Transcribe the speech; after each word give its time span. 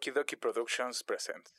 Okie 0.00 0.12
Dokie 0.12 0.36
Productions 0.36 1.02
presents. 1.02 1.52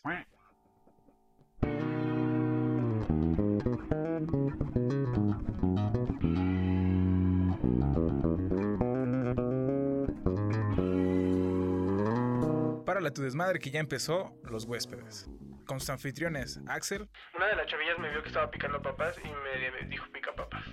Para 12.85 13.11
tu 13.13 13.21
desmadre 13.21 13.59
que 13.59 13.69
ya 13.69 13.79
empezó, 13.79 14.33
los 14.43 14.65
huéspedes. 14.65 15.29
Con 15.65 15.79
sus 15.79 15.91
anfitriones, 15.91 16.59
Axel, 16.67 17.07
Una 17.35 17.45
de 17.47 17.55
las 17.55 17.67
chavillas 17.67 17.99
me 17.99 18.09
vio 18.09 18.23
que 18.23 18.29
estaba 18.29 18.49
picando 18.49 18.81
papas 18.81 19.15
y 19.23 19.27
me 19.27 19.87
dijo 19.87 20.05
pica 20.11 20.33
papas. 20.33 20.65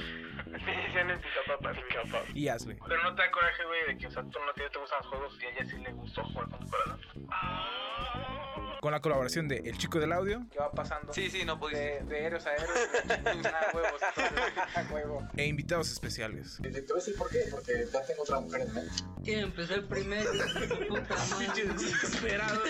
Me 0.46 0.58
decían 0.58 1.10
el 1.10 1.18
pica 1.18 1.40
papas. 1.46 1.76
y 2.34 2.48
Ashley. 2.48 2.76
Pero 2.86 3.02
no 3.02 3.14
te 3.14 3.22
da 3.22 3.30
coraje, 3.30 3.64
güey, 3.64 3.86
de 3.86 3.98
que, 3.98 4.06
o 4.06 4.10
sea, 4.10 4.22
tú 4.22 4.38
no 4.44 4.52
te, 4.54 4.68
te 4.68 4.78
gustan 4.78 4.98
los 4.98 5.06
juegos 5.08 5.38
y 5.42 5.46
a 5.46 5.50
ella 5.50 5.64
sí 5.64 5.78
le 5.78 5.92
gustó 5.92 6.24
jugar 6.24 6.48
con 8.80 8.92
la 8.92 9.00
colaboración 9.00 9.46
de 9.46 9.58
El 9.58 9.76
Chico 9.76 10.00
del 10.00 10.12
Audio. 10.12 10.46
Que 10.50 10.58
va 10.58 10.72
pasando. 10.72 11.12
Sí, 11.12 11.30
sí, 11.30 11.44
no 11.44 11.60
pudiste. 11.60 11.80
De, 11.80 12.04
de 12.04 12.24
héroes 12.24 12.46
a 12.46 12.54
héroes. 12.54 12.70
a 13.46 13.76
huevos. 13.76 14.00
huevo. 14.90 15.28
E 15.36 15.46
invitados 15.46 15.90
especiales. 15.90 16.58
Te 16.62 16.70
voy 16.70 16.84
a 16.90 16.94
decir 16.94 17.14
por 17.16 17.28
qué, 17.30 17.44
porque 17.50 17.86
ya 17.92 18.02
tengo 18.04 18.22
otra 18.22 18.40
mujer 18.40 18.62
en 18.62 18.74
mente. 18.74 18.92
¿Quién 19.22 19.40
empezó 19.40 19.74
el 19.74 19.84
primero? 19.84 20.30
Puta 20.88 21.14
madre. 21.14 21.74
Desesperado. 21.74 22.62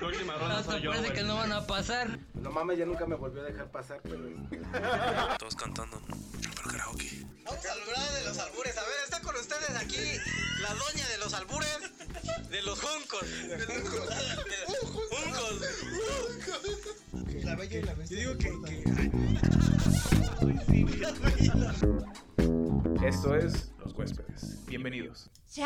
La 0.00 0.06
última 0.06 0.34
ronda 0.34 0.62
soy 0.62 0.82
yo, 0.82 0.90
parece 0.90 1.08
güey. 1.08 1.18
que 1.18 1.26
no 1.26 1.36
van 1.36 1.52
a 1.52 1.66
pasar. 1.66 2.18
No 2.34 2.50
mames, 2.50 2.78
ya 2.78 2.84
nunca 2.84 3.06
me 3.06 3.16
volvió 3.16 3.42
a 3.42 3.46
dejar 3.46 3.70
pasar, 3.70 4.00
pero... 4.02 4.18
Todos 5.38 5.56
cantando. 5.56 6.00
Pero 6.42 6.70
karaoke. 6.70 7.24
Vamos 7.44 7.64
a 7.64 7.72
hablar 7.72 8.12
de 8.12 8.24
los 8.24 8.38
albures. 8.38 8.76
A 8.76 8.82
ver, 8.82 8.92
está 9.04 9.20
con 9.22 9.34
ustedes 9.34 9.76
aquí 9.76 10.20
la 10.60 10.74
doña 10.74 11.08
de 11.08 11.18
los 11.18 11.34
albures, 11.34 11.78
de 12.50 12.62
los 12.62 12.80
juncos. 12.80 13.22
De 13.48 13.58
los 13.66 14.90
juncos. 14.90 15.60
La 17.44 17.54
bella 17.56 17.78
y 17.78 17.82
la 17.82 17.94
bestia. 17.94 18.22
Yo 18.22 18.34
digo 18.34 18.62
que... 18.62 19.08
Esto 23.08 23.34
es 23.34 23.70
Los 23.78 23.94
Huéspedes. 23.94 24.66
Bienvenidos. 24.66 25.30
シ 25.48 25.62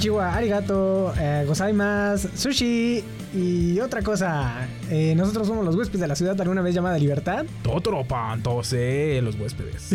Konnichiwa, 0.00 0.32
arigato, 0.34 1.12
eh, 1.20 1.44
gozaimasu, 1.46 2.30
sushi 2.34 3.04
y 3.34 3.78
otra 3.80 4.00
cosa. 4.00 4.66
Eh, 4.90 5.12
nosotros 5.14 5.46
somos 5.46 5.62
los 5.62 5.76
huéspedes 5.76 6.00
de 6.00 6.08
la 6.08 6.16
ciudad 6.16 6.40
alguna 6.40 6.62
vez 6.62 6.74
llamada 6.74 6.96
Libertad. 6.96 7.44
Totoro 7.62 8.02
Pantose, 8.04 9.20
los 9.20 9.34
huéspedes. 9.38 9.90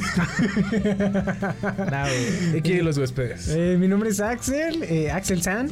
nah, 1.89 2.03
güey. 2.07 2.59
Aquí 2.59 2.77
los 2.81 2.99
huéspedes. 2.99 3.47
Eh, 3.49 3.77
mi 3.79 3.87
nombre 3.87 4.09
es 4.11 4.19
Axel, 4.19 4.83
eh, 4.83 5.09
Axel 5.09 5.41
San. 5.41 5.71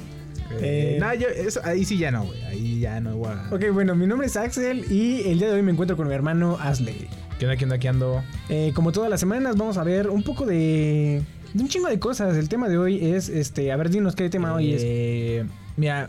Eh, 0.60 0.98
nah, 1.00 1.14
yo- 1.14 1.28
eso- 1.28 1.62
ahí 1.64 1.86
sí 1.86 2.00
ya 2.00 2.10
no, 2.10 2.24
güey. 2.24 2.44
Ahí 2.46 2.80
ya 2.80 3.00
no, 3.02 3.16
güey. 3.18 3.34
Ok, 3.52 3.66
bueno, 3.72 3.94
mi 3.94 4.08
nombre 4.08 4.26
es 4.26 4.36
Axel 4.36 4.92
y 4.92 5.30
el 5.30 5.38
día 5.38 5.50
de 5.50 5.54
hoy 5.54 5.62
me 5.62 5.74
encuentro 5.74 5.96
con 5.96 6.08
mi 6.08 6.14
hermano 6.16 6.58
Asley. 6.60 7.08
¿Qué 7.38 7.46
onda, 7.46 7.56
qué 7.56 7.66
onda, 7.66 7.78
qué 7.78 7.88
ando? 7.88 8.24
Eh, 8.50 8.72
como 8.74 8.92
todas 8.92 9.12
las 9.12 9.20
semanas 9.20 9.58
vamos 9.58 9.78
a 9.78 9.84
ver 9.84 10.10
un 10.10 10.24
poco 10.24 10.48
de... 10.48 11.22
De 11.54 11.62
un 11.64 11.70
chingo 11.70 11.88
de 11.88 12.00
cosas. 12.00 12.36
El 12.38 12.50
tema 12.50 12.68
de 12.68 12.78
hoy 12.78 13.04
es, 13.14 13.30
este, 13.30 13.72
a 13.72 13.78
ver, 13.78 13.90
dinos 13.90 14.16
qué 14.16 14.30
tema 14.30 14.54
hoy 14.54 14.74
es. 14.74 14.82
Eh, 14.84 15.46
Mira, 15.78 16.08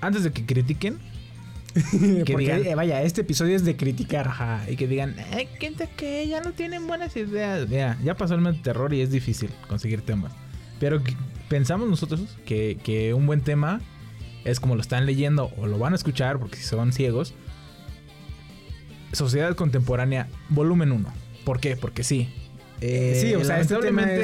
antes 0.00 0.22
de 0.24 0.32
que 0.32 0.44
critiquen, 0.46 0.98
que 1.74 2.24
Porque, 2.32 2.36
digan- 2.46 2.66
eh, 2.66 2.74
vaya, 2.74 3.02
este 3.02 3.22
episodio 3.22 3.56
es 3.56 3.64
de 3.64 3.76
criticar. 3.76 4.28
ajá, 4.28 4.64
y 4.70 4.76
que 4.76 4.86
digan, 4.86 5.16
ay, 5.32 5.48
gente 5.58 5.88
que 5.96 6.26
ya 6.28 6.40
no 6.40 6.52
tienen 6.52 6.86
buenas 6.86 7.16
ideas. 7.16 7.68
Mira, 7.68 7.98
ya 8.04 8.14
pasó 8.16 8.34
el 8.34 8.40
mes 8.42 8.54
de 8.56 8.60
terror 8.62 8.92
y 8.94 9.00
es 9.00 9.10
difícil 9.10 9.50
conseguir 9.68 10.02
temas. 10.02 10.32
Pero 10.78 11.00
pensamos 11.48 11.88
nosotros 11.88 12.20
que, 12.46 12.78
que 12.82 13.12
un 13.14 13.26
buen 13.26 13.40
tema 13.40 13.80
es 14.44 14.60
como 14.60 14.74
lo 14.76 14.80
están 14.82 15.06
leyendo 15.06 15.50
o 15.56 15.66
lo 15.66 15.78
van 15.78 15.94
a 15.94 15.96
escuchar, 15.96 16.38
porque 16.38 16.56
si 16.58 16.64
son 16.64 16.92
ciegos. 16.92 17.34
Sociedad 19.12 19.54
Contemporánea, 19.54 20.28
volumen 20.48 20.90
1. 20.92 21.12
¿Por 21.44 21.60
qué? 21.60 21.76
Porque 21.76 22.02
sí. 22.02 22.28
Eh, 22.80 23.18
sí, 23.20 23.34
o 23.34 23.44
sea, 23.44 23.60
este 23.60 23.74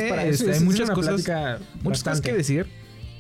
es 0.05 0.11
para 0.11 0.25
eso. 0.25 0.45
hay 0.45 0.51
es- 0.51 0.63
muchas 0.63 0.91
cosas 0.91 1.25
muchas 1.83 2.21
que 2.21 2.33
decir 2.33 2.67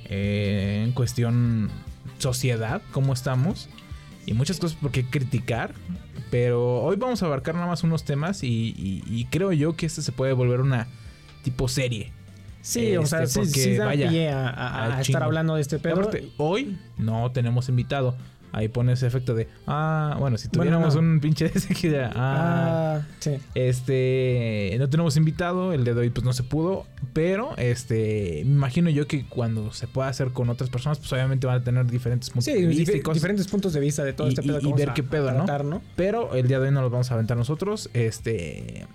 eh, 0.06 0.82
en 0.84 0.92
cuestión 0.92 1.70
sociedad, 2.18 2.82
cómo 2.91 3.12
estamos 3.12 3.68
y 4.26 4.34
muchas 4.34 4.58
cosas 4.58 4.76
por 4.80 4.91
qué 4.91 5.04
criticar. 5.04 5.74
Pero 6.30 6.82
hoy 6.82 6.96
vamos 6.96 7.22
a 7.22 7.26
abarcar 7.26 7.54
nada 7.56 7.66
más 7.66 7.82
unos 7.82 8.04
temas 8.04 8.42
y, 8.44 8.74
y- 8.76 9.02
y 9.08 9.24
creo 9.26 9.52
yo 9.52 9.74
que 9.74 9.86
este 9.86 10.02
se 10.02 10.12
puede 10.12 10.32
volver 10.32 10.60
una 10.60 10.86
tipo 11.42 11.66
serie. 11.68 12.12
Sí, 12.62 12.97
o 12.97 13.06
sea, 13.06 13.22
Este, 13.22 13.47
sí, 13.47 13.50
sí 13.60 13.76
da 13.76 13.86
vaya, 13.86 14.08
pie 14.10 14.28
a, 14.30 14.48
a- 14.48 14.68
a 14.68 14.94
al 14.97 15.00
estar 15.00 15.22
hablando 15.22 15.54
de 15.56 15.62
este 15.62 15.78
pedo. 15.78 15.94
Aparte, 15.94 16.28
hoy 16.36 16.76
no 16.98 17.32
tenemos 17.32 17.68
invitado. 17.68 18.16
Ahí 18.52 18.68
pone 18.68 18.92
ese 18.94 19.06
efecto 19.06 19.34
de, 19.34 19.46
ah, 19.66 20.16
bueno, 20.18 20.36
si 20.36 20.48
Bueno, 20.48 20.62
tuviéramos 20.62 20.94
no. 20.96 21.00
un 21.00 21.20
pinche 21.20 21.44
de 21.48 21.52
ese 21.58 21.74
que 21.74 21.90
ya, 21.90 22.10
ah, 22.14 23.00
Ah, 23.00 23.06
sí. 23.20 23.32
este, 23.54 24.74
no 24.78 24.88
tenemos 24.88 25.16
invitado, 25.16 25.72
el 25.72 25.84
de 25.84 25.92
hoy 25.92 26.10
pues 26.10 26.24
no 26.24 26.32
se 26.32 26.42
pudo, 26.42 26.86
pero 27.12 27.56
este, 27.56 28.42
me 28.44 28.52
imagino 28.52 28.90
yo 28.90 29.06
que 29.06 29.24
cuando 29.26 29.72
se 29.72 29.86
pueda 29.86 30.08
hacer 30.08 30.30
con 30.32 30.48
otras 30.50 30.68
personas, 30.70 30.98
pues 30.98 31.12
obviamente 31.12 31.46
van 31.46 31.60
a 31.60 31.64
tener 31.64 31.86
diferentes 31.86 32.30
puntos 32.30 32.44
Sí, 32.46 32.52
de 32.52 32.66
vista 32.66 32.96
y 32.96 33.00
cosas. 33.00 33.14
diferentes 33.22 33.46
puntos 33.48 33.72
de 33.72 33.80
vista 33.80 34.02
de 34.04 34.12
todo 34.12 34.26
Y- 34.26 34.30
este 34.30 34.42
pedo 34.42 34.58
y- 34.60 34.68
y 34.68 34.72
ver 34.72 34.90
a- 34.90 34.94
qué 34.94 35.02
pedo, 35.02 35.30
¿no? 35.32 35.46
¿no? 35.64 35.82
Pero 35.96 36.34
el 36.34 36.48
día 36.48 36.58
de 36.58 36.68
hoy 36.68 36.74
no 36.74 36.80
los 36.82 36.90
vamos 36.90 37.10
a 37.10 37.14
aventar 37.14 37.36
nosotros, 37.36 37.88
este, 37.94 38.86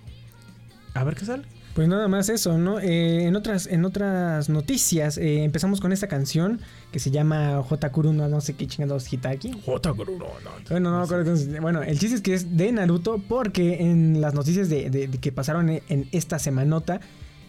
a 0.94 1.04
ver 1.04 1.14
qué 1.14 1.24
sale. 1.24 1.44
Pues 1.76 1.88
nada 1.88 2.08
más 2.08 2.30
eso, 2.30 2.56
¿no? 2.56 2.80
Eh, 2.80 3.26
en 3.26 3.36
otras 3.36 3.66
en 3.66 3.84
otras 3.84 4.48
noticias 4.48 5.18
eh, 5.18 5.44
empezamos 5.44 5.80
con 5.80 5.92
esta 5.92 6.08
canción 6.08 6.58
que 6.90 6.98
se 6.98 7.10
llama 7.10 7.60
Hotakuru 7.60 8.14
no, 8.14 8.26
no 8.28 8.40
sé 8.40 8.54
qué 8.54 8.66
chingados 8.66 9.06
Hitaki. 9.12 9.52
Jota, 9.64 9.90
no, 9.90 10.04
no. 10.06 10.50
Bueno, 10.70 10.90
no 10.90 10.98
me 11.00 11.04
acuerdo 11.04 11.24
cómo 11.26 11.36
se- 11.36 11.60
Bueno, 11.60 11.82
el 11.82 11.98
chiste 11.98 12.16
es 12.16 12.22
que 12.22 12.32
es 12.32 12.56
de 12.56 12.72
Naruto 12.72 13.18
porque 13.28 13.82
en 13.82 14.22
las 14.22 14.32
noticias 14.32 14.70
de, 14.70 14.88
de- 14.88 15.06
de 15.06 15.18
que 15.18 15.30
pasaron 15.32 15.68
en, 15.68 15.82
en 15.90 16.08
esta 16.12 16.38
semanota, 16.38 17.00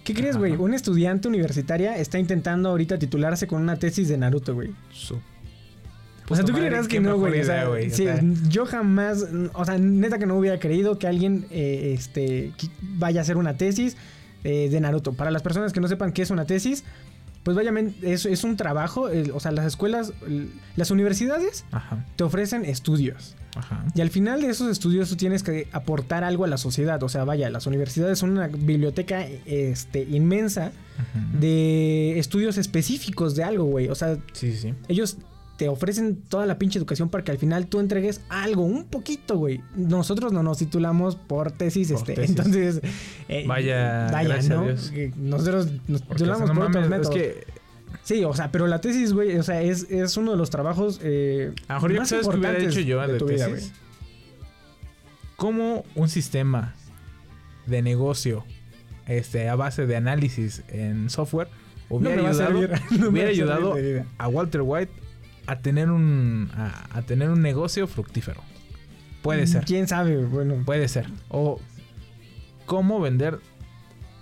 ¿qué 0.04 0.14
crees, 0.14 0.36
güey? 0.36 0.52
Una 0.58 0.76
estudiante 0.76 1.30
universitaria 1.30 1.98
está 1.98 2.20
intentando 2.20 2.68
ahorita 2.68 3.00
titularse 3.00 3.48
con 3.48 3.62
una 3.62 3.78
tesis 3.78 4.10
de 4.10 4.18
Naruto, 4.18 4.54
güey. 4.54 4.72
O 6.30 6.36
sea, 6.36 6.44
tú 6.44 6.52
madre, 6.52 6.68
creerás 6.68 6.90
que 6.90 7.00
no, 7.00 7.18
güey. 7.18 7.40
O 7.40 7.46
sea, 7.46 7.66
sí, 7.92 8.06
yo 8.50 8.66
jamás, 8.66 9.26
o 9.54 9.64
sea, 9.64 9.78
neta 9.78 10.20
que 10.20 10.26
no 10.26 10.36
hubiera 10.36 10.60
creído 10.60 11.00
que 11.00 11.08
alguien 11.08 11.46
eh, 11.50 11.94
este, 11.98 12.52
vaya 12.82 13.22
a 13.22 13.24
hacer 13.24 13.38
una 13.38 13.56
tesis 13.56 13.96
eh, 14.47 14.69
de 14.69 14.80
Naruto. 14.80 15.13
Para 15.13 15.30
las 15.31 15.41
personas 15.41 15.74
que 15.74 15.80
no 15.81 15.88
sepan 15.88 16.12
qué 16.13 16.22
es 16.22 16.30
una 16.31 16.46
tesis, 16.46 16.84
pues 17.44 17.56
vaya, 17.56 17.72
es, 18.02 18.25
es 18.25 18.44
un 18.44 18.58
trabajo, 18.58 19.09
o 19.34 19.40
sea, 19.40 19.52
las 19.52 19.66
escuelas, 19.66 20.12
el- 20.28 20.52
las 20.75 20.91
universidades 20.91 21.63
Ajá, 21.72 22.06
te 22.18 22.24
ofrecen 22.24 22.66
estudios. 22.66 23.36
ajá. 23.56 23.86
Y 23.96 24.02
al 24.02 24.09
final 24.09 24.41
de 24.41 24.50
esos 24.50 24.69
estudios 24.69 25.07
tú 25.09 25.16
tienes 25.16 25.44
que 25.44 25.68
aportar 25.72 26.24
algo 26.25 26.44
a 26.44 26.47
la 26.47 26.57
sociedad. 26.57 27.02
O 27.03 27.09
sea, 27.09 27.24
vaya, 27.24 27.50
las 27.50 27.66
universidades 27.66 28.19
son 28.19 28.31
una 28.31 28.47
biblioteca 28.47 29.25
este, 29.46 30.02
inmensa 30.03 30.72
de 31.40 32.19
estudios 32.19 32.57
específicos 32.57 33.36
de 33.36 33.44
algo, 33.44 33.63
güey. 33.66 33.88
O 33.90 33.96
sea, 33.96 34.18
sí, 34.34 34.52
sí. 34.53 34.74
ellos 34.88 35.18
te 35.57 35.68
ofrecen 35.69 36.22
toda 36.22 36.45
la 36.45 36.57
pinche 36.59 36.78
educación 36.79 37.09
para 37.09 37.23
que 37.23 37.31
al 37.31 37.38
final 37.40 37.68
tú 37.68 37.79
entregues 37.79 38.22
algo, 38.29 38.63
un 38.63 38.85
poquito, 38.85 39.38
güey. 39.38 39.62
Nosotros 39.75 40.31
no 40.31 40.44
nos 40.44 40.59
titulamos 40.59 41.16
por 41.16 41.51
tesis, 41.51 41.91
Por 41.91 41.97
este. 42.00 42.13
tesis. 42.13 42.29
Entonces, 42.29 42.81
eh, 43.28 43.44
Vaya, 43.47 44.09
vaya, 44.12 44.35
a 44.35 44.41
¿no? 44.44 44.63
Dios. 44.66 44.91
Que 44.91 45.12
Nosotros 45.18 45.68
nos 45.88 46.01
Porque, 46.01 46.23
titulamos 46.23 46.50
no 46.50 46.56
por 46.56 46.63
otros 46.66 46.84
es 46.84 46.90
métodos. 46.90 47.16
que 47.16 47.44
Sí, 48.03 48.23
o 48.23 48.34
sea, 48.34 48.51
pero 48.51 48.68
la 48.68 48.80
tesis, 48.80 49.12
güey, 49.12 49.36
o 49.38 49.44
sea, 49.44 49.62
es, 49.62 49.89
es 49.89 50.15
uno 50.15 50.31
de 50.31 50.38
los 50.38 50.50
trabajos 50.50 51.00
eh, 51.04 51.51
A 51.68 51.74
lo 51.74 51.75
mejor 51.80 51.92
yo 51.92 52.00
más 52.00 52.10
sabes 52.10 52.25
que 52.27 52.38
hubiera 52.38 52.50
importantes 52.53 52.77
hecho 52.77 52.88
yo 52.88 53.01
de 53.01 53.13
de 53.13 53.19
tu 53.19 53.25
vida, 53.25 53.48
tesis. 53.48 53.74
¿Cómo 55.36 55.83
un 55.95 56.07
sistema 56.10 56.74
de 57.65 57.81
negocio 57.81 58.45
este, 59.07 59.50
a 59.50 59.56
base 59.56 59.86
de 59.88 59.95
análisis 59.95 60.63
en 60.69 61.10
software 61.10 61.48
hubiera 61.89 62.21
a 62.21 62.30
ayudado, 62.30 62.60
servir, 62.62 62.81
no 62.92 62.98
me 63.00 63.07
hubiera 63.10 63.30
ayudado 63.30 63.75
a 64.18 64.27
Walter 64.27 64.62
White 64.63 64.92
a 65.48 65.60
tener 65.60 65.90
un 65.90 66.52
a, 66.56 66.98
a 66.98 67.02
tener 67.02 67.30
un 67.30 67.42
negocio 67.42 67.88
fructífero? 67.88 68.42
Puede 69.22 69.48
ser, 69.48 69.66
¿Quién 69.66 69.88
sabe? 69.88 70.24
Bueno, 70.26 70.64
puede 70.66 70.88
ser. 70.88 71.08
O 71.30 71.60
cómo 72.66 73.00
vender 73.00 73.40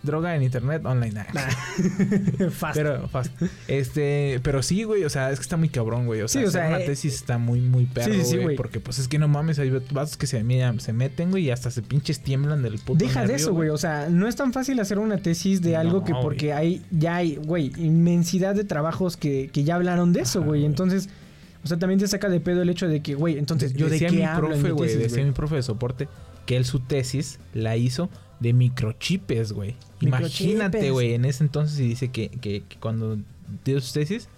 droga 0.05 0.35
en 0.35 0.43
internet 0.43 0.85
online. 0.85 1.13
Nah. 1.33 2.49
Fast. 2.51 2.75
Pero, 2.75 3.07
fast. 3.09 3.33
Este, 3.67 4.39
pero 4.43 4.63
sí, 4.63 4.83
güey, 4.83 5.03
o 5.03 5.09
sea, 5.09 5.31
es 5.31 5.39
que 5.39 5.43
está 5.43 5.57
muy 5.57 5.69
cabrón, 5.69 6.05
güey. 6.05 6.21
O 6.21 6.27
sea, 6.27 6.41
Sí, 6.41 6.45
o 6.45 6.49
hacer 6.49 6.61
sea, 6.61 6.69
una 6.69 6.79
eh, 6.79 6.85
tesis 6.85 7.15
está 7.15 7.37
muy, 7.37 7.59
muy 7.61 7.85
perro, 7.85 8.13
sí, 8.13 8.23
sí, 8.23 8.37
güey. 8.37 8.55
porque, 8.55 8.79
pues, 8.79 8.99
es 8.99 9.07
que 9.07 9.19
no 9.19 9.27
mames, 9.27 9.59
hay 9.59 9.69
vatos 9.69 10.17
que 10.17 10.27
se, 10.27 10.43
mira, 10.43 10.73
se 10.79 10.93
meten, 10.93 11.31
güey, 11.31 11.45
y 11.45 11.51
hasta 11.51 11.71
se 11.71 11.81
pinches 11.81 12.21
tiemblan 12.21 12.61
del 12.61 12.79
puto 12.79 13.03
Deja 13.03 13.25
de 13.25 13.35
eso, 13.35 13.53
güey. 13.53 13.69
O 13.69 13.77
sea, 13.77 14.07
no 14.09 14.27
es 14.27 14.35
tan 14.35 14.53
fácil 14.53 14.79
hacer 14.79 14.99
una 14.99 15.17
tesis 15.17 15.61
de 15.61 15.75
algo 15.75 15.99
No, 15.99 16.05
que 16.05 16.11
güey. 16.13 16.23
porque 16.23 16.53
hay, 16.53 16.81
ya 16.91 17.15
hay, 17.17 17.35
güey, 17.35 17.71
inmensidad 17.77 18.55
de 18.55 18.63
trabajos 18.63 19.17
que, 19.17 19.49
que 19.51 19.63
ya 19.63 19.75
hablaron 19.75 20.13
de 20.13 20.21
eso, 20.21 20.39
Ajá, 20.39 20.47
güey. 20.47 20.65
Entonces, 20.65 21.09
o 21.63 21.67
sea, 21.67 21.77
también 21.79 21.99
te 21.99 22.07
saca 22.07 22.29
de 22.29 22.39
pedo 22.39 22.61
el 22.61 22.69
hecho 22.69 22.87
de 22.87 23.01
que, 23.01 23.15
güey, 23.15 23.37
entonces, 23.39 23.73
¿yo 23.73 23.87
de 23.87 23.93
decía 23.93 24.09
qué 24.09 24.17
mi 24.17 24.21
hablo 24.23 24.49
profe, 24.49 24.71
güey, 24.71 24.95
decía 24.95 25.23
mi 25.25 25.31
profe 25.31 25.55
de 25.55 25.63
soporte 25.63 26.07
que 26.45 26.57
él 26.57 26.65
su 26.65 26.79
tesis 26.79 27.39
la 27.53 27.75
hizo 27.75 28.09
de 28.39 28.53
microchipes, 28.53 29.53
güey. 29.53 29.75
Imagínate, 30.01 30.91
güey, 30.91 31.13
en 31.13 31.25
ese 31.25 31.43
entonces 31.43 31.79
y 31.79 31.87
dice 31.87 32.09
que, 32.09 32.29
que, 32.29 32.61
que 32.61 32.77
cuando 32.77 33.17
dio 33.63 33.79
su 33.81 33.93
tesis, 33.93 34.29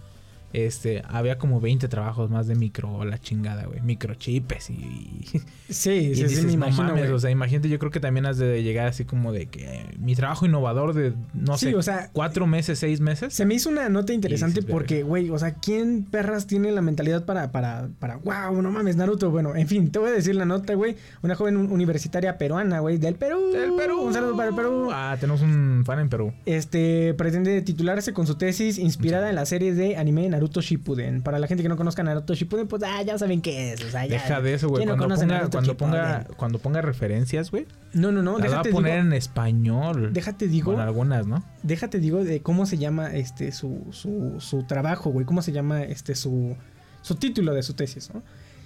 este, 0.54 1.04
había 1.08 1.38
como 1.38 1.60
20 1.60 1.88
trabajos 1.88 2.30
más 2.30 2.48
de 2.48 2.56
micro, 2.56 3.04
la 3.06 3.20
chingada, 3.20 3.66
güey. 3.66 3.82
Microchipes 3.82 4.70
y... 4.70 5.22
Sí, 5.70 5.92
Y 5.92 6.16
sí, 6.16 6.30
sí, 6.30 6.36
me 6.38 6.44
no 6.48 6.52
imagino, 6.54 6.84
mames, 6.88 7.10
o 7.12 7.20
sea, 7.20 7.30
imagínate, 7.30 7.68
yo 7.70 7.78
creo 7.78 7.92
que 7.92 8.00
también 8.00 8.26
has 8.26 8.38
de 8.38 8.64
llegar 8.64 8.88
así 8.88 9.04
como 9.04 9.34
de 9.34 9.48
que 9.48 9.66
eh, 9.66 9.86
mi 10.00 10.16
trabajo 10.16 10.46
innovador 10.46 10.94
de, 10.94 11.14
no 11.34 11.58
Sí, 11.58 11.72
sé, 11.72 11.76
o 11.76 11.82
sea, 11.82 12.10
cuatro 12.14 12.48
meses, 12.48 12.80
seis 12.80 13.02
meses. 13.02 13.34
Se 13.34 13.46
me 13.46 13.56
hizo 13.56 13.70
una 13.70 13.90
nota 13.90 14.14
interesante 14.14 14.60
Y 14.60 14.62
dices, 14.62 14.72
porque, 14.72 15.04
güey, 15.04 15.30
o 15.30 15.38
sea, 15.38 15.56
¿quién 15.56 16.04
perras 16.10 16.48
tiene 16.48 16.72
la 16.72 16.82
mentalidad 16.82 17.26
para, 17.26 17.52
para, 17.52 17.90
para, 18.00 18.16
wow, 18.18 18.62
no 18.62 18.72
mames, 18.72 18.96
Naruto? 18.96 19.30
Bueno, 19.30 19.56
en 19.56 19.68
fin, 19.68 19.92
te 19.92 20.00
voy 20.00 20.10
a 20.10 20.14
decir 20.14 20.36
la 20.36 20.46
nota, 20.46 20.74
güey. 20.74 20.96
Una 21.22 21.36
joven 21.36 21.58
un- 21.58 21.72
universitaria 21.72 22.38
peruana, 22.38 22.80
güey, 22.80 22.98
del 22.98 23.16
Perú. 23.16 23.52
Del 23.52 23.74
Perú. 23.74 24.02
Un 24.04 24.14
saludo 24.14 24.38
para 24.38 24.50
el 24.50 24.56
Perú. 24.56 24.90
Ah, 24.94 25.18
tenemos 25.20 25.42
un 25.42 25.84
fan 25.86 26.00
en 26.00 26.08
Perú. 26.10 26.32
Este, 26.46 27.14
pretende 27.16 27.62
titularse 27.62 28.14
con 28.14 28.26
su 28.26 28.36
tesis 28.36 28.78
inspirada 28.78 29.30
en 29.30 29.36
la 29.36 29.46
serie 29.46 29.74
de 29.74 29.98
anime 29.98 30.30
Naruto 30.38 30.62
Shippuden. 30.62 31.22
Para 31.22 31.40
la 31.40 31.48
gente 31.48 31.64
que 31.64 31.70
no 31.70 31.76
conozca 31.78 32.04
Naruto 32.04 32.34
Shippuden, 32.36 32.68
pues, 32.68 32.84
ah, 32.84 33.02
ya 33.04 33.18
saben 33.18 33.42
qué 33.42 33.74
es. 33.74 33.84
O 33.84 33.90
sea, 33.90 34.06
ya. 34.06 34.14
Deja 34.14 34.40
de 34.42 34.54
eso, 34.54 34.70
güey. 34.70 34.86
¿Quién 34.86 34.90
no 34.90 34.98
Cuando, 34.98 35.16
ponga, 35.20 35.50
cuando, 35.50 35.78
ponga, 35.78 36.18
Shippuden? 36.20 36.38
cuando 36.38 36.60
ponga 36.60 36.82
referencias, 36.82 37.52
güey, 37.52 37.66
No, 37.94 38.12
no, 38.12 38.22
no, 38.22 38.38
las 38.38 38.54
va 38.54 38.60
a 38.60 38.64
poner 38.64 38.94
digo, 38.94 39.08
en 39.08 39.14
español. 39.14 40.14
déjate 40.14 40.48
digo, 40.48 40.72
Con 40.74 40.82
algunas, 40.82 41.28
¿no? 41.28 41.44
déjate 41.64 42.00
digo 42.00 42.24
de 42.24 42.42
cómo 42.42 42.66
se 42.66 42.78
llama 42.78 43.14
este 43.16 43.52
su, 43.52 43.86
su, 43.92 44.36
su 44.40 44.64
trabajo, 44.64 45.10
güey. 45.10 45.26
Cómo 45.26 45.42
se 45.42 45.52
llama 45.52 45.82
este 45.84 46.16
su, 46.16 46.56
su 47.02 47.16
título 47.16 47.54
de 47.54 47.64
su 47.64 47.74
tesis, 47.74 48.10
¿no? 48.14 48.22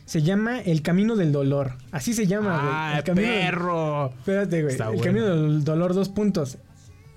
Se 0.05 0.21
llama 0.23 0.59
El 0.59 0.81
Camino 0.81 1.15
del 1.15 1.31
Dolor. 1.31 1.73
Así 1.91 2.13
se 2.13 2.27
llama, 2.27 2.57
güey. 2.57 2.69
¡Ah, 2.73 2.93
El 2.97 3.03
Camino 3.03 3.27
del- 3.31 3.39
perro! 3.39 4.09
Espérate, 4.09 4.61
güey. 4.61 4.71
Está 4.73 4.85
el 4.89 4.95
bueno. 4.97 5.03
camino 5.05 5.25
del 5.27 5.63
dolor, 5.63 5.93
dos 5.93 6.09
puntos. 6.09 6.57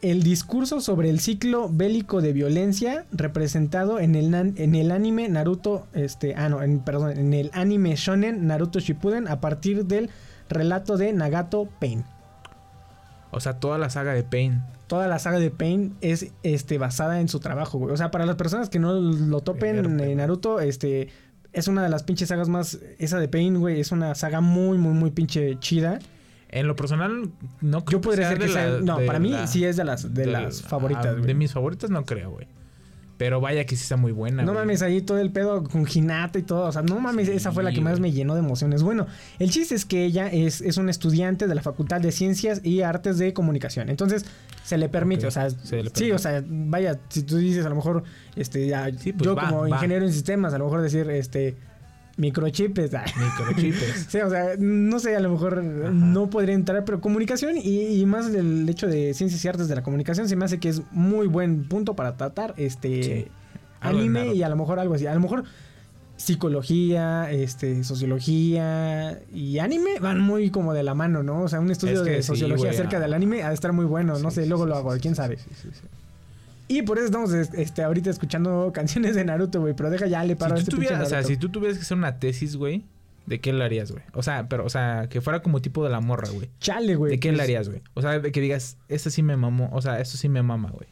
El 0.05 0.23
discurso 0.23 0.83
sobre 0.83 1.09
el 1.09 1.19
ciclo 1.19 1.71
bélico 1.73 2.21
de 2.21 2.35
violencia 2.35 3.07
representado 3.11 3.99
en 3.99 4.15
el, 4.15 4.35
en 4.35 4.75
el 4.75 4.91
anime 4.91 5.31
Naruto, 5.31 5.87
este, 5.95 6.35
ah, 6.35 6.51
no, 6.51 6.63
en, 6.63 6.81
perdón, 6.81 7.13
en 7.17 7.33
el 7.33 7.51
anime 7.55 7.97
shonen 7.97 8.47
Naruto 8.47 8.81
Shippuden 8.81 9.27
a 9.29 9.41
partir 9.41 9.87
del 9.87 10.11
relato 10.51 10.99
de 10.99 11.15
Nagato 11.15 11.71
Pain. 11.81 12.05
O 13.31 13.41
sea, 13.41 13.55
toda 13.55 13.79
la 13.79 13.89
saga 13.89 14.13
de 14.13 14.25
Pain. 14.25 14.63
Toda 14.89 15.09
la 15.09 15.19
saga 15.19 15.39
de 15.39 15.51
Pain 15.51 15.97
es 16.03 16.33
este, 16.43 16.77
basada 16.77 17.19
en 17.19 17.29
su 17.29 17.41
trabajo, 17.41 17.79
güey. 17.79 17.95
O 17.95 17.97
sea, 17.97 18.11
para 18.11 18.27
las 18.27 18.37
personas 18.37 18.69
que 18.69 18.79
no 18.79 18.93
lo 18.93 19.41
topen 19.41 19.99
en 19.99 20.17
Naruto, 20.19 20.61
este, 20.61 21.09
es 21.55 21.67
una 21.67 21.83
de 21.83 21.89
las 21.89 22.03
pinches 22.03 22.29
sagas 22.29 22.51
más, 22.51 22.79
esa 22.99 23.19
de 23.19 23.29
Pain, 23.29 23.59
güey, 23.59 23.81
es 23.81 23.91
una 23.91 24.15
saga 24.15 24.43
muy, 24.43 24.77
muy, 24.77 24.93
muy 24.93 25.13
pinche 25.13 25.59
chida. 25.61 25.99
En 26.57 26.67
lo 26.69 26.77
personal, 26.77 27.31
no 27.61 27.85
creo 27.85 27.99
Yo 27.99 28.01
podría 28.01 28.29
decir 28.31 28.47
que 28.47 28.53
sea, 28.53 28.69
la- 28.69 28.81
no, 28.81 28.99
para 29.05 29.19
mí 29.19 29.31
la- 29.31 29.47
sí 29.49 29.65
es 29.65 29.77
de 29.77 29.83
las, 29.85 30.15
de 30.15 30.25
de 30.27 30.31
las 30.31 30.63
la- 30.63 30.69
favoritas, 30.69 31.07
ah. 31.07 31.15
De 31.15 31.35
mis 31.35 31.53
favoritas 31.53 31.91
no 31.91 32.05
creo, 32.05 32.31
güey. 32.31 32.47
Pero 33.17 33.41
vaya 33.41 33.65
que 33.65 33.77
sí 33.77 33.83
está 33.83 33.97
muy 33.97 34.11
buena, 34.11 34.43
No 34.43 34.53
güey. 34.53 34.65
mames, 34.65 34.83
ahí 34.83 35.01
todo 35.01 35.19
el 35.19 35.31
pedo 35.31 35.63
con 35.63 35.87
Hinata 35.93 36.37
y 36.39 36.43
todo. 36.43 36.67
O 36.67 36.73
sea, 36.73 36.83
no 36.83 36.99
mames, 36.99 37.29
esa 37.29 37.53
fue 37.53 37.63
la 37.63 37.71
que 37.73 37.81
más 37.81 38.01
me 38.01 38.11
llenó 38.11 38.35
de 38.35 38.41
emociones. 38.41 38.83
Bueno, 38.83 39.07
el 39.39 39.51
chiste 39.51 39.75
es 39.77 39.85
que 39.85 40.05
ella 40.05 40.27
es, 40.29 40.61
es 40.61 40.79
una 40.79 40.91
estudiante 40.91 41.47
de 41.47 41.55
la 41.55 41.63
Facultad 41.63 42.01
de 42.01 42.11
Ciencias 42.11 42.61
y 42.65 42.81
Artes 42.83 43.19
de 43.19 43.33
Comunicación. 43.33 43.89
Entonces, 43.89 44.25
se 44.65 44.79
le 44.79 44.89
permite, 44.89 45.27
o 45.29 45.31
sea, 45.31 45.49
se 45.51 45.85
sí, 45.93 46.11
o 46.11 46.19
sea, 46.19 46.43
vaya, 46.47 46.99
si 47.09 47.23
tú 47.23 47.37
dices 47.37 47.65
a 47.65 47.69
lo 47.69 47.77
mejor, 47.77 48.03
este, 48.35 48.67
ya, 48.67 48.91
Sí, 48.99 49.13
pues 49.13 49.27
yo 49.27 49.37
va, 49.37 49.49
como 49.49 49.61
va. 49.63 49.69
ingeniero 49.69 50.05
en 50.05 50.13
sistemas, 50.13 50.53
a 50.53 50.59
lo 50.59 50.65
mejor 50.65 50.83
decir, 50.83 51.09
este, 51.11 51.57
microchips, 52.17 52.95
ah. 52.95 53.05
Microchips. 53.17 54.07
Sí, 54.09 54.19
o 54.19 54.31
sea, 54.31 54.55
no 54.59 54.99
sé, 55.01 55.17
a 55.17 55.21
lo 55.21 55.31
mejor 55.31 55.63
no 55.63 56.31
podría 56.31 56.55
entrar, 56.55 56.85
pero 56.85 57.01
comunicación 57.01 57.57
y, 57.57 57.87
y 58.01 58.07
más 58.07 58.33
el 58.33 58.69
hecho 58.69 58.87
de 58.87 59.15
ciencias 59.15 59.45
y 59.45 59.49
artes 59.49 59.69
de 59.69 59.75
la 59.75 59.83
comunicación 59.83 60.29
se 60.29 60.37
me 60.37 60.45
hace 60.45 60.59
que 60.59 60.69
es 60.69 60.83
muy 60.93 61.27
buen 61.27 61.65
punto 61.69 61.95
para 61.97 62.17
tratar 62.17 62.55
este 62.57 63.03
Sí. 63.03 63.27
Anime 63.81 64.35
y 64.35 64.43
a 64.43 64.49
lo 64.49 64.57
mejor 64.57 64.79
algo 64.79 64.95
así. 64.95 65.07
A 65.07 65.13
lo 65.15 65.21
mejor 65.21 65.45
psicología, 66.17 67.31
este, 67.31 67.85
sociología 67.85 69.21
y 69.33 69.59
anime 69.59 69.99
van 70.01 70.21
muy 70.21 70.51
como 70.51 70.73
de 70.73 70.83
la 70.83 70.95
mano, 70.95 71.23
¿no? 71.23 71.43
O 71.43 71.49
sea, 71.49 71.61
un 71.61 71.71
estudio 71.71 72.01
Es 72.01 72.03
que 72.03 72.11
de 72.11 72.23
sí, 72.23 72.29
sociología 72.29 72.71
acerca 72.71 72.97
ah. 72.97 73.01
del 73.01 73.13
anime 73.13 73.43
ha 73.43 73.49
de 73.49 73.55
estar 73.55 73.73
muy 73.73 73.85
bueno, 73.85 74.19
no 74.19 74.31
Sí, 74.31 74.37
sé, 74.37 74.47
luego 74.47 74.65
lo 74.65 74.77
hago, 74.77 74.95
quién 75.01 75.15
sabe. 75.15 75.37
sí, 75.37 75.51
sí, 75.61 75.69
sí. 75.73 75.81
Y 76.67 76.83
por 76.83 76.99
eso 76.99 77.07
estamos 77.07 77.33
este, 77.33 77.83
ahorita 77.83 78.11
escuchando 78.11 78.71
canciones 78.73 79.15
de 79.15 79.25
Naruto, 79.25 79.61
güey, 79.61 79.75
pero 79.75 79.91
deja 79.91 80.07
ya 80.07 80.25
le 80.25 80.35
paro 80.37 80.55
a 80.55 80.57
Si 80.57 80.63
este 80.63 80.71
tú 80.71 80.77
pinche 80.79 80.95
tuvieras, 80.95 81.07
o 81.07 81.11
sea, 81.11 81.23
si 81.23 81.37
tú 81.37 81.49
tuvieras 81.51 81.77
que 81.77 81.83
hacer 81.83 81.97
una 81.97 82.19
tesis, 82.19 82.57
güey, 82.57 82.85
¿de 83.27 83.41
qué 83.41 83.53
lo 83.53 83.65
harías, 83.65 83.93
güey? 83.93 84.03
O 84.15 84.23
sea, 84.23 84.49
pero, 84.49 84.65
o 84.65 84.71
sea, 84.71 85.09
que 85.11 85.21
fuera 85.21 85.43
como 85.43 85.61
tipo 85.61 85.85
de 85.85 85.91
la 85.91 86.01
morra, 86.01 86.29
güey. 86.31 86.49
Chale, 86.61 86.97
güey. 86.97 87.13
¿De 87.13 87.21
qué 87.21 87.29
pues- 87.29 87.37
le 87.37 87.43
harías, 87.43 87.69
güey? 87.69 87.83
O 87.95 88.03
sea, 88.03 88.19
de 88.19 88.33
que 88.33 88.41
digas, 88.41 88.79
esto 88.89 89.11
sí 89.11 89.23
me 89.23 89.37
mamó, 89.37 89.69
o 89.73 89.83
sea, 89.83 90.01
esto 90.01 90.17
sí 90.17 90.29
me 90.29 90.43
mama, 90.43 90.71
güey. 90.71 90.89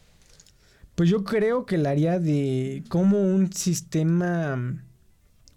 Pues 0.94 1.08
yo 1.08 1.24
creo 1.24 1.64
que 1.64 1.78
la 1.78 1.90
haría 1.90 2.18
de 2.18 2.84
cómo 2.88 3.20
un 3.20 3.52
sistema. 3.52 4.76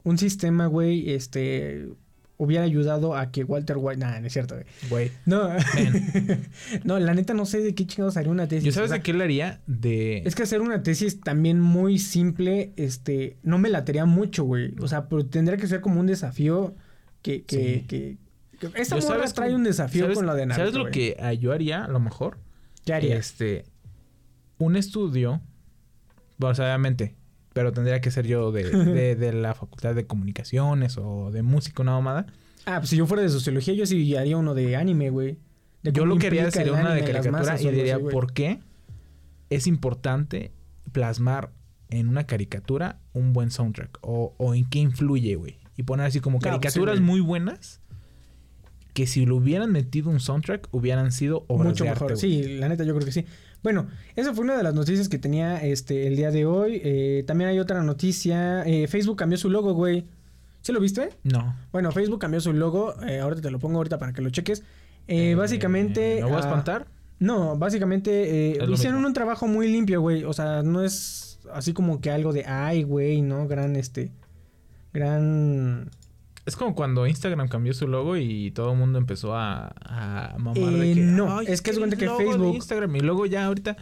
Un 0.03 0.17
sistema, 0.17 0.67
güey, 0.67 1.11
este. 1.11 1.89
Hubiera 2.37 2.65
ayudado 2.65 3.15
a 3.15 3.31
que 3.31 3.43
Walter 3.45 3.77
White. 3.79 3.97
Nah, 3.99 4.19
no 4.19 4.27
es 4.27 4.33
cierto, 4.33 4.55
güey. 4.55 4.65
Güey. 4.89 5.11
No. 5.25 5.49
No, 6.83 6.99
la 6.99 7.13
neta 7.13 7.33
no 7.33 7.45
sé 7.45 7.61
de 7.61 7.73
qué 7.75 7.85
chingados 7.87 8.17
haría 8.17 8.31
una 8.31 8.47
tesis. 8.47 8.65
¿Yo 8.65 8.71
sabes 8.71 8.89
o 8.89 8.93
sea, 8.93 8.97
de 8.97 9.03
qué 9.03 9.13
le 9.13 9.23
haría? 9.23 9.61
De... 9.67 10.17
Es 10.25 10.35
que 10.35 10.43
hacer 10.43 10.61
una 10.61 10.83
tesis 10.83 11.21
también 11.21 11.61
muy 11.61 11.97
simple, 11.99 12.73
este. 12.75 13.37
No 13.43 13.57
me 13.57 13.69
latería 13.69 14.05
mucho, 14.05 14.43
güey. 14.43 14.75
O 14.81 14.87
sea, 14.87 15.07
pero 15.07 15.25
tendría 15.25 15.57
que 15.57 15.67
ser 15.67 15.81
como 15.81 15.99
un 15.99 16.07
desafío 16.07 16.75
que. 17.21 17.43
que, 17.43 17.55
Sí. 17.55 17.85
que, 17.87 18.17
que- 18.59 18.81
esta 18.81 18.97
morra 18.97 19.25
trae 19.31 19.53
un 19.55 19.63
desafío 19.63 20.03
¿sabes- 20.03 20.17
con 20.17 20.25
lo 20.25 20.33
de 20.35 20.45
Naruto. 20.45 20.61
¿Sabes 20.61 20.73
lo 20.75 20.81
güey. 20.83 20.91
que 20.93 21.17
ah, 21.19 21.33
yo 21.33 21.53
haría, 21.53 21.85
a 21.85 21.87
lo 21.87 21.99
mejor? 21.99 22.37
¿Qué 22.85 22.93
haría? 22.93 23.15
Este... 23.17 23.65
Un 24.57 24.75
estudio... 24.75 25.41
Bueno, 26.37 26.55
obviamente... 26.57 27.15
Pero 27.55 27.71
tendría 27.71 28.01
que 28.01 28.11
ser 28.11 28.27
yo 28.27 28.51
de, 28.51 28.69
de, 28.69 29.15
de 29.15 29.31
la 29.31 29.53
facultad 29.53 29.95
de 29.95 30.05
comunicaciones 30.05 30.97
o 30.97 31.31
de 31.31 31.41
música, 31.41 31.81
una 31.81 31.93
mamada. 31.93 32.25
Ah, 32.65 32.79
pues 32.79 32.89
si 32.89 32.97
yo 32.97 33.07
fuera 33.07 33.23
de 33.23 33.29
sociología, 33.29 33.73
yo 33.73 33.85
sí 33.85 34.13
haría 34.17 34.35
uno 34.35 34.53
de 34.53 34.75
anime, 34.75 35.09
güey. 35.09 35.37
De 35.81 35.93
Yo 35.93 36.05
lo 36.05 36.17
que 36.17 36.27
haría 36.27 36.41
implica 36.41 36.59
el 36.59 36.65
sería 36.67 36.81
una 36.81 36.93
de 36.93 37.05
caricatura 37.05 37.61
y 37.61 37.69
diría 37.69 37.95
así, 37.95 38.05
por 38.11 38.33
qué 38.33 38.59
es 39.49 39.67
importante 39.67 40.51
plasmar 40.91 41.51
en 41.89 42.09
una 42.09 42.25
caricatura 42.25 42.99
un 43.13 43.31
buen 43.31 43.51
soundtrack 43.51 43.99
o, 44.01 44.33
o 44.37 44.53
en 44.53 44.65
qué 44.65 44.79
influye, 44.79 45.35
güey. 45.35 45.57
Y 45.77 45.83
poner 45.83 46.07
así 46.07 46.19
como 46.19 46.39
pues 46.39 46.51
sí, 46.53 46.59
caricaturas 46.59 46.99
muy 46.99 47.21
buenas 47.21 47.79
que 48.93 49.07
si 49.07 49.25
le 49.25 49.31
hubieran 49.31 49.71
metido 49.71 50.09
un 50.09 50.19
soundtrack 50.19 50.67
hubieran 50.73 51.13
sido 51.13 51.45
obras 51.47 51.69
Mucho 51.69 51.83
de 51.85 51.91
mejor. 51.91 52.11
arte, 52.11 52.19
sí, 52.19 52.57
la 52.57 52.67
neta, 52.67 52.83
yo 52.83 52.93
creo 52.95 53.05
que 53.05 53.11
sí. 53.13 53.25
Bueno, 53.65 53.87
esa 54.15 54.31
fue 54.31 54.43
una 54.43 54.55
de 54.55 54.61
las 54.61 54.75
noticias 54.75 55.09
que 55.09 55.17
tenía 55.17 55.57
este 55.57 56.05
el 56.05 56.15
día 56.15 56.29
de 56.29 56.45
hoy. 56.45 56.79
Eh, 56.83 57.23
también 57.25 57.49
hay 57.49 57.57
otra 57.57 57.81
noticia. 57.81 58.61
Eh, 58.61 58.87
Facebook 58.87 59.17
cambió 59.17 59.39
su 59.39 59.49
logo, 59.49 59.73
güey. 59.73 60.05
¿Sí 60.61 60.71
lo 60.71 60.79
viste? 60.79 61.09
No. 61.23 61.55
Bueno, 61.71 61.91
Facebook 61.91 62.19
cambió 62.19 62.39
su 62.39 62.53
logo. 62.53 62.93
Eh, 63.07 63.21
ahorita 63.21 63.41
te 63.41 63.49
lo 63.49 63.57
pongo 63.57 63.77
ahorita 63.77 63.97
para 63.97 64.13
que 64.13 64.21
lo 64.21 64.29
cheques. 64.29 64.61
Básicamente. 65.35 66.17
¿Me 66.17 66.25
voy 66.25 66.33
a 66.33 66.35
ah, 66.35 66.39
espantar? 66.41 66.85
No, 67.17 67.57
básicamente 67.57 68.55
lo 68.59 68.71
hicieron 68.71 68.97
mismo. 68.97 69.07
un 69.07 69.13
trabajo 69.15 69.47
muy 69.47 69.67
limpio, 69.67 69.99
güey. 69.99 70.25
O 70.25 70.33
sea, 70.33 70.61
no 70.61 70.83
es 70.83 71.39
así 71.51 71.73
como 71.73 72.01
que 72.01 72.11
algo 72.11 72.33
de 72.33 72.45
ay, 72.45 72.83
güey, 72.83 73.23
¿no? 73.23 73.47
Gran 73.47 73.75
este. 73.75 74.11
Gran. 74.93 75.89
Es 76.45 76.55
como 76.55 76.75
cuando 76.75 77.07
Instagram 77.07 77.47
cambió 77.47 77.73
su 77.73 77.87
logo 77.87 78.17
y 78.17 78.51
todo 78.51 78.71
el 78.73 78.77
mundo 78.77 78.99
empezó 78.99 79.35
a, 79.35 79.73
a 79.83 80.35
mamar 80.37 80.57
Eh, 80.57 80.77
de 80.77 80.93
que... 80.93 81.01
no, 81.01 81.39
"Ay, 81.39 81.47
es 81.49 81.61
que 81.61 81.71
de 81.71 81.77
cuenta 81.79 81.97
que 81.97 82.05
de 82.05 82.11
Facebook- 82.11 82.55
Instagram 82.55 82.95
y 82.95 82.99
luego 82.99 83.25
ya 83.25 83.45
ahorita 83.45 83.77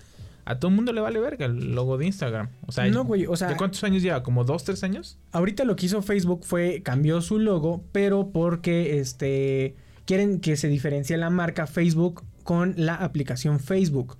a 0.45 0.59
todo 0.59 0.69
el 0.69 0.75
mundo 0.75 0.91
le 0.93 1.01
vale 1.01 1.19
verga 1.19 1.45
el 1.45 1.73
logo 1.75 1.97
de 1.97 2.05
Instagram. 2.05 2.49
O 2.65 2.71
sea, 2.71 2.85
No, 2.87 3.03
güey, 3.05 3.25
o 3.25 3.35
sea- 3.35 3.49
¿de 3.49 3.55
cuántos 3.57 3.83
años 3.83 4.01
lleva? 4.01 4.23
¿Como 4.23 4.43
dos, 4.45 4.63
tres 4.63 4.83
años? 4.83 5.17
Ahorita 5.31 5.63
lo 5.65 5.75
que 5.75 5.85
hizo 5.87 6.01
Facebook 6.01 6.45
fue 6.45 6.81
cambió 6.83 7.21
su 7.21 7.39
logo, 7.39 7.83
pero 7.91 8.29
porque 8.31 8.99
este 8.99 9.75
quieren 10.05 10.39
que 10.41 10.55
se 10.57 10.67
diferencie 10.67 11.15
la 11.17 11.29
marca 11.29 11.65
Facebook 11.67 12.23
con 12.43 12.73
la 12.77 12.95
aplicación 12.95 13.59
Facebook. 13.59 14.17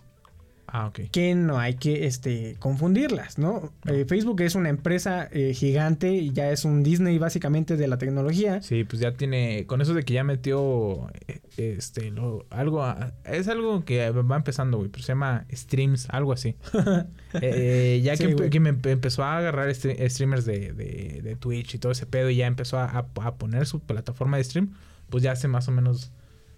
Ah, 0.68 0.88
ok. 0.88 1.02
que 1.12 1.36
no 1.36 1.60
hay 1.60 1.76
que 1.76 2.06
este, 2.08 2.56
confundirlas, 2.58 3.38
¿no? 3.38 3.72
Eh, 3.86 4.06
Facebook 4.08 4.42
es 4.42 4.56
una 4.56 4.70
empresa 4.70 5.28
eh, 5.32 5.54
gigante 5.54 6.14
y 6.14 6.32
ya 6.32 6.50
es 6.50 6.66
un 6.66 6.82
Disney 6.82 7.20
básicamente 7.20 7.78
de 7.78 7.88
la 7.88 7.98
tecnología. 8.00 8.62
Sí, 8.62 8.84
pues 8.84 9.00
ya 9.00 9.12
tiene. 9.14 9.66
Con 9.68 9.82
eso 9.82 9.94
de 9.94 10.04
que 10.04 10.14
ya 10.14 10.24
metió. 10.24 11.10
eh, 11.28 11.42
Este. 11.58 12.10
Lo, 12.10 12.46
algo. 12.50 12.84
es 13.26 13.48
algo 13.48 13.86
que 13.86 14.10
va 14.10 14.36
empezando, 14.36 14.78
güey. 14.78 14.90
Pero 14.90 15.04
se 15.04 15.10
llama 15.12 15.46
Streams, 15.52 16.08
algo 16.10 16.34
así. 16.34 16.56
Eh, 17.42 18.00
ya 18.04 18.16
Sí, 18.16 18.28
que, 18.36 18.50
que 18.52 18.60
me 18.60 18.72
empe- 18.74 18.92
empezó 18.92 19.24
a 19.24 19.38
agarrar 19.40 19.68
stre- 19.70 20.08
streamers 20.10 20.46
de, 20.46 20.72
de, 20.74 21.22
de 21.24 21.36
Twitch 21.36 21.74
y 21.74 21.80
todo 21.80 21.92
ese 21.92 22.06
pedo. 22.06 22.30
Y 22.30 22.36
ya 22.36 22.46
empezó 22.48 22.78
a, 22.78 22.86
a- 22.86 23.08
a 23.26 23.36
poner 23.36 23.66
su 23.66 23.80
plataforma 23.80 24.38
de 24.38 24.44
stream. 24.44 24.74
Pues 25.10 25.24
ya 25.24 25.36
se 25.36 25.48
más 25.48 25.68
o 25.68 25.72
menos 25.72 26.12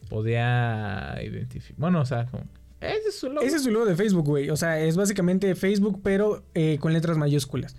podía 0.09 1.17
identificar. 1.23 1.75
Bueno, 1.79 2.01
o 2.01 2.05
sea, 2.05 2.25
como. 2.27 2.43
Ese 2.81 3.09
es 3.09 3.15
su 3.15 3.29
logo. 3.29 3.45
Ese 3.45 3.57
es 3.57 3.63
su 3.63 3.71
logo 3.71 3.85
de 3.85 3.95
Facebook, 3.95 4.25
güey. 4.25 4.49
O 4.49 4.57
sea, 4.57 4.79
es 4.79 4.97
básicamente 4.97 5.55
Facebook, 5.55 6.01
pero 6.03 6.43
eh, 6.53 6.77
con 6.79 6.93
letras 6.93 7.17
mayúsculas. 7.17 7.75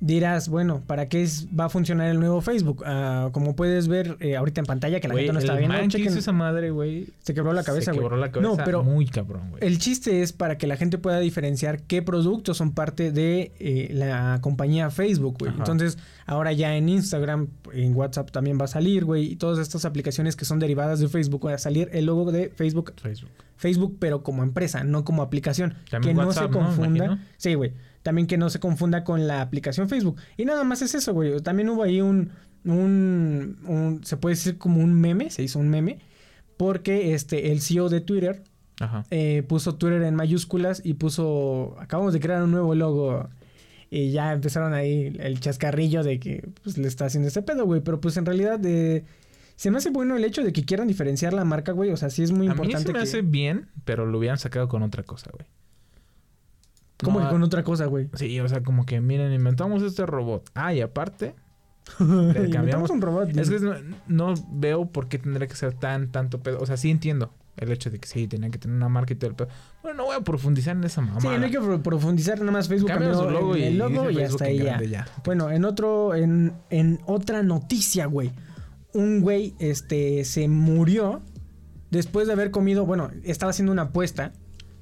Dirás, 0.00 0.48
bueno, 0.50 0.82
¿para 0.86 1.08
qué 1.08 1.22
es- 1.22 1.46
va 1.58 1.66
a 1.66 1.68
funcionar 1.70 2.08
el 2.10 2.18
nuevo 2.18 2.40
Facebook? 2.42 2.82
Ah, 2.84 3.30
como 3.32 3.56
puedes 3.56 3.88
ver 3.88 4.16
eh, 4.20 4.36
ahorita 4.36 4.60
en 4.60 4.66
pantalla, 4.66 5.00
que 5.00 5.08
la 5.08 5.14
Güey, 5.14 5.24
gente 5.24 5.32
no 5.34 5.38
está 5.38 5.52
el 5.52 5.58
viendo, 5.60 5.76
man 5.78 5.84
que 5.86 5.92
chequen, 5.96 6.08
hizo 6.10 6.18
esa 6.18 6.32
madre, 6.32 6.70
güey. 6.70 7.06
se 7.22 7.32
quebró 7.32 7.52
la 7.54 7.62
cabeza, 7.62 7.86
Se 7.86 7.90
güey. 7.92 8.02
quebró 8.04 8.16
la 8.18 8.30
cabeza 8.30 8.50
No, 8.56 8.62
pero 8.64 8.82
muy 8.84 9.06
cabrón, 9.06 9.50
güey. 9.50 9.64
el 9.64 9.78
chiste 9.78 10.20
es 10.20 10.32
para 10.32 10.58
que 10.58 10.66
la 10.66 10.76
gente 10.76 10.98
pueda 10.98 11.20
diferenciar 11.20 11.80
qué 11.84 12.02
productos 12.02 12.58
son 12.58 12.72
parte 12.72 13.12
de 13.12 13.52
eh, 13.58 13.88
la 13.94 14.40
compañía 14.42 14.90
Facebook, 14.90 15.36
güey. 15.38 15.52
Entonces, 15.56 15.96
ahora 16.26 16.52
ya 16.52 16.76
en 16.76 16.88
Instagram, 16.90 17.48
en 17.72 17.94
WhatsApp 17.94 18.30
también 18.30 18.58
va 18.60 18.64
a 18.64 18.68
salir, 18.68 19.04
güey. 19.06 19.24
Y 19.32 19.36
todas 19.36 19.58
estas 19.58 19.86
aplicaciones 19.86 20.36
que 20.36 20.44
son 20.44 20.58
derivadas 20.58 20.98
de 21.00 21.08
Facebook 21.08 21.46
va 21.46 21.54
a 21.54 21.58
salir 21.58 21.88
el 21.92 22.04
logo 22.06 22.30
de 22.30 22.50
Facebook 22.50 22.92
Facebook. 23.00 23.30
Facebook, 23.56 23.96
pero 24.00 24.22
como 24.22 24.42
empresa, 24.42 24.84
no 24.84 25.04
como 25.04 25.22
aplicación. 25.22 25.76
También 25.88 26.14
que 26.16 26.20
no 26.22 26.26
WhatsApp, 26.28 26.52
se 26.52 26.58
¿no? 26.58 26.66
confunda. 26.66 27.04
Imagino. 27.06 27.26
Sí, 27.38 27.54
güey. 27.54 27.72
También 28.04 28.28
que 28.28 28.38
no 28.38 28.48
se 28.50 28.60
confunda 28.60 29.02
con 29.02 29.26
la 29.26 29.40
aplicación 29.40 29.88
Facebook. 29.88 30.20
Y 30.36 30.44
nada 30.44 30.62
más 30.62 30.80
es 30.82 30.94
eso, 30.94 31.12
güey. 31.12 31.40
También 31.40 31.68
hubo 31.70 31.82
ahí 31.82 32.00
un, 32.00 32.30
un, 32.64 33.56
un- 33.66 34.04
se 34.04 34.16
puede 34.16 34.36
decir 34.36 34.58
como 34.58 34.80
un 34.80 34.94
meme, 34.94 35.30
se 35.30 35.42
hizo 35.42 35.58
un 35.58 35.68
meme, 35.68 35.98
porque 36.56 37.14
este, 37.14 37.50
el 37.50 37.60
CEO 37.60 37.88
de 37.88 38.00
Twitter 38.00 38.44
Ajá. 38.78 39.04
eh, 39.10 39.42
puso 39.48 39.74
Twitter 39.76 40.02
en 40.02 40.14
mayúsculas 40.14 40.80
y 40.84 40.94
puso, 40.94 41.74
acabamos 41.80 42.12
de 42.12 42.20
crear 42.20 42.42
un 42.42 42.50
nuevo 42.52 42.74
logo. 42.76 43.28
Y 43.90 44.10
ya 44.10 44.32
empezaron 44.32 44.74
ahí 44.74 45.16
el 45.20 45.40
chascarrillo 45.40 46.02
de 46.02 46.18
que 46.18 46.48
pues, 46.62 46.78
le 46.78 46.88
está 46.88 47.06
haciendo 47.06 47.28
este 47.28 47.42
pedo, 47.42 47.64
güey. 47.64 47.80
Pero 47.80 48.00
pues 48.00 48.16
en 48.16 48.26
realidad 48.26 48.60
eh, 48.66 49.04
se 49.56 49.70
me 49.70 49.78
hace 49.78 49.90
bueno 49.90 50.16
el 50.16 50.24
hecho 50.24 50.42
de 50.42 50.52
que 50.52 50.64
quieran 50.64 50.88
diferenciar 50.88 51.32
la 51.32 51.44
marca, 51.44 51.72
güey. 51.72 51.90
O 51.90 51.96
sea, 51.96 52.10
sí 52.10 52.22
es 52.22 52.32
muy 52.32 52.48
A 52.48 52.50
mí 52.54 52.56
importante 52.56 52.86
se 52.88 52.92
me 52.92 52.98
que... 52.98 53.02
hace 53.04 53.22
bien, 53.22 53.68
pero 53.84 54.04
lo 54.04 54.18
hubieran 54.18 54.38
sacado 54.38 54.68
con 54.68 54.82
otra 54.82 55.04
cosa, 55.04 55.30
güey. 55.32 55.46
¿Cómo 57.04 57.20
No, 57.20 57.26
que 57.26 57.32
con 57.32 57.42
otra 57.42 57.62
cosa, 57.62 57.86
güey? 57.86 58.08
Sí, 58.14 58.38
o 58.40 58.48
sea, 58.48 58.62
como 58.62 58.84
que 58.86 59.00
miren, 59.00 59.32
inventamos 59.32 59.82
este 59.82 60.04
robot. 60.06 60.50
Ah, 60.54 60.74
y 60.74 60.80
aparte, 60.80 61.34
le 62.00 62.50
cambiamos. 62.50 62.90
Un 62.90 63.00
robot. 63.00 63.36
Es 63.36 63.50
que 63.50 63.60
no, 63.60 63.74
no 64.08 64.34
veo 64.50 64.86
por 64.86 65.08
qué 65.08 65.18
tendría 65.18 65.46
que 65.46 65.54
ser 65.56 65.74
tan, 65.74 66.10
tanto 66.10 66.42
pedo. 66.42 66.58
O 66.60 66.66
sea, 66.66 66.76
sí 66.76 66.90
entiendo 66.90 67.32
el 67.56 67.70
hecho 67.70 67.88
de 67.88 68.00
que 68.00 68.08
sí, 68.08 68.26
tenía 68.26 68.50
que 68.50 68.58
tener 68.58 68.76
una 68.76 68.88
marca 68.88 69.12
y 69.12 69.16
todo 69.16 69.30
el 69.30 69.36
pedo. 69.36 69.48
Bueno, 69.82 69.98
no 69.98 70.04
voy 70.06 70.16
a 70.16 70.20
profundizar 70.22 70.76
en 70.76 70.82
esa 70.84 71.00
mamá. 71.00 71.20
Sí, 71.20 71.28
no 71.28 71.44
hay 71.44 71.50
que 71.52 71.60
pro- 71.60 71.82
profundizar 71.82 72.38
nada 72.40 72.50
más 72.50 72.66
Facebook 72.68 72.88
cambió 72.88 73.14
su 73.14 73.30
logo 73.30 73.54
el, 73.54 73.60
y 73.60 73.64
el 73.66 73.78
logo 73.78 74.10
y 74.10 74.14
Facebook 74.16 74.22
hasta 74.32 74.44
ahí 74.46 74.58
ya. 74.58 74.82
ya. 74.82 75.06
Bueno, 75.24 75.50
en 75.52 75.64
otro, 75.64 76.14
en, 76.16 76.52
en 76.70 76.98
otra 77.06 77.42
noticia, 77.44 78.06
güey. 78.06 78.32
Un 78.92 79.20
güey, 79.20 79.54
este, 79.60 80.24
se 80.24 80.48
murió 80.48 81.20
después 81.90 82.26
de 82.26 82.32
haber 82.32 82.50
comido, 82.50 82.86
bueno, 82.86 83.10
estaba 83.22 83.50
haciendo 83.50 83.70
una 83.72 83.82
apuesta. 83.82 84.32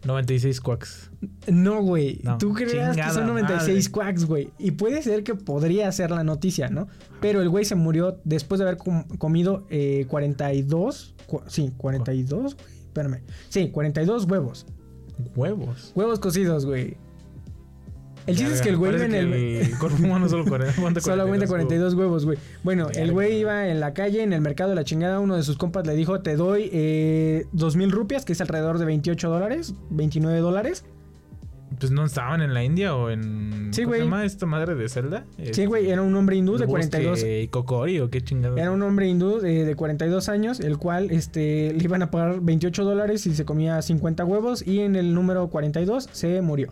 96 0.05 0.61
quacks. 0.61 1.11
No, 1.47 1.83
güey. 1.83 2.21
No, 2.25 2.39
Tú 2.39 2.53
creas 2.53 2.97
que 2.97 3.11
son 3.11 3.27
96 3.27 3.91
madre. 3.91 3.93
quacks, 3.93 4.25
güey. 4.27 4.51
Y 4.59 4.73
puede 4.73 5.03
ser 5.03 5.23
que 5.23 5.35
podría 5.35 5.91
ser 5.93 6.11
la 6.11 6.25
noticia, 6.25 6.69
¿no? 6.69 6.89
Pero 7.21 7.43
el 7.43 7.49
güey 7.49 7.65
se 7.65 7.75
murió 7.77 8.19
después 8.25 8.59
de 8.59 8.65
haber 8.67 8.77
com- 8.79 9.05
comido 9.19 9.67
eh, 9.71 10.07
42. 10.09 11.15
cu- 11.27 11.43
sí, 11.47 11.73
42, 11.77 12.55
güey. 12.55 12.67
Espérame. 12.87 13.21
Sí, 13.49 13.69
42 13.71 14.25
huevos. 14.25 14.67
Huevos. 15.37 15.93
Huevos 15.95 16.19
cocidos, 16.19 16.67
güey. 16.67 16.97
El 18.27 18.37
chiste 18.37 18.55
es 18.55 18.63
que 18.63 18.69
el 18.69 18.77
güey 18.77 18.95
iba 18.95 19.05
en 19.05 19.15
el. 19.17 19.33
el 19.33 19.79
cuerpo 19.79 19.97
humano 20.03 20.29
solo 20.29 20.45
aguanta 20.45 21.01
Solo 21.01 21.23
aguanta 21.23 21.47
42 21.49 21.95
huevos, 21.95 22.25
güey. 22.25 22.39
Bueno, 22.63 22.89
el 22.95 23.11
güey 23.11 23.39
iba 23.41 23.67
en 23.69 23.81
la 23.81 23.95
calle, 23.95 24.23
en 24.23 24.33
el 24.33 24.41
mercado 24.41 24.71
de 24.71 24.77
la 24.77 24.85
chingada. 24.85 25.19
Uno 25.19 25.35
de 25.37 25.43
sus 25.43 25.57
compas 25.59 25.87
le 25.89 25.95
dijo: 25.97 26.21
Te 26.21 26.37
doy 26.37 26.71
eh, 26.73 27.47
dos 27.53 27.75
mil 27.75 27.91
rupias, 27.91 28.25
que 28.25 28.33
es 28.35 28.41
alrededor 28.41 28.79
de 28.79 28.85
28 28.85 29.29
dólares, 29.29 29.75
29 29.91 30.39
dólares. 30.39 30.85
Pues 31.83 31.91
no 31.91 32.05
estaban 32.05 32.41
en 32.43 32.55
la 32.55 32.63
India 32.63 32.95
o 32.95 33.11
en. 33.11 33.71
Sí, 33.73 33.83
¿cómo 33.83 33.97
se 33.97 34.03
llama 34.03 34.25
esta 34.25 34.47
madre 34.47 34.77
de 34.77 34.89
Zelda? 34.89 35.27
Sí, 35.51 35.67
güey, 35.67 35.91
era 35.91 36.01
un 36.01 36.15
hombre 36.15 36.37
hindú 36.37 36.57
de 36.57 36.63
El 36.63 36.71
42. 36.71 37.11
bosque 37.11 37.49
Kokori 37.51 37.99
o 37.99 38.09
qué 38.09 38.21
chingado. 38.21 38.57
Era 38.57 38.71
un 38.71 38.81
hombre 38.83 39.09
hindú 39.09 39.41
de, 39.41 39.65
de 39.65 39.75
42 39.75 40.29
años, 40.29 40.61
el 40.61 40.79
cual 40.79 41.11
este, 41.11 41.73
le 41.73 41.83
iban 41.83 42.03
a 42.03 42.13
pagar 42.13 42.41
28 42.41 42.85
dólares 42.85 43.27
y 43.27 43.35
se 43.35 43.45
comía 43.45 43.83
50 43.83 44.25
huevos. 44.25 44.65
Y 44.65 44.79
en 44.79 44.95
el 44.95 45.13
número 45.13 45.49
42 45.49 46.09
se 46.13 46.41
murió. 46.41 46.71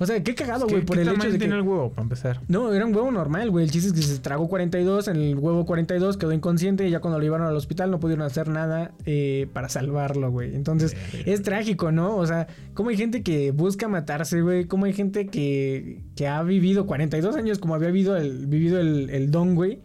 O 0.00 0.06
sea, 0.06 0.22
qué 0.22 0.34
cagado, 0.34 0.66
¿Qué- 0.66 0.74
güey, 0.74 0.84
por 0.84 0.96
qué 0.96 1.02
el 1.02 1.08
hecho 1.08 1.26
de 1.26 1.32
que. 1.32 1.38
tiene 1.38 1.56
el 1.56 1.62
huevo, 1.62 1.90
para 1.90 2.02
empezar? 2.02 2.40
No, 2.48 2.72
era 2.72 2.86
un 2.86 2.94
huevo 2.94 3.10
normal, 3.10 3.50
güey. 3.50 3.64
El 3.64 3.70
chiste 3.70 3.88
es 3.88 3.94
que 3.94 4.02
se 4.02 4.18
tragó 4.20 4.48
42, 4.48 5.08
en 5.08 5.16
el 5.16 5.36
huevo 5.36 5.66
42 5.66 6.16
quedó 6.16 6.32
inconsciente 6.32 6.86
y 6.86 6.90
ya 6.90 7.00
cuando 7.00 7.18
lo 7.18 7.24
llevaron 7.24 7.46
al 7.46 7.56
hospital 7.56 7.90
no 7.90 7.98
pudieron 7.98 8.24
hacer 8.24 8.48
nada 8.48 8.92
eh, 9.06 9.48
para 9.52 9.68
salvarlo, 9.68 10.30
güey. 10.30 10.54
Entonces, 10.54 10.96
es 11.26 11.42
trágico, 11.42 11.90
¿no? 11.90 12.16
O 12.16 12.26
sea, 12.26 12.46
cómo 12.74 12.90
hay 12.90 12.96
gente 12.96 13.22
que 13.22 13.50
busca 13.50 13.88
matarse, 13.88 14.40
güey. 14.40 14.66
Cómo 14.66 14.84
hay 14.84 14.92
gente 14.92 15.26
que, 15.26 16.02
que 16.14 16.28
ha 16.28 16.42
vivido 16.42 16.86
42 16.86 17.34
años 17.36 17.58
como 17.58 17.74
había 17.74 17.88
vivido 17.88 18.16
el, 18.16 18.46
vivido 18.46 18.78
el, 18.80 19.10
el 19.10 19.30
don, 19.30 19.54
güey. 19.54 19.80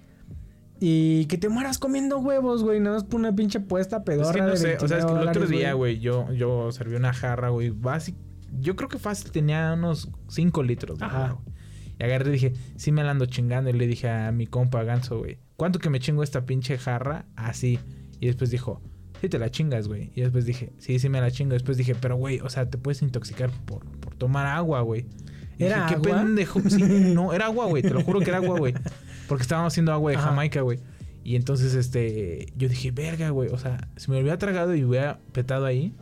Y 0.79 1.25
que 1.27 1.37
te 1.37 1.47
mueras 1.47 1.77
comiendo 1.79 2.19
huevos, 2.19 2.61
güey. 2.61 2.79
Nada 2.81 2.97
más 2.97 3.03
por 3.05 3.19
una 3.19 3.33
pinche 3.33 3.61
puesta 3.61 4.03
pedorra 4.03 4.29
Es 4.29 4.35
que 4.35 4.41
no 4.41 4.49
de 4.49 4.57
sé, 4.57 4.77
o 4.81 4.87
sea, 4.87 4.97
es 4.97 5.05
que 5.05 5.11
el 5.11 5.17
29 5.19 5.29
otro 5.29 5.47
día, 5.47 5.73
güey, 5.73 5.99
yo, 5.99 6.31
yo 6.33 6.71
serví 6.71 6.95
una 6.95 7.13
jarra, 7.13 7.49
güey, 7.49 7.69
básico. 7.69 8.17
Yo 8.59 8.75
creo 8.75 8.89
que 8.89 8.99
fácil 8.99 9.31
tenía 9.31 9.73
unos 9.73 10.09
5 10.29 10.63
litros, 10.63 10.99
de 10.99 11.05
Ajá. 11.05 11.25
agua, 11.25 11.41
güey. 11.43 11.55
Y 11.99 12.03
agarré 12.03 12.29
y 12.29 12.33
dije, 12.33 12.53
sí 12.75 12.91
me 12.91 13.03
la 13.03 13.11
ando 13.11 13.25
chingando. 13.25 13.69
Y 13.69 13.73
le 13.73 13.87
dije 13.87 14.09
a 14.09 14.31
mi 14.31 14.47
compa 14.47 14.83
Ganso, 14.83 15.19
güey, 15.19 15.37
¿cuánto 15.55 15.79
que 15.79 15.89
me 15.89 15.99
chingo 15.99 16.23
esta 16.23 16.45
pinche 16.45 16.77
jarra? 16.77 17.25
Así. 17.35 17.79
Y 18.19 18.27
después 18.27 18.49
dijo, 18.49 18.81
sí 19.21 19.29
te 19.29 19.37
la 19.39 19.49
chingas, 19.51 19.87
güey. 19.87 20.11
Y 20.15 20.21
después 20.21 20.45
dije, 20.45 20.73
sí, 20.79 20.97
sí 20.99 21.09
me 21.09 21.21
la 21.21 21.29
chingo. 21.31 21.53
Después 21.53 21.77
dije, 21.77 21.95
pero, 21.95 22.15
güey, 22.15 22.39
o 22.39 22.49
sea, 22.49 22.69
te 22.69 22.77
puedes 22.77 23.01
intoxicar 23.01 23.51
por, 23.65 23.85
por 23.99 24.15
tomar 24.15 24.45
agua, 24.47 24.81
güey. 24.81 25.05
Y 25.57 25.65
¿Era 25.65 25.83
dije, 25.83 26.01
¿Qué 26.01 26.09
agua? 26.09 26.23
pendejo? 26.23 26.61
Sí, 26.67 26.81
no, 27.13 27.31
era 27.33 27.45
agua, 27.45 27.65
güey. 27.67 27.83
Te 27.83 27.91
lo 27.91 28.01
juro 28.01 28.19
que 28.21 28.29
era 28.29 28.37
agua, 28.37 28.57
güey. 28.57 28.73
Porque 29.27 29.43
estábamos 29.43 29.71
haciendo 29.73 29.91
agua 29.93 30.11
de 30.11 30.17
Ajá. 30.17 30.29
Jamaica, 30.29 30.61
güey. 30.61 30.79
Y 31.23 31.35
entonces, 31.35 31.73
este, 31.75 32.47
yo 32.57 32.67
dije, 32.67 32.91
verga, 32.91 33.29
güey. 33.29 33.49
O 33.49 33.57
sea, 33.57 33.87
si 33.97 34.09
me 34.11 34.19
hubiera 34.19 34.37
tragado 34.37 34.75
y 34.75 34.83
hubiera 34.83 35.19
petado 35.31 35.65
ahí, 35.65 35.95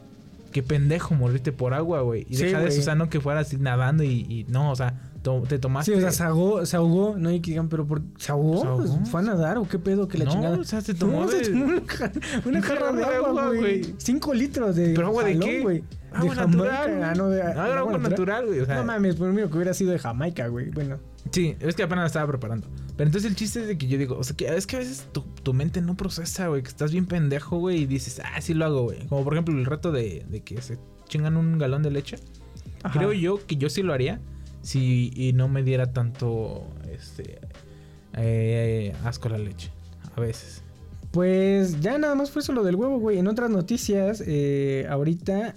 qué 0.52 0.62
pendejo 0.64 1.16
morirte 1.16 1.52
por 1.52 1.74
agua, 1.74 2.02
güey. 2.02 2.26
Y 2.30 2.36
Sí, 2.36 2.44
deja 2.46 2.60
de 2.60 2.68
eso, 2.68 2.80
o 2.82 2.84
sea, 2.84 2.96
no 2.96 3.10
que 3.10 3.20
fueras 3.20 3.48
así 3.48 3.58
nadando 3.58 4.04
y, 4.04 4.26
y 4.30 4.46
no, 4.50 4.72
o 4.72 4.76
sea, 4.76 5.00
to- 5.22 5.44
te 5.48 5.58
tomaste. 5.60 5.92
Sí, 5.92 5.98
o 5.98 6.02
sea, 6.02 6.12
se 6.12 6.24
ahogó, 6.24 6.66
se 6.66 6.78
ahogó, 6.78 7.16
no 7.18 7.30
hay 7.30 7.40
que 7.40 7.52
digan, 7.52 7.70
pero 7.70 7.86
por, 7.88 8.02
¿se 8.18 8.32
ahogó? 8.32 8.62
¿Se 8.62 8.68
ahogó? 8.68 9.06
¿Fue 9.06 9.22
a 9.22 9.24
nadar 9.24 9.58
o 9.58 9.68
qué 9.68 9.80
pedo 9.80 10.08
que 10.08 10.18
la 10.18 10.26
no, 10.26 10.32
chingada? 10.32 10.58
o 10.60 10.64
sea, 10.64 10.82
se 10.82 10.94
tomó 10.94 11.22
No, 11.26 11.28
de. 11.32 11.44
se 11.46 11.52
tomó 11.52 11.66
una, 11.66 11.74
una 12.46 12.58
un 12.60 12.64
jarra 12.64 12.92
de 12.92 13.04
agua, 13.04 13.48
güey. 13.48 13.96
Cinco 13.98 14.34
litros 14.34 14.76
de 14.76 14.94
¿Pero 14.94 15.08
agua 15.08 15.24
de 15.24 15.34
jalón, 15.34 15.50
qué? 15.50 15.84
Agua 16.14 16.36
de 16.36 16.42
natural, 16.42 16.76
Jamaica. 16.90 17.10
Ah, 17.12 17.16
no, 17.16 17.30
de, 17.30 17.44
No, 17.54 17.62
agua 17.62 17.98
natural, 17.98 18.46
güey. 18.48 18.60
O 18.60 18.66
sea, 18.66 18.76
no 18.76 18.84
mames, 18.84 19.16
por 19.16 19.32
mí 19.32 19.42
lo 19.42 19.50
que 19.50 19.56
hubiera 19.56 19.74
sido 19.74 19.92
de 19.92 20.00
Jamaica, 20.00 20.48
güey. 20.48 20.70
Bueno, 20.72 20.98
Sí, 21.30 21.56
es 21.60 21.76
que 21.76 21.84
apenas 21.84 22.04
la 22.04 22.08
estaba 22.08 22.28
preparando. 22.28 22.68
Pero 22.98 23.08
entonces 23.08 23.30
el 23.30 23.36
chiste 23.36 23.62
es 23.62 23.68
de 23.68 23.78
que 23.78 23.88
yo 23.88 23.98
digo, 23.98 24.18
o 24.18 24.24
sea, 24.24 24.36
que 24.36 24.48
es 24.48 24.68
que 24.68 24.78
a 24.78 24.80
veces 24.80 25.08
tu, 25.12 25.22
tu 25.22 25.54
mente 25.54 25.82
no 25.82 25.96
procesa, 25.96 26.48
güey, 26.48 26.64
que 26.64 26.70
estás 26.70 26.92
bien 26.92 27.06
pendejo, 27.06 27.58
güey, 27.58 27.82
y 27.82 27.86
dices, 27.86 28.22
ah, 28.24 28.42
sí 28.42 28.54
lo 28.54 28.66
hago, 28.66 28.84
güey. 28.84 29.06
Como 29.08 29.24
por 29.24 29.34
ejemplo 29.34 29.56
el 29.56 29.66
reto 29.66 29.92
de, 29.92 30.26
de 30.28 30.42
que 30.42 30.62
se 30.62 30.78
chingan 31.08 31.38
un 31.38 31.58
galón 31.58 31.84
de 31.84 31.92
leche. 31.92 32.18
Ajá. 32.84 32.98
Creo 32.98 33.14
yo 33.14 33.46
que 33.46 33.56
yo 33.58 33.70
sí 33.70 33.84
lo 33.84 33.94
haría 33.94 34.20
si 34.62 35.12
y 35.16 35.34
no 35.34 35.48
me 35.48 35.64
diera 35.64 35.94
tanto, 35.94 36.68
este, 36.92 37.40
eh, 38.14 38.94
asco 39.04 39.30
la 39.30 39.38
leche. 39.38 39.72
A 40.16 40.20
veces. 40.20 40.61
Pues 41.12 41.82
ya 41.82 41.98
nada 41.98 42.16
más 42.16 42.32
fue 42.32 42.42
eso 42.42 42.54
lo 42.54 42.64
del 42.64 42.76
huevo, 42.76 42.98
güey. 42.98 43.18
En 43.18 43.28
otras 43.28 43.50
noticias, 43.50 44.24
eh, 44.26 44.88
ahorita, 44.90 45.56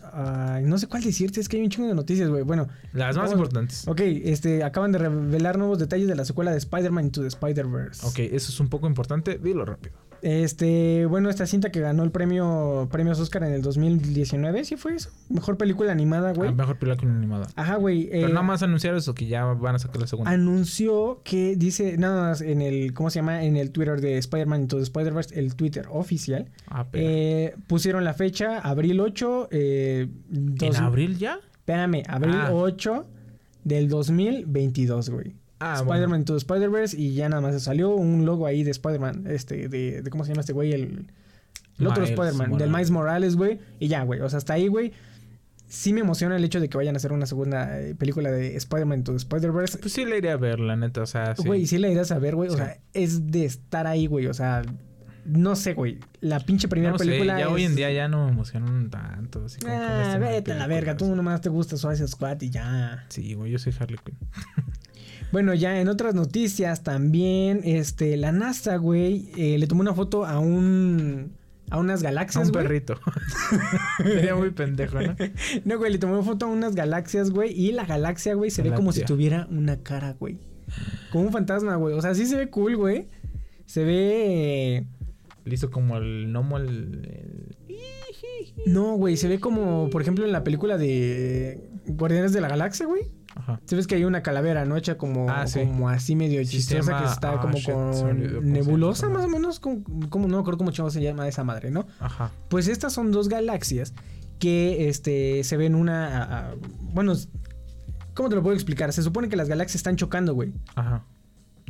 ay, 0.56 0.64
no 0.64 0.78
sé 0.78 0.88
cuál 0.88 1.04
decirte, 1.04 1.40
es 1.40 1.49
que 1.49 1.58
hay 1.58 1.62
un 1.62 1.70
chingo 1.70 1.87
de 1.88 1.94
noticias, 1.94 2.28
güey. 2.28 2.42
Bueno, 2.42 2.66
Las 2.92 3.16
más 3.16 3.26
Vamos- 3.26 3.32
importantes. 3.34 3.87
ok, 3.87 4.00
este, 4.00 4.64
acaban 4.64 4.90
de 4.90 4.99
revelar 4.99 5.56
nuevos 5.56 5.78
detalles 5.78 6.08
de 6.08 6.16
la 6.16 6.25
secuela 6.25 6.50
de 6.50 6.58
Spider-Man 6.58 7.04
Into 7.04 7.20
the 7.20 7.28
Spider-Verse. 7.28 8.04
Ok, 8.04 8.18
eso 8.18 8.50
es 8.50 8.58
un 8.58 8.68
poco 8.68 8.88
importante. 8.88 9.38
Dilo 9.38 9.64
rápido. 9.64 9.94
Este, 10.26 11.04
bueno, 11.04 11.28
esta 11.28 11.45
cinta 11.47 11.71
que 11.71 11.81
ganó 11.81 12.02
el 12.02 12.11
premio 12.11 12.88
premios 12.90 13.21
Oscar 13.21 13.45
en 13.45 13.52
el 13.52 13.61
2019, 13.61 14.64
¿sí 14.64 14.76
fue 14.76 14.95
eso? 14.95 15.11
Mejor 15.28 15.59
película 15.59 15.93
animada, 15.93 16.33
güey. 16.33 16.49
Ah, 16.49 16.52
mejor 16.52 16.78
película 16.78 17.12
animada. 17.12 17.47
Ajá, 17.57 17.76
güey. 17.76 18.09
Pero 18.11 18.28
eh, 18.28 18.31
nada 18.31 18.43
más 18.43 18.62
anunciar 18.62 18.95
eso, 18.95 19.14
que 19.14 19.26
ya 19.26 19.45
van 19.45 19.75
a 19.75 19.78
sacar 19.78 20.00
la 20.00 20.07
segunda. 20.07 20.31
anunció 20.31 21.21
que 21.25 21.57
dice, 21.57 21.99
nada 21.99 22.31
más 22.31 22.40
en 22.40 22.62
el, 22.62 22.95
¿cómo 22.95 23.11
se 23.11 23.19
llama? 23.19 23.45
En 23.45 23.57
el 23.59 23.71
Twitter 23.71 24.00
de 24.00 24.16
Spider-Man 24.16 24.62
Into 24.62 24.78
the 24.78 24.83
Spider-Verse, 24.85 25.38
el 25.38 25.54
Twitter 25.57 25.87
oficial. 25.90 26.47
Ah, 26.69 26.87
pero- 26.90 27.04
Eh, 27.07 27.54
pusieron 27.66 28.02
la 28.04 28.14
fecha, 28.14 28.61
abril 28.61 29.00
8. 29.00 29.49
Eh, 29.50 30.09
¿En 30.33 30.76
abril 30.76 31.19
ya? 31.19 31.38
Espérame, 31.52 32.02
abril 32.09 32.35
Ah. 32.37 32.49
8 32.50 33.04
del 33.62 33.88
2022, 33.90 35.11
güey. 35.11 35.35
Ah, 35.73 35.75
Spider-Man 35.78 36.25
bueno. 36.25 36.25
The 36.25 36.37
Spider-Verse 36.37 36.97
y 37.00 37.14
ya 37.14 37.28
nada 37.28 37.40
más 37.42 37.62
salió 37.62 37.94
un 37.94 38.25
logo 38.26 38.47
ahí 38.47 38.62
de 38.64 38.71
Spider-Man, 38.71 39.25
este, 39.28 39.68
de, 39.68 40.02
de 40.02 40.11
¿cómo 40.11 40.25
se 40.25 40.30
llama 40.33 40.40
este 40.40 40.52
güey? 40.52 40.73
El, 40.73 41.06
el 41.78 41.87
otro 41.87 42.04
Spider-Man, 42.04 42.56
del. 42.59 42.71
Miles 42.71 42.90
Morales, 42.90 43.37
güey. 43.37 43.59
Y 43.80 43.88
ya, 43.88 44.02
güey. 44.04 44.21
O 44.21 44.28
sea, 44.28 44.38
hasta 44.38 44.52
ahí, 44.54 44.68
güey. 44.68 44.92
Sí 45.66 45.92
me 45.92 46.00
emociona 46.00 46.37
el 46.37 46.44
hecho 46.44 46.61
de 46.61 46.68
que 46.68 46.76
vayan 46.76 46.94
a 46.94 46.99
hacer 46.99 47.12
una 47.12 47.26
segunda 47.26 47.80
eh, 47.80 47.94
película 47.97 48.30
de 48.30 48.54
Spider-Man 48.56 49.02
the 49.02 49.16
Spider-Verse. 49.16 49.78
Pues 49.78 49.92
sí 49.92 50.04
le 50.04 50.18
iré 50.18 50.30
a 50.30 50.37
ver, 50.37 50.61
la 50.61 50.76
neta, 50.76 51.02
o 51.02 51.06
sea, 51.06 51.35
sí. 51.35 51.42
Güey, 51.44 51.66
sí 51.66 51.78
la 51.78 51.88
irás 51.88 52.12
a 52.12 52.18
ver, 52.18 52.37
güey. 52.37 52.49
O 52.50 52.52
Sí. 52.52 52.59
sea, 52.59 52.78
es 52.92 53.30
de 53.33 53.44
estar 53.44 53.87
ahí, 53.88 54.06
güey. 54.06 54.26
O 54.28 54.35
sea, 54.35 54.62
no 55.25 55.56
sé, 55.56 55.73
güey. 55.75 55.99
La 56.21 56.38
pinche 56.38 56.68
primera 56.68 56.92
no 56.92 56.99
sé, 56.99 57.06
película. 57.06 57.38
ya 57.40 57.49
hoy 57.49 57.64
en 57.64 57.75
día 57.75 57.90
ya 57.90 58.06
no 58.09 58.26
me 58.26 58.33
emocionan 58.33 58.90
tanto. 58.90 59.47
Así 59.47 59.59
como 59.59 59.73
Ah, 59.75 60.02
este 60.12 60.18
vete 60.21 60.52
a 60.52 60.56
la 60.56 60.66
verga. 60.68 60.97
Tú 60.97 61.12
nomás 61.16 61.40
te 61.40 61.49
gusta 61.49 61.76
Suicide 61.76 62.06
Squad 62.09 62.40
y 62.42 62.50
ya. 62.50 63.06
Sí, 63.09 63.33
güey, 63.35 63.50
yo 63.50 63.59
soy 63.59 63.75
Harley 63.80 63.99
Quinn. 64.04 64.18
Bueno, 65.33 65.52
ya 65.54 65.81
en 65.81 65.88
otras 65.88 66.14
noticias 66.14 66.83
también, 66.83 67.61
este, 67.64 68.16
la 68.16 68.31
NASA, 68.33 68.76
güey, 68.76 69.31
eh, 69.37 69.59
le 69.59 69.66
tomó 69.66 69.81
una 69.81 69.95
foto 69.95 70.25
a 70.26 70.38
un. 70.38 71.33
a 71.71 71.78
unas 71.78 72.00
A 72.00 72.04
galaxias, 72.04 72.47
un 72.47 72.52
güey. 72.52 72.64
perrito. 72.64 73.00
Sería 73.99 74.37
muy 74.37 74.50
pendejo, 74.50 75.00
¿no? 75.00 75.16
No, 75.64 75.78
güey, 75.78 75.93
le 75.93 75.99
tomó 75.99 76.23
foto 76.23 76.47
a 76.47 76.49
unas 76.49 76.75
galaxias, 76.76 77.31
güey, 77.31 77.52
y 77.52 77.73
la 77.73 77.85
galaxia, 77.85 78.35
güey, 78.35 78.50
se 78.50 78.62
ve 78.62 78.73
como 78.73 78.93
si 78.93 79.00
tuviera 79.07 79.47
una 79.50 79.78
cara, 79.83 80.14
güey. 80.19 80.38
Como 81.11 81.25
un 81.26 81.33
fantasma, 81.33 81.76
güey. 81.76 81.95
O 81.95 82.00
sea, 82.00 82.14
sí 82.14 82.26
se 82.26 82.37
ve 82.37 82.49
cool, 82.50 82.76
güey. 82.76 83.09
Se 83.66 83.85
ve. 83.85 84.76
eh, 84.76 84.87
Le 85.45 85.54
hizo 85.54 85.71
como 85.71 85.97
el 85.97 86.28
gnomo, 86.28 86.59
el- 86.59 87.57
No, 88.66 88.95
güey, 88.97 89.16
se 89.16 89.28
ve 89.28 89.40
como, 89.40 89.90
por 89.90 90.00
ejemplo, 90.00 90.25
en 90.25 90.33
la 90.33 90.45
película 90.45 90.78
de 90.78 91.69
Guardianes 91.87 92.33
de 92.33 92.40
la 92.40 92.49
Galaxia, 92.49 92.87
güey. 92.87 93.02
Ajá. 93.37 93.61
Se 93.64 93.75
ves 93.76 93.87
que 93.87 93.97
hay 93.97 94.05
una 94.05 94.23
calavera, 94.23 94.64
¿no? 94.64 94.76
Hecha 94.76 94.97
como, 94.97 95.29
Ah, 95.29 95.47
sí. 95.47 95.61
como 95.61 95.88
así 95.88 96.14
medio 96.17 96.43
chistosa 96.45 96.99
que 97.00 97.05
está 97.07 97.33
ah, 97.33 97.41
como 97.41 97.55
shit, 97.55 97.73
con 97.75 98.53
nebulosa, 98.53 99.09
más 99.09 99.25
o 99.25 99.29
menos. 99.29 99.59
Como, 99.61 99.83
como- 100.09 100.29
no 100.29 100.37
me 100.37 100.41
acuerdo 100.41 100.59
cómo 100.59 100.71
chingados 100.71 100.93
se 100.95 101.03
llama 101.03 101.26
esa 101.29 101.43
madre, 101.45 101.71
¿no? 101.71 101.87
Ajá. 102.00 102.31
Pues 102.49 102.69
estas 102.69 102.93
son 102.93 103.11
dos 103.12 103.29
galaxias 103.29 103.93
que 104.38 104.88
este, 104.88 105.43
se 105.45 105.57
ven 105.57 105.75
una. 105.75 106.19
a- 106.23 106.50
a- 106.50 106.55
bueno, 106.93 107.12
¿cómo 108.14 108.29
te 108.29 108.37
lo 108.37 108.43
puedo 108.43 108.55
explicar? 108.55 108.93
Se 108.93 109.03
supone 109.03 109.29
que 109.29 109.37
las 109.37 109.49
galaxias 109.49 109.76
están 109.76 109.97
chocando, 109.97 110.35
güey. 110.35 110.53
Ajá. 110.76 111.05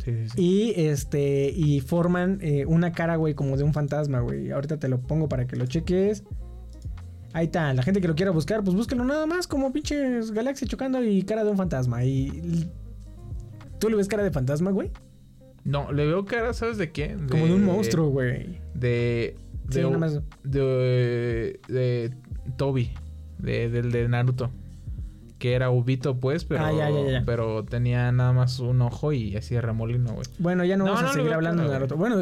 Sí, 0.05 0.13
sí, 0.13 0.29
sí. 0.29 0.43
Y 0.43 0.73
este. 0.77 1.51
Y 1.51 1.81
forman 1.81 2.39
eh, 2.43 2.67
una 2.67 2.93
cara, 2.93 3.17
güey, 3.17 3.35
como 3.35 3.57
de 3.57 3.63
un 3.65 3.73
fantasma, 3.73 4.21
güey. 4.21 4.51
Ahorita 4.51 4.79
te 4.79 4.89
lo 4.89 5.01
pongo 5.01 5.29
para 5.29 5.47
que 5.47 5.57
lo 5.57 5.67
cheques. 5.67 6.25
Ahí 7.35 7.47
está, 7.47 7.75
la 7.75 7.83
gente 7.83 8.01
que 8.01 8.09
lo 8.09 8.15
quiera 8.15 8.31
buscar, 8.31 8.63
pues 8.65 8.75
búsquelo 8.77 9.05
nada 9.05 9.27
más 9.27 9.47
como 9.47 9.73
pinches 9.73 10.31
galaxias 10.31 10.71
chocando 10.71 11.03
y 11.05 11.23
cara 11.25 11.45
de 11.45 11.51
un 11.51 11.57
fantasma. 11.57 12.05
Y. 12.05 12.71
¿Tú 13.81 13.91
le 13.91 13.97
ves 13.97 14.09
cara 14.09 14.23
de 14.23 14.31
fantasma, 14.31 14.71
güey? 14.71 14.91
No, 15.65 15.93
le 15.93 16.07
veo 16.07 16.25
cara, 16.25 16.53
¿sabes 16.55 16.79
de 16.79 16.93
qué? 16.93 17.17
Como 17.31 17.47
de 17.47 17.55
un 17.55 17.65
monstruo, 17.65 18.09
güey. 18.09 18.61
De... 18.75 19.37
Sí, 19.71 19.79
De, 19.79 19.83
nada 19.85 19.99
más. 19.99 20.21
de, 20.45 21.59
de 21.69 22.13
Toby, 22.57 22.91
de, 23.39 23.69
del 23.69 23.91
de 23.91 24.09
Naruto. 24.09 24.51
Que 25.39 25.55
era 25.55 25.71
Ubito, 25.71 26.21
pues, 26.21 26.45
pero, 26.45 26.65
Ah, 26.65 26.73
ya, 26.73 26.89
ya, 26.91 27.11
ya. 27.11 27.23
pero 27.27 27.65
tenía 27.65 28.13
nada 28.13 28.33
más 28.33 28.61
un 28.61 28.81
ojo 28.83 29.13
y 29.13 29.37
así 29.37 29.55
de 29.55 29.61
remolino, 29.61 30.13
güey. 30.13 30.27
Bueno, 30.39 30.65
ya 30.65 30.77
no, 30.77 30.85
No, 30.85 30.93
vamos 30.93 31.03
no 31.07 31.11
a 31.11 31.15
seguir 31.15 31.33
hablando 31.33 31.65
de 31.65 31.69
Naruto. 31.71 31.97
Bueno, 31.97 32.19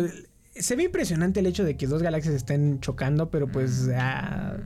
se 0.55 0.77
ve 0.77 0.85
impresionante 0.85 1.41
el 1.41 1.47
hecho 1.47 1.65
de 1.65 1.77
que 1.77 1.87
dos 1.87 2.03
galaxias 2.03 2.35
estén 2.35 2.81
chocando, 2.81 3.29
pero 3.31 3.47
pues. 3.49 3.91
ah, 3.95 4.57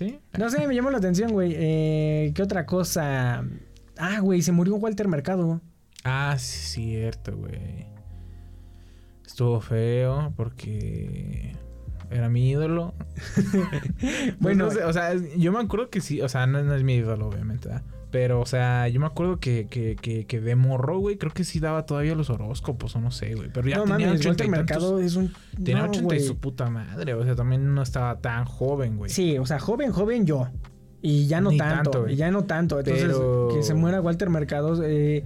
¿Sí? 0.00 0.18
no 0.38 0.48
sé, 0.48 0.66
me 0.66 0.74
llamó 0.74 0.90
la 0.90 0.96
atención, 0.96 1.30
güey. 1.30 1.52
Eh, 1.54 2.32
¿Qué 2.34 2.42
otra 2.42 2.64
cosa? 2.64 3.44
Ah, 3.98 4.20
güey, 4.20 4.40
se 4.40 4.50
murió 4.50 4.76
Walter 4.76 5.06
Mercado. 5.08 5.60
Ah, 6.04 6.36
sí, 6.38 6.92
cierto, 6.92 7.36
güey. 7.36 7.84
Estuvo 9.26 9.60
feo 9.60 10.32
porque 10.38 11.54
era 12.10 12.30
mi 12.30 12.48
ídolo. 12.48 12.94
Bueno, 14.40 14.68
bueno, 14.68 14.88
o 14.88 14.92
sea, 14.94 15.12
yo 15.36 15.52
me 15.52 15.58
acuerdo 15.60 15.90
que 15.90 16.00
sí, 16.00 16.22
o 16.22 16.30
sea, 16.30 16.46
no, 16.46 16.62
no 16.62 16.74
es 16.74 16.82
mi 16.82 16.94
ídolo, 16.94 17.28
obviamente, 17.28 17.68
¿verdad? 17.68 17.84
Pero, 18.10 18.40
o 18.40 18.46
sea, 18.46 18.88
yo 18.88 18.98
me 19.00 19.06
acuerdo 19.06 19.38
que, 19.38 19.66
que, 19.70 19.94
que, 19.94 20.26
que 20.26 20.40
de 20.40 20.56
morro, 20.56 20.98
güey, 20.98 21.16
creo 21.16 21.32
que 21.32 21.44
sí 21.44 21.60
daba 21.60 21.86
todavía 21.86 22.14
los 22.16 22.28
horóscopos, 22.30 22.96
o 22.96 23.00
no 23.00 23.10
sé, 23.12 23.34
güey. 23.36 23.50
Pero 23.52 23.68
ya 23.68 23.76
no 23.76 23.84
tenía 23.84 24.06
mames, 24.08 24.20
80 24.20 24.28
Walter 24.30 24.46
y 24.46 24.50
tantos- 24.50 24.58
Mercado 24.58 25.00
es 25.00 25.16
un. 25.16 25.32
Tenía 25.62 25.82
no, 25.84 25.90
80 25.90 26.16
y 26.16 26.20
su 26.20 26.36
puta 26.38 26.68
madre, 26.70 27.14
o 27.14 27.22
sea, 27.24 27.36
también 27.36 27.72
no 27.74 27.82
estaba 27.82 28.18
tan 28.18 28.44
joven, 28.46 28.96
güey. 28.96 29.10
Sí, 29.10 29.38
o 29.38 29.46
sea, 29.46 29.58
joven, 29.60 29.92
joven 29.92 30.26
yo. 30.26 30.48
Y 31.02 31.26
ya 31.28 31.40
no 31.40 31.50
Ni 31.50 31.56
tanto, 31.58 32.08
y 32.08 32.16
ya 32.16 32.30
no 32.30 32.44
tanto. 32.44 32.78
Entonces, 32.80 33.04
Pero- 33.06 33.48
que 33.54 33.62
se 33.62 33.74
muera 33.74 34.00
Walter 34.00 34.28
Mercado. 34.28 34.78
eh, 34.84 35.24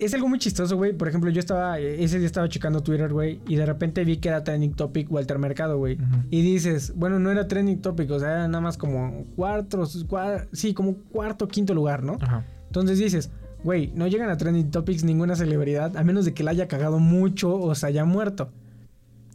es 0.00 0.14
algo 0.14 0.28
muy 0.28 0.38
chistoso, 0.38 0.76
güey. 0.76 0.92
Por 0.92 1.08
ejemplo, 1.08 1.30
yo 1.30 1.38
estaba, 1.40 1.78
ese 1.78 2.18
día 2.18 2.26
estaba 2.26 2.48
checando 2.48 2.82
Twitter, 2.82 3.12
güey, 3.12 3.40
y 3.46 3.56
de 3.56 3.66
repente 3.66 4.04
vi 4.04 4.16
que 4.18 4.28
era 4.28 4.42
trending 4.44 4.72
topic 4.74 5.10
Walter 5.10 5.38
Mercado, 5.38 5.78
güey. 5.78 5.98
Y 6.30 6.42
dices, 6.42 6.92
bueno, 6.96 7.18
no 7.18 7.30
era 7.30 7.46
trending 7.48 7.80
topic, 7.80 8.10
o 8.10 8.18
sea, 8.18 8.30
era 8.30 8.48
nada 8.48 8.60
más 8.60 8.76
como 8.76 9.24
cuarto, 9.36 9.82
cua- 10.08 10.48
sí, 10.52 10.74
como 10.74 10.94
cuarto, 11.12 11.46
quinto 11.48 11.74
lugar, 11.74 12.02
¿no? 12.02 12.18
Ajá. 12.20 12.44
Entonces 12.66 12.98
dices, 12.98 13.30
güey, 13.64 13.92
no 13.94 14.06
llegan 14.06 14.30
a 14.30 14.36
trending 14.36 14.70
topics 14.70 15.04
ninguna 15.04 15.36
celebridad, 15.36 15.96
a 15.96 16.04
menos 16.04 16.24
de 16.24 16.32
que 16.34 16.42
la 16.44 16.52
haya 16.52 16.68
cagado 16.68 16.98
mucho 16.98 17.54
o 17.54 17.74
se 17.74 17.86
haya 17.86 18.04
muerto. 18.04 18.50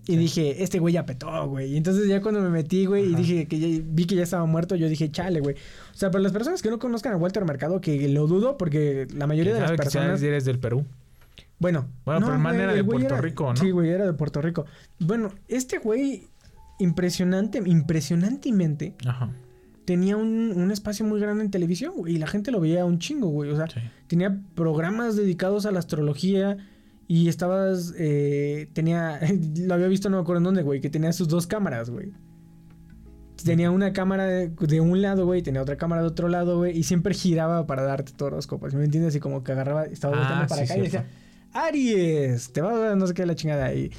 Y 0.07 0.17
dije, 0.17 0.61
este 0.63 0.77
güey 0.79 0.93
ya 0.93 1.05
petó, 1.05 1.47
güey. 1.47 1.73
Y 1.73 1.77
entonces 1.77 2.07
ya 2.07 2.21
cuando 2.21 2.39
me 2.41 2.49
metí, 2.49 2.85
güey, 2.85 3.11
y 3.11 3.15
dije 3.15 3.47
que 3.47 3.59
ya- 3.59 3.83
vi 3.87 4.05
que 4.05 4.15
ya 4.15 4.23
estaba 4.23 4.45
muerto, 4.45 4.75
yo 4.75 4.87
dije, 4.87 5.09
chale, 5.09 5.39
güey. 5.39 5.55
O 5.55 5.97
sea, 5.97 6.11
para 6.11 6.21
las 6.21 6.31
personas 6.31 6.61
que 6.61 6.69
no 6.69 6.77
conozcan 6.77 7.13
a 7.13 7.17
Walter 7.17 7.43
Mercado, 7.45 7.81
que 7.81 8.07
lo 8.09 8.27
dudo, 8.27 8.57
porque 8.57 9.07
la 9.15 9.25
mayoría 9.25 9.53
de 9.53 9.59
¿Quién 9.59 9.69
las 9.71 9.71
que 9.71 9.83
personas. 9.83 10.21
eres 10.21 10.45
del 10.45 10.59
Perú? 10.59 10.85
Bueno, 11.57 11.87
Bueno, 12.05 12.19
pero 12.21 12.33
el 12.33 12.39
man 12.41 12.55
era 12.59 12.73
de 12.73 12.83
Puerto 12.83 13.17
Rico, 13.17 13.53
¿no? 13.53 13.55
Sí, 13.59 13.71
güey, 13.71 13.89
era 13.89 14.05
de 14.05 14.13
Puerto 14.13 14.41
Rico. 14.41 14.65
Bueno, 14.99 15.31
este 15.47 15.77
güey, 15.79 16.27
impresionante, 16.79 17.61
impresionantemente, 17.65 18.93
Ajá. 19.07 19.29
tenía 19.85 20.17
un, 20.17 20.53
un 20.55 20.71
espacio 20.71 21.05
muy 21.05 21.19
grande 21.19 21.43
en 21.43 21.51
televisión, 21.51 21.93
güey, 21.95 22.15
y 22.15 22.17
la 22.17 22.27
gente 22.27 22.51
lo 22.51 22.59
veía 22.59 22.85
un 22.85 22.99
chingo, 22.99 23.27
güey. 23.29 23.49
O 23.51 23.55
sea, 23.55 23.67
Sí. 23.69 23.79
tenía 24.07 24.37
programas 24.55 25.15
dedicados 25.15 25.65
a 25.65 25.71
la 25.71 25.79
astrología 25.79 26.57
y 27.07 27.27
estabas, 27.29 27.93
eh, 27.97 28.67
tenía, 28.73 29.19
lo 29.57 29.73
había 29.73 29.87
visto 29.87 30.09
no 30.09 30.17
me 30.17 30.23
acuerdo 30.23 30.39
en 30.39 30.43
dónde, 30.45 30.61
güey, 30.63 30.81
que 30.81 30.89
tenía 30.89 31.13
sus 31.13 31.27
dos 31.27 31.47
cámaras, 31.47 31.89
güey. 31.89 32.11
Tenía 33.43 33.69
una 33.69 33.93
cámara 33.93 34.25
de, 34.25 34.47
de 34.49 34.81
un 34.81 35.01
lado, 35.01 35.25
güey, 35.25 35.41
tenía 35.43 35.61
otra 35.61 35.75
cámara 35.77 36.01
de 36.01 36.07
otro 36.07 36.29
lado, 36.29 36.57
güey, 36.57 36.75
y 36.77 36.83
siempre 36.83 37.13
giraba 37.13 37.67
para 37.67 37.83
darte 37.83 38.11
tu 38.13 38.25
horóscopo, 38.25 38.69
¿sí 38.69 38.75
¿me 38.77 38.85
entiendes? 38.85 39.09
Así 39.09 39.19
como 39.19 39.43
que 39.43 39.51
agarraba, 39.51 39.85
estaba 39.85 40.15
Ah, 40.15 40.19
volteando 40.19 40.47
para 40.47 40.65
sí, 40.65 40.71
acá 40.71 40.79
y 40.79 40.83
decía, 40.83 41.05
Aries, 41.53 42.51
te 42.53 42.61
va 42.61 42.71
a 42.73 42.77
dar 42.79 42.97
no 42.97 43.05
sé 43.05 43.13
qué 43.13 43.25
la 43.25 43.35
chingada 43.35 43.65
ahí. 43.65 43.91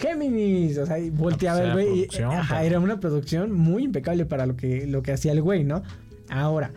Géminis, 0.00 0.78
o 0.78 0.86
sea, 0.86 0.98
y 0.98 1.10
volteaba 1.10 1.72
pues, 1.72 1.86
el 1.86 1.94
era 1.94 1.94
güey. 1.96 2.08
y- 2.12 2.22
ajá, 2.22 2.64
era 2.64 2.78
una 2.78 3.00
producción 3.00 3.52
muy 3.52 3.82
impecable 3.84 4.24
para 4.24 4.46
lo 4.46 4.56
que, 4.56 4.86
lo 4.86 5.02
que 5.02 5.12
hacía 5.12 5.32
el 5.32 5.42
güey, 5.42 5.64
¿no? 5.64 5.82
Ahora, 6.28 6.72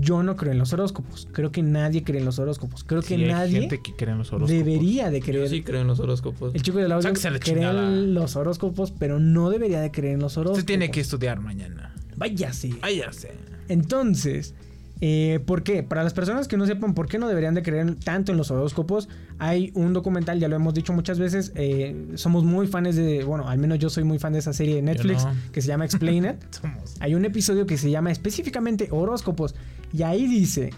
yo 0.00 0.22
no 0.22 0.36
creo 0.36 0.52
en 0.52 0.58
los 0.58 0.72
horóscopos. 0.72 1.26
Creo 1.32 1.50
que 1.50 1.62
nadie 1.62 2.04
cree 2.04 2.18
en 2.20 2.26
los 2.26 2.38
horóscopos. 2.38 2.84
Creo 2.84 3.00
Sí, 3.02 3.16
que 3.16 3.24
hay 3.24 3.30
nadie 3.32 3.60
gente 3.60 3.80
que 3.82 3.94
cree 3.96 4.12
en 4.12 4.18
los 4.18 4.32
horóscopos. 4.32 4.50
debería 4.64 5.10
de 5.10 5.20
Yo 5.20 5.26
creer. 5.26 5.48
sí 5.48 5.62
creo 5.62 5.80
en 5.80 5.86
los 5.86 6.00
horóscopos. 6.00 6.54
El 6.54 6.62
chico 6.62 6.78
del 6.78 6.92
audio 6.92 7.10
cree 7.12 7.38
chingada. 7.40 7.88
en 7.88 8.12
los 8.14 8.36
horóscopos, 8.36 8.90
pero 8.92 9.18
no 9.20 9.48
debería 9.50 9.80
de 9.80 9.90
creer 9.90 10.14
en 10.14 10.20
los 10.20 10.36
horóscopos. 10.36 10.58
Usted 10.58 10.66
tiene 10.66 10.90
que 10.90 11.00
estudiar 11.00 11.40
mañana. 11.40 11.94
Váyase. 12.16 12.74
Váyase. 12.82 13.32
Entonces, 13.68 14.54
eh, 15.00 15.40
¿por 15.44 15.62
qué? 15.62 15.82
Para 15.82 16.02
las 16.04 16.14
personas 16.14 16.48
que 16.48 16.56
no 16.56 16.66
sepan 16.66 16.94
por 16.94 17.08
qué 17.08 17.18
no 17.18 17.28
deberían 17.28 17.54
de 17.54 17.62
creer 17.62 17.96
tanto 17.96 18.32
en 18.32 18.38
los 18.38 18.50
horóscopos, 18.50 19.08
hay 19.38 19.70
un 19.74 19.92
documental, 19.92 20.38
ya 20.38 20.48
lo 20.48 20.56
hemos 20.56 20.72
dicho 20.74 20.92
muchas 20.92 21.18
veces, 21.18 21.52
eh, 21.56 22.12
somos 22.14 22.44
muy 22.44 22.66
fans 22.66 22.96
de, 22.96 23.24
bueno, 23.24 23.48
al 23.48 23.58
menos 23.58 23.78
yo 23.78 23.90
soy 23.90 24.04
muy 24.04 24.18
fan 24.18 24.32
de 24.32 24.38
esa 24.38 24.52
serie 24.52 24.76
de 24.76 24.82
Netflix 24.82 25.24
no. 25.24 25.32
que 25.52 25.60
se 25.60 25.68
llama 25.68 25.84
Explain 25.84 26.24
It. 26.24 26.36
Somos. 26.50 26.94
Hay 27.00 27.14
un 27.14 27.24
episodio 27.24 27.66
que 27.66 27.76
se 27.76 27.90
llama 27.90 28.10
específicamente 28.12 28.88
horóscopos 28.90 29.54
y 29.92 30.02
ahí 30.04 30.26
dice 30.26 30.70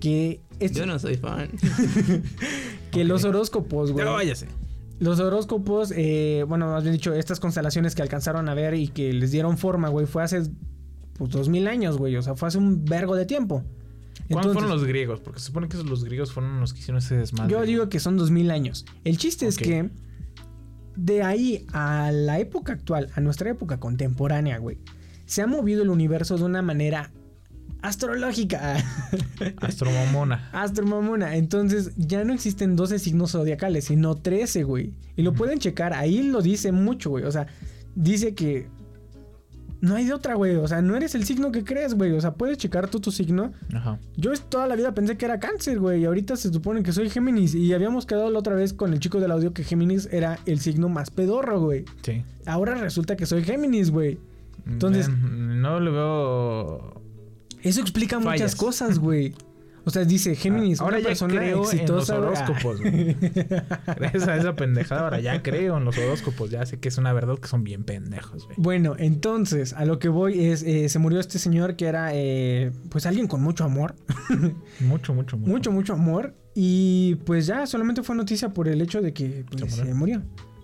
que, 0.00 0.40
este- 0.58 0.78
Yo 0.80 0.86
no 0.86 0.98
soy 0.98 1.16
fan. 1.16 1.50
que 2.90 3.04
los 3.04 3.24
horóscopos, 3.24 3.92
güey, 3.92 4.04
Ya 4.04 4.10
váyase. 4.10 4.46
los 4.98 5.20
horóscopos, 5.20 5.92
eh, 5.96 6.44
bueno, 6.48 6.66
más 6.70 6.82
bien 6.82 6.94
dicho, 6.94 7.14
estas 7.14 7.40
constelaciones 7.40 7.94
que 7.94 8.02
alcanzaron 8.02 8.48
a 8.48 8.54
ver 8.54 8.74
y 8.74 8.88
que 8.88 9.12
les 9.12 9.30
dieron 9.30 9.58
forma, 9.58 9.88
güey, 9.88 10.06
fue 10.06 10.22
hace 10.22 10.42
pues 11.20 11.32
dos 11.32 11.50
mil 11.50 11.68
años, 11.68 11.98
güey, 11.98 12.16
o 12.16 12.22
sea, 12.22 12.34
fue 12.34 12.48
hace 12.48 12.56
un 12.56 12.82
vergo 12.86 13.14
de 13.14 13.26
tiempo. 13.26 13.62
¿Cuándo 14.30 14.54
fueron 14.54 14.70
los 14.70 14.86
griegos? 14.86 15.20
Porque 15.20 15.38
se 15.38 15.46
supone 15.48 15.68
que 15.68 15.76
los 15.76 16.02
griegos 16.02 16.32
fueron 16.32 16.60
los 16.60 16.72
que 16.72 16.78
hicieron 16.78 16.96
ese 16.96 17.14
desmadre. 17.14 17.52
Yo 17.52 17.60
digo 17.60 17.90
que 17.90 18.00
son 18.00 18.16
dos 18.16 18.30
mil 18.30 18.50
años. 18.50 18.86
El 19.04 19.18
chiste 19.18 19.46
es 19.46 19.58
que 19.58 19.90
de 20.96 21.22
ahí 21.22 21.66
a 21.74 22.10
la 22.10 22.38
época 22.38 22.72
actual, 22.72 23.10
a 23.14 23.20
nuestra 23.20 23.50
época 23.50 23.78
contemporánea, 23.78 24.56
güey, 24.56 24.78
se 25.26 25.42
ha 25.42 25.46
movido 25.46 25.82
el 25.82 25.90
universo 25.90 26.38
de 26.38 26.44
una 26.44 26.62
manera 26.62 27.12
astrológica. 27.82 28.82
Astromamona. 29.60 30.48
Astromamona. 30.54 31.36
Entonces 31.36 31.92
ya 31.98 32.24
no 32.24 32.32
existen 32.32 32.76
12 32.76 32.98
signos 32.98 33.32
zodiacales, 33.32 33.84
sino 33.84 34.14
13, 34.14 34.62
güey. 34.62 34.94
Y 35.16 35.22
lo 35.22 35.34
pueden 35.34 35.58
checar. 35.58 35.92
Ahí 35.92 36.22
lo 36.22 36.40
dice 36.40 36.72
mucho, 36.72 37.10
güey. 37.10 37.24
O 37.24 37.30
sea, 37.30 37.46
dice 37.94 38.34
que 38.34 38.70
no 39.80 39.94
hay 39.94 40.04
de 40.04 40.12
otra, 40.12 40.34
güey. 40.34 40.56
O 40.56 40.68
sea, 40.68 40.82
no 40.82 40.94
eres 40.96 41.14
el 41.14 41.24
signo 41.24 41.50
que 41.52 41.64
crees, 41.64 41.94
güey. 41.94 42.12
O 42.12 42.20
sea, 42.20 42.34
puedes 42.34 42.58
checar 42.58 42.88
tú 42.88 43.00
tu 43.00 43.10
signo. 43.10 43.52
Ajá. 43.74 43.98
Yo 44.16 44.32
toda 44.48 44.66
la 44.66 44.76
vida 44.76 44.92
pensé 44.94 45.16
que 45.16 45.24
era 45.24 45.40
cáncer, 45.40 45.78
güey. 45.80 46.02
Y 46.02 46.04
ahorita 46.04 46.36
se 46.36 46.52
supone 46.52 46.82
que 46.82 46.92
soy 46.92 47.08
Géminis. 47.10 47.54
Y 47.54 47.72
habíamos 47.72 48.06
quedado 48.06 48.30
la 48.30 48.38
otra 48.38 48.54
vez 48.54 48.72
con 48.72 48.92
el 48.92 49.00
chico 49.00 49.20
del 49.20 49.30
audio 49.30 49.52
que 49.54 49.64
Géminis 49.64 50.08
era 50.12 50.38
el 50.46 50.60
signo 50.60 50.88
más 50.88 51.10
pedorro, 51.10 51.60
güey. 51.60 51.84
Sí. 52.02 52.22
Ahora 52.46 52.74
resulta 52.74 53.16
que 53.16 53.26
soy 53.26 53.42
Géminis, 53.42 53.90
güey. 53.90 54.18
Entonces- 54.66 55.08
no 55.08 55.80
le 55.80 55.90
veo. 55.90 57.00
Eso 57.62 57.80
explica 57.80 58.18
muchas 58.18 58.54
cosas, 58.56 58.98
güey. 58.98 59.34
O 59.84 59.90
sea, 59.90 60.04
dice 60.04 60.34
Géminis, 60.34 60.80
ahora 60.80 60.96
una 60.96 61.02
ya 61.02 61.08
persona 61.08 61.34
creo 61.34 61.62
exitosa. 61.62 62.16
en 62.16 62.22
los 62.22 62.38
horóscopos. 62.40 62.80
Gracias 63.96 64.28
a 64.28 64.36
esa 64.36 64.54
pendejada, 64.56 65.02
ahora 65.02 65.20
ya 65.20 65.42
creo 65.42 65.78
en 65.78 65.84
los 65.84 65.96
horóscopos. 65.96 66.50
Ya 66.50 66.64
sé 66.66 66.78
que 66.78 66.88
es 66.88 66.98
una 66.98 67.12
verdad 67.12 67.38
que 67.38 67.48
son 67.48 67.64
bien 67.64 67.84
pendejos, 67.84 68.44
güey. 68.44 68.56
Bueno, 68.58 68.94
entonces, 68.98 69.72
a 69.72 69.84
lo 69.84 69.98
que 69.98 70.08
voy 70.08 70.44
es, 70.44 70.62
eh, 70.62 70.88
se 70.88 70.98
murió 70.98 71.20
este 71.20 71.38
señor 71.38 71.76
que 71.76 71.86
era, 71.86 72.10
eh, 72.12 72.72
pues, 72.90 73.06
alguien 73.06 73.26
con 73.26 73.42
mucho 73.42 73.64
amor. 73.64 73.94
Mucho, 74.80 75.12
mucho, 75.14 75.36
mucho. 75.36 75.50
mucho, 75.50 75.72
mucho 75.72 75.92
amor. 75.94 76.34
Y 76.54 77.16
pues 77.26 77.46
ya 77.46 77.66
solamente 77.66 78.02
fue 78.02 78.16
noticia 78.16 78.48
por 78.50 78.66
el 78.68 78.80
hecho 78.80 79.00
de 79.00 79.12
que 79.12 79.44
pues, 79.50 79.72
Se 79.72 79.84
se, 79.84 79.94
murió. 79.94 80.22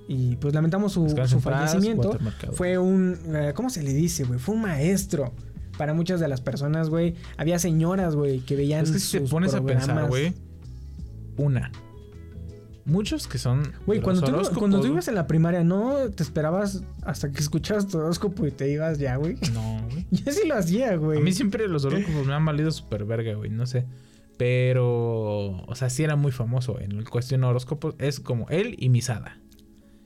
Y 0.08 0.36
pues 0.36 0.54
lamentamos 0.54 0.92
su, 0.92 1.08
su 1.08 1.14
paz, 1.16 1.34
fallecimiento. 1.40 2.18
Fue 2.52 2.78
un, 2.78 3.18
eh, 3.34 3.52
¿cómo 3.54 3.70
se 3.70 3.82
le 3.82 3.92
dice, 3.92 4.24
güey? 4.24 4.38
Fue 4.38 4.54
un 4.54 4.62
maestro. 4.62 5.32
Para 5.76 5.94
muchas 5.94 6.20
de 6.20 6.28
las 6.28 6.40
personas, 6.40 6.88
güey. 6.88 7.14
Había 7.36 7.58
señoras, 7.58 8.14
güey, 8.16 8.40
que 8.40 8.56
veían 8.56 8.84
Es 8.84 8.90
que 8.92 8.98
si 8.98 9.12
te 9.12 9.20
sus 9.20 9.30
pones 9.30 9.54
a 9.54 9.62
pensar, 9.62 9.86
programas. 9.86 10.08
güey. 10.08 10.32
Una. 11.36 11.70
Muchos 12.84 13.26
que 13.26 13.38
son. 13.38 13.72
Güey, 13.84 14.00
cuando, 14.00 14.22
tú, 14.22 14.54
cuando 14.58 14.80
tú 14.80 14.86
ibas 14.86 15.08
en 15.08 15.16
la 15.16 15.26
primaria, 15.26 15.64
¿no? 15.64 16.08
Te 16.10 16.22
esperabas 16.22 16.82
hasta 17.02 17.32
que 17.32 17.40
escuchabas 17.40 17.88
tu 17.88 17.98
horóscopo 17.98 18.46
y 18.46 18.52
te 18.52 18.70
ibas 18.70 18.98
ya, 18.98 19.16
güey. 19.16 19.36
No, 19.52 19.82
güey. 19.90 20.06
Yo 20.12 20.30
sí 20.32 20.46
lo 20.46 20.54
hacía, 20.54 20.94
güey. 20.96 21.18
A 21.18 21.20
mí 21.22 21.32
siempre 21.32 21.66
los 21.66 21.84
horóscopos 21.84 22.26
me 22.26 22.32
han 22.32 22.44
valido 22.44 22.70
súper 22.70 23.04
verga, 23.04 23.34
güey. 23.34 23.50
No 23.50 23.66
sé. 23.66 23.84
Pero. 24.36 25.62
O 25.66 25.74
sea, 25.74 25.90
sí 25.90 26.04
era 26.04 26.14
muy 26.16 26.30
famoso 26.30 26.78
en 26.80 26.92
el 26.92 27.08
cuestión 27.08 27.40
de 27.40 27.48
horóscopos. 27.48 27.96
Es 27.98 28.20
como 28.20 28.48
él 28.50 28.76
y 28.78 28.88
Misada. 28.88 29.36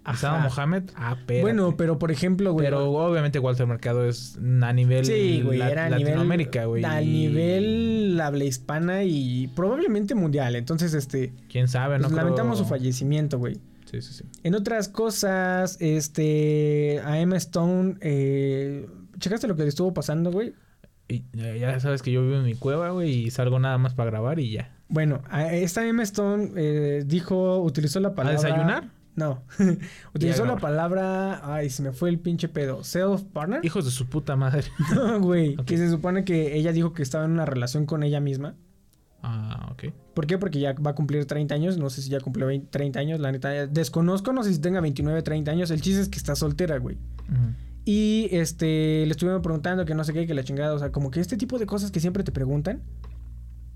Ajá. 0.05 0.39
Mohamed. 0.39 0.85
Ah, 0.97 1.17
pero. 1.27 1.43
Bueno, 1.43 1.77
pero 1.77 1.99
por 1.99 2.11
ejemplo, 2.11 2.53
güey. 2.53 2.67
Pero 2.67 2.91
obviamente 2.91 3.39
Walter 3.39 3.67
Mercado 3.67 4.07
es 4.07 4.39
a 4.63 4.73
nivel 4.73 5.05
Sí, 5.05 5.43
güey, 5.45 5.59
la- 5.59 5.71
era 5.71 5.85
a 5.85 5.89
nivel. 5.91 6.05
Latinoamérica, 6.05 6.65
güey. 6.65 6.85
A 6.85 7.01
nivel 7.01 8.19
habla 8.23 8.45
hispana 8.45 9.05
y 9.05 9.49
probablemente 9.49 10.15
mundial. 10.15 10.57
Entonces, 10.57 10.95
este. 10.95 11.33
Quién 11.51 11.69
sabe, 11.69 11.97
pues, 11.99 12.03
no 12.03 12.09
creo- 12.09 12.25
lamentamos 12.25 12.59
su 12.59 12.65
fallecimiento, 12.65 13.39
güey. 13.39 13.59
Sí, 13.91 14.01
sí, 14.03 14.13
sí. 14.15 14.25
En 14.45 14.55
otras 14.55 14.89
cosas, 14.89 15.77
este. 15.81 17.01
A 17.05 17.19
Emma 17.21 17.37
Stone. 17.37 17.97
Eh, 18.01 18.87
¿Checaste 19.19 19.49
lo 19.49 19.57
que 19.57 19.63
le 19.63 19.69
estuvo 19.69 19.93
pasando, 19.93 20.31
güey? 20.33 20.55
Y 21.09 21.25
ya 21.35 21.79
sabes 21.81 22.03
que 22.03 22.13
yo 22.13 22.23
vivo 22.23 22.37
en 22.37 22.45
mi 22.45 22.55
cueva, 22.55 22.91
güey, 22.91 23.27
y 23.27 23.31
salgo 23.33 23.59
nada 23.59 23.79
más 23.79 23.95
para 23.95 24.11
grabar 24.11 24.39
y 24.39 24.53
ya. 24.53 24.77
Bueno, 24.89 25.23
a 25.29 25.53
esta 25.53 25.85
Emma 25.87 26.05
Stone 26.05 26.53
eh, 26.57 27.03
dijo, 27.05 27.59
utilizó 27.59 27.99
la 28.01 28.15
palabra. 28.15 28.41
desayunar? 28.41 28.89
No. 29.21 29.43
utilizó 30.15 30.47
la 30.47 30.57
palabra. 30.57 31.55
Ay, 31.55 31.69
se 31.69 31.83
me 31.83 31.93
fue 31.93 32.09
el 32.09 32.19
pinche 32.19 32.49
pedo. 32.49 32.83
Self 32.83 33.23
partner. 33.25 33.63
Hijos 33.65 33.85
de 33.85 33.91
su 33.91 34.07
puta 34.07 34.35
madre. 34.35 34.65
No, 34.95 35.21
güey. 35.21 35.57
Que 35.57 35.77
se 35.77 35.91
supone 35.91 36.25
que 36.25 36.57
ella 36.57 36.73
dijo 36.73 36.95
que 36.95 37.03
estaba 37.03 37.27
en 37.27 37.33
una 37.33 37.45
relación 37.45 37.85
con 37.85 38.03
ella 38.03 38.19
misma. 38.19 38.55
Ah, 39.23 39.69
ok. 39.73 39.93
¿Por 40.15 40.27
qué? 40.27 40.39
Porque 40.39 40.59
ya 40.59 40.73
va 40.73 40.93
a 40.93 40.95
cumplir 40.95 41.27
30 41.27 41.55
años. 41.55 41.77
No 41.77 41.91
sé 41.91 42.01
si 42.01 42.09
ya 42.09 42.21
cumplió 42.21 42.47
20 42.47 42.69
30 42.71 42.99
años. 42.99 43.21
La 43.21 43.31
neta, 43.31 43.67
desconozco. 43.67 44.33
No 44.33 44.43
sé 44.43 44.55
si 44.55 44.61
tenga 44.61 44.81
29, 44.81 45.21
30 45.23 45.51
años. 45.51 45.71
El 45.71 45.83
chiste 45.83 46.01
es 46.01 46.09
que 46.09 46.17
está 46.17 46.35
soltera, 46.35 46.79
güey. 46.79 46.97
Y 47.85 48.29
este, 48.33 49.05
le 49.05 49.11
estuvieron 49.11 49.43
preguntando 49.43 49.85
que 49.85 49.95
no 49.95 50.03
sé 50.05 50.15
qué, 50.15 50.27
que 50.27 50.33
la 50.33 50.45
chingada. 50.45 50.73
O 50.73 50.79
sea, 50.79 50.91
como 50.91 51.11
que 51.11 51.21
este 51.21 51.37
tipo 51.37 51.59
de 51.59 51.67
cosas 51.67 51.91
que 51.91 52.01
siempre 52.01 52.25
te 52.25 52.33
preguntan. 52.33 52.81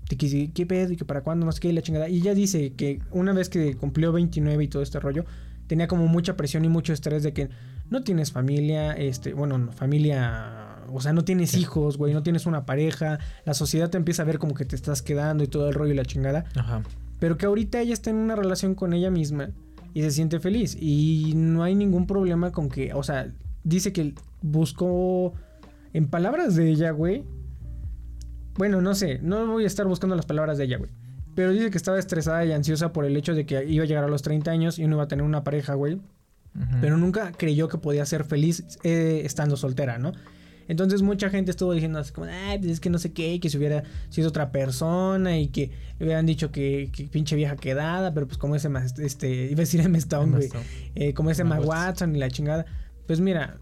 Que 0.07 0.51
qué 0.53 0.65
pedo 0.65 0.93
y 0.93 0.97
que 0.97 1.05
para 1.05 1.21
cuándo, 1.21 1.45
no 1.45 1.51
sé 1.51 1.59
qué, 1.59 1.69
y 1.69 1.71
la 1.71 1.81
chingada. 1.81 2.09
Y 2.09 2.17
ella 2.17 2.33
dice 2.33 2.73
que 2.73 2.99
una 3.11 3.33
vez 3.33 3.49
que 3.49 3.75
cumplió 3.75 4.11
29 4.11 4.63
y 4.63 4.67
todo 4.67 4.83
este 4.83 4.99
rollo, 4.99 5.25
tenía 5.67 5.87
como 5.87 6.07
mucha 6.07 6.37
presión 6.37 6.63
y 6.63 6.69
mucho 6.69 6.93
estrés 6.93 7.23
de 7.23 7.33
que 7.33 7.49
no 7.89 8.03
tienes 8.03 8.31
familia, 8.31 8.93
este, 8.93 9.33
bueno, 9.33 9.57
no, 9.57 9.71
familia, 9.71 10.77
o 10.91 11.01
sea, 11.01 11.13
no 11.13 11.23
tienes 11.23 11.55
hijos, 11.55 11.97
güey, 11.97 12.13
no 12.13 12.23
tienes 12.23 12.45
una 12.45 12.65
pareja, 12.65 13.19
la 13.45 13.53
sociedad 13.53 13.89
te 13.89 13.97
empieza 13.97 14.21
a 14.21 14.25
ver 14.25 14.37
como 14.37 14.53
que 14.53 14.65
te 14.65 14.75
estás 14.75 15.01
quedando 15.01 15.43
y 15.43 15.47
todo 15.47 15.67
el 15.69 15.73
rollo 15.73 15.93
y 15.93 15.95
la 15.95 16.05
chingada. 16.05 16.45
Ajá. 16.55 16.83
Pero 17.19 17.37
que 17.37 17.45
ahorita 17.45 17.81
ella 17.81 17.93
está 17.93 18.09
en 18.09 18.17
una 18.17 18.35
relación 18.35 18.75
con 18.75 18.93
ella 18.93 19.09
misma 19.09 19.49
y 19.93 20.01
se 20.01 20.11
siente 20.11 20.39
feliz. 20.39 20.77
Y 20.79 21.33
no 21.35 21.63
hay 21.63 21.73
ningún 21.73 22.05
problema 22.05 22.51
con 22.51 22.69
que, 22.69 22.93
o 22.93 23.01
sea, 23.01 23.31
dice 23.63 23.93
que 23.93 24.13
buscó, 24.41 25.33
en 25.95 26.07
palabras 26.07 26.55
de 26.55 26.69
ella, 26.69 26.91
güey. 26.91 27.23
Bueno, 28.57 28.81
no 28.81 28.95
sé, 28.95 29.19
no 29.21 29.45
voy 29.47 29.63
a 29.65 29.67
estar 29.67 29.85
buscando 29.87 30.15
las 30.15 30.25
palabras 30.25 30.57
de 30.57 30.65
ella, 30.65 30.77
güey. 30.77 30.89
Pero 31.35 31.51
dice 31.51 31.69
que 31.69 31.77
estaba 31.77 31.99
estresada 31.99 32.45
y 32.45 32.53
ansiosa 32.53 32.93
por 32.93 33.03
el 33.05 33.17
hecho 33.17 33.33
de 33.35 33.45
que 33.45 33.65
iba 33.65 33.83
a 33.83 33.87
llegar 33.87 34.03
a 34.05 34.07
los 34.07 34.21
30 34.21 34.49
años 34.51 34.79
y 34.79 34.87
no 34.87 34.95
iba 34.95 35.03
a 35.03 35.07
tener 35.07 35.25
una 35.25 35.43
pareja, 35.43 35.73
güey. 35.73 35.99
Pero 36.79 36.95
nunca 36.95 37.33
creyó 37.33 37.67
que 37.67 37.77
podía 37.77 38.05
ser 38.05 38.23
feliz 38.23 38.63
eh, 38.83 39.23
estando 39.25 39.57
soltera, 39.57 39.97
¿no? 39.97 40.13
Entonces 40.69 41.01
mucha 41.01 41.29
gente 41.29 41.51
estuvo 41.51 41.73
diciendo 41.73 41.99
así 41.99 42.13
como, 42.13 42.27
ay, 42.31 42.57
pues 42.59 42.71
es 42.71 42.79
que 42.79 42.89
no 42.89 42.97
sé 42.97 43.11
qué, 43.11 43.39
que 43.41 43.49
si 43.49 43.57
hubiera 43.57 43.83
sido 44.09 44.29
otra 44.29 44.51
persona 44.53 45.37
y 45.37 45.49
que 45.49 45.69
le 45.99 46.05
hubieran 46.05 46.25
dicho 46.25 46.51
que, 46.53 46.89
que 46.93 47.03
pinche 47.07 47.35
vieja 47.35 47.57
quedada, 47.57 48.13
pero 48.13 48.25
pues 48.25 48.37
como 48.37 48.55
ese, 48.55 48.69
ma- 48.69 48.85
este, 48.99 49.47
iba 49.51 49.57
a 49.59 49.65
decir 49.65 49.81
Emma 49.85 49.97
Stone, 49.97 50.31
güey, 50.31 50.49
eh, 50.95 51.13
como 51.13 51.29
ese 51.29 51.43
Watson. 51.43 51.67
Watson 51.67 52.15
y 52.15 52.19
la 52.19 52.29
chingada. 52.31 52.65
Pues 53.05 53.19
mira, 53.19 53.57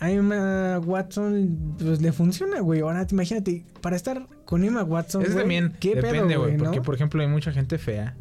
a 0.00 0.10
Emma 0.10 0.78
Watson 0.78 1.76
pues 1.78 2.00
le 2.00 2.12
funciona, 2.12 2.60
güey. 2.60 2.80
Ahora 2.80 3.06
imagínate, 3.10 3.64
para 3.80 3.96
estar 3.96 4.26
con 4.44 4.64
Emma 4.64 4.82
Watson, 4.84 5.22
Eso 5.22 5.38
también 5.38 5.74
¿qué 5.80 5.94
depende, 5.94 6.36
güey. 6.36 6.56
¿no? 6.56 6.64
Porque, 6.64 6.80
por 6.80 6.94
ejemplo, 6.94 7.20
hay 7.20 7.28
mucha 7.28 7.52
gente 7.52 7.78
fea. 7.78 8.16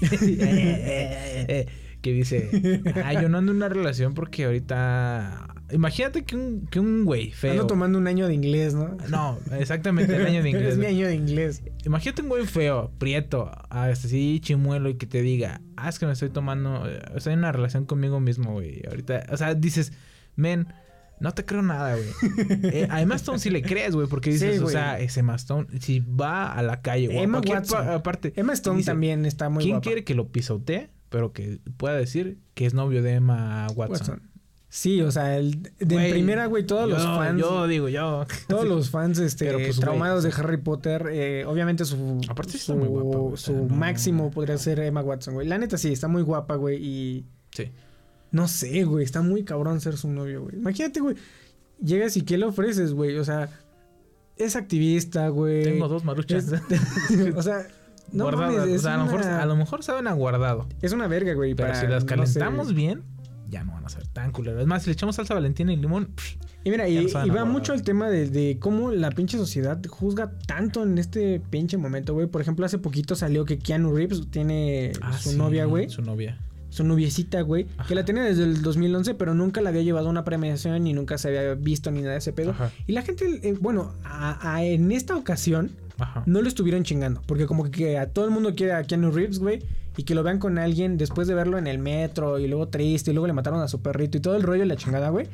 Que 2.02 2.12
dice, 2.12 2.82
ay, 3.04 3.18
yo 3.22 3.28
no 3.28 3.38
ando 3.38 3.52
en 3.52 3.58
una 3.58 3.68
relación 3.68 4.12
porque 4.12 4.46
ahorita... 4.46 5.46
Imagínate 5.70 6.24
que 6.24 6.34
un, 6.34 6.66
que 6.66 6.80
un 6.80 7.04
güey 7.04 7.30
feo... 7.30 7.52
Ando 7.52 7.68
tomando 7.68 7.96
un 7.96 8.08
año 8.08 8.26
de 8.26 8.34
inglés, 8.34 8.74
¿no? 8.74 8.96
No, 9.08 9.38
exactamente, 9.52 10.16
el 10.16 10.26
año 10.26 10.42
de 10.42 10.50
inglés. 10.50 10.68
es 10.72 10.78
mi 10.78 10.86
año 10.86 11.06
de 11.06 11.14
inglés. 11.14 11.62
Imagínate 11.84 12.22
un 12.22 12.28
güey 12.28 12.44
feo, 12.44 12.90
prieto, 12.98 13.52
así 13.70 14.40
chimuelo 14.42 14.88
y 14.88 14.94
que 14.94 15.06
te 15.06 15.22
diga, 15.22 15.60
ah, 15.76 15.88
es 15.88 16.00
que 16.00 16.06
me 16.06 16.12
estoy 16.12 16.30
tomando, 16.30 16.90
eh, 16.90 17.00
estoy 17.14 17.34
en 17.34 17.38
una 17.38 17.52
relación 17.52 17.86
conmigo 17.86 18.18
mismo, 18.18 18.50
güey. 18.50 18.82
Ahorita, 18.88 19.24
o 19.30 19.36
sea, 19.36 19.54
dices, 19.54 19.92
men, 20.34 20.66
no 21.22 21.32
te 21.32 21.44
creo 21.44 21.62
nada, 21.62 21.96
güey. 21.96 22.08
Eh, 22.74 22.88
a 22.90 23.00
Emma 23.00 23.14
Stone 23.16 23.38
sí 23.38 23.48
le 23.50 23.62
crees, 23.62 23.94
güey, 23.94 24.06
porque 24.08 24.30
dices, 24.30 24.58
Sí, 24.58 24.62
o 24.62 24.68
sea, 24.68 24.98
ese 25.00 25.20
Emma 25.20 25.36
Stone, 25.36 25.66
si 25.80 26.00
va 26.00 26.52
a 26.52 26.62
la 26.62 26.82
calle, 26.82 27.06
güey, 27.06 27.18
Emma 27.20 27.40
Watson. 27.46 27.84
pa- 27.86 28.02
parte, 28.02 28.32
Emma 28.36 28.52
Stone 28.52 28.78
dice, 28.78 28.90
también 28.90 29.24
está 29.26 29.48
muy 29.48 29.62
¿quién 29.64 29.74
guapa. 29.76 29.84
quiere 29.84 30.04
que 30.04 30.14
lo 30.14 30.28
pisotee? 30.28 30.90
Pero 31.08 31.32
que 31.32 31.60
pueda 31.76 31.94
decir 31.96 32.38
que 32.54 32.66
es 32.66 32.74
novio 32.74 33.02
de 33.02 33.12
Emma 33.14 33.66
Watson. 33.76 33.90
Watson. 34.10 34.22
Sí, 34.70 35.02
o 35.02 35.10
sea, 35.12 35.36
el, 35.36 35.60
de 35.78 36.10
primera, 36.10 36.46
güey, 36.46 36.64
todos 36.64 36.88
los 36.88 37.02
fans. 37.04 37.38
Yo 37.38 37.66
digo, 37.66 37.90
yo. 37.90 38.24
Todos 38.48 38.64
los 38.64 38.88
fans 38.88 39.18
este, 39.18 39.44
Pero, 39.44 39.58
pues, 39.58 39.78
traumados 39.78 40.24
de 40.24 40.30
Harry 40.34 40.56
Potter, 40.56 41.08
eh, 41.12 41.44
obviamente 41.46 41.84
su, 41.84 42.22
Aparte 42.26 42.56
está 42.56 42.72
muy 42.74 42.88
guapa, 42.88 43.36
su 43.36 43.52
no- 43.54 43.74
máximo 43.74 44.30
podría 44.30 44.56
ser 44.56 44.80
Emma 44.80 45.02
Watson, 45.02 45.34
güey. 45.34 45.46
La 45.46 45.58
neta 45.58 45.76
sí, 45.76 45.92
está 45.92 46.08
muy 46.08 46.22
guapa, 46.22 46.54
güey, 46.54 46.82
y 46.82 47.26
Sí. 47.50 47.70
No 48.32 48.48
sé, 48.48 48.84
güey, 48.84 49.04
está 49.04 49.22
muy 49.22 49.44
cabrón 49.44 49.80
ser 49.80 49.96
su 49.96 50.08
novio, 50.08 50.42
güey. 50.42 50.56
Imagínate, 50.56 51.00
güey, 51.00 51.16
llegas 51.82 52.16
y 52.16 52.22
¿qué 52.22 52.38
le 52.38 52.46
ofreces, 52.46 52.94
güey? 52.94 53.16
O 53.18 53.24
sea, 53.24 53.48
es 54.36 54.56
activista, 54.56 55.28
güey. 55.28 55.62
Tengo 55.62 55.88
dos 55.88 56.04
maruchas. 56.04 56.50
Es- 56.50 57.34
o 57.36 57.42
sea, 57.42 57.66
no 58.10 58.30
mames, 58.30 58.66
es, 58.68 58.80
o 58.80 58.82
sea, 58.82 58.94
a 58.94 58.96
lo, 58.96 59.04
mejor, 59.04 59.20
una, 59.20 59.42
a 59.42 59.46
lo 59.46 59.56
mejor 59.56 59.82
saben 59.82 60.06
a 60.06 60.12
guardado. 60.12 60.66
es 60.80 60.92
una 60.92 61.06
verga, 61.06 61.34
güey. 61.34 61.54
Pero 61.54 61.68
para, 61.68 61.80
si 61.80 61.86
las 61.86 62.04
no 62.04 62.08
calentamos 62.08 62.68
sé. 62.68 62.74
bien, 62.74 63.02
ya 63.48 63.64
no 63.64 63.72
van 63.72 63.84
a 63.84 63.88
ser 63.90 64.06
tan 64.08 64.32
culeros. 64.32 64.62
Es 64.62 64.66
más, 64.66 64.82
si 64.82 64.88
le 64.88 64.94
echamos 64.94 65.16
salsa 65.16 65.34
valentina 65.34 65.72
y 65.72 65.76
limón, 65.76 66.06
pff, 66.06 66.36
Y 66.64 66.70
mira, 66.70 66.88
y, 66.88 67.06
no 67.06 67.34
va 67.34 67.44
mucho 67.44 67.74
el 67.74 67.82
tema 67.82 68.08
de, 68.08 68.28
de 68.28 68.58
cómo 68.58 68.92
la 68.92 69.10
pinche 69.10 69.36
sociedad 69.36 69.78
juzga 69.86 70.32
tanto 70.46 70.82
en 70.82 70.96
este 70.96 71.40
pinche 71.50 71.76
momento, 71.76 72.14
güey. 72.14 72.28
Por 72.28 72.40
ejemplo, 72.40 72.64
hace 72.64 72.78
poquito 72.78 73.14
salió 73.14 73.44
que 73.44 73.58
Keanu 73.58 73.94
Reeves 73.94 74.30
tiene 74.30 74.92
ah, 75.02 75.12
su 75.18 75.30
sí, 75.30 75.36
novia, 75.36 75.66
güey. 75.66 75.90
Su 75.90 76.00
novia. 76.00 76.38
Su 76.72 76.84
noviecita, 76.84 77.42
güey. 77.42 77.66
Que 77.86 77.94
la 77.94 78.04
tenía 78.04 78.22
desde 78.22 78.44
el 78.44 78.62
2011, 78.62 79.14
pero 79.14 79.34
nunca 79.34 79.60
la 79.60 79.68
había 79.68 79.82
llevado 79.82 80.06
a 80.06 80.10
una 80.10 80.24
premiación 80.24 80.82
ni 80.84 80.94
nunca 80.94 81.18
se 81.18 81.28
había 81.28 81.54
visto 81.54 81.90
ni 81.90 82.00
nada 82.00 82.12
de 82.12 82.18
ese 82.18 82.32
pedo. 82.32 82.52
Ajá. 82.52 82.70
Y 82.86 82.92
la 82.92 83.02
gente, 83.02 83.40
eh, 83.42 83.54
bueno, 83.60 83.92
a- 84.04 84.54
a- 84.54 84.64
en 84.64 84.90
esta 84.90 85.14
ocasión 85.16 85.70
Ajá. 85.98 86.22
no 86.24 86.40
lo 86.40 86.48
estuvieron 86.48 86.82
chingando. 86.82 87.20
Porque 87.26 87.44
como 87.46 87.70
que 87.70 87.98
a 87.98 88.06
todo 88.08 88.24
el 88.24 88.30
mundo 88.30 88.54
quiere 88.54 88.72
a 88.72 88.82
Keanu 88.84 89.10
Reeves, 89.10 89.38
güey. 89.38 89.60
y 89.94 90.04
que 90.04 90.14
lo 90.14 90.22
vean 90.22 90.38
con 90.38 90.56
alguien 90.56 90.96
después 90.96 91.28
de 91.28 91.34
verlo 91.34 91.58
en 91.58 91.66
el 91.66 91.78
metro 91.78 92.38
y 92.38 92.48
luego 92.48 92.66
triste 92.68 93.10
y 93.10 93.14
luego 93.14 93.26
le 93.26 93.34
mataron 93.34 93.60
a 93.60 93.68
su 93.68 93.82
perrito 93.82 94.16
y 94.16 94.20
todo 94.22 94.36
el 94.36 94.42
rollo 94.42 94.64
y 94.64 94.66
la 94.66 94.76
chingada, 94.76 95.10
güey. 95.10 95.26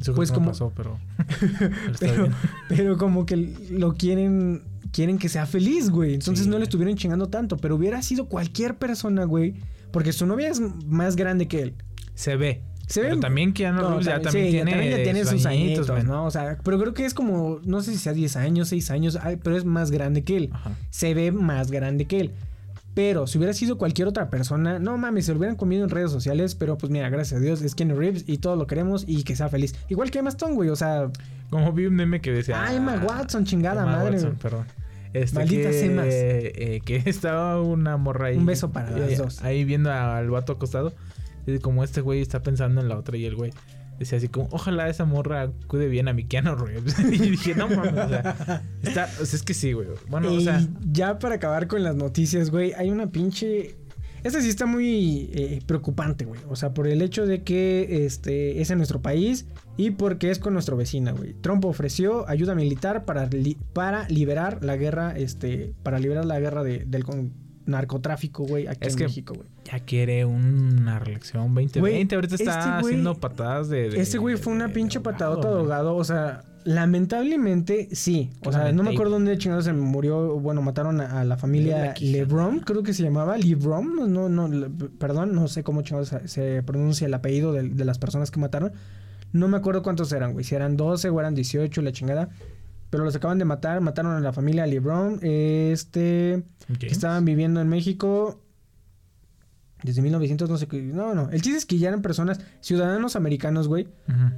Eso 0.00 0.14
Pues 0.14 0.32
como- 0.32 0.48
pasó, 0.52 0.72
pero... 0.74 0.98
pero 2.68 2.96
como 2.96 3.26
que 3.26 3.36
lo 3.70 3.94
quieren 3.94 4.62
quieren 4.92 5.18
que 5.18 5.28
sea 5.28 5.46
feliz, 5.46 5.90
güey. 5.90 6.14
Entonces 6.14 6.44
Sí. 6.44 6.50
no 6.50 6.58
le 6.58 6.64
estuvieron 6.64 6.96
chingando 6.96 7.28
tanto, 7.28 7.56
pero 7.56 7.76
hubiera 7.76 8.00
sido 8.02 8.26
cualquier 8.26 8.76
persona, 8.76 9.24
güey, 9.24 9.54
porque 9.92 10.12
su 10.12 10.26
novia 10.26 10.48
es 10.48 10.60
más 10.86 11.16
grande 11.16 11.46
que 11.48 11.62
él. 11.62 11.74
Se 12.14 12.36
ve. 12.36 12.62
Se 12.88 13.00
Pero 13.00 13.14
ve- 13.16 13.20
también 13.22 13.52
Keanu 13.52 13.80
No, 13.80 13.88
Reeves 13.90 14.06
ya 14.06 14.12
también- 14.20 14.24
también 14.24 14.46
sí, 14.46 14.52
ya 14.52 14.64
tiene, 14.64 14.70
también 14.72 14.96
ya 14.98 15.02
tiene 15.04 15.24
sus 15.24 15.46
añitos, 15.46 15.88
men. 15.88 16.06
¿no? 16.06 16.26
O 16.26 16.30
sea, 16.30 16.58
pero 16.62 16.78
creo 16.78 16.92
que 16.94 17.04
es 17.06 17.14
como, 17.14 17.60
no 17.64 17.80
sé 17.80 17.92
si 17.92 17.98
sea 17.98 18.12
10 18.12 18.36
años, 18.36 18.68
6 18.68 18.90
años, 18.90 19.18
pero 19.42 19.56
es 19.56 19.64
más 19.64 19.90
grande 19.90 20.24
que 20.24 20.36
él. 20.36 20.50
Ajá. 20.52 20.72
Se 20.90 21.14
ve 21.14 21.30
más 21.32 21.70
grande 21.70 22.06
que 22.06 22.20
él. 22.20 22.30
Pero 22.94 23.26
si 23.26 23.38
hubiera 23.38 23.54
sido 23.54 23.78
cualquier 23.78 24.08
otra 24.08 24.28
persona, 24.28 24.78
no 24.78 24.98
mames, 24.98 25.24
se 25.24 25.32
lo 25.32 25.38
hubieran 25.38 25.56
comido 25.56 25.82
en 25.84 25.88
redes 25.88 26.10
sociales, 26.10 26.54
pero 26.54 26.76
pues 26.76 26.92
mira, 26.92 27.08
gracias 27.08 27.40
a 27.40 27.42
Dios, 27.42 27.62
es 27.62 27.74
Kenny 27.74 27.94
Reeves 27.94 28.24
y 28.26 28.36
todos 28.36 28.58
lo 28.58 28.66
queremos 28.66 29.04
y 29.06 29.22
que 29.22 29.34
sea 29.34 29.48
feliz. 29.48 29.74
Igual 29.88 30.10
que 30.10 30.18
Emma 30.18 30.28
Stone, 30.28 30.52
güey, 30.54 30.68
o 30.68 30.76
sea, 30.76 31.10
Como 31.48 31.72
vi 31.72 31.86
un 31.86 31.94
meme 31.94 32.20
que 32.20 32.30
decía... 32.32 32.62
ah, 32.62 32.74
Emma 32.74 33.00
Watson, 33.02 33.46
chingada 33.46 33.82
Emma 33.84 33.92
madre. 33.92 34.10
Watson, 34.16 34.36
perdón. 34.36 34.66
Este, 35.12 35.36
Malditas 35.36 35.76
que, 35.76 35.84
Emmas. 35.84 36.06
eh, 36.08 36.80
que 36.84 36.96
estaba 37.06 37.60
una 37.60 37.96
morra 37.96 38.28
ahí. 38.28 38.36
Un 38.36 38.46
beso 38.46 38.70
para 38.70 38.90
las 38.90 39.12
eh, 39.12 39.16
dos. 39.16 39.42
Ahí 39.42 39.64
viendo 39.64 39.92
al 39.92 40.30
vato 40.30 40.52
acostado. 40.52 40.92
Y 41.46 41.58
como 41.58 41.84
este 41.84 42.00
güey 42.00 42.20
está 42.20 42.42
pensando 42.42 42.80
en 42.80 42.88
la 42.88 42.96
otra 42.96 43.16
y 43.16 43.24
el 43.24 43.34
güey 43.34 43.52
decía 43.98 44.18
así 44.18 44.28
como, 44.28 44.48
ojalá 44.50 44.88
esa 44.88 45.04
morra 45.04 45.50
cuide 45.66 45.88
bien 45.88 46.08
a 46.08 46.12
mi 46.12 46.24
Keanu 46.24 46.54
Reeves. 46.54 46.98
y 47.00 47.30
dije, 47.30 47.54
no 47.54 47.68
mames, 47.68 47.92
o 47.92 48.08
sea, 48.08 48.62
está, 48.82 49.08
o 49.20 49.26
sea, 49.26 49.36
es 49.36 49.42
que 49.42 49.54
sí, 49.54 49.72
güey. 49.72 49.88
Bueno, 50.08 50.32
o 50.32 50.40
sea, 50.40 50.64
ya 50.90 51.18
para 51.18 51.36
acabar 51.36 51.66
con 51.66 51.82
las 51.82 51.96
noticias, 51.96 52.50
güey, 52.50 52.72
hay 52.74 52.90
una 52.90 53.10
pinche. 53.10 53.76
Esta 54.24 54.40
sí 54.40 54.48
está 54.48 54.66
muy 54.66 55.30
eh, 55.32 55.60
preocupante, 55.66 56.24
güey. 56.24 56.40
O 56.48 56.54
sea, 56.54 56.72
por 56.72 56.86
el 56.86 57.02
hecho 57.02 57.26
de 57.26 57.42
que 57.42 58.04
este 58.06 58.60
es 58.60 58.70
en 58.70 58.78
nuestro 58.78 59.02
país 59.02 59.46
y 59.76 59.92
porque 59.92 60.30
es 60.30 60.38
con 60.38 60.52
nuestro 60.52 60.76
vecino, 60.76 61.14
güey. 61.16 61.34
Trump 61.34 61.64
ofreció 61.64 62.28
ayuda 62.28 62.54
militar 62.54 63.04
para, 63.04 63.26
li- 63.26 63.56
para 63.72 64.06
liberar 64.08 64.62
la 64.62 64.76
guerra, 64.76 65.12
este, 65.16 65.72
para 65.82 65.98
liberar 65.98 66.24
la 66.24 66.38
guerra 66.40 66.62
de- 66.62 66.84
del 66.86 67.04
con- 67.04 67.32
narcotráfico, 67.64 68.44
güey, 68.44 68.66
aquí 68.66 68.88
Es 68.88 68.94
en 68.94 68.98
que- 68.98 69.04
México, 69.04 69.34
güey. 69.34 69.48
ya 69.64 69.78
quiere 69.80 70.24
una 70.24 70.98
reelección 70.98 71.42
2020. 71.54 71.78
Güey, 71.80 72.08
Ahorita 72.12 72.34
está 72.34 72.50
este 72.58 72.68
güey- 72.68 72.78
haciendo 72.80 73.14
patadas 73.14 73.68
de, 73.68 73.88
de- 73.90 74.00
Este 74.00 74.18
güey 74.18 74.36
fue 74.36 74.52
una 74.52 74.66
de- 74.66 74.74
pinche 74.74 74.98
de 74.98 75.04
patadota 75.04 75.48
de. 75.48 75.54
O 75.94 76.04
sea, 76.04 76.42
lamentablemente 76.64 77.88
sí. 77.92 78.30
O 78.44 78.52
sea, 78.52 78.72
no 78.72 78.82
me 78.82 78.90
acuerdo 78.90 79.12
dónde 79.12 79.36
chingados 79.38 79.64
se 79.64 79.72
murió. 79.72 80.38
Bueno, 80.38 80.62
mataron 80.62 81.00
a, 81.00 81.20
a 81.20 81.24
la 81.24 81.36
familia. 81.36 81.94
LeBron, 82.00 82.60
creo 82.60 82.82
que 82.82 82.92
se 82.94 83.02
llamaba. 83.02 83.36
LeBron, 83.38 84.12
no, 84.12 84.28
no, 84.28 84.50
perdón, 84.98 85.34
no 85.34 85.48
sé 85.48 85.62
cómo 85.62 85.82
chingados 85.82 86.12
se, 86.26 86.62
pronuncia 86.62 87.06
el 87.06 87.14
apellido 87.14 87.52
de 87.52 87.84
las 87.84 87.98
personas 87.98 88.30
que 88.30 88.40
mataron. 88.40 88.72
No 89.32 89.48
me 89.48 89.56
acuerdo 89.56 89.82
cuántos 89.82 90.12
eran, 90.12 90.32
güey. 90.32 90.44
Si 90.44 90.54
eran 90.54 90.76
12 90.76 91.08
o 91.08 91.20
eran 91.20 91.34
18, 91.34 91.82
la 91.82 91.92
chingada. 91.92 92.28
Pero 92.90 93.04
los 93.04 93.14
acaban 93.16 93.38
de 93.38 93.44
matar. 93.44 93.80
Mataron 93.80 94.12
a 94.12 94.20
la 94.20 94.32
familia 94.32 94.66
LeBron. 94.66 95.20
Este. 95.22 96.42
Que 96.78 96.86
estaban 96.86 97.24
viviendo 97.24 97.60
en 97.60 97.68
México. 97.68 98.40
Desde 99.82 100.02
1900, 100.02 100.48
no 100.48 100.58
sé 100.58 100.68
qué. 100.68 100.80
No, 100.80 101.14
no. 101.14 101.30
El 101.30 101.42
chiste 101.42 101.58
es 101.58 101.66
que 101.66 101.78
ya 101.78 101.88
eran 101.88 102.02
personas, 102.02 102.40
ciudadanos 102.60 103.16
americanos, 103.16 103.66
güey 103.66 103.88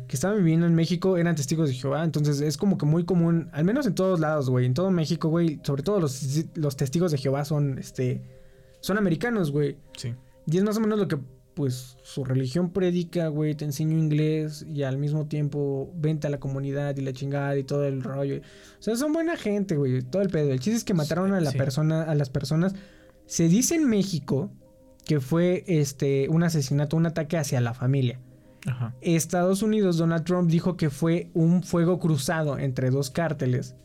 que 0.09 0.16
estaban 0.16 0.38
viviendo 0.38 0.66
en 0.66 0.74
México 0.74 1.16
eran 1.16 1.35
testigos 1.35 1.68
de 1.68 1.74
Jehová. 1.74 2.04
Entonces 2.04 2.40
es 2.40 2.57
como 2.57 2.78
que 2.78 2.87
muy 2.87 3.04
común, 3.04 3.50
al 3.52 3.64
menos 3.64 3.87
en 3.87 3.94
todos 3.94 4.20
lados, 4.20 4.48
güey. 4.48 4.66
En 4.66 4.74
todo 4.74 4.90
México, 4.90 5.28
güey. 5.28 5.61
Sobre 5.62 5.83
todo 5.83 6.00
los, 6.00 6.46
los 6.54 6.76
testigos 6.76 7.12
de 7.12 7.18
Jehová 7.18 7.44
son, 7.44 7.78
este, 7.78 8.22
son 8.80 8.98
americanos, 8.98 9.50
güey. 9.50 9.76
Sí. 9.96 10.14
Y 10.46 10.57
es 10.57 10.64
más 10.64 10.76
o 10.76 10.80
menos 10.80 10.98
lo 10.98 11.09
que, 11.09 11.18
pues, 11.54 11.96
su 12.02 12.24
religión 12.24 12.70
predica, 12.70 13.28
güey. 13.28 13.54
Te 13.54 13.64
enseño 13.64 13.96
inglés 13.96 14.66
y 14.68 14.82
al 14.82 14.98
mismo 14.98 15.26
tiempo 15.26 15.92
vente 15.94 16.26
a 16.26 16.30
la 16.30 16.38
comunidad 16.38 16.96
y 16.96 17.02
la 17.02 17.12
chingada 17.12 17.56
y 17.56 17.64
todo 17.64 17.84
el 17.84 18.02
rollo. 18.02 18.38
O 18.38 18.82
sea, 18.82 18.96
son 18.96 19.12
buena 19.12 19.36
gente, 19.36 19.76
güey. 19.76 20.02
Todo 20.02 20.22
el 20.22 20.30
pedo. 20.30 20.50
El 20.50 20.60
chiste 20.60 20.76
es 20.76 20.84
que 20.84 20.94
mataron 20.94 21.32
a 21.32 21.40
la 21.40 21.52
sí. 21.52 21.58
persona, 21.58 22.02
a 22.02 22.14
las 22.14 22.30
personas. 22.30 22.74
Se 23.26 23.48
dice 23.48 23.76
en 23.76 23.88
México 23.88 24.50
que 25.06 25.20
fue, 25.20 25.64
este, 25.66 26.28
un 26.28 26.42
asesinato, 26.42 26.96
un 26.96 27.06
ataque 27.06 27.36
hacia 27.36 27.60
la 27.60 27.74
familia. 27.74 28.20
Ajá. 28.66 28.94
Estados 29.00 29.62
Unidos, 29.62 29.98
Donald 29.98 30.24
Trump 30.24 30.50
dijo 30.50 30.76
que 30.76 30.90
fue 30.90 31.30
un 31.34 31.62
fuego 31.62 31.98
cruzado 31.98 32.58
entre 32.58 32.90
dos 32.90 33.10
cárteles 33.10 33.76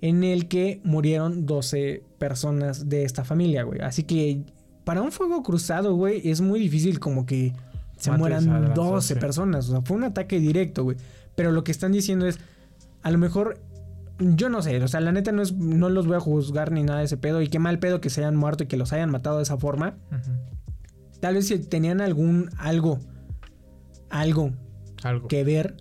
en 0.00 0.24
el 0.24 0.48
que 0.48 0.80
murieron 0.84 1.46
12 1.46 2.02
personas 2.18 2.88
de 2.88 3.04
esta 3.04 3.24
familia, 3.24 3.64
güey. 3.64 3.80
Así 3.80 4.04
que 4.04 4.44
para 4.90 5.02
un 5.02 5.12
fuego 5.12 5.44
cruzado, 5.44 5.94
güey, 5.94 6.28
es 6.28 6.40
muy 6.40 6.58
difícil 6.58 6.98
como 6.98 7.24
que 7.26 7.52
se 7.96 8.10
Mates 8.10 8.18
mueran 8.18 8.46
las 8.64 8.74
12 8.74 9.14
12. 9.14 9.16
personas. 9.16 9.68
O 9.68 9.70
sea, 9.70 9.82
fue 9.82 9.96
un 9.96 10.02
ataque 10.02 10.40
directo, 10.40 10.82
güey. 10.82 10.96
Pero 11.36 11.52
lo 11.52 11.62
que 11.62 11.70
están 11.70 11.92
diciendo 11.92 12.26
es, 12.26 12.40
a 13.02 13.12
lo 13.12 13.18
mejor, 13.18 13.60
yo 14.18 14.48
no 14.48 14.62
sé, 14.62 14.82
o 14.82 14.88
sea, 14.88 14.98
la 14.98 15.12
neta 15.12 15.30
no, 15.30 15.42
es, 15.42 15.52
no 15.52 15.90
los 15.90 16.08
voy 16.08 16.16
a 16.16 16.20
juzgar 16.20 16.72
ni 16.72 16.82
nada 16.82 16.98
de 16.98 17.04
ese 17.04 17.16
pedo. 17.16 17.40
Y 17.40 17.46
qué 17.46 17.60
mal 17.60 17.78
pedo 17.78 18.00
que 18.00 18.10
se 18.10 18.20
hayan 18.22 18.34
muerto 18.34 18.64
y 18.64 18.66
que 18.66 18.76
los 18.76 18.92
hayan 18.92 19.10
matado 19.12 19.36
de 19.36 19.44
esa 19.44 19.58
forma. 19.58 19.94
Tal 21.20 21.34
vez 21.34 21.46
si 21.46 21.56
tenían 21.60 22.00
algún, 22.00 22.50
algo, 22.58 22.98
algo 24.08 24.50
Algo. 25.04 25.28
que 25.28 25.44
ver 25.44 25.76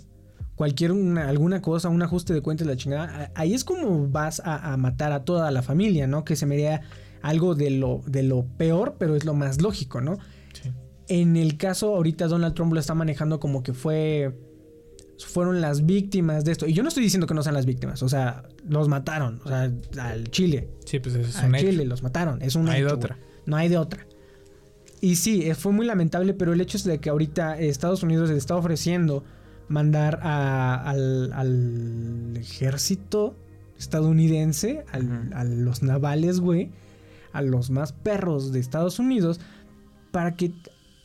cualquier 0.53 0.91
una- 0.91 1.29
alguna 1.29 1.63
cosa, 1.63 1.89
un 1.89 2.03
ajuste 2.03 2.33
de 2.35 2.41
cuentas, 2.41 2.67
la 2.67 2.75
chingada, 2.75 3.31
ahí 3.33 3.55
es 3.55 3.63
como 3.63 4.07
vas 4.07 4.39
a, 4.45 4.73
a 4.73 4.77
matar 4.77 5.13
a 5.13 5.23
toda 5.23 5.49
la 5.49 5.63
familia, 5.63 6.05
¿no? 6.05 6.23
Que 6.25 6.35
se 6.35 6.45
me 6.45 6.55
haría 6.55 6.81
algo 7.21 7.55
de 7.55 7.69
lo, 7.71 8.01
de 8.05 8.23
lo 8.23 8.45
peor, 8.57 8.95
pero 8.97 9.15
es 9.15 9.25
lo 9.25 9.33
más 9.33 9.61
lógico, 9.61 10.01
¿no? 10.01 10.17
Sí. 10.53 10.71
En 11.07 11.35
el 11.37 11.57
caso 11.57 11.95
ahorita 11.95 12.27
Donald 12.27 12.53
Trump 12.55 12.73
lo 12.73 12.79
está 12.79 12.93
manejando 12.95 13.39
como 13.39 13.63
que 13.63 13.73
fue 13.73 14.35
fueron 15.25 15.59
las 15.59 15.85
víctimas 15.85 16.45
de 16.45 16.53
esto. 16.53 16.65
Y 16.65 16.73
yo 16.73 16.81
no 16.81 16.87
estoy 16.87 17.03
diciendo 17.03 17.27
que 17.27 17.33
no 17.33 17.43
sean 17.43 17.55
las 17.55 17.65
víctimas, 17.65 18.01
o 18.03 18.07
sea, 18.09 18.43
los 18.67 18.87
mataron, 18.87 19.41
o 19.43 19.49
sea, 19.49 19.69
al 19.99 20.23
Chile, 20.31 20.69
Sí, 20.85 20.99
pues 20.99 21.13
es 21.15 21.35
al 21.35 21.49
un 21.49 21.55
hecho. 21.55 21.65
Chile 21.69 21.83
los 21.85 22.03
mataron, 22.03 22.41
es 22.41 22.55
un 22.55 22.63
No 22.65 22.71
hay 22.71 22.83
de 22.83 22.87
otra. 22.93 23.17
No 23.45 23.57
hay 23.57 23.67
de 23.67 23.77
otra. 23.77 24.07
Y 25.01 25.17
sí, 25.17 25.43
eh, 25.49 25.55
fue 25.55 25.71
muy 25.73 25.85
lamentable, 25.85 26.33
pero 26.33 26.53
el 26.53 26.61
hecho 26.61 26.77
es 26.77 26.83
de 26.85 26.99
que 26.99 27.09
ahorita 27.09 27.59
Estados 27.59 28.01
Unidos 28.03 28.29
le 28.29 28.37
está 28.37 28.55
ofreciendo 28.55 29.23
mandar 29.67 30.19
a- 30.23 30.89
al, 30.89 31.33
al 31.33 32.37
ejército 32.37 33.35
estadounidense, 33.77 34.85
al- 34.91 35.31
a 35.33 35.43
los 35.43 35.83
navales, 35.83 36.39
güey, 36.39 36.69
a 37.33 37.41
los 37.41 37.69
más 37.69 37.93
perros 37.93 38.51
de 38.51 38.59
Estados 38.59 38.99
Unidos, 38.99 39.39
para 40.11 40.35
que 40.35 40.51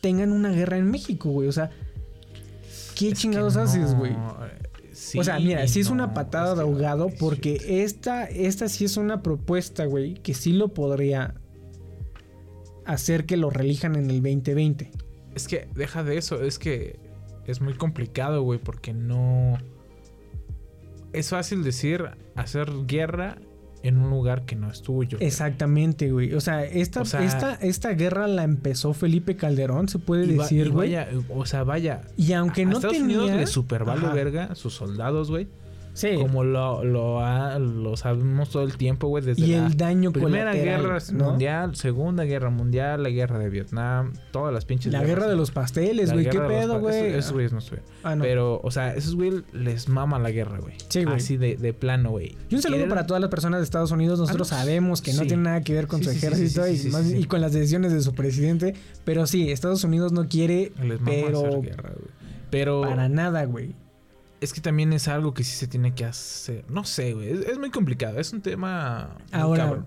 tengan 0.01 0.33
una 0.33 0.51
guerra 0.51 0.77
en 0.77 0.91
México, 0.91 1.31
güey. 1.31 1.49
O 1.49 1.53
sea, 1.53 1.71
¿qué 2.95 3.09
Es 3.09 3.19
chingados 3.19 3.57
haces, 3.57 3.93
no, 3.93 3.99
güey? 3.99 4.13
eh, 4.13 4.69
sí 4.93 5.19
o 5.19 5.25
sea, 5.25 5.39
mira, 5.39 5.67
sí 5.67 5.81
es 5.81 5.89
no, 5.89 5.95
una 5.95 6.15
patada 6.15 6.53
es 6.53 6.57
de 6.59 6.63
ahogado 6.63 7.09
porque 7.19 7.83
esta, 7.83 8.25
esta 8.25 8.69
sí 8.69 8.85
es 8.85 8.97
una 8.97 9.23
propuesta, 9.23 9.85
güey, 9.87 10.15
que 10.15 10.35
sí 10.35 10.53
lo 10.53 10.69
podría 10.69 11.35
hacer 12.85 13.27
que 13.27 13.37
lo 13.37 13.51
relijan 13.51 13.97
en 13.97 14.11
el 14.11 14.23
2020. 14.23 14.91
Es 15.35 15.49
que 15.49 15.69
deja 15.75 16.05
de 16.05 16.17
eso, 16.17 16.43
es 16.43 16.59
que 16.59 16.99
es 17.47 17.61
muy 17.61 17.75
complicado, 17.75 18.43
güey, 18.43 18.59
porque 18.59 18.93
no... 18.93 19.59
Es 21.13 21.31
fácil 21.31 21.63
decir 21.63 22.11
hacer 22.35 22.71
guerra 22.87 23.39
en 23.85 23.99
un 23.99 24.11
lugar 24.11 24.45
que 24.45 24.57
no 24.57 24.71
es 24.71 24.83
tuyo. 24.83 25.19
Exactamente, 25.21 26.11
güey. 26.11 26.33
O 26.35 26.41
sea, 26.41 26.65
esta, 26.65 27.03
O 27.03 27.05
sea- 27.05 27.23
esta, 27.23 27.55
esta 27.55 27.91
guerra 27.91 28.27
la 28.27 28.43
empezó 28.43 28.95
Felipe 28.95 29.37
Calderón, 29.37 29.89
se 29.89 29.99
puede 29.99 30.27
Y 30.27 30.37
va- 30.37 30.43
decir, 30.45 30.67
y 30.67 30.71
güey. 30.71 30.89
vaya, 30.95 31.09
o 31.29 31.47
sea, 31.47 31.63
vaya. 31.65 32.01
Y 32.17 32.33
aunque 32.33 32.63
a 32.63 32.67
no 32.67 32.73
Estados 32.77 32.97
tenía... 32.97 33.19
Unidos 33.19 33.31
le 33.37 33.47
verga 34.15 34.55
sus 34.55 34.75
soldados, 34.75 35.31
güey. 35.31 35.47
Sí. 35.95 36.15
Como 36.21 36.45
lo, 36.45 36.85
lo, 36.85 37.21
ha- 37.25 37.59
lo 37.59 37.97
sabemos 37.97 38.51
todo 38.51 38.65
el 38.65 38.77
tiempo, 38.77 39.07
güey, 39.09 39.25
desde 39.25 39.43
y 39.43 39.53
la 39.53 39.67
el 39.67 39.77
daño 39.77 40.11
Primera 40.13 40.51
colateral, 40.51 40.81
Guerra 40.83 40.99
¿no? 41.13 41.25
Mundial, 41.31 41.77
Segunda 41.77 42.25
Guerra 42.25 42.51
Mundial, 42.51 43.03
la 43.03 43.11
Guerra 43.11 43.39
de 43.39 43.49
Vietnam, 43.49 44.13
todas 44.33 44.53
las 44.53 44.65
pinches 44.65 44.93
La 44.93 45.05
guerra 45.05 45.29
de 45.29 45.37
los 45.37 45.51
pasteles, 45.53 46.13
güey. 46.13 46.29
¿Qué 46.29 46.39
pedo, 46.41 46.81
güey? 46.81 47.15
Esos 47.15 47.33
güeyes 47.33 47.53
no 47.53 47.59
estuvieron. 47.61 47.89
Ah, 48.03 48.17
no. 48.17 48.25
Pero, 48.25 48.61
o 48.63 48.71
sea, 48.71 48.93
esos 48.95 49.15
güeyes 49.15 49.43
les 49.53 49.89
mama 49.89 50.19
la 50.19 50.31
guerra, 50.31 50.59
güey. 50.59 50.75
Sí, 50.89 51.05
güey. 51.05 51.17
Así 51.17 51.37
de, 51.37 51.57
de 51.57 51.73
plano, 51.73 52.11
güey. 52.11 52.37
Y 52.51 52.57
un 52.57 52.63
saludo 52.63 52.79
Quieren- 52.81 52.89
para 52.89 53.07
todas 53.07 53.21
las 53.21 53.31
personas 53.31 53.61
de 53.61 53.65
Estados 53.65 53.93
Unidos. 53.93 54.19
Nosotros 54.19 54.51
Ah, 54.53 54.57
no, 54.57 54.61
sabemos 54.63 55.01
que 55.01 55.13
no 55.13 55.23
tiene 55.23 55.45
nada 55.45 55.61
que 55.61 55.75
ver 55.75 55.87
con 55.87 56.01
Sí, 56.01 56.07
su 56.07 56.11
ejército 56.11 56.67
y, 56.67 56.91
más- 56.91 57.11
y 57.13 57.25
con 57.25 57.41
las 57.41 57.53
decisiones 57.53 57.93
de 57.93 58.01
su 58.01 58.15
presidente. 58.15 58.75
Pero 59.05 59.29
sí, 59.29 59.51
Estados 59.53 59.85
Unidos 59.85 60.11
no 60.13 60.29
quiere, 60.29 60.73
Les 60.83 61.01
mama 61.01 61.13
pero 61.15 61.39
hacer 61.47 61.61
guerra, 61.63 61.93
güey. 61.95 62.09
Pero 62.51 62.81
para 62.83 63.09
nada, 63.09 63.45
güey. 63.45 63.75
Es 64.45 64.53
que 64.53 64.61
también 64.61 64.93
es 64.93 65.09
algo 65.09 65.35
que 65.35 65.43
sí 65.45 65.57
se 65.57 65.67
tiene 65.67 65.95
que 65.95 66.05
hacer. 66.05 66.65
No 66.71 66.85
sé, 66.85 67.15
güey. 67.15 67.31
Es, 67.31 67.41
es 67.47 67.59
muy 67.59 67.71
complicado. 67.71 68.19
Es 68.21 68.33
un 68.33 68.41
tema. 68.43 69.17
Ahora, 69.33 69.85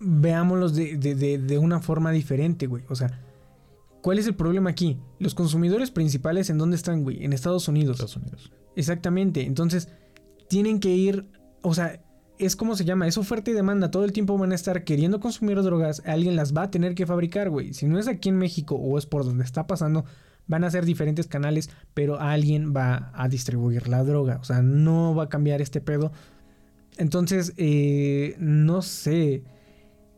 veámoslos 0.00 0.74
de, 0.74 0.96
de- 0.96 1.14
de- 1.14 1.38
de 1.38 1.58
una 1.58 1.80
forma 1.80 2.10
diferente, 2.12 2.66
güey. 2.66 2.84
O 2.88 2.94
sea, 2.94 3.20
¿cuál 4.02 4.18
es 4.18 4.26
el 4.26 4.34
problema 4.34 4.70
aquí? 4.70 4.98
Los 5.18 5.34
consumidores 5.34 5.90
principales, 5.90 6.50
¿en 6.50 6.58
dónde 6.58 6.76
están, 6.76 7.02
güey? 7.02 7.24
En 7.24 7.32
Estados 7.32 7.68
Unidos. 7.68 7.96
Estados 7.96 8.16
Unidos. 8.16 8.52
Exactamente. 8.76 9.42
Entonces, 9.44 9.88
tienen 10.48 10.80
que 10.80 10.90
ir. 10.94 11.26
O 11.62 11.74
sea, 11.74 12.02
es 12.38 12.54
como 12.54 12.76
se 12.76 12.84
llama, 12.84 13.08
es 13.08 13.16
oferta 13.18 13.50
y 13.50 13.54
demanda. 13.54 13.90
Todo 13.90 14.04
el 14.04 14.12
tiempo 14.12 14.36
van 14.38 14.52
a 14.52 14.54
estar 14.54 14.84
queriendo 14.84 15.20
consumir 15.20 15.62
drogas. 15.62 16.02
Alguien 16.04 16.36
las 16.36 16.54
va 16.54 16.64
a 16.64 16.70
tener 16.70 16.94
que 16.94 17.06
fabricar, 17.06 17.48
güey. 17.50 17.72
Si 17.72 17.86
no 17.86 17.98
es 17.98 18.06
aquí 18.08 18.28
en 18.28 18.36
México 18.38 18.74
o 18.76 18.98
es 18.98 19.06
por 19.06 19.24
donde 19.24 19.44
está 19.44 19.66
pasando, 19.66 20.04
van 20.46 20.64
a 20.64 20.70
ser 20.70 20.84
diferentes 20.84 21.26
canales, 21.26 21.70
pero 21.94 22.20
alguien 22.20 22.72
va 22.74 23.10
a 23.14 23.28
distribuir 23.28 23.88
la 23.88 24.04
droga. 24.04 24.38
O 24.40 24.44
sea, 24.44 24.62
no 24.62 25.14
va 25.14 25.24
a 25.24 25.28
cambiar 25.28 25.60
este 25.60 25.80
pedo. 25.80 26.12
Entonces, 26.98 27.52
eh, 27.56 28.36
no 28.38 28.82
sé. 28.82 29.42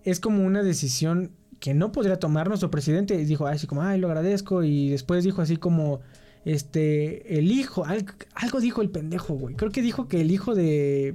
Es 0.04 0.20
como 0.20 0.44
una 0.44 0.62
decisión 0.62 1.32
que 1.60 1.74
no 1.74 1.92
podría 1.92 2.18
tomar 2.18 2.48
nuestro 2.48 2.70
presidente. 2.70 3.16
Dijo 3.24 3.46
así 3.46 3.66
como, 3.66 3.82
ay, 3.82 3.98
lo 3.98 4.08
agradezco. 4.08 4.62
Y 4.62 4.90
después 4.90 5.24
dijo 5.24 5.42
así 5.42 5.56
como, 5.56 6.00
este, 6.44 7.38
el 7.38 7.50
hijo, 7.50 7.84
algo, 7.84 8.12
algo 8.34 8.60
dijo 8.60 8.82
el 8.82 8.90
pendejo, 8.90 9.34
güey. 9.34 9.54
Creo 9.56 9.70
que 9.70 9.82
dijo 9.82 10.08
que 10.08 10.20
el 10.20 10.30
hijo 10.30 10.54
de 10.54 11.14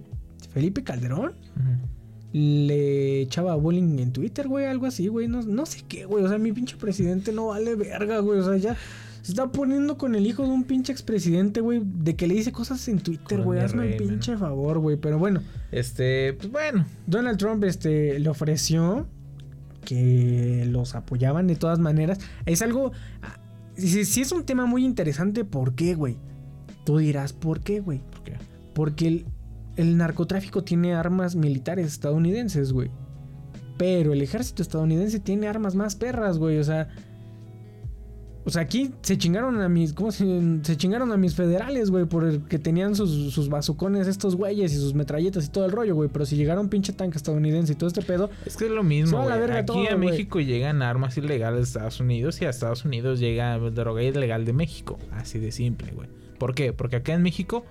Felipe 0.51 0.83
Calderón 0.83 1.33
le 2.33 3.21
echaba 3.21 3.55
bullying 3.55 3.99
en 3.99 4.11
Twitter, 4.11 4.47
güey, 4.47 4.65
algo 4.65 4.87
así, 4.87 5.07
güey. 5.07 5.27
No, 5.27 5.43
no 5.43 5.65
sé 5.65 5.83
qué, 5.87 6.05
güey. 6.05 6.23
O 6.23 6.29
sea, 6.29 6.39
mi 6.39 6.51
pinche 6.51 6.77
presidente 6.77 7.31
no 7.31 7.47
vale 7.47 7.75
verga, 7.75 8.19
güey. 8.19 8.39
O 8.39 8.43
sea, 8.43 8.57
ya 8.57 8.75
se 9.23 9.31
está 9.31 9.51
poniendo 9.51 9.97
con 9.97 10.13
el 10.13 10.27
hijo 10.27 10.43
de 10.43 10.49
un 10.49 10.63
pinche 10.65 10.91
expresidente, 10.91 11.59
güey, 11.61 11.81
de 11.83 12.15
que 12.15 12.27
le 12.27 12.35
dice 12.35 12.51
cosas 12.51 12.87
en 12.87 12.99
Twitter, 12.99 13.41
güey. 13.41 13.59
Hazme 13.59 13.95
el 13.95 13.97
pinche 13.97 14.37
favor, 14.37 14.77
güey. 14.77 14.97
Pero 14.97 15.17
bueno, 15.17 15.41
Este, 15.71 16.33
pues 16.33 16.51
bueno. 16.51 16.85
Donald 17.07 17.39
Trump 17.39 17.63
este, 17.63 18.19
le 18.19 18.29
ofreció 18.29 19.07
que 19.85 20.65
los 20.69 20.93
apoyaban 20.95 21.47
de 21.47 21.55
todas 21.55 21.79
maneras. 21.79 22.19
Es 22.45 22.61
algo. 22.61 22.91
ah, 23.21 23.39
Si, 23.75 24.05
si 24.05 24.21
es 24.21 24.31
un 24.31 24.43
tema 24.45 24.65
muy 24.65 24.85
interesante, 24.85 25.43
¿por 25.45 25.73
qué, 25.73 25.95
güey? 25.95 26.17
Tú 26.85 26.97
dirás, 26.97 27.33
¿por 27.33 27.61
qué, 27.61 27.79
güey? 27.79 27.99
¿por 28.11 28.23
qué? 28.23 28.33
Porque 28.73 29.07
el, 29.07 29.25
el 29.77 29.97
narcotráfico 29.97 30.63
tiene 30.63 30.93
armas 30.93 31.35
militares 31.35 31.87
estadounidenses, 31.87 32.73
güey. 32.73 32.91
Pero 33.77 34.13
el 34.13 34.21
ejército 34.21 34.61
estadounidense 34.61 35.19
tiene 35.19 35.47
armas 35.47 35.75
más 35.75 35.95
perras, 35.95 36.37
güey. 36.37 36.57
O 36.59 36.63
sea. 36.63 36.89
O 38.45 38.49
sea, 38.49 38.63
aquí 38.63 38.91
se 39.01 39.17
chingaron 39.17 39.61
a 39.61 39.69
mis. 39.69 39.93
¿Cómo 39.93 40.11
se, 40.11 40.25
se 40.63 40.75
chingaron 40.75 41.11
a 41.11 41.17
mis 41.17 41.33
federales, 41.35 41.89
güey? 41.89 42.05
Porque 42.05 42.59
tenían 42.59 42.95
sus, 42.95 43.33
sus 43.33 43.47
bazucones 43.47 44.07
estos 44.07 44.35
güeyes 44.35 44.73
y 44.73 44.77
sus 44.77 44.93
metralletas 44.93 45.45
y 45.45 45.49
todo 45.49 45.65
el 45.65 45.71
rollo, 45.71 45.95
güey. 45.95 46.09
Pero 46.11 46.25
si 46.25 46.35
llegaron 46.35 46.67
pinche 46.67 46.91
tanque 46.91 47.17
estadounidense 47.17 47.73
y 47.73 47.75
todo 47.75 47.87
este 47.87 48.01
pedo. 48.01 48.29
Es 48.45 48.57
que 48.57 48.65
es 48.65 48.71
lo 48.71 48.83
mismo, 48.83 49.27
la 49.27 49.37
verga 49.37 49.59
Aquí 49.59 49.67
todo, 49.67 49.89
a. 49.89 49.97
México 49.97 50.41
llegan 50.41 50.81
armas 50.81 51.17
ilegales 51.17 51.59
de 51.59 51.63
Estados 51.63 51.99
Unidos 51.99 52.41
y 52.41 52.45
a 52.45 52.49
Estados 52.49 52.83
Unidos 52.83 53.19
llega 53.19 53.57
droga 53.57 54.03
ilegal 54.03 54.43
de 54.43 54.53
México. 54.53 54.99
Así 55.11 55.39
de 55.39 55.51
simple, 55.51 55.91
güey. 55.93 56.09
¿Por 56.37 56.53
qué? 56.53 56.73
Porque 56.73 56.97
acá 56.97 57.13
en 57.13 57.21
México 57.21 57.65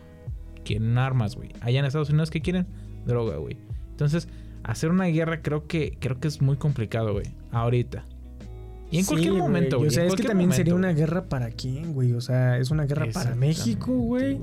quieren 0.64 0.96
armas, 0.96 1.36
güey. 1.36 1.50
Allá 1.60 1.80
en 1.80 1.84
Estados 1.84 2.08
Unidos, 2.08 2.30
¿qué 2.30 2.40
quieren? 2.40 2.66
Droga, 3.04 3.36
güey. 3.36 3.58
Entonces, 3.90 4.28
hacer 4.62 4.90
una 4.90 5.06
guerra 5.06 5.42
creo 5.42 5.66
que, 5.66 5.98
creo 6.00 6.18
que 6.18 6.28
es 6.28 6.40
muy 6.40 6.56
complicado, 6.56 7.12
güey. 7.12 7.26
Ahorita. 7.50 8.04
Y 8.92 8.98
en 8.98 9.04
Sí, 9.04 9.08
cualquier 9.08 9.32
momento, 9.34 9.78
güey. 9.78 9.88
O 9.88 9.90
sea, 9.90 10.04
es 10.04 10.14
que 10.14 10.22
también 10.22 10.52
sería 10.52 10.74
una 10.74 10.92
guerra 10.92 11.24
para 11.24 11.50
quién, 11.50 11.94
güey. 11.94 12.12
O 12.12 12.20
sea, 12.20 12.58
es 12.58 12.70
una 12.70 12.84
guerra 12.84 13.06
para 13.12 13.34
México, 13.34 13.92
güey. 13.92 14.38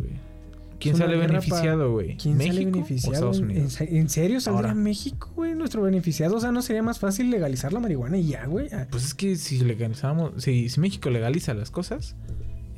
¿Quién 0.79 0.95
sale 0.95 1.17
beneficiado, 1.17 1.91
güey? 1.91 2.15
¿Quién 2.17 2.37
¿México 2.37 2.53
sale 2.55 2.65
o 2.67 2.71
beneficiado? 2.71 3.13
Estados 3.13 3.37
¿En- 3.39 3.43
Unidos? 3.43 3.81
¿En, 3.81 3.95
en 3.97 4.09
serio 4.09 4.39
saldría 4.41 4.69
Ahora. 4.71 4.81
México, 4.81 5.29
güey? 5.35 5.53
Nuestro 5.53 5.81
beneficiado. 5.81 6.37
O 6.37 6.39
sea, 6.39 6.51
¿no 6.53 6.61
sería 6.61 6.81
más 6.83 6.99
fácil 6.99 7.29
legalizar 7.29 7.73
la 7.73 7.79
marihuana 7.81 8.17
y 8.17 8.27
ya, 8.27 8.45
güey? 8.45 8.69
Ah, 8.71 8.87
Pues 8.89 9.05
es 9.05 9.13
que 9.13 9.35
si 9.35 9.59
legalizamos, 9.59 10.41
si, 10.41 10.69
si 10.69 10.79
México 10.79 11.09
legaliza 11.09 11.53
las 11.53 11.69
cosas, 11.69 12.15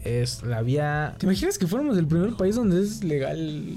es 0.04 0.42
la 0.44 0.64
vía 0.64 1.14
¿Te 1.20 1.28
imaginas 1.28 1.60
que 1.60 1.68
fuéramos 1.68 1.96
el 1.98 2.08
primer 2.08 2.34
país 2.36 2.56
donde 2.56 2.82
es 2.82 3.04
legal 3.04 3.76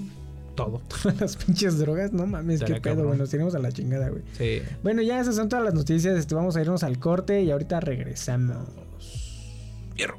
todo. 0.54 0.80
todas 0.88 1.20
las 1.20 1.36
pinches 1.36 1.78
drogas? 1.78 2.12
No 2.12 2.26
mames, 2.26 2.62
qué 2.62 2.80
pedo, 2.80 3.06
güey. 3.06 3.18
Nos 3.18 3.30
tiramos 3.30 3.54
a 3.54 3.58
la 3.58 3.72
chingada, 3.72 4.08
güey. 4.08 4.22
Sí. 4.36 4.62
Bueno, 4.82 5.02
ya 5.02 5.20
esas 5.20 5.36
son 5.36 5.48
todas 5.48 5.64
las 5.64 5.74
noticias. 5.74 6.16
Este, 6.16 6.34
vamos 6.34 6.56
a 6.56 6.60
irnos 6.60 6.82
al 6.82 6.98
corte 6.98 7.42
y 7.42 7.50
ahorita 7.50 7.80
regresamos. 7.80 8.68
Hierro. 9.96 10.18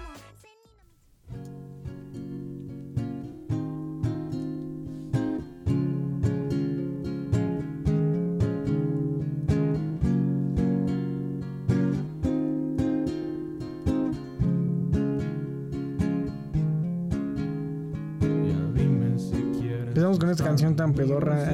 Empezamos 20.11 20.19
con 20.19 20.29
esta 20.29 20.43
canción 20.43 20.75
tan 20.75 20.93
pedorra. 20.93 21.51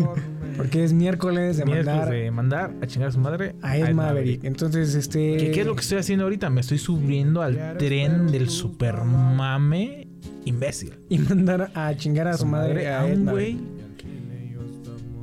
Porque 0.56 0.84
es 0.84 0.92
miércoles 0.94 1.58
de 1.58 1.64
Miércoles 1.66 1.86
mandar 1.86 2.10
de 2.10 2.30
mandar 2.30 2.72
a 2.80 2.86
chingar 2.86 3.08
a 3.10 3.12
su 3.12 3.18
madre 3.18 3.54
a 3.60 3.76
Ed 3.76 3.92
Maverick. 3.94 4.42
Entonces, 4.44 4.94
este. 4.94 5.36
¿Qué, 5.36 5.50
qué 5.50 5.60
es 5.60 5.66
lo 5.66 5.74
que 5.76 5.82
estoy 5.82 5.98
haciendo 5.98 6.24
ahorita? 6.24 6.48
Me 6.48 6.62
estoy 6.62 6.78
subiendo 6.78 7.42
al 7.42 7.76
tren 7.78 8.28
del 8.28 8.48
super 8.48 9.02
mame 9.04 10.08
imbécil. 10.46 10.94
Y 11.10 11.18
mandar 11.18 11.70
a 11.74 11.94
chingar 11.94 12.28
a 12.28 12.36
su 12.38 12.46
madre 12.46 12.88
a 12.88 13.02
a 13.02 13.08
Ed 13.08 13.18
un 13.18 13.24
Maverick. 13.26 13.56
güey 13.58 13.76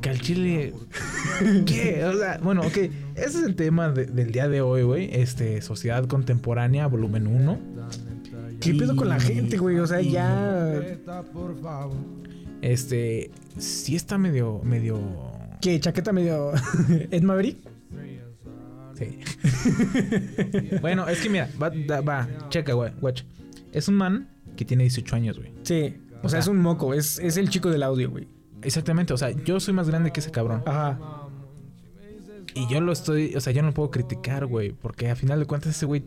que 0.01 0.09
al 0.09 0.19
chile. 0.19 0.73
¿Qué? 1.65 2.03
O 2.05 2.13
sea, 2.17 2.37
bueno, 2.43 2.61
ok. 2.61 2.75
Ese 2.77 2.91
es 3.15 3.43
el 3.43 3.55
tema 3.55 3.89
de- 3.89 4.05
del 4.05 4.31
día 4.33 4.47
de 4.49 4.59
hoy, 4.61 4.83
güey. 4.83 5.09
Este, 5.13 5.61
Sociedad 5.61 6.05
Contemporánea, 6.07 6.87
volumen 6.87 7.25
1. 7.25 7.57
¿Qué 8.59 8.73
pedo 8.75 8.95
con 8.95 9.07
la 9.09 9.19
gente, 9.19 9.57
güey? 9.57 9.79
O 9.79 9.87
sea, 9.87 10.01
Y- 10.01 10.11
ya. 10.11 10.75
Este, 12.63 13.29
sí 13.57 13.93
está 13.97 14.17
medio, 14.17 14.61
medio. 14.63 14.97
¿Qué? 15.59 15.77
¿Chaqueta 15.81 16.13
medio. 16.13 16.53
Ed 17.11 17.21
Maverick? 17.21 17.57
Sí. 18.97 19.19
bueno, 20.81 21.07
es 21.09 21.19
que 21.19 21.29
mira, 21.29 21.49
va, 21.61 21.69
da- 21.71 21.99
va, 21.99 22.27
checa, 22.49 22.71
güey, 22.73 22.93
watch. 23.01 23.23
Es 23.73 23.89
un 23.89 23.95
man 23.95 24.29
que 24.55 24.63
tiene 24.63 24.83
18 24.83 25.13
años, 25.15 25.37
güey. 25.39 25.51
Sí. 25.63 25.95
O, 26.21 26.27
O 26.27 26.29
sea, 26.29 26.29
sea- 26.29 26.39
es 26.39 26.47
un 26.47 26.59
moco. 26.61 26.93
Es, 26.93 27.19
es 27.19 27.35
el 27.35 27.49
chico 27.49 27.69
del 27.69 27.83
audio, 27.83 28.09
güey. 28.09 28.29
Exactamente, 28.61 29.11
o 29.13 29.17
sea, 29.17 29.31
yo 29.31 29.59
soy 29.59 29.73
más 29.73 29.89
grande 29.89 30.11
que 30.13 30.21
ese 30.21 30.31
cabrón. 30.31 30.63
Ajá. 30.65 30.97
Y 32.55 32.65
yo 32.71 32.79
lo 32.79 32.93
estoy, 32.93 33.35
o 33.35 33.41
sea, 33.41 33.51
yo 33.51 33.61
no 33.61 33.69
lo 33.69 33.73
puedo 33.73 33.91
criticar, 33.91 34.45
güey, 34.45 34.71
porque 34.71 35.09
a 35.09 35.17
final 35.17 35.39
de 35.39 35.47
cuentas 35.47 35.75
ese 35.75 35.85
güey 35.85 36.03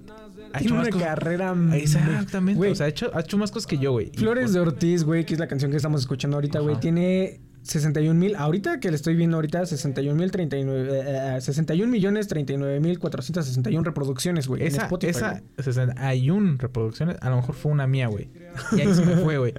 ha 0.56 0.58
Tiene 0.58 0.74
una 0.78 0.90
cosas. 0.90 1.08
carrera. 1.08 1.54
Exactamente, 1.74 2.56
Güey, 2.58 2.72
o 2.72 2.74
sea, 2.74 2.86
ha 2.86 2.88
hecho, 2.88 3.10
ha 3.14 3.20
hecho 3.20 3.38
más 3.38 3.50
cosas 3.50 3.66
que 3.66 3.78
yo, 3.78 3.92
güey. 3.92 4.10
Flores 4.16 4.46
por- 4.46 4.52
de 4.54 4.60
Ortiz, 4.60 5.04
güey, 5.04 5.24
que 5.24 5.34
es 5.34 5.40
la 5.40 5.48
canción 5.48 5.70
que 5.70 5.76
estamos 5.76 6.00
escuchando 6.00 6.36
ahorita, 6.36 6.60
güey, 6.60 6.78
tiene 6.80 7.40
61 7.62 8.18
mil. 8.18 8.36
Ahorita 8.36 8.78
que 8.78 8.90
le 8.90 8.96
estoy 8.96 9.16
viendo 9.16 9.36
ahorita, 9.36 9.66
61 9.66 10.16
mil 10.16 10.30
39. 10.30 10.88
eh, 11.00 11.36
eh, 11.36 11.40
61 11.40 11.90
millones 11.90 12.28
39 12.28 12.78
mil 12.80 12.98
461 13.00 13.82
reproducciones, 13.84 14.46
güey. 14.46 14.62
en 14.62 14.68
Esa, 14.68 14.82
Spotify, 14.82 15.10
esa, 15.10 15.30
güey. 15.30 15.42
60 15.58 15.94
hay 15.96 16.30
un 16.30 16.58
reproducciones, 16.58 17.16
a 17.20 17.30
lo 17.30 17.36
mejor 17.36 17.54
fue 17.56 17.72
una 17.72 17.86
mía, 17.86 18.06
güey. 18.08 18.30
Y 18.76 18.80
ahí 18.82 18.94
se 18.94 19.04
me 19.04 19.16
fue, 19.16 19.38
güey. 19.38 19.54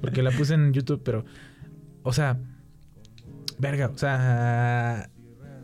Porque 0.00 0.22
la 0.22 0.30
puse 0.32 0.54
en 0.54 0.72
YouTube, 0.72 1.02
pero, 1.04 1.24
o 2.02 2.12
sea, 2.12 2.38
verga, 3.58 3.92
o 3.94 3.98
sea, 3.98 5.08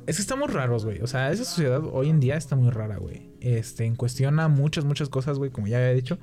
es 0.06 0.16
que 0.16 0.22
estamos 0.22 0.52
raros, 0.52 0.84
güey. 0.84 1.00
O 1.02 1.06
sea, 1.08 1.32
esa 1.32 1.44
sociedad 1.44 1.82
hoy 1.92 2.10
en 2.10 2.20
día 2.20 2.36
está 2.36 2.54
muy 2.54 2.70
rara, 2.70 2.96
güey. 2.98 3.27
Este, 3.40 3.84
en 3.84 3.96
cuestión 3.96 4.40
a 4.40 4.48
muchas, 4.48 4.84
muchas 4.84 5.08
cosas, 5.08 5.38
güey, 5.38 5.50
como 5.50 5.66
ya 5.66 5.78
había 5.78 5.92
dicho. 5.92 6.18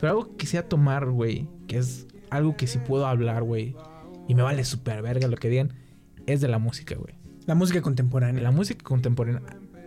Pero 0.00 0.12
algo 0.12 0.30
que 0.30 0.36
quisiera 0.36 0.68
tomar, 0.68 1.10
güey, 1.10 1.48
que 1.66 1.78
es 1.78 2.06
algo 2.30 2.56
que 2.56 2.66
sí 2.66 2.78
puedo 2.78 3.06
hablar, 3.06 3.42
güey, 3.42 3.76
y 4.28 4.34
me 4.34 4.42
vale 4.42 4.64
súper 4.64 5.02
verga 5.02 5.28
lo 5.28 5.36
que 5.36 5.48
digan, 5.48 5.74
es 6.26 6.40
de 6.40 6.48
la 6.48 6.58
música, 6.58 6.94
güey. 6.94 7.14
La 7.46 7.54
música 7.54 7.82
contemporánea. 7.82 8.42
La 8.42 8.52
música 8.52 8.82
contemporánea. 8.84 9.42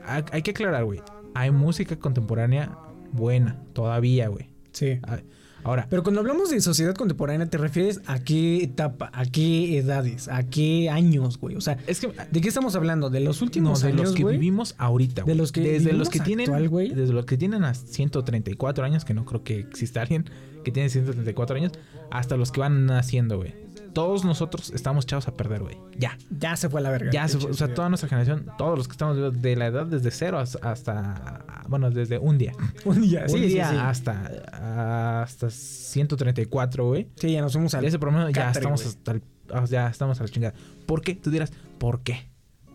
Hay, 0.06 0.42
que 0.42 0.52
aclarar, 0.52 0.84
güey. 0.84 1.02
Hay 1.34 1.52
música 1.52 1.96
contemporánea 1.98 2.78
buena, 3.12 3.64
todavía, 3.74 4.28
güey. 4.28 4.50
Sí. 4.74 5.00
Hay, 5.04 5.24
Ahora, 5.64 5.88
Pero 5.90 6.04
cuando 6.04 6.22
hablamos 6.22 6.50
de 6.50 6.60
sociedad 6.62 6.94
contemporánea, 6.96 7.48
¿te 7.50 7.58
refieres 7.58 8.02
a 8.06 8.20
qué 8.20 8.64
etapa, 8.64 9.10
a 9.14 9.26
qué 9.26 9.78
edades, 9.78 10.28
a 10.28 10.44
qué 10.44 10.90
años, 10.90 11.38
güey? 11.40 11.56
O 11.56 11.62
sea, 11.62 11.78
es 11.88 12.00
que 12.00 12.12
¿de 12.32 12.42
qué 12.42 12.48
estamos 12.48 12.76
hablando? 12.76 13.10
¿De 13.10 13.20
los 13.22 13.40
no, 13.42 13.46
últimos 13.46 13.82
de 13.82 13.88
años, 13.90 14.02
los 14.08 14.14
que 14.16 14.24
güey? 14.24 14.38
vivimos 14.38 14.76
ahorita, 14.78 15.22
De 15.22 15.26
güey. 15.26 15.38
los 15.38 15.52
que 15.52 15.62
desde 15.62 15.94
los 15.94 16.10
que 16.10 16.20
tienen 16.20 16.46
actual, 16.48 16.70
güey. 16.70 16.90
desde 16.90 17.14
los 17.14 17.26
que 17.26 17.38
tienen 17.38 17.64
a 17.64 17.74
134 17.74 18.84
años, 18.86 19.06
que 19.06 19.14
no 19.14 19.26
creo 19.26 19.44
que 19.44 19.60
exista 19.60 20.02
alguien 20.02 20.26
que 20.64 20.72
tiene 20.72 20.90
134 20.90 21.56
años, 21.58 21.72
hasta 22.12 22.38
los 22.38 22.52
que 22.52 22.60
van 22.60 22.86
naciendo, 22.86 23.38
güey. 23.38 23.54
Todos 23.94 24.26
nosotros 24.26 24.72
estamos 24.74 25.06
echados 25.06 25.28
a 25.28 25.36
perder, 25.38 25.62
güey. 25.62 25.78
Ya. 25.98 26.18
Ya 26.40 26.56
se 26.56 26.68
fue 26.70 26.80
a 26.80 26.84
la 26.84 26.90
verga. 26.90 27.12
Ya, 27.12 27.28
se 27.28 27.38
fue, 27.38 27.52
o 27.52 27.54
sea, 27.54 27.74
toda 27.74 27.90
nuestra 27.90 28.10
generación, 28.10 28.48
todos 28.58 28.78
los 28.78 28.88
que 28.88 28.94
estamos 28.94 29.16
vivos 29.16 29.40
de 29.42 29.56
la 29.56 29.68
edad 29.68 29.86
desde 29.86 30.10
cero 30.12 30.40
hasta, 30.40 30.72
hasta- 30.72 31.44
bueno, 31.68 31.90
desde 31.92 32.18
un 32.18 32.38
día. 32.38 32.54
Un 32.86 33.02
día, 33.02 33.22
un 33.24 33.30
sí, 33.30 33.38
sí, 33.38 33.46
día 33.50 33.70
sí. 33.70 33.76
hasta 33.80 35.22
hasta 35.22 35.50
134, 35.50 36.86
güey. 36.88 37.08
Sí, 37.16 37.32
ya 37.32 37.42
nos 37.42 37.54
fuimos 37.54 37.74
al 37.74 37.82
De 37.82 37.88
ese 37.88 38.00
promedio 38.00 38.30
ya 38.30 38.52
estamos 38.52 38.86
hasta 38.86 39.12
el- 39.14 39.24
ah, 39.52 39.66
ya 39.66 39.88
estamos 39.88 40.20
a 40.20 40.24
la 40.24 40.30
chingada. 40.30 40.54
¿Por 40.86 41.02
qué? 41.02 41.16
Tú 41.16 41.30
dirás, 41.30 41.52
¿por 41.78 42.02
qué? 42.02 42.30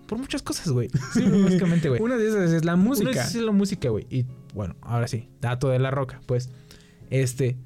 Por 0.07 0.18
muchas 0.18 0.43
cosas, 0.43 0.68
güey. 0.70 0.88
Sí, 1.12 1.22
básicamente, 1.28 1.88
güey. 1.88 2.01
Una 2.01 2.16
de 2.16 2.28
esas 2.28 2.51
es 2.53 2.64
la 2.64 2.76
música. 2.76 3.11
Una 3.11 3.22
es 3.22 3.34
la 3.34 3.53
música, 3.53 3.88
güey. 3.90 4.07
Y 4.09 4.24
bueno, 4.55 4.76
ahora 4.80 5.07
sí, 5.09 5.28
dato 5.40 5.68
de 5.68 5.78
la 5.78 5.90
roca. 5.90 6.20
Pues, 6.26 6.51
este. 7.11 7.57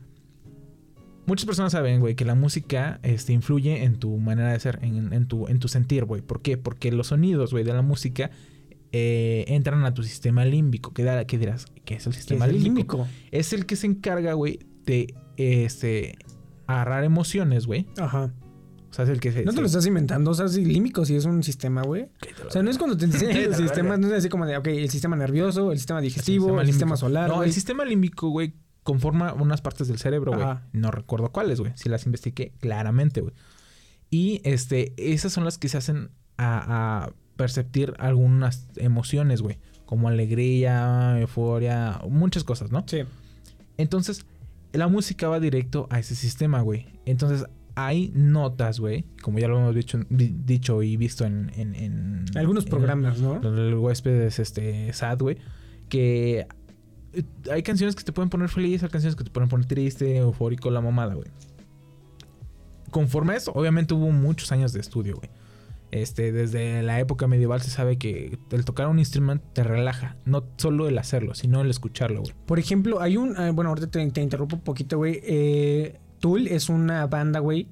Muchas 1.26 1.46
personas 1.46 1.72
saben, 1.72 2.00
güey, 2.00 2.14
que 2.16 2.24
la 2.24 2.34
música 2.34 2.98
este, 3.02 3.32
influye 3.32 3.84
en 3.84 3.96
tu 3.96 4.16
manera 4.18 4.52
de 4.52 4.58
ser, 4.60 4.80
en, 4.82 5.12
en 5.12 5.26
tu, 5.28 5.46
en 5.46 5.58
tu 5.60 5.68
sentir, 5.68 6.04
güey. 6.04 6.20
¿Por 6.22 6.42
qué? 6.42 6.56
Porque 6.58 6.90
los 6.90 7.08
sonidos, 7.08 7.52
güey, 7.52 7.62
de 7.64 7.72
la 7.72 7.82
música 7.82 8.30
eh, 8.90 9.44
entran 9.48 9.84
a 9.84 9.94
tu 9.94 10.02
sistema 10.02 10.44
límbico. 10.44 10.92
¿Qué, 10.92 11.04
da- 11.04 11.24
qué 11.26 11.38
dirás? 11.38 11.66
¿Qué 11.84 11.94
es 11.94 12.06
el 12.06 12.10
es 12.12 12.16
sistema 12.18 12.46
el 12.46 12.60
límbico? 12.62 12.96
límbico. 12.98 13.08
Es 13.30 13.52
el 13.52 13.66
que 13.66 13.76
se 13.76 13.86
encarga, 13.86 14.32
güey, 14.34 14.58
de 14.84 15.14
este, 15.36 16.16
agarrar 16.66 17.04
emociones, 17.04 17.66
güey. 17.66 17.86
Ajá. 17.98 18.32
O 18.90 18.94
sea, 18.94 19.04
es 19.04 19.10
el 19.10 19.20
que 19.20 19.32
se. 19.32 19.44
No 19.44 19.54
te 19.54 19.60
lo 19.62 19.66
estás 19.66 19.86
inventando, 19.86 20.32
o 20.32 20.34
sea, 20.34 20.48
sí, 20.48 20.64
límbico 20.66 21.06
sí 21.06 21.14
es 21.16 21.24
un 21.24 21.42
sistema, 21.42 21.80
güey. 21.82 22.08
O 22.46 22.50
sea, 22.50 22.62
no 22.62 22.70
es 22.70 22.76
cuando 22.76 22.94
te 22.96 23.04
enseñan 23.06 23.28
Vete 23.34 23.44
a 23.46 23.48
los 23.48 23.60
la 23.60 23.66
sistemas, 23.68 23.90
verga. 23.92 24.06
no 24.08 24.12
es 24.12 24.18
así 24.18 24.28
como 24.28 24.44
de, 24.44 24.56
ok, 24.58 24.66
el 24.66 24.90
sistema 24.90 25.16
nervioso, 25.16 25.72
el 25.72 25.78
sistema 25.78 26.00
digestivo, 26.02 26.60
el 26.60 26.66
sistema 26.66 26.96
solar, 26.96 27.30
No, 27.30 27.42
el 27.42 27.52
sistema 27.54 27.86
límbico, 27.86 28.28
güey, 28.28 28.52
conforma 28.82 29.32
unas 29.32 29.60
partes 29.60 29.88
del 29.88 29.98
cerebro, 29.98 30.32
güey. 30.32 30.46
No 30.72 30.90
recuerdo 30.90 31.30
cuáles, 31.32 31.60
güey. 31.60 31.72
Si 31.76 31.88
las 31.88 32.04
investigué 32.06 32.52
claramente, 32.60 33.20
güey. 33.20 33.34
Y 34.10 34.40
este, 34.44 34.92
esas 34.96 35.32
son 35.32 35.44
las 35.44 35.58
que 35.58 35.68
se 35.68 35.78
hacen 35.78 36.10
a, 36.36 37.04
a 37.06 37.12
perceptir 37.36 37.94
algunas 37.98 38.66
emociones, 38.76 39.40
güey. 39.42 39.58
Como 39.86 40.08
alegría, 40.08 41.18
euforia, 41.20 42.00
muchas 42.08 42.44
cosas, 42.44 42.70
¿no? 42.72 42.84
Sí. 42.86 43.00
Entonces, 43.78 44.24
la 44.72 44.88
música 44.88 45.28
va 45.28 45.38
directo 45.40 45.86
a 45.90 45.98
ese 45.98 46.14
sistema, 46.14 46.60
güey. 46.60 46.86
Entonces, 47.06 47.46
hay 47.74 48.10
notas, 48.14 48.80
güey, 48.80 49.04
como 49.22 49.38
ya 49.38 49.48
lo 49.48 49.58
hemos 49.58 49.74
dicho, 49.74 49.98
di- 50.10 50.34
dicho 50.44 50.82
y 50.82 50.96
visto 50.96 51.24
en... 51.24 51.50
en- 51.56 51.74
en- 51.74 52.24
Algunos 52.36 52.64
en- 52.64 52.70
programas, 52.70 53.18
¿no? 53.20 53.40
el 53.42 53.74
huésped 53.74 54.20
es 54.22 54.38
este 54.38 54.92
sad, 54.92 55.18
güey. 55.20 55.38
Que 55.88 56.46
hay 57.50 57.62
canciones 57.62 57.94
que 57.94 58.04
te 58.04 58.12
pueden 58.12 58.30
poner 58.30 58.48
feliz, 58.48 58.82
hay 58.82 58.88
canciones 58.88 59.16
que 59.16 59.24
te 59.24 59.30
pueden 59.30 59.48
poner 59.48 59.66
triste, 59.66 60.16
eufórico, 60.16 60.70
la 60.70 60.80
mamada, 60.80 61.14
güey. 61.14 61.28
Conforme 62.90 63.34
a 63.34 63.36
eso, 63.36 63.52
obviamente 63.54 63.94
hubo 63.94 64.10
muchos 64.10 64.52
años 64.52 64.72
de 64.72 64.80
estudio, 64.80 65.16
güey. 65.16 65.30
Este, 65.92 66.32
desde 66.32 66.82
la 66.82 66.98
época 67.00 67.26
medieval 67.26 67.60
se 67.60 67.70
sabe 67.70 67.98
que 67.98 68.38
el 68.50 68.64
tocar 68.64 68.88
un 68.88 68.98
instrumento 68.98 69.44
te 69.52 69.62
relaja. 69.62 70.16
No 70.24 70.44
solo 70.56 70.88
el 70.88 70.96
hacerlo, 70.96 71.34
sino 71.34 71.60
el 71.60 71.68
escucharlo, 71.68 72.22
güey. 72.22 72.34
Por 72.46 72.58
ejemplo, 72.58 73.00
hay 73.00 73.18
un. 73.18 73.36
ah, 73.36 73.50
bueno, 73.50 73.68
ahorita 73.68 73.88
te, 73.88 74.10
te 74.10 74.22
interrumpo 74.22 74.56
un 74.56 74.62
poquito, 74.62 74.96
güey. 74.96 75.20
Eh, 75.22 76.00
Tool 76.18 76.46
es 76.46 76.70
una 76.70 77.06
banda, 77.08 77.40
güey, 77.40 77.68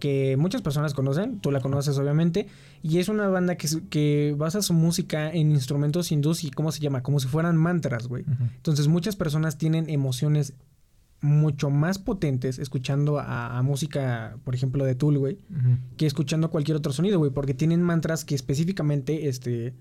que 0.00 0.36
muchas 0.38 0.62
personas 0.62 0.94
conocen. 0.94 1.40
Tú 1.40 1.50
la 1.50 1.60
conoces, 1.60 1.98
obviamente. 1.98 2.46
Y 2.82 2.98
es 2.98 3.08
una 3.08 3.28
banda 3.28 3.56
que, 3.56 3.68
que 3.88 4.34
basa 4.36 4.60
su 4.60 4.72
música 4.74 5.30
en 5.30 5.52
instrumentos 5.52 6.10
hindús 6.10 6.42
y, 6.42 6.50
¿cómo 6.50 6.72
se 6.72 6.80
llama? 6.80 7.02
Como 7.02 7.20
si 7.20 7.28
fueran 7.28 7.56
mantras, 7.56 8.08
güey. 8.08 8.24
Entonces, 8.56 8.88
muchas 8.88 9.14
personas 9.14 9.56
tienen 9.56 9.88
emociones 9.88 10.54
mucho 11.20 11.70
más 11.70 11.98
potentes 11.98 12.58
escuchando 12.58 13.20
a, 13.20 13.56
a 13.56 13.62
música, 13.62 14.36
por 14.44 14.56
ejemplo, 14.56 14.84
de 14.84 14.96
Tool, 14.96 15.18
güey, 15.18 15.38
que 15.96 16.06
escuchando 16.06 16.50
cualquier 16.50 16.76
otro 16.76 16.92
sonido, 16.92 17.18
güey, 17.18 17.30
porque 17.30 17.54
tienen 17.54 17.82
mantras 17.82 18.24
que 18.24 18.34
específicamente, 18.34 19.28
este. 19.28 19.74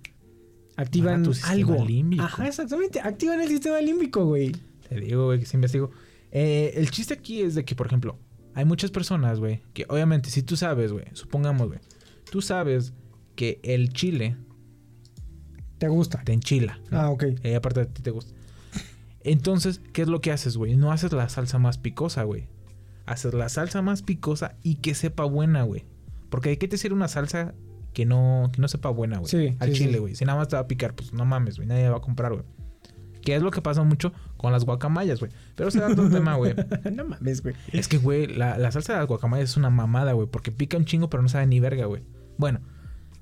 Activan 0.78 1.24
tu 1.24 1.34
sistema 1.34 1.54
algo. 1.54 1.86
límbico. 1.86 2.24
Ajá, 2.24 2.48
exactamente. 2.48 3.02
Activan 3.02 3.42
el 3.42 3.50
sistema 3.50 3.82
límbico, 3.82 4.26
güey. 4.26 4.54
Te 4.88 5.00
digo, 5.00 5.26
güey, 5.26 5.40
que 5.40 5.46
sí 5.46 5.58
investigo. 5.58 5.92
Eh, 6.32 6.74
el 6.76 6.90
chiste 6.92 7.14
aquí 7.14 7.42
es 7.42 7.56
de 7.56 7.66
que, 7.66 7.76
por 7.76 7.88
ejemplo, 7.88 8.18
hay 8.54 8.66
muchas 8.66 8.92
personas, 8.92 9.40
güey, 9.40 9.62
que 9.74 9.86
obviamente, 9.90 10.30
si 10.30 10.44
tú 10.44 10.56
sabes, 10.56 10.92
güey, 10.92 11.06
supongamos, 11.14 11.68
güey, 11.68 11.80
tú 12.32 12.42
sabes 12.42 12.94
que 13.36 13.60
el 13.64 13.94
chile 13.94 14.38
¿Te 15.78 15.88
gusta? 15.88 16.22
te 16.24 16.32
enchila. 16.34 16.80
¿no? 16.90 17.00
Ah, 17.00 17.10
ok. 17.10 17.24
Eh, 17.44 17.56
aparte 17.56 17.82
de 17.82 17.86
ti 17.88 18.02
te 18.02 18.12
gusta. 18.12 18.34
Entonces, 19.24 19.82
¿qué 19.94 20.02
es 20.04 20.08
lo 20.08 20.22
que 20.22 20.32
haces, 20.32 20.58
güey? 20.58 20.76
No 20.76 20.92
haces 20.92 21.12
la 21.12 21.28
salsa 21.30 21.60
más 21.60 21.78
picosa, 21.78 22.24
güey. 22.24 22.48
Haces 23.06 23.34
la 23.34 23.50
salsa 23.50 23.82
más 23.82 24.02
picosa 24.02 24.56
y 24.64 24.76
que 24.76 24.94
sepa 24.96 25.26
buena, 25.26 25.64
güey. 25.64 25.86
Porque 26.30 26.50
¿de 26.50 26.58
qué 26.58 26.68
te 26.68 26.78
sirve 26.78 26.96
una 26.96 27.08
salsa 27.08 27.54
que 27.94 28.06
no, 28.06 28.50
que 28.54 28.62
no 28.62 28.68
sepa 28.68 28.90
buena, 28.90 29.18
güey? 29.20 29.30
Sí, 29.30 29.56
Al 29.60 29.70
sí, 29.70 29.76
chile, 29.80 29.94
sí. 29.94 30.00
güey. 30.00 30.16
Si 30.16 30.24
nada 30.26 30.38
más 30.38 30.48
te 30.48 30.56
va 30.56 30.62
a 30.62 30.68
picar, 30.68 30.96
pues 30.96 31.14
no 31.14 31.26
mames, 31.26 31.58
güey. 31.58 31.68
Nadie 31.68 31.90
va 31.90 31.98
a 31.98 32.02
comprar, 32.02 32.32
güey. 32.34 32.46
Que 33.22 33.36
es 33.36 33.42
lo 33.44 33.52
que 33.52 33.62
pasa 33.62 33.84
mucho 33.84 34.14
con 34.38 34.52
las 34.52 34.66
guacamayas, 34.66 35.20
güey. 35.20 35.32
Pero 35.56 35.70
se 35.72 35.80
da 35.80 35.88
otro 35.90 36.10
tema, 36.12 36.36
güey. 36.36 36.56
no 36.92 37.06
mames, 37.06 37.42
güey. 37.44 37.56
Es 37.74 37.88
que, 37.88 37.98
güey, 37.98 38.28
la, 38.28 38.58
la 38.58 38.72
salsa 38.72 38.94
de 38.94 39.00
las 39.00 39.08
guacamayas 39.08 39.50
es 39.52 39.58
una 39.58 39.70
mamada, 39.70 40.14
güey. 40.14 40.28
Porque 40.28 40.52
pica 40.52 40.78
un 40.78 40.86
chingo, 40.86 41.10
pero 41.10 41.22
no 41.22 41.30
sabe 41.30 41.46
ni 41.48 41.60
verga, 41.60 41.86
güey. 41.86 42.04
Bueno, 42.42 42.60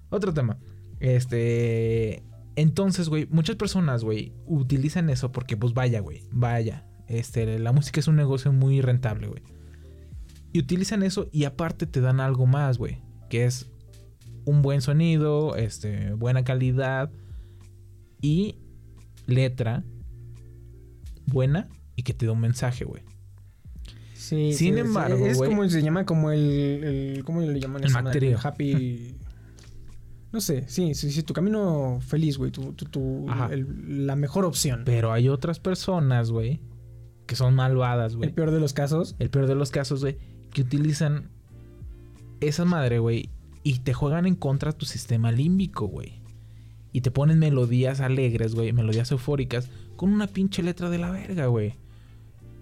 otro 0.09 0.33
tema. 0.33 0.57
Este. 1.01 2.23
Entonces, 2.55 3.09
güey, 3.09 3.27
muchas 3.29 3.57
personas, 3.57 4.03
güey, 4.03 4.33
utilizan 4.45 5.09
eso 5.09 5.31
porque, 5.31 5.57
pues 5.57 5.73
vaya, 5.73 5.99
güey, 5.99 6.23
vaya. 6.31 6.85
Este, 7.07 7.59
la 7.59 7.73
música 7.73 7.99
es 7.99 8.07
un 8.07 8.15
negocio 8.15 8.53
muy 8.53 8.79
rentable, 8.79 9.27
güey. 9.27 9.43
Y 10.53 10.59
utilizan 10.59 11.03
eso 11.03 11.27
y 11.33 11.43
aparte 11.43 11.85
te 11.85 11.99
dan 11.99 12.21
algo 12.21 12.45
más, 12.47 12.77
güey. 12.77 13.01
Que 13.29 13.43
es 13.43 13.69
un 14.45 14.61
buen 14.61 14.81
sonido, 14.81 15.57
este, 15.57 16.13
buena 16.13 16.45
calidad 16.45 17.11
y 18.21 18.55
letra 19.25 19.83
buena 21.25 21.67
y 21.97 22.03
que 22.03 22.13
te 22.13 22.25
da 22.25 22.31
un 22.31 22.39
mensaje, 22.39 22.85
güey. 22.85 23.03
Sí, 24.29 24.53
Sin 24.53 24.75
sí, 24.75 24.79
embargo, 24.79 25.25
es 25.25 25.39
como 25.39 25.67
se 25.67 25.81
llama 25.81 26.05
como 26.05 26.29
el, 26.31 26.83
el 27.15 27.23
¿cómo 27.23 27.41
le 27.41 27.59
llaman? 27.59 27.83
El? 27.83 27.91
Mactrío. 27.91 28.37
Happy 28.43 29.15
No 30.31 30.39
sé, 30.39 30.65
sí, 30.67 30.93
sí, 30.93 31.09
sí, 31.11 31.23
tu 31.23 31.33
camino 31.33 31.97
feliz, 32.01 32.37
güey, 32.37 32.51
tu, 32.51 32.73
tu, 32.73 32.85
tu- 32.85 33.25
Ajá. 33.27 33.49
el- 33.51 34.05
la 34.05 34.15
mejor 34.15 34.45
opción. 34.45 34.83
Pero 34.85 35.11
hay 35.11 35.27
otras 35.29 35.59
personas, 35.59 36.29
güey, 36.29 36.59
que 37.25 37.35
son 37.35 37.55
malvadas, 37.55 38.15
güey. 38.15 38.29
El 38.29 38.35
peor 38.35 38.51
de 38.51 38.59
los 38.59 38.73
casos. 38.73 39.15
El 39.17 39.31
peor 39.31 39.47
de 39.47 39.55
los 39.55 39.71
casos, 39.71 40.01
güey, 40.01 40.17
que 40.53 40.61
utilizan 40.61 41.29
esa 42.41 42.63
madre, 42.65 42.99
güey, 42.99 43.31
y 43.63 43.79
te 43.79 43.95
juegan 43.95 44.27
en 44.27 44.35
contra 44.35 44.71
tu 44.71 44.85
sistema 44.85 45.31
límbico, 45.31 45.87
güey. 45.87 46.21
Y 46.93 47.01
te 47.01 47.09
ponen 47.09 47.39
melodías 47.39 47.99
alegres, 47.99 48.53
güey, 48.53 48.71
melodías 48.71 49.09
eufóricas, 49.11 49.69
con 49.95 50.13
una 50.13 50.27
pinche 50.27 50.61
letra 50.61 50.91
de 50.91 50.99
la 50.99 51.09
verga, 51.09 51.47
güey. 51.47 51.73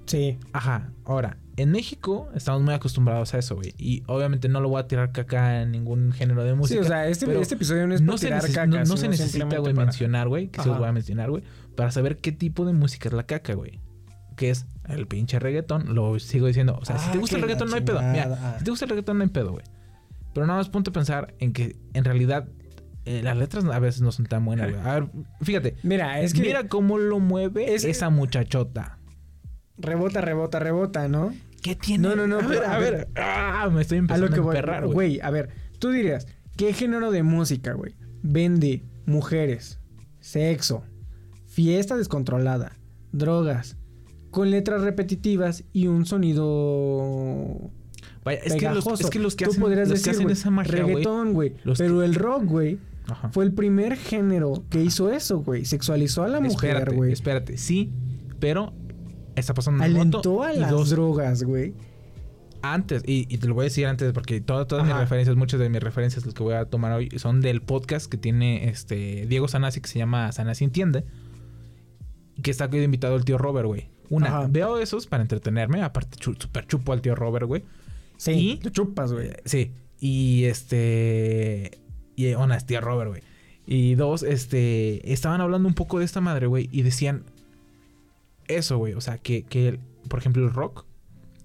Sí. 0.06 0.38
Ajá, 0.54 0.94
ahora, 1.04 1.36
en 1.58 1.72
México 1.72 2.30
estamos 2.36 2.62
muy 2.62 2.74
acostumbrados 2.74 3.34
a 3.34 3.40
eso, 3.40 3.56
güey. 3.56 3.74
Y 3.78 4.04
obviamente 4.08 4.48
no 4.48 4.62
lo 4.62 4.70
voy 4.70 4.80
a 4.80 4.88
tirar 4.88 5.12
caca 5.12 5.62
en 5.62 5.72
ningún 5.72 6.12
género 6.14 6.44
de 6.44 6.54
música. 6.54 6.80
sí, 6.80 6.86
o 6.86 6.88
sea, 6.88 7.08
este, 7.08 7.40
este 7.42 7.56
episodio 7.56 7.88
no 7.88 7.96
es 7.96 8.02
no 8.02 8.14
por 8.14 8.20
se, 8.20 8.30
caca, 8.30 8.66
no- 8.68 8.78
no 8.84 8.98
se 8.98 9.08
necesita, 9.10 9.46
güey, 9.58 9.74
para- 9.74 9.86
mencionar, 9.86 10.28
güey, 10.30 10.48
que 10.50 10.62
se 10.62 10.68
los 10.70 10.78
voy 10.78 10.88
a 10.88 10.92
mencionar, 10.92 11.30
güey, 11.32 11.44
para 11.76 11.92
saber 11.92 12.18
qué 12.20 12.32
tipo 12.32 12.66
de 12.66 12.74
música 12.74 13.10
es 13.10 13.14
la 13.14 13.24
caca, 13.24 13.54
güey. 13.56 13.80
Que 14.36 14.52
es 14.52 14.68
el 14.88 15.08
pinche 15.08 15.40
reggaetón, 15.40 15.96
lo 15.96 16.20
sigo 16.20 16.46
diciendo. 16.48 16.78
O 16.80 16.86
sea, 16.86 17.00
si 17.00 17.10
Ah, 17.10 17.12
te 17.14 17.18
gusta 17.18 17.36
el 17.38 17.42
reggaetón, 17.42 17.70
no 17.70 17.76
hay 17.76 17.82
pedo. 17.82 18.02
Mira, 18.04 18.56
si 18.60 18.64
te 18.64 18.70
gusta 18.70 18.86
el 18.86 18.90
reggaetón, 18.90 19.18
no 19.18 19.24
hay 19.24 19.30
pedo, 19.32 19.52
güey. 19.52 19.66
Pero 20.34 20.46
nada 20.46 20.60
más 20.60 20.70
ponte 20.70 20.92
a 20.92 20.94
pensar 20.94 21.34
en 21.40 21.54
que 21.54 21.76
en 21.94 22.04
realidad 22.06 22.48
eh, 23.06 23.22
las 23.24 23.36
letras 23.38 23.64
a 23.66 23.80
veces 23.80 24.02
no 24.02 24.12
son 24.12 24.26
tan 24.28 24.46
buenas, 24.46 24.70
güey. 24.70 24.82
A 24.86 24.94
ver, 25.00 25.08
fíjate. 25.42 25.76
Mira, 25.82 26.20
es 26.22 26.34
que 26.34 26.42
Mira 26.42 26.68
cómo 26.68 26.98
lo 27.00 27.20
mueve 27.20 27.74
Es- 27.74 27.84
esa 27.86 28.10
muchachota. 28.12 29.00
rebota, 29.78 30.22
rebota, 30.22 30.60
rebota, 30.60 31.08
¿no? 31.08 31.34
¿Qué 31.62 31.76
tiene? 31.76 32.08
No, 32.08 32.16
no, 32.16 32.28
no, 32.28 32.40
A 32.40 32.48
ver, 32.48 32.64
a 32.64 32.78
ver. 32.80 33.08
Ah, 33.16 33.70
me 33.74 33.82
estoy 33.82 33.98
A 33.98 34.00
empezando 34.00 34.28
lo 34.28 34.34
que 34.34 34.40
a 34.40 34.44
voy, 34.44 34.56
emperrar, 34.56 34.84
güey. 34.86 34.94
güey, 34.94 35.20
a 35.22 35.30
ver, 35.32 35.50
tú 35.80 35.90
dirías, 35.92 36.28
¿qué 36.56 36.74
género 36.74 37.12
de 37.12 37.24
música, 37.24 37.74
güey? 37.74 37.96
Vende 38.22 38.84
mujeres, 39.06 39.80
sexo, 40.20 40.84
fiesta 41.46 41.98
descontrolada, 41.98 42.78
drogas, 43.12 43.78
con 44.32 44.52
letras 44.52 44.82
repetitivas 44.82 45.64
y 45.74 45.88
un 45.88 46.06
sonido 46.06 47.72
Vaya, 48.24 48.40
es 48.44 48.56
que, 48.56 48.70
los, 48.70 48.86
es 49.00 49.10
que 49.10 49.20
los 49.20 49.36
que 49.36 49.46
Tú 49.46 49.52
hacen, 49.52 49.62
podrías 49.64 49.88
los 49.90 50.00
que 50.00 50.10
decir, 50.10 50.12
hacen 50.12 50.24
güey, 50.24 50.34
esa 50.34 50.50
magia, 50.50 50.72
reggaetón, 50.72 51.34
güey. 51.34 51.54
Pero 51.78 52.04
el 52.04 52.14
rock, 52.16 52.44
güey, 52.46 52.78
fue 53.32 53.46
el 53.46 53.54
primer 53.54 53.96
género 53.96 54.66
que 54.70 54.84
hizo 54.84 55.12
eso, 55.12 55.40
güey. 55.40 55.64
Sexualizó 55.66 56.24
a 56.24 56.28
la 56.28 56.42
mujer, 56.42 56.72
espérate, 56.72 56.96
güey. 56.96 57.14
espérate. 57.14 57.58
Sí, 57.58 57.94
pero 58.40 58.74
está 59.40 59.54
pasando 59.54 59.84
moto. 59.84 59.96
Alentó 60.00 60.44
a 60.44 60.54
y 60.54 60.60
las 60.60 60.72
dos, 60.72 60.90
drogas, 60.90 61.44
güey. 61.44 61.74
antes, 62.62 63.04
y, 63.06 63.28
y 63.34 63.38
te 63.38 63.48
lo 63.48 63.54
voy 63.54 63.64
a 63.64 63.66
decir 63.66 63.86
antes 63.86 64.12
porque 64.14 64.42
todas, 64.42 64.68
todas 64.68 64.86
mis 64.86 64.96
referencias, 64.96 65.36
muchas 65.36 65.60
de 65.60 65.70
mis 65.70 65.82
referencias 65.82 66.26
las 66.26 66.34
que 66.34 66.44
voy 66.44 66.56
a 66.56 66.66
tomar 66.66 66.92
hoy 66.94 67.10
son 67.18 67.40
del 67.42 67.62
podcast 67.62 68.10
que 68.12 68.18
tiene 68.18 68.68
este 68.70 69.26
Diego 69.28 69.48
Sanasi 69.48 69.80
que 69.82 69.88
se 69.88 70.00
llama 70.00 70.32
Sanasi 70.32 70.64
Entiende. 70.66 71.04
Que 72.42 72.52
está 72.52 72.66
aquí 72.66 72.78
invitado 72.78 73.16
el 73.16 73.26
tío 73.26 73.38
Robert, 73.38 73.66
güey. 73.68 73.90
Una, 74.10 74.28
Ajá. 74.28 74.48
veo 74.50 74.78
esos 74.80 75.08
para 75.08 75.24
entretenerme. 75.24 75.82
Aparte, 75.82 76.18
chu- 76.18 76.36
super 76.40 76.66
chupo 76.68 76.94
al 76.94 77.02
tío 77.02 77.16
Robert, 77.16 77.46
güey. 77.48 77.64
Sí, 78.18 78.60
Y- 78.64 78.70
chupas, 78.72 79.12
güey. 79.12 79.32
Sí. 79.46 79.72
Y 80.00 80.46
este. 80.46 81.80
Y 82.16 82.34
una, 82.36 82.56
es 82.56 82.66
tío 82.66 82.80
Robert, 82.82 83.10
güey. 83.10 83.22
Y 83.66 83.96
dos, 83.96 84.24
este. 84.24 85.12
Estaban 85.12 85.42
hablando 85.42 85.68
un 85.68 85.74
poco 85.74 86.00
de 86.00 86.06
esta 86.06 86.22
madre, 86.22 86.48
güey. 86.48 86.70
Y 86.72 86.84
decían. 86.84 87.24
Eso, 88.48 88.78
güey. 88.78 88.94
O 88.94 89.02
sea, 89.02 89.18
que, 89.18 89.44
que, 89.44 89.80
por 90.10 90.20
ejemplo, 90.20 90.44
el 90.46 90.54
rock. 90.54 90.86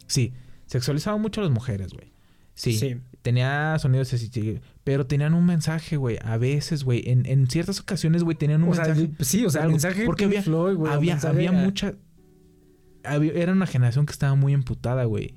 Sí. 0.07 0.33
Sexualizaba 0.67 1.17
mucho 1.17 1.41
a 1.41 1.45
las 1.45 1.53
mujeres, 1.53 1.93
güey. 1.93 2.13
Sí. 2.55 2.73
Sí. 2.75 2.97
Tenía 3.23 3.79
sonidos 3.79 4.13
así. 4.13 4.29
sí, 4.33 4.59
Pero 4.85 5.07
tenían 5.07 5.35
un 5.35 5.47
mensaje, 5.47 5.97
güey. 5.97 6.19
A 6.25 6.37
veces, 6.39 6.85
güey. 6.85 7.09
En, 7.09 7.25
en 7.27 7.49
ciertas 7.49 7.81
ocasiones, 7.81 8.25
güey, 8.25 8.37
tenían 8.37 8.63
un 8.65 8.71
O 8.71 8.75
sea, 8.75 8.87
mensaje. 8.87 9.11
sí, 9.21 9.45
o 9.47 9.51
sea, 9.51 9.61
el 9.61 9.65
algo. 9.67 9.73
mensaje 9.75 10.05
Porque 10.07 10.25
había, 10.25 10.43
Floyd, 10.43 10.77
güey, 10.77 10.93
había, 10.93 11.17
había 11.19 11.51
era- 11.51 11.53
mucha. 11.59 11.95
había- 13.05 13.33
era 13.33 13.53
una 13.53 13.67
generación 13.67 14.07
que 14.07 14.13
estaba 14.13 14.35
muy 14.35 14.53
emputada, 14.55 15.05
güey. 15.05 15.35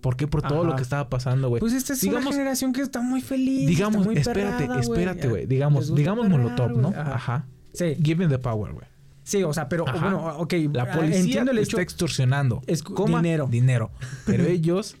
¿Por 0.00 0.16
qué? 0.16 0.26
Por 0.26 0.42
todo 0.42 0.60
Ajá. 0.62 0.70
lo 0.70 0.76
que 0.76 0.82
estaba 0.82 1.08
pasando, 1.08 1.48
güey. 1.48 1.60
Pues 1.60 1.72
esta 1.74 1.92
es 1.92 2.02
una 2.02 2.12
Digamos- 2.18 2.34
generación 2.34 2.72
que 2.72 2.82
está 2.82 3.00
muy 3.00 3.20
feliz. 3.20 3.68
digamos, 3.68 4.04
muy 4.04 4.16
espérate, 4.16 4.64
perrada, 4.64 4.80
espérate, 4.80 5.28
güey. 5.28 5.46
Digamos, 5.46 5.94
digamos 5.94 6.26
perrear, 6.26 6.42
Molotov, 6.42 6.76
¿no? 6.76 6.88
Ajá. 6.88 7.14
Ajá. 7.14 7.46
Sí, 7.72 7.94
Give 8.02 8.26
me 8.26 8.28
the 8.28 8.38
power, 8.38 8.72
güey. 8.72 8.86
Sí, 9.22 9.42
o 9.42 9.52
sea, 9.52 9.68
pero 9.68 9.88
Ajá. 9.88 9.98
bueno, 9.98 10.36
ok. 10.38 10.54
La 10.72 10.90
policía 10.92 11.20
entiendo 11.20 11.50
el 11.52 11.56
te 11.58 11.62
hecho. 11.62 11.76
está 11.78 11.82
extorsionando. 11.82 12.62
Es- 12.66 12.82
Coma, 12.82 13.18
dinero. 13.22 13.48
Dinero. 13.50 13.90
Pero 14.26 14.44
ellos 14.46 14.96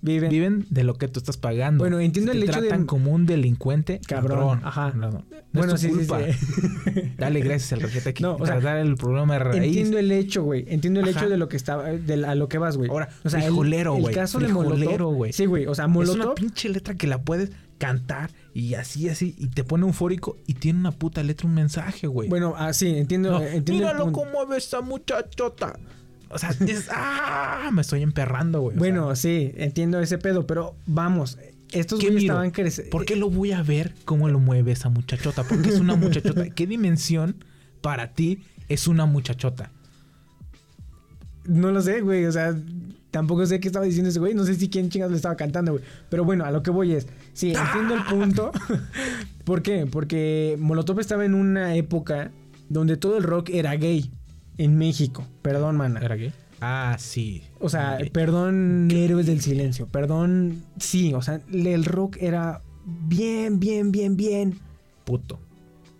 Viven. 0.00 0.28
viven 0.28 0.66
de 0.68 0.84
lo 0.84 0.94
que 0.98 1.08
tú 1.08 1.18
estás 1.18 1.38
pagando. 1.38 1.82
Bueno, 1.82 1.98
entiendo 1.98 2.32
Te 2.32 2.36
el 2.36 2.44
hecho 2.44 2.60
de- 2.60 2.68
tratan 2.68 2.84
como 2.84 3.10
un 3.12 3.24
delincuente. 3.24 4.02
Cabrón, 4.06 4.38
Cabrón. 4.38 4.60
ajá. 4.64 4.92
No, 4.94 5.10
no. 5.10 5.18
No 5.20 5.24
Bueno, 5.60 5.76
sí, 5.78 5.86
sí, 5.88 5.92
culpa. 5.94 6.18
sí. 6.20 7.12
Dale 7.18 7.40
gracias 7.40 7.72
al 7.72 7.80
rejete 7.80 8.10
aquí. 8.10 8.22
No, 8.22 8.34
o 8.36 8.44
sea, 8.44 8.56
tratar 8.58 8.78
el 8.78 8.96
problema 8.96 9.32
de 9.34 9.38
raíz. 9.38 9.62
Entiendo 9.64 9.98
el 9.98 10.12
hecho, 10.12 10.42
güey. 10.42 10.66
Entiendo 10.68 11.00
el 11.00 11.08
Ajá. 11.08 11.20
hecho 11.20 11.30
de 11.30 11.38
lo 11.38 11.48
que 11.48 11.56
estaba, 11.56 11.84
de 11.84 12.26
a 12.26 12.34
lo 12.34 12.48
que 12.50 12.58
vas, 12.58 12.76
güey. 12.76 12.90
Ahora, 12.90 13.08
o 13.24 13.30
sea, 13.30 13.38
el- 13.40 13.46
frijolero, 13.46 13.96
el, 13.96 14.02
güey. 14.02 14.14
caso 14.14 14.38
de 14.40 14.44
Frijolero, 14.46 14.84
Molotov, 14.86 15.14
güey. 15.14 15.32
Sí, 15.32 15.46
güey. 15.46 15.66
O 15.66 15.74
sea, 15.74 15.84
Es 15.86 15.88
una 15.90 15.94
Molotov. 15.94 16.34
pinche 16.34 16.68
letra 16.68 16.96
que 16.96 17.06
la 17.06 17.22
puedes 17.22 17.50
cantar 17.78 18.30
y 18.54 18.74
así, 18.74 19.08
así, 19.08 19.34
y 19.38 19.48
te 19.48 19.64
pone 19.64 19.86
eufórico 19.86 20.36
y 20.46 20.54
tiene 20.54 20.78
una 20.80 20.92
puta 20.92 21.22
letra, 21.22 21.48
un 21.48 21.54
mensaje, 21.54 22.06
güey. 22.06 22.28
Bueno, 22.28 22.54
ah, 22.56 22.72
sí, 22.72 22.96
entiendo, 22.96 23.32
No, 23.32 23.40
eh, 23.40 23.56
entiendo 23.56 23.86
míralo 23.86 24.12
cómo 24.12 24.46
ve 24.46 24.58
esa 24.58 24.80
muchachota. 24.80 25.78
O 26.30 26.38
sea, 26.38 26.50
es, 26.66 26.88
¡ah! 26.92 27.70
Me 27.72 27.82
estoy 27.82 28.02
emperrando, 28.02 28.60
güey. 28.60 28.76
O 28.76 28.78
Bueno, 28.78 29.06
sea, 29.08 29.16
sí, 29.16 29.52
entiendo 29.56 30.00
ese 30.00 30.18
pedo, 30.18 30.46
pero 30.46 30.74
vamos, 30.86 31.38
estos 31.72 31.98
¿qué 31.98 32.06
güeyes 32.06 32.24
estaban 32.24 32.50
creciendo. 32.50 32.90
¿Por 32.90 33.04
qué 33.04 33.16
lo 33.16 33.30
voy 33.30 33.52
a 33.52 33.62
ver 33.62 33.94
cómo 34.04 34.28
lo 34.28 34.38
mueve 34.38 34.72
esa 34.72 34.88
muchachota? 34.88 35.42
Porque 35.44 35.70
es 35.70 35.80
una 35.80 35.96
muchachota. 35.96 36.48
¿Qué 36.54 36.66
dimensión 36.66 37.36
para 37.80 38.12
ti 38.12 38.44
es 38.68 38.86
una 38.86 39.06
muchachota? 39.06 39.70
No 41.44 41.70
lo 41.72 41.82
sé, 41.82 42.00
güey. 42.00 42.24
O 42.26 42.32
sea, 42.32 42.54
tampoco 43.14 43.46
sé 43.46 43.60
qué 43.60 43.68
estaba 43.68 43.84
diciendo 43.84 44.10
ese 44.10 44.18
güey. 44.18 44.34
No 44.34 44.42
sé 44.42 44.56
si 44.56 44.68
quién 44.68 44.90
chingados 44.90 45.12
le 45.12 45.16
estaba 45.18 45.36
cantando, 45.36 45.70
güey. 45.70 45.84
Pero 46.08 46.24
bueno, 46.24 46.44
a 46.44 46.50
lo 46.50 46.64
que 46.64 46.72
voy 46.72 46.94
es. 46.94 47.06
Sí, 47.32 47.52
entiendo 47.54 47.94
el 47.94 48.02
punto. 48.02 48.50
¿Por 49.44 49.62
qué? 49.62 49.86
Porque 49.86 50.56
Molotov 50.58 50.98
estaba 50.98 51.24
en 51.24 51.34
una 51.34 51.76
época 51.76 52.32
donde 52.68 52.96
todo 52.96 53.16
el 53.16 53.22
rock 53.22 53.50
era 53.50 53.76
gay. 53.76 54.10
En 54.58 54.76
México. 54.76 55.24
Perdón, 55.42 55.76
mana. 55.76 56.00
¿Era 56.00 56.16
qué? 56.16 56.32
Ah, 56.60 56.96
sí. 56.98 57.44
O 57.60 57.68
sea, 57.68 57.98
perdón, 58.12 58.88
héroes 58.90 59.26
del 59.26 59.40
silencio. 59.40 59.86
Perdón. 59.86 60.64
Sí, 60.80 61.14
o 61.14 61.22
sea, 61.22 61.40
el 61.52 61.84
rock 61.84 62.16
era 62.20 62.62
bien, 62.84 63.60
bien, 63.60 63.92
bien, 63.92 64.16
bien. 64.16 64.58
Puto. 65.04 65.38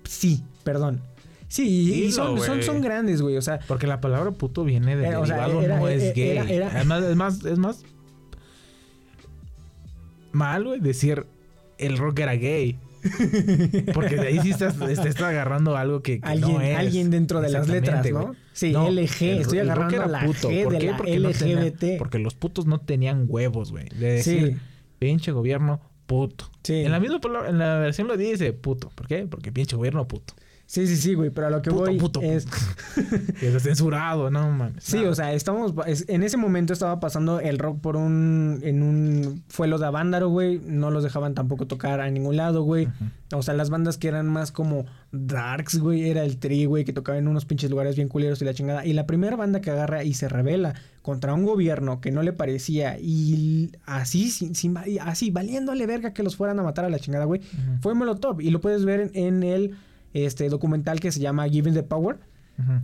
Sí, 0.03 0.43
perdón. 0.65 1.01
Sí, 1.49 2.05
y 2.07 2.13
son, 2.13 2.39
son, 2.63 2.81
grandes, 2.81 3.23
güey. 3.23 3.37
O 3.37 3.43
sea, 3.43 3.61
Porque 3.69 3.87
la 3.87 4.01
palabra 4.01 4.31
puto 4.33 4.65
viene 4.65 4.97
de 4.97 5.07
Eh, 5.09 5.17
o 5.17 5.25
sea, 5.27 5.37
derivado, 5.47 5.63
era- 5.63 5.79
no 5.79 5.89
es 5.89 6.03
era- 6.03 6.13
gay. 6.15 6.31
era- 6.31 6.51
era- 6.51 6.71
Además, 6.75 7.05
es 7.05 7.17
más, 7.17 7.45
es 7.45 7.59
más 7.59 7.85
mal, 10.33 10.65
güey, 10.65 10.81
decir 10.81 11.27
el 11.79 11.99
rock 11.99 12.21
era 12.21 12.35
gay. 12.35 12.79
Porque 13.93 14.17
de 14.17 14.29
ahí 14.29 14.41
sí 14.41 14.51
estás, 14.51 14.81
estás 14.81 15.21
agarrando 15.21 15.77
algo 15.77 16.01
que, 16.03 16.21
que 16.21 16.27
alguien, 16.27 16.53
no 16.55 16.61
es. 16.63 16.79
alguien 16.79 17.11
dentro 17.11 17.41
de 17.43 17.51
las 17.51 17.69
letras, 17.69 18.11
¿no? 18.11 18.35
Sí, 18.55 18.73
No, 18.73 18.89
LG. 18.89 19.23
el- 19.33 19.39
estoy 19.41 19.59
agarrando 19.59 19.97
era 19.97 20.07
la 20.07 20.25
puto. 20.25 20.49
G 20.51 20.65
¿Por 20.65 20.73
de 20.73 20.79
qué? 20.79 20.87
la 20.91 20.97
Porque 20.97 21.19
no 21.19 21.31
tenían- 21.31 21.59
LGBT. 21.65 21.99
porque 21.99 22.19
los 22.19 22.35
putos 22.35 22.67
no 22.67 22.81
tenían 22.81 23.27
huevos, 23.29 23.71
güey. 23.73 23.89
De 23.91 24.13
decir, 24.13 24.47
Sí. 24.55 24.57
pinche 24.99 25.33
gobierno 25.33 25.81
puto. 26.07 26.51
Sí. 26.63 26.77
En 26.77 26.93
la 26.93 27.01
misma 27.01 27.21
palabra, 27.21 27.51
en 27.51 27.59
la 27.59 27.79
versión 27.79 28.09
lo 28.09 28.17
dice 28.17 28.53
puto. 28.55 28.91
¿Por 28.95 29.07
qué? 29.07 29.27
Porque 29.29 29.53
pinche 29.53 29.77
gobierno 29.77 30.09
puto. 30.09 30.33
Sí, 30.67 30.87
sí, 30.87 30.97
sí, 30.97 31.15
güey. 31.15 31.31
Pero 31.31 31.49
a 31.49 31.51
lo 31.51 31.61
que 31.63 31.71
Puto, 31.71 31.83
voy 31.85 31.99
puto, 31.99 32.21
es... 32.23 32.47
Que 33.41 33.49
está 33.49 33.61
censurado, 33.61 34.31
no 34.31 34.51
mames. 34.51 34.83
Sí, 34.83 34.99
o 35.05 35.15
sea, 35.15 35.33
estamos... 35.35 35.75
es- 35.87 36.05
En 36.09 36.23
ese 36.23 36.37
momento 36.37 36.73
estaba 36.73 37.01
pasando 37.01 37.39
el 37.41 37.59
rock 37.59 37.81
por 37.81 37.97
un... 37.97 38.61
En 38.63 38.83
un... 38.83 39.43
Fue 39.49 39.69
los 39.69 39.81
de 39.81 39.87
Avándaro, 39.87 40.29
güey. 40.31 40.61
No 40.65 40.91
los 40.91 41.03
dejaban 41.05 41.35
tampoco 41.35 41.67
tocar 41.67 42.01
a 42.01 42.11
ningún 42.11 42.37
lado, 42.37 42.63
güey. 42.63 42.89
O 43.33 43.43
sea, 43.43 43.55
las 43.55 43.69
bandas 43.71 43.99
que 43.99 44.09
eran 44.09 44.27
más 44.27 44.53
como 44.53 44.87
darks, 45.13 45.79
güey. 45.79 46.09
Era 46.09 46.25
el 46.25 46.39
Tri, 46.39 46.65
güey, 46.65 46.85
que 46.85 46.93
tocaba 46.93 47.19
en 47.19 47.29
unos 47.29 47.45
pinches 47.45 47.71
lugares 47.71 47.97
bien 47.97 48.09
culeros 48.09 48.41
y 48.43 48.45
la 48.45 48.55
chingada. 48.55 48.87
Y 48.87 48.93
la 48.95 49.07
primera 49.07 49.37
banda 49.37 49.61
que 49.61 49.71
agarra 49.71 50.03
y 50.05 50.15
se 50.15 50.29
revela 50.29 50.75
contra 51.03 51.35
un 51.35 51.45
gobierno 51.45 52.01
que 52.01 52.11
no 52.11 52.23
le 52.23 52.33
parecía 52.33 52.99
y 52.99 53.73
así, 53.85 54.31
sin, 54.31 54.55
sin 54.55 54.75
así, 55.03 55.31
valiéndole 55.31 55.87
verga 55.87 56.15
que 56.15 56.23
los 56.23 56.35
fueran 56.37 56.59
a 56.59 56.63
matar 56.63 56.87
a 56.87 56.89
la 56.91 56.99
chingada, 56.99 57.27
güey. 57.27 57.43
Fue 57.83 57.95
Molotov. 57.95 58.41
Y 58.41 58.51
lo 58.51 58.61
puedes 58.63 58.85
ver 58.87 59.01
en, 59.01 59.11
en 59.15 59.43
el 59.43 59.77
este, 60.15 60.49
documental 60.49 60.99
que 61.01 61.13
se 61.13 61.21
llama 61.21 61.47
Giving 61.49 61.75
the 61.75 61.83
Power 61.83 62.19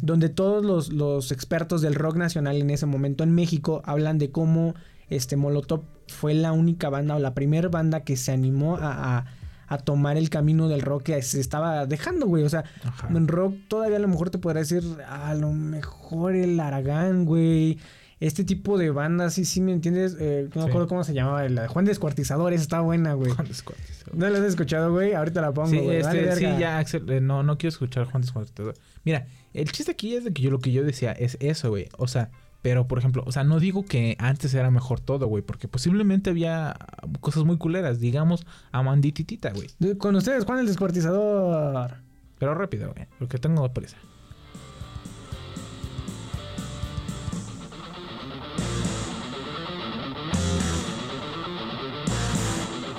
donde 0.02 0.28
todos 0.28 0.64
los, 0.64 0.92
los 0.92 1.30
expertos 1.30 1.80
del 1.80 1.94
rock 1.94 2.16
nacional 2.16 2.56
en 2.56 2.70
ese 2.70 2.86
momento 2.86 3.22
en 3.22 3.32
México 3.32 3.82
hablan 3.84 4.18
de 4.18 4.32
cómo 4.32 4.74
este 5.08 5.36
Molotov 5.36 5.82
fue 6.08 6.34
la 6.34 6.50
única 6.50 6.88
banda 6.88 7.14
o 7.14 7.20
la 7.20 7.34
primera 7.34 7.68
banda 7.68 8.00
que 8.00 8.16
se 8.16 8.32
animó 8.32 8.76
a, 8.78 9.18
a- 9.18 9.26
a 9.68 9.78
tomar 9.78 10.16
el 10.16 10.28
camino 10.30 10.66
del 10.66 10.80
rock 10.82 11.04
que 11.04 11.22
se 11.22 11.38
estaba 11.38 11.86
dejando, 11.86 12.26
güey. 12.26 12.42
O 12.42 12.48
sea, 12.48 12.64
Ajá. 12.82 13.06
en 13.14 13.28
rock 13.28 13.54
todavía 13.68 13.98
a 13.98 14.00
lo 14.00 14.08
mejor 14.08 14.28
te 14.30 14.38
podrá 14.38 14.58
decir 14.58 14.82
a 15.08 15.32
lo 15.34 15.52
mejor 15.52 16.34
el 16.34 16.58
Aragán, 16.58 17.24
güey. 17.24 17.78
Este 18.20 18.44
tipo 18.44 18.76
de 18.76 18.90
bandas, 18.90 19.32
sí, 19.34 19.46
sí, 19.46 19.62
¿me 19.62 19.72
entiendes? 19.72 20.14
Eh, 20.20 20.48
no 20.54 20.60
me 20.60 20.64
Sí. 20.64 20.68
acuerdo 20.68 20.88
cómo 20.88 21.04
se 21.04 21.14
llamaba. 21.14 21.48
La 21.48 21.62
de 21.62 21.68
Juan 21.68 21.86
Descuartizador, 21.86 22.52
esa 22.52 22.62
está 22.62 22.80
buena, 22.80 23.14
güey. 23.14 23.30
Juan 23.32 23.48
Descuartizador. 23.48 24.14
¿No 24.14 24.28
la 24.28 24.38
has 24.38 24.44
escuchado, 24.44 24.92
güey? 24.92 25.14
Ahorita 25.14 25.40
la 25.40 25.52
pongo, 25.52 25.68
Sí, 25.70 25.78
güey. 25.78 25.96
este, 25.98 26.36
sí, 26.36 26.42
ya, 26.58 26.78
Axel, 26.78 27.08
eh, 27.10 27.20
no, 27.22 27.42
no 27.42 27.56
quiero 27.56 27.70
escuchar 27.70 28.04
Juan 28.04 28.20
Descuartizador. 28.20 28.74
Mira, 29.04 29.26
el 29.54 29.72
chiste 29.72 29.92
aquí 29.92 30.14
es 30.14 30.24
de 30.24 30.32
que 30.34 30.42
yo 30.42 30.50
lo 30.50 30.58
que 30.58 30.70
yo 30.70 30.84
decía 30.84 31.12
es 31.12 31.38
eso, 31.40 31.70
güey. 31.70 31.88
O 31.96 32.08
sea, 32.08 32.30
pero 32.60 32.86
por 32.86 32.98
ejemplo, 32.98 33.22
o 33.26 33.32
sea, 33.32 33.42
no 33.42 33.58
digo 33.58 33.86
que 33.86 34.16
antes 34.18 34.52
era 34.52 34.70
mejor 34.70 35.00
todo, 35.00 35.26
güey, 35.26 35.42
porque 35.42 35.66
posiblemente 35.66 36.28
había 36.28 36.76
cosas 37.20 37.44
muy 37.44 37.56
culeras, 37.56 38.00
digamos, 38.00 38.44
Amandititita, 38.70 39.50
güey. 39.52 39.96
Con 39.96 40.14
ustedes, 40.14 40.44
Juan 40.44 40.58
el 40.58 40.66
Descuartizador. 40.66 41.94
Pero 42.38 42.54
rápido, 42.54 42.92
güey, 42.94 43.06
porque 43.18 43.38
tengo 43.38 43.66
prisa. 43.72 43.96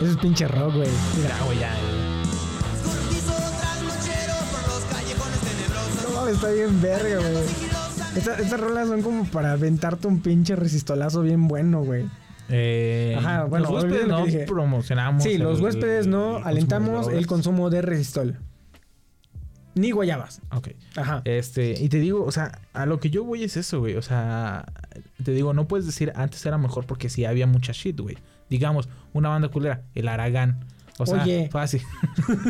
Eso 0.02 0.12
es 0.12 0.18
pinche 0.18 0.47
rock, 0.47 0.76
güey. 0.76 0.89
Mira, 1.18 1.30
Ya, 1.38 1.45
güey, 1.45 1.60
ya. 1.60 1.72
No 6.14 6.28
está 6.28 6.52
bien 6.52 6.82
verga, 6.82 7.18
güey. 7.20 7.43
Esta- 8.16 8.36
Estas 8.39 8.60
rolas 8.60 8.88
son 8.88 9.02
como 9.02 9.26
para 9.26 9.54
aventarte 9.54 10.08
un 10.08 10.22
pinche 10.22 10.56
resistolazo 10.56 11.22
bien 11.22 11.47
bueno, 11.47 11.84
güey. 11.84 12.06
Eh, 12.49 13.16
Ajá, 13.18 13.45
bueno, 13.45 13.72
los 13.72 13.84
huéspedes 13.84 14.08
no 14.08 14.26
dije. 14.26 14.39
promocionamos. 14.45 15.24
Sí, 15.24 15.38
los 15.38 15.62
huéspedes 15.62 16.08
no 16.08 16.39
el 16.39 16.43
alentamos 16.43 17.08
el 17.08 17.26
consumo 17.28 17.70
de 17.70 17.82
resistol. 17.82 18.38
Ni 19.74 19.91
guayabas. 19.91 20.41
Ok. 20.52 20.70
Ajá. 20.97 21.22
Este, 21.24 21.82
y 21.82 21.88
te 21.88 21.99
digo, 21.99 22.26
o 22.26 22.32
sea, 22.32 22.60
a 22.74 22.86
lo 22.86 22.99
que 22.99 23.10
yo 23.10 23.24
voy 23.24 23.45
es 23.45 23.56
eso, 23.56 23.80
güey. 23.80 23.95
O 23.95 24.02
sea, 24.02 24.66
te 25.24 25.32
digo, 25.32 25.54
no 25.54 25.66
puedes 25.70 25.86
decir 25.86 26.12
antes 26.16 26.45
era 26.45 26.58
mejor 26.58 26.86
porque 26.86 27.10
sí 27.10 27.24
había 27.24 27.47
mucha 27.47 27.72
shit, 27.72 27.97
güey. 27.97 28.18
Digamos, 28.52 28.89
una 29.14 29.30
banda 29.30 29.47
culera, 29.47 29.82
el 29.95 30.08
Aragán. 30.08 30.66
O 30.99 31.06
sea, 31.06 31.24
Oye. 31.24 31.49
fácil. 31.49 31.82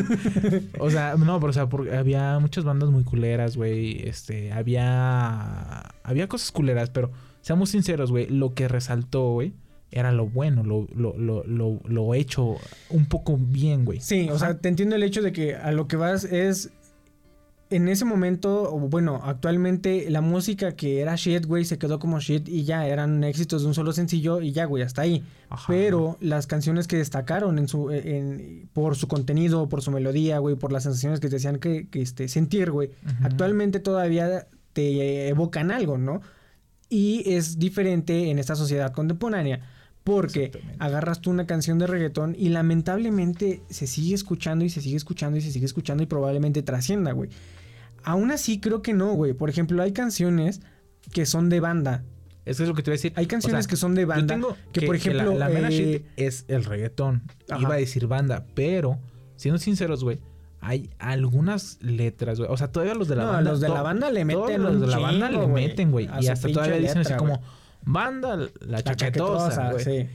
o 0.78 0.90
sea, 0.90 1.14
no, 1.16 1.40
pero 1.40 1.50
o 1.50 1.52
sea, 1.54 1.68
porque 1.68 1.96
había 1.96 2.38
muchas 2.38 2.64
bandas 2.64 2.90
muy 2.90 3.04
culeras, 3.04 3.56
güey. 3.56 4.06
Este, 4.06 4.52
había. 4.52 5.80
Había 6.02 6.28
cosas 6.28 6.50
culeras, 6.50 6.90
pero 6.90 7.12
seamos 7.40 7.70
sinceros, 7.70 8.10
güey. 8.10 8.26
Lo 8.26 8.52
que 8.52 8.68
resaltó, 8.68 9.30
güey, 9.30 9.54
era 9.92 10.10
lo 10.10 10.26
bueno, 10.26 10.64
lo, 10.64 10.88
lo, 10.94 11.16
lo, 11.16 11.44
lo, 11.44 11.80
lo 11.84 12.14
hecho 12.14 12.56
un 12.90 13.06
poco 13.06 13.38
bien, 13.38 13.84
güey. 13.84 14.00
Sí, 14.00 14.28
o 14.28 14.38
sea, 14.38 14.58
te 14.58 14.68
entiendo 14.68 14.96
el 14.96 15.04
hecho 15.04 15.22
de 15.22 15.32
que 15.32 15.54
a 15.54 15.70
lo 15.70 15.86
que 15.86 15.96
vas 15.96 16.24
es. 16.24 16.70
En 17.72 17.88
ese 17.88 18.04
momento, 18.04 18.72
o 18.72 18.78
bueno, 18.78 19.20
actualmente 19.24 20.08
la 20.10 20.20
música 20.20 20.76
que 20.76 21.00
era 21.00 21.16
shit, 21.16 21.46
güey, 21.46 21.64
se 21.64 21.78
quedó 21.78 21.98
como 21.98 22.20
shit 22.20 22.48
y 22.48 22.64
ya 22.64 22.86
eran 22.86 23.24
éxitos 23.24 23.62
de 23.62 23.68
un 23.68 23.74
solo 23.74 23.92
sencillo 23.92 24.40
y 24.40 24.52
ya, 24.52 24.66
güey, 24.66 24.82
hasta 24.82 25.02
ahí. 25.02 25.24
Ajá. 25.48 25.64
Pero 25.66 26.18
las 26.20 26.46
canciones 26.46 26.86
que 26.86 26.96
destacaron 26.96 27.58
en 27.58 27.68
su, 27.68 27.90
en, 27.90 28.68
por 28.72 28.96
su 28.96 29.08
contenido, 29.08 29.68
por 29.68 29.82
su 29.82 29.90
melodía, 29.90 30.38
güey, 30.38 30.56
por 30.56 30.70
las 30.70 30.82
sensaciones 30.82 31.18
que 31.20 31.28
te 31.28 31.36
decían 31.36 31.58
que, 31.58 31.88
que, 31.88 32.02
este, 32.02 32.28
sentir, 32.28 32.70
güey, 32.70 32.90
actualmente 33.22 33.80
todavía 33.80 34.46
te 34.72 35.28
evocan 35.28 35.70
algo, 35.70 35.98
¿no? 35.98 36.20
Y 36.88 37.22
es 37.26 37.58
diferente 37.58 38.30
en 38.30 38.38
esta 38.38 38.54
sociedad 38.54 38.92
contemporánea. 38.92 39.60
Porque 40.04 40.50
agarras 40.80 41.20
tú 41.20 41.30
una 41.30 41.46
canción 41.46 41.78
de 41.78 41.86
reggaetón 41.86 42.34
y 42.36 42.48
lamentablemente 42.48 43.62
se 43.70 43.86
sigue 43.86 44.16
escuchando 44.16 44.64
y 44.64 44.68
se 44.68 44.80
sigue 44.80 44.96
escuchando 44.96 45.38
y 45.38 45.40
se 45.40 45.52
sigue 45.52 45.64
escuchando 45.64 46.02
y 46.02 46.06
probablemente 46.06 46.62
trascienda, 46.62 47.12
güey. 47.12 47.30
Aún 48.04 48.30
así 48.30 48.60
creo 48.60 48.82
que 48.82 48.92
no, 48.94 49.12
güey. 49.14 49.32
Por 49.32 49.48
ejemplo, 49.50 49.82
hay 49.82 49.92
canciones 49.92 50.60
que 51.12 51.26
son 51.26 51.48
de 51.48 51.60
banda. 51.60 52.04
Eso 52.44 52.64
es 52.64 52.68
lo 52.68 52.74
que 52.74 52.82
te 52.82 52.90
iba 52.90 52.94
a 52.94 52.98
decir. 52.98 53.12
Hay 53.16 53.26
canciones 53.26 53.60
O 53.60 53.62
sea, 53.62 53.70
que 53.70 53.76
son 53.76 53.94
de 53.94 54.02
yo 54.02 54.08
banda. 54.08 54.34
tengo 54.34 54.56
que, 54.72 54.82
por 54.82 54.96
ejemplo, 54.96 55.32
la, 55.34 55.48
la 55.48 55.48
mera 55.48 55.68
eh, 55.68 55.72
shit 55.72 56.06
es 56.16 56.44
el 56.48 56.64
reggaetón. 56.64 57.22
Ajá. 57.48 57.60
Iba 57.62 57.74
a 57.74 57.76
decir 57.78 58.06
banda, 58.08 58.44
pero 58.54 58.98
siendo 59.36 59.58
sinceros, 59.58 60.02
güey, 60.02 60.18
hay 60.60 60.90
algunas 60.98 61.78
letras, 61.82 62.38
güey. 62.38 62.50
O 62.50 62.56
sea, 62.56 62.68
todavía 62.72 62.94
los 62.94 63.06
de 63.08 63.16
la 63.16 63.24
No, 63.26 63.32
banda. 63.32 63.50
los 63.50 63.60
de 63.60 63.68
la 63.68 63.82
banda 63.82 64.10
le 64.10 64.24
meten 64.24 64.62
los 64.62 64.80
de 64.80 64.86
la 64.88 64.98
banda 64.98 65.30
le 65.30 65.46
meten, 65.46 65.90
güey. 65.92 66.08
Y 66.20 66.26
hasta 66.28 66.48
todavía 66.48 66.76
dicen 66.78 66.98
así 66.98 67.14
como 67.14 67.40
banda, 67.84 68.36
la, 68.36 68.48
la 68.60 68.82
chaquetosa, 68.82 69.48
chaquetosa, 69.50 69.72
güey. 69.72 69.84
sí. 69.84 70.08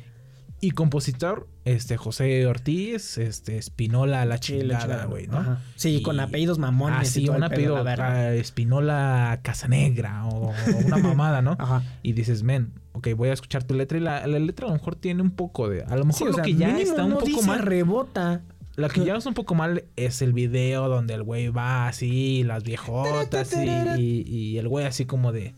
Y 0.60 0.72
compositor, 0.72 1.48
este, 1.66 1.98
José 1.98 2.48
Ortiz, 2.48 3.20
este, 3.20 3.58
Espinola, 3.58 4.20
la 4.20 4.26
la 4.26 4.40
chingada, 4.40 5.06
güey, 5.06 5.28
¿no? 5.28 5.38
Ajá. 5.38 5.62
Sí, 5.76 5.98
Y- 5.98 6.02
con 6.02 6.20
apellidos 6.20 6.58
mamones. 6.58 6.98
Ah, 7.00 7.04
y 7.04 7.06
sí, 7.06 7.26
todo 7.26 7.38
un 7.38 7.44
apellido 7.44 7.84
la 7.84 8.34
Espinola 8.34 9.40
Casanegra 9.44 10.26
o, 10.26 10.50
o 10.50 10.54
una 10.86 10.98
mamada, 10.98 11.42
¿no? 11.44 11.56
Ajá. 11.60 11.84
Y 12.02 12.14
dices, 12.14 12.42
men, 12.42 12.74
ok, 12.94 13.10
voy 13.16 13.30
a 13.30 13.34
escuchar 13.34 13.64
tu 13.66 13.76
letra 13.76 14.00
y 14.00 14.02
la, 14.02 14.26
la 14.26 14.40
letra 14.40 14.66
a 14.66 14.70
lo 14.70 14.76
mejor 14.76 14.96
tiene 14.96 15.22
un 15.22 15.30
poco 15.32 15.70
de... 15.70 15.84
A 15.84 15.96
lo 15.96 16.06
mejor 16.06 16.18
Sí, 16.18 16.24
o 16.24 16.28
lo 16.28 16.34
sea, 16.34 16.44
que 16.44 16.56
ya 16.56 16.76
está 16.80 17.04
un 17.04 17.12
no 17.12 17.18
poco 17.20 17.44
mal... 17.44 17.60
rebota. 17.60 18.42
Lo 18.78 18.90
que 18.90 19.04
ya 19.06 19.16
es 19.16 19.26
un 19.26 19.34
poco 19.36 19.54
mal 19.56 19.86
es 19.96 20.22
el 20.22 20.34
video 20.34 20.88
donde 20.88 21.14
el 21.16 21.24
güey 21.24 21.50
va 21.50 21.88
así, 21.88 22.44
las 22.44 22.64
viejotas 22.64 23.52
y, 23.56 24.02
y- 24.02 24.22
y 24.28 24.58
el 24.58 24.68
güey 24.68 24.86
así 24.88 25.06
como 25.06 25.32
de... 25.32 25.54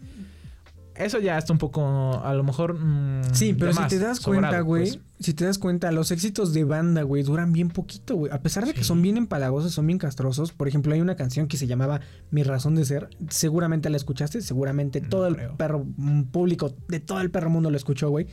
Eso 1.00 1.20
ya 1.20 1.38
está 1.38 1.54
un 1.54 1.60
poco, 1.60 2.22
a 2.24 2.34
lo 2.34 2.44
mejor... 2.44 2.76
mm, 2.78 3.34
Sí, 3.34 3.54
pero 3.54 3.74
si 3.74 3.88
te 3.88 4.00
das 4.00 4.18
sobrado, 4.20 4.42
cuenta, 4.42 4.60
güey, 4.62 4.84
pues. 4.84 5.00
si 5.20 5.34
te 5.34 5.46
das 5.46 5.58
cuenta, 5.58 5.92
los 5.92 6.12
éxitos 6.12 6.54
de 6.54 6.64
banda, 6.66 7.04
güey, 7.04 7.24
duran 7.24 7.54
bien 7.54 7.70
poquito, 7.70 8.16
güey. 8.16 8.32
A 8.34 8.42
pesar 8.42 8.66
de 8.66 8.74
que 8.74 8.84
son 8.84 9.02
bien 9.02 9.16
empalagosos, 9.18 9.72
son 9.74 9.88
bien 9.88 9.98
castrosos. 9.98 10.52
Por 10.52 10.68
ejemplo, 10.68 10.94
hay 10.94 11.02
una 11.02 11.16
canción 11.16 11.48
que 11.48 11.58
se 11.58 11.68
llamaba 11.68 12.02
Mi 12.32 12.44
razón 12.44 12.76
de 12.76 12.86
ser. 12.86 13.10
Seguramente 13.30 13.90
la 13.90 13.98
escuchaste, 13.98 14.42
seguramente 14.42 15.02
No 15.02 15.10
todo 15.10 15.28
el 15.28 15.36
creo. 15.36 15.56
perro 15.58 15.86
mm, 15.98 16.24
público 16.24 16.74
de 16.88 17.00
todo 17.00 17.22
el 17.22 17.32
perro 17.32 17.50
mundo 17.50 17.72
lo 17.72 17.78
escuchó, 17.78 18.10
güey. 18.10 18.28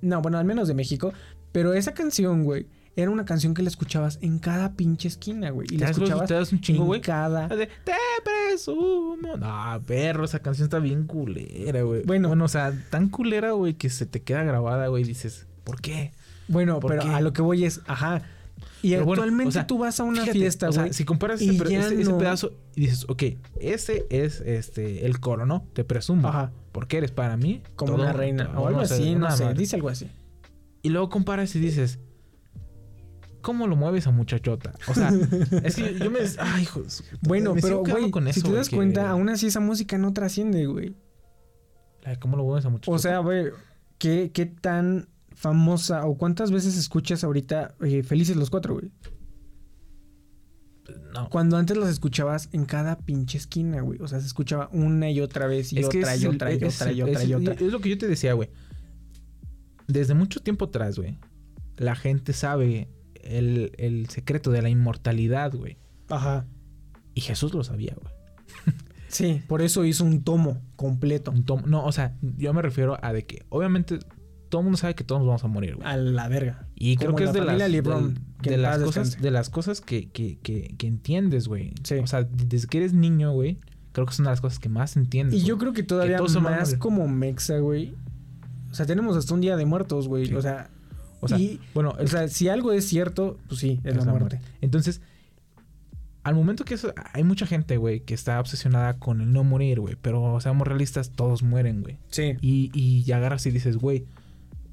No, 0.00 0.20
bueno, 0.22 0.38
al 0.38 0.44
menos 0.44 0.68
de 0.68 0.74
México. 0.74 1.12
Pero 1.52 1.74
esa 1.74 1.92
canción, 1.94 2.44
güey, 2.44 2.66
era 2.96 3.10
una 3.10 3.24
canción 3.24 3.54
que 3.54 3.62
la 3.62 3.68
escuchabas 3.68 4.18
en 4.22 4.38
cada 4.38 4.74
pinche 4.74 5.08
esquina, 5.08 5.50
güey. 5.50 5.66
Y 5.70 5.78
la 5.78 5.86
¿Sabes 5.86 5.96
cómo 5.96 6.04
escuchabas 6.06 6.28
te 6.28 6.34
das 6.34 6.52
un 6.52 6.60
chingo, 6.60 6.82
en 6.82 6.86
güey? 6.86 7.00
cada... 7.00 7.48
De, 7.48 7.66
Te 7.66 7.92
presumo. 8.24 9.36
No, 9.36 9.82
perro, 9.86 10.24
esa 10.24 10.38
canción 10.40 10.66
está 10.66 10.78
bien 10.78 11.06
culera, 11.06 11.82
güey. 11.82 12.02
Bueno. 12.04 12.28
Bueno, 12.28 12.44
o 12.44 12.48
sea, 12.48 12.72
tan 12.90 13.08
culera, 13.08 13.52
güey, 13.52 13.74
que 13.74 13.90
se 13.90 14.06
te 14.06 14.22
queda 14.22 14.42
grabada, 14.44 14.86
güey. 14.88 15.02
y 15.02 15.06
Dices, 15.06 15.46
¿por 15.64 15.80
qué? 15.80 16.12
Bueno, 16.48 16.78
¿Por 16.80 16.90
pero 16.92 17.02
qué? 17.02 17.08
a 17.08 17.20
lo 17.20 17.32
que 17.32 17.42
voy 17.42 17.64
es, 17.64 17.80
ajá. 17.86 18.22
Y 18.82 18.90
Pero 18.90 19.06
bueno, 19.06 19.22
actualmente 19.22 19.48
o 19.48 19.52
sea, 19.52 19.66
tú 19.66 19.78
vas 19.78 19.98
a 19.98 20.04
una 20.04 20.20
Fíjate, 20.20 20.38
fiesta, 20.38 20.68
o 20.68 20.72
sea, 20.72 20.82
güey. 20.82 20.92
si 20.92 21.04
comparas 21.04 21.40
ese, 21.40 21.54
pedazo 22.18 22.52
y 22.76 22.82
dices, 22.82 23.06
ok, 23.08 23.22
ese 23.58 24.06
es 24.10 24.40
este 24.42 25.06
el 25.06 25.20
coro, 25.20 25.46
¿no? 25.46 25.66
Te 25.72 25.84
presumo. 25.84 26.28
Ajá. 26.28 26.52
Porque 26.70 26.98
eres 26.98 27.10
para 27.10 27.36
mí 27.38 27.62
como 27.76 27.92
todo- 27.94 28.02
una 28.02 28.12
reina. 28.12 28.50
O 28.58 28.68
algo 28.68 28.80
así, 28.80 29.14
no 29.14 29.34
sé. 29.34 29.54
Dice 29.54 29.76
algo 29.76 29.88
así. 29.88 30.10
Y 30.82 30.90
luego 30.90 31.08
comparas 31.08 31.56
y 31.56 31.60
dices, 31.60 31.98
¿cómo 33.44 33.68
lo 33.68 33.76
mueves 33.76 34.08
a 34.08 34.10
muchachota? 34.10 34.72
O 34.88 34.94
sea, 34.94 35.10
es 35.62 35.76
que 35.76 35.98
yo 36.00 36.10
me. 36.10 36.18
Ay, 36.38 36.62
hijo 36.64 36.82
Bueno, 37.20 37.54
me 37.54 37.62
pero, 37.62 37.80
güey, 37.80 38.10
con 38.10 38.32
si 38.32 38.42
te 38.42 38.50
das 38.52 38.68
que- 38.68 38.74
cuenta, 38.76 39.08
aún 39.10 39.28
así 39.28 39.46
esa 39.46 39.60
música 39.60 39.96
no 39.98 40.12
trasciende, 40.12 40.66
güey. 40.66 40.96
¿Cómo 42.20 42.36
lo 42.36 42.44
mueves 42.44 42.64
a 42.66 42.70
muchachota? 42.70 42.96
O 42.96 42.98
sea, 42.98 43.18
güey, 43.20 43.46
¿qué, 43.98 44.30
¿qué 44.34 44.46
tan 44.46 45.08
famosa 45.32 46.04
o 46.06 46.16
cuántas 46.18 46.50
veces 46.50 46.76
escuchas 46.76 47.22
ahorita 47.24 47.74
eh, 47.82 48.02
Felices 48.02 48.36
los 48.36 48.50
Cuatro, 48.50 48.74
güey? 48.74 48.90
no. 51.14 51.28
Cuando 51.30 51.56
antes 51.56 51.76
los 51.76 51.88
escuchabas 51.88 52.48
en 52.52 52.64
cada 52.66 52.98
pinche 52.98 53.38
esquina, 53.38 53.80
güey. 53.80 54.00
O 54.02 54.08
sea, 54.08 54.20
se 54.20 54.26
escuchaba 54.26 54.68
una 54.72 55.10
y 55.10 55.20
otra 55.20 55.46
vez 55.46 55.72
y 55.72 55.78
Es 55.78 55.86
otra 55.86 56.16
y 56.16 56.26
otra 56.26 56.52
y 56.52 56.56
otra 56.64 56.92
y 56.92 57.02
otra 57.02 57.22
es- 57.22 57.28
y 57.28 57.34
otra. 57.34 57.54
Es 57.54 57.72
lo 57.72 57.80
que 57.80 57.88
yo 57.90 57.98
te 57.98 58.08
decía, 58.08 58.32
güey. 58.34 58.50
Desde 59.86 60.14
mucho 60.14 60.40
tiempo 60.40 60.66
atrás, 60.66 60.98
güey, 60.98 61.18
la 61.76 61.94
gente 61.94 62.32
sabe 62.32 62.88
el, 63.26 63.72
el 63.78 64.08
secreto 64.08 64.50
de 64.50 64.62
la 64.62 64.68
inmortalidad, 64.68 65.52
güey. 65.54 65.76
Ajá. 66.08 66.46
Y 67.14 67.20
Jesús 67.20 67.54
lo 67.54 67.62
sabía, 67.64 67.94
güey. 68.00 68.12
Sí, 69.08 69.42
por 69.46 69.62
eso 69.62 69.84
hizo 69.84 70.04
un 70.04 70.24
tomo 70.24 70.60
completo. 70.76 71.30
Un 71.30 71.44
tomo- 71.44 71.66
No, 71.66 71.84
o 71.84 71.92
sea, 71.92 72.16
yo 72.36 72.52
me 72.52 72.62
refiero 72.62 72.98
a 73.00 73.12
de 73.12 73.24
que, 73.24 73.44
obviamente, 73.48 74.00
todo 74.48 74.60
el 74.62 74.64
mundo 74.64 74.76
sabe 74.76 74.94
que 74.96 75.04
todos 75.04 75.20
nos 75.20 75.28
vamos 75.28 75.44
a 75.44 75.46
morir, 75.46 75.76
güey. 75.76 75.86
A 75.86 75.96
la 75.96 76.28
verga. 76.28 76.66
Y 76.74 76.96
creo 76.96 77.14
que 77.14 77.24
la 77.24 77.30
es 77.30 77.34
de 77.34 77.44
las, 77.44 77.70
Lebron, 77.70 78.18
de 78.42 78.56
las 78.56 78.78
cosas, 78.78 78.94
descanse. 79.04 79.20
de 79.20 79.30
las 79.30 79.50
cosas 79.50 79.80
que, 79.80 80.10
que, 80.10 80.38
que, 80.40 80.74
que 80.76 80.86
entiendes, 80.88 81.46
güey. 81.46 81.72
Sí. 81.84 81.94
O 81.96 82.06
sea, 82.08 82.24
desde 82.24 82.66
que 82.66 82.78
eres 82.78 82.92
niño, 82.92 83.30
güey, 83.32 83.58
creo 83.92 84.04
que 84.06 84.12
es 84.12 84.18
una 84.18 84.30
de 84.30 84.32
las 84.32 84.40
cosas 84.40 84.58
que 84.58 84.68
más 84.68 84.96
entiendes. 84.96 85.40
Y 85.40 85.44
yo 85.44 85.58
creo 85.58 85.72
que 85.72 85.84
todavía 85.84 86.18
más 86.40 86.74
como 86.74 87.06
Mexa, 87.06 87.58
güey. 87.58 87.94
O 88.72 88.74
sea, 88.74 88.84
tenemos 88.86 89.16
hasta 89.16 89.32
un 89.32 89.40
día 89.40 89.56
de 89.56 89.64
muertos, 89.64 90.08
güey. 90.08 90.26
Sí. 90.26 90.34
O 90.34 90.42
sea, 90.42 90.70
O 91.24 91.28
sea, 91.28 91.38
y- 91.38 91.60
bueno, 91.74 91.94
o 91.98 92.06
sea, 92.06 92.28
si 92.28 92.48
algo 92.48 92.72
es 92.72 92.86
cierto, 92.86 93.38
pues 93.48 93.60
sí, 93.60 93.80
es, 93.84 93.96
la, 93.96 94.04
muerte. 94.04 94.40
Entonces, 94.60 95.00
al 96.22 96.34
momento 96.34 96.64
que 96.64 96.74
eso, 96.74 96.92
hay 97.12 97.22
mucha 97.22 97.46
gente, 97.46 97.76
güey, 97.76 98.00
que 98.00 98.14
está 98.14 98.40
obsesionada 98.40 98.98
con 98.98 99.20
el 99.20 99.32
no 99.32 99.44
morir, 99.44 99.80
güey. 99.80 99.96
Pero 100.00 100.40
seamos 100.40 100.66
realistas, 100.66 101.10
todos 101.10 101.42
mueren, 101.42 101.82
güey. 101.82 101.98
Sí. 102.10 102.36
Y, 102.40 102.70
y 102.72 103.10
agarras 103.12 103.44
y 103.46 103.50
dices, 103.50 103.76
güey, 103.76 104.06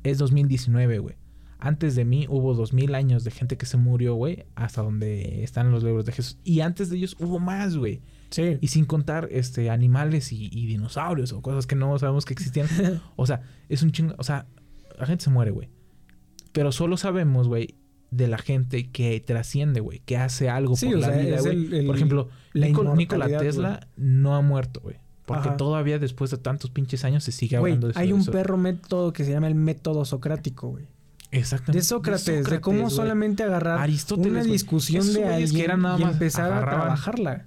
es 0.03 0.17
2019, 0.17 0.99
güey. 0.99 1.15
Antes 1.59 1.95
de 1.95 2.05
mí 2.05 2.25
hubo 2.27 2.55
2000 2.55 2.95
años 2.95 3.23
de 3.23 3.29
gente 3.29 3.55
que 3.55 3.67
se 3.67 3.77
murió, 3.77 4.15
güey, 4.15 4.45
hasta 4.55 4.81
donde 4.81 5.43
están 5.43 5.71
los 5.71 5.83
libros 5.83 6.05
de 6.05 6.11
Jesús. 6.11 6.39
Y 6.43 6.61
antes 6.61 6.89
de 6.89 6.97
ellos 6.97 7.15
hubo 7.19 7.37
más, 7.37 7.77
güey. 7.77 8.01
Sí. 8.31 8.57
Y 8.61 8.69
sin 8.69 8.85
contar 8.85 9.27
este 9.29 9.69
animales 9.69 10.31
y, 10.31 10.49
y 10.51 10.65
dinosaurios 10.65 11.33
o 11.33 11.41
cosas 11.41 11.67
que 11.67 11.75
no 11.75 11.99
sabemos 11.99 12.25
que 12.25 12.33
existían. 12.33 12.67
o 13.15 13.27
sea, 13.27 13.41
es 13.69 13.83
un 13.83 13.91
chingo. 13.91 14.15
O 14.17 14.23
sea, 14.23 14.47
la 14.97 15.05
gente 15.05 15.23
se 15.23 15.29
muere, 15.29 15.51
güey. 15.51 15.69
Pero 16.51 16.71
solo 16.71 16.97
sabemos, 16.97 17.47
güey, 17.47 17.75
de 18.11 18.27
la 18.27 18.37
gente 18.37 18.89
que 18.91 19.19
trasciende, 19.21 19.79
güey, 19.79 19.99
que 20.05 20.17
hace 20.17 20.49
algo 20.49 20.75
Sí, 20.75 20.87
por 20.87 20.95
o 20.95 20.99
la 20.99 21.07
sea, 21.07 21.17
vida, 21.17 21.41
güey. 21.41 21.85
Por 21.87 21.95
ejemplo, 21.95 22.29
la 22.53 22.67
Nico- 22.67 22.95
Nikola 22.95 23.27
Tesla 23.37 23.87
no 23.95 24.35
ha 24.35 24.41
muerto, 24.41 24.81
güey. 24.81 24.97
Porque 25.25 25.49
Ajá. 25.49 25.57
todavía 25.57 25.97
después 25.97 26.29
de 26.31 26.37
tantos 26.37 26.71
pinches 26.71 27.05
años 27.05 27.23
se 27.23 27.31
sigue 27.31 27.55
hablando 27.55 27.87
de 27.87 27.91
eso. 27.91 27.99
hay 27.99 28.07
de 28.09 28.13
un 28.15 28.21
eso. 28.21 28.31
perro 28.31 28.57
método 28.57 29.13
que 29.13 29.23
se 29.23 29.31
llama 29.31 29.47
el 29.47 29.55
método 29.55 30.03
socrático, 30.03 30.69
güey. 30.69 30.87
Exactamente. 31.31 31.77
De 31.77 31.83
Sócrates, 31.83 32.45
de, 32.49 32.59
cómo 32.59 32.81
güey. 32.81 32.91
solamente 32.91 33.43
agarrar 33.43 33.79
Aristóteles, 33.79 34.31
una 34.31 34.43
discusión 34.43 35.13
de 35.13 35.25
alguien 35.25 35.61
que 35.67 35.67
nada 35.77 35.97
y 35.97 36.03
empezar 36.03 36.51
a 36.51 36.59
trabajarla. 36.65 37.45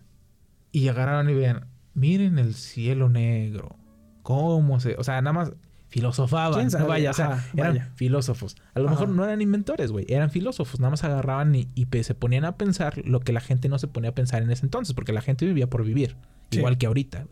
Y 0.73 0.89
agarraron 0.89 1.29
y 1.29 1.35
vean, 1.35 1.67
miren 1.93 2.39
el 2.39 2.55
cielo 2.55 3.11
negro. 3.11 3.77
¿Cómo 4.23 4.81
se...? 4.81 4.95
O 4.97 5.05
sea, 5.05 5.21
nada 5.21 5.35
más 5.35 5.53
filosofaban. 5.95 6.59
¿Quién 6.59 6.71
sabe? 6.73 6.89
Vaya, 6.89 7.11
o 7.11 7.15
sea, 7.15 7.33
Ajá, 7.35 7.49
eran 7.57 7.73
vaya. 7.75 7.91
filósofos. 7.95 8.57
A 8.75 8.81
lo 8.81 8.87
Ajá. 8.87 8.95
mejor 8.97 9.09
no 9.11 9.25
eran 9.25 9.41
inventores, 9.41 9.93
güey. 9.93 10.05
Eran 10.09 10.31
filósofos. 10.31 10.81
Nada 10.81 10.91
más 10.91 11.05
agarraban 11.05 11.55
y, 11.55 11.69
se 12.03 12.15
ponían 12.17 12.45
a 12.45 12.57
pensar 12.57 12.99
lo 13.07 13.21
que 13.21 13.33
la 13.33 13.41
gente 13.41 13.69
no 13.69 13.79
se 13.79 13.87
ponía 13.87 14.11
a 14.11 14.15
pensar 14.15 14.43
en 14.43 14.51
ese 14.51 14.67
entonces. 14.67 14.93
Porque 14.95 15.13
la 15.13 15.21
gente 15.23 15.47
vivía 15.47 15.69
por 15.71 15.85
vivir. 15.85 16.17
Sí. 16.51 16.59
Igual 16.59 16.79
que 16.79 16.87
ahorita. 16.87 17.27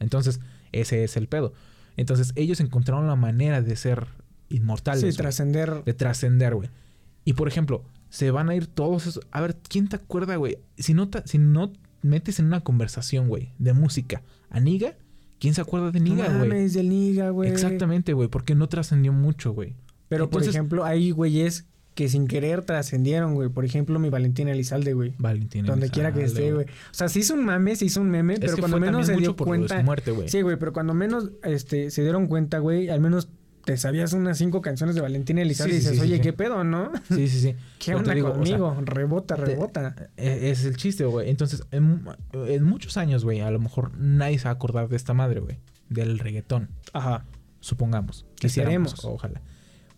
Entonces, 0.00 0.40
ese 0.72 1.04
es 1.04 1.16
el 1.18 1.28
pedo. 1.28 1.52
Entonces, 1.98 2.32
ellos 2.36 2.60
encontraron 2.60 3.06
la 3.06 3.16
manera 3.16 3.60
de 3.60 3.76
ser 3.76 4.06
inmortales. 4.48 5.02
Sí, 5.02 5.16
trascender. 5.16 5.84
de 5.84 5.92
trascender, 5.94 6.54
güey. 6.54 6.70
Y 7.26 7.34
por 7.34 7.48
ejemplo, 7.48 7.84
se 8.08 8.30
van 8.30 8.48
a 8.48 8.54
ir 8.54 8.66
todos 8.66 9.06
esos. 9.06 9.26
A 9.30 9.42
ver, 9.42 9.56
¿quién 9.68 9.88
te 9.88 9.96
acuerda, 9.96 10.36
güey? 10.36 10.56
Si 10.78 10.94
no, 10.94 11.08
ta- 11.10 11.22
si 11.26 11.36
no 11.36 11.72
metes 12.00 12.38
en 12.38 12.46
una 12.46 12.60
conversación, 12.62 13.28
güey, 13.28 13.52
de 13.58 13.74
música 13.74 14.22
a 14.48 14.58
Niga, 14.60 14.94
¿quién 15.38 15.54
se 15.54 15.60
acuerda 15.60 15.90
de 15.90 16.00
No 16.00 16.06
Niga, 16.14 16.38
güey? 16.38 16.68
del 16.68 16.88
Niga, 16.88 17.30
güey. 17.30 17.50
Exactamente, 17.50 18.12
güey, 18.12 18.28
porque 18.28 18.54
no 18.54 18.68
trascendió 18.68 19.12
mucho, 19.12 19.52
güey. 19.52 19.74
Pero, 20.08 20.30
por 20.30 20.42
ejemplo, 20.42 20.84
hay 20.84 21.10
güeyes 21.10 21.66
que 21.96 22.08
sin 22.10 22.28
querer 22.28 22.62
trascendieron, 22.62 23.34
güey. 23.34 23.48
Por 23.48 23.64
ejemplo, 23.64 23.98
mi 23.98 24.10
Valentina 24.10 24.52
Elizalde, 24.52 24.92
güey. 24.92 25.14
Valentina. 25.18 25.66
Donde 25.66 25.88
quiera 25.88 26.12
que 26.12 26.24
esté, 26.24 26.52
güey. 26.52 26.66
O 26.66 26.94
sea, 26.94 27.08
se 27.08 27.20
hizo 27.20 27.34
un 27.34 27.44
mame, 27.44 27.74
se 27.74 27.86
hizo 27.86 28.02
un 28.02 28.10
meme, 28.10 28.34
Es 28.34 28.40
pero 28.40 28.58
cuando 28.58 28.78
menos 28.78 29.06
se 29.06 29.16
dio 29.16 29.34
cuenta. 29.34 29.82
muerte. 29.82 30.12
Sí, 30.28 30.42
güey, 30.42 30.58
pero 30.58 30.74
cuando 30.74 30.92
menos 30.92 31.30
este, 31.42 31.90
se 31.90 32.02
dieron 32.02 32.26
cuenta, 32.26 32.58
güey, 32.58 32.90
al 32.90 33.00
menos 33.00 33.30
te 33.66 33.76
sabías 33.76 34.12
unas 34.14 34.38
cinco 34.38 34.62
canciones 34.62 34.94
de 34.94 35.02
Valentina 35.02 35.42
Elizalde 35.42 35.72
Sí, 35.72 35.76
y 35.76 35.80
dices, 35.80 35.96
sí, 35.98 36.02
oye. 36.02 36.20
¿qué 36.22 36.32
pedo, 36.32 36.62
no? 36.64 36.90
Sí, 37.08 37.28
sí, 37.28 37.40
sí. 37.40 37.54
¿Qué 37.78 37.94
onda 37.94 38.14
digo, 38.14 38.28
o 38.28 38.30
sea, 38.32 38.38
conmigo? 38.58 38.76
rebota, 38.84 39.34
te- 39.34 39.44
rebota. 39.44 39.94
Eh, 40.16 40.50
Es 40.52 40.64
el 40.64 40.76
chiste, 40.76 41.04
güey. 41.04 41.28
Entonces, 41.28 41.64
en, 41.72 42.02
en 42.32 42.62
muchos 42.64 42.96
años, 42.96 43.24
güey, 43.24 43.40
a 43.40 43.50
lo 43.50 43.58
mejor 43.58 43.90
nadie 43.98 44.38
se 44.38 44.44
va 44.44 44.50
a 44.50 44.54
acordar 44.54 44.88
de 44.88 44.96
esta 44.96 45.12
madre, 45.14 45.40
güey. 45.40 45.58
Del 45.90 46.18
reggaetón, 46.20 46.70
Ajá. 46.92 47.24
supongamos. 47.60 48.24
Quisiéramos. 48.36 49.04
Ojalá. 49.04 49.42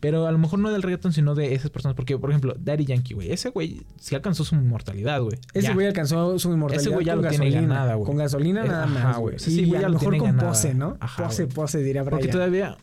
Pero 0.01 0.27
a 0.29 0.33
lo 0.33 0.39
mejor 0.39 0.61
no 0.61 0.71
del 0.71 0.83
reggaetón, 0.83 1.13
sino 1.13 1.35
de 1.35 1.55
esas 1.55 1.71
personas. 1.71 1.95
Porque, 1.97 2.17
por 2.17 2.31
ejemplo, 2.31 2.55
Daddy 2.59 2.85
Yankee, 2.85 3.15
güey. 3.15 3.33
Ese 3.33 3.49
güey 3.51 3.83
sí 3.99 4.15
alcanzó 4.15 4.45
su 4.45 4.55
inmortalidad, 4.55 5.21
güey. 5.21 5.37
Ese 5.55 5.75
güey 5.75 5.89
alcanzó 5.89 6.39
su 6.39 6.53
inmortalidad 6.53 6.87
Ese 6.87 6.95
güey 6.95 7.05
ya 7.05 7.15
con 7.17 7.25
lo 7.25 7.29
tiene 7.31 7.47
gasolina. 7.51 7.75
ganada, 7.75 7.95
güey. 7.97 8.07
Con 8.07 8.17
gasolina 8.17 8.65
Eh, 8.65 8.69
nada 8.69 8.85
ajá, 8.85 8.95
más, 9.09 9.19
güey. 9.19 9.35
güey. 9.37 9.39
Sí, 9.41 9.65
güey 9.67 9.83
a 9.85 9.89
lo 9.89 9.95
mejor 9.99 10.17
con 10.19 10.27
ganada. 10.29 10.49
pose, 10.49 10.73
¿no? 10.75 10.97
Ajá, 11.01 11.25
pose, 11.25 11.47
pose, 11.49 11.79
diría 11.83 12.03
Brian. 12.05 12.19
Porque 12.21 12.29
todavía. 12.33 12.77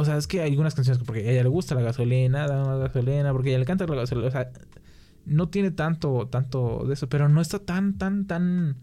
O 0.00 0.04
sea, 0.04 0.16
es 0.16 0.28
que 0.28 0.42
hay 0.42 0.50
algunas 0.52 0.76
canciones 0.76 1.00
que 1.00 1.04
porque 1.04 1.28
a 1.28 1.32
ella 1.32 1.42
le 1.42 1.48
gusta 1.48 1.74
la 1.74 1.80
gasolina, 1.80 2.46
da 2.46 2.64
más 2.64 2.78
gasolina, 2.78 3.32
porque 3.32 3.48
a 3.48 3.50
ella 3.50 3.58
le 3.58 3.64
canta 3.64 3.84
la 3.84 3.96
gasolina. 3.96 4.28
O 4.28 4.30
sea, 4.30 4.48
no 5.26 5.48
tiene 5.48 5.72
tanto, 5.72 6.28
tanto 6.30 6.84
de 6.86 6.94
eso, 6.94 7.08
pero 7.08 7.28
no 7.28 7.40
está 7.40 7.58
tan, 7.58 7.98
tan, 7.98 8.28
tan, 8.28 8.76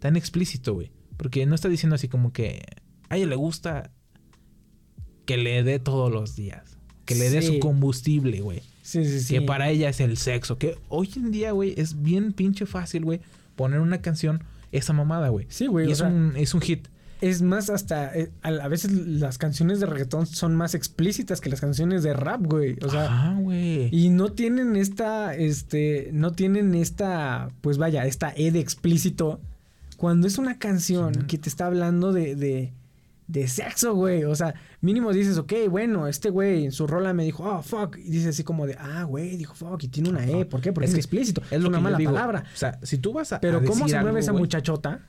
tan 0.00 0.16
explícito, 0.16 0.74
güey. 0.74 0.90
Porque 1.16 1.46
no 1.46 1.54
está 1.54 1.68
diciendo 1.68 1.94
así 1.94 2.08
como 2.08 2.32
que 2.32 2.64
a 3.08 3.16
ella 3.16 3.26
le 3.26 3.36
gusta 3.36 3.92
que 5.26 5.36
le 5.36 5.62
dé 5.62 5.78
todos 5.78 6.10
los 6.10 6.34
días. 6.34 6.76
Que 7.04 7.14
le 7.14 7.30
dé 7.30 7.40
su 7.40 7.60
combustible, 7.60 8.40
güey. 8.40 8.60
Sí, 8.82 9.04
sí, 9.04 9.20
sí. 9.20 9.34
Que 9.34 9.42
para 9.42 9.70
ella 9.70 9.88
es 9.88 10.00
el 10.00 10.16
sexo. 10.16 10.58
Que 10.58 10.76
hoy 10.88 11.08
en 11.14 11.30
día, 11.30 11.52
güey, 11.52 11.72
es 11.76 12.02
bien 12.02 12.32
pinche 12.32 12.66
fácil, 12.66 13.04
güey, 13.04 13.20
poner 13.54 13.78
una 13.78 14.00
canción 14.00 14.42
esa 14.72 14.92
mamada, 14.92 15.28
güey. 15.28 15.46
Sí, 15.50 15.68
güey. 15.68 15.86
Y 15.86 15.92
es, 15.92 15.98
sea, 15.98 16.08
un, 16.08 16.32
es 16.36 16.52
un 16.52 16.62
hit. 16.62 16.88
Es 17.20 17.42
más, 17.42 17.68
hasta 17.70 18.14
eh, 18.16 18.30
a, 18.42 18.48
a 18.48 18.68
veces 18.68 18.92
las 18.92 19.38
canciones 19.38 19.80
de 19.80 19.86
reggaetón 19.86 20.26
son 20.26 20.54
más 20.54 20.74
explícitas 20.74 21.40
que 21.40 21.50
las 21.50 21.60
canciones 21.60 22.02
de 22.02 22.12
rap, 22.14 22.42
güey. 22.44 22.76
O 22.84 22.88
sea, 22.90 23.06
ah, 23.08 23.36
güey. 23.40 23.88
y 23.92 24.08
no 24.10 24.32
tienen 24.32 24.76
esta, 24.76 25.34
este, 25.34 26.10
no 26.12 26.32
tienen 26.32 26.74
esta, 26.74 27.48
pues 27.60 27.76
vaya, 27.78 28.06
esta 28.06 28.32
E 28.36 28.50
de 28.52 28.60
explícito. 28.60 29.40
Cuando 29.96 30.26
es 30.28 30.38
una 30.38 30.58
canción 30.58 31.12
Sí. 31.14 31.20
que 31.26 31.38
te 31.38 31.48
está 31.48 31.66
hablando 31.66 32.12
de, 32.12 32.36
de, 32.36 32.72
de 33.26 33.48
sexo, 33.48 33.94
güey. 33.96 34.22
O 34.22 34.34
sea, 34.36 34.54
mínimo 34.80 35.12
dices, 35.12 35.38
ok, 35.38 35.52
bueno, 35.68 36.06
este 36.06 36.30
güey 36.30 36.66
en 36.66 36.70
su 36.72 36.86
rola 36.86 37.12
me 37.14 37.24
dijo, 37.24 37.42
oh, 37.42 37.62
fuck. 37.62 37.96
Y 37.98 38.10
dice 38.10 38.28
así 38.28 38.44
como 38.44 38.64
de, 38.66 38.76
ah, 38.78 39.02
güey, 39.02 39.36
dijo 39.36 39.54
fuck. 39.56 39.82
Y 39.82 39.88
tiene 39.88 40.10
una 40.10 40.24
E. 40.24 40.44
¿Por 40.44 40.60
qué? 40.60 40.72
Porque 40.72 40.88
es, 40.88 40.94
explícito. 40.94 41.42
Es, 41.50 41.60
lo 41.60 41.68
una 41.68 41.78
que 41.78 41.82
mala 41.84 41.98
digo. 41.98 42.12
palabra. 42.12 42.44
O 42.54 42.56
sea, 42.56 42.78
si 42.84 42.98
tú 42.98 43.12
vas 43.12 43.32
a. 43.32 43.40
Pero 43.40 43.58
a 43.58 43.60
¿cómo 43.62 43.86
decir 43.86 43.88
se 43.88 43.94
mueve 43.96 44.08
algo, 44.10 44.18
esa 44.18 44.30
güey, 44.30 44.42
muchachota? 44.42 45.00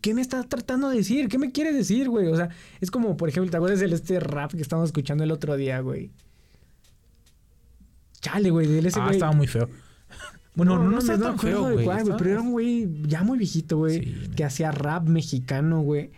¿Qué 0.00 0.14
me 0.14 0.20
está 0.20 0.42
tratando 0.44 0.88
de 0.88 0.96
decir? 0.98 1.28
¿Qué 1.28 1.38
me 1.38 1.50
quiere 1.52 1.72
decir, 1.72 2.08
güey? 2.08 2.26
O 2.28 2.36
sea, 2.36 2.48
es 2.80 2.90
como, 2.90 3.16
por 3.16 3.28
ejemplo, 3.28 3.50
¿te 3.50 3.56
acuerdas 3.56 3.80
del 3.80 3.92
este 3.92 4.20
rap 4.20 4.52
que 4.52 4.62
estábamos 4.62 4.88
escuchando 4.90 5.24
el 5.24 5.30
otro 5.32 5.56
día, 5.56 5.80
güey? 5.80 6.10
Chale, 8.20 8.50
güey, 8.50 8.66
del 8.66 8.86
ese 8.86 8.98
Ah, 9.00 9.04
güey. 9.04 9.16
estaba 9.16 9.32
muy 9.32 9.46
feo. 9.46 9.68
Bueno, 10.54 10.76
no, 10.76 10.84
no, 10.84 10.90
me 10.90 10.98
está 10.98 11.16
tan 11.16 11.38
feo, 11.38 11.70
güey. 11.72 11.84
cuál, 11.84 11.98
Estaba- 11.98 12.16
Pero 12.16 12.30
era 12.30 12.40
un 12.40 12.50
güey 12.50 12.88
ya 13.06 13.22
muy 13.22 13.38
viejito, 13.38 13.76
güey. 13.76 14.02
Sí, 14.02 14.30
que 14.34 14.42
hacía 14.42 14.72
rap 14.72 15.06
mexicano, 15.08 15.82
güey. 15.82 16.10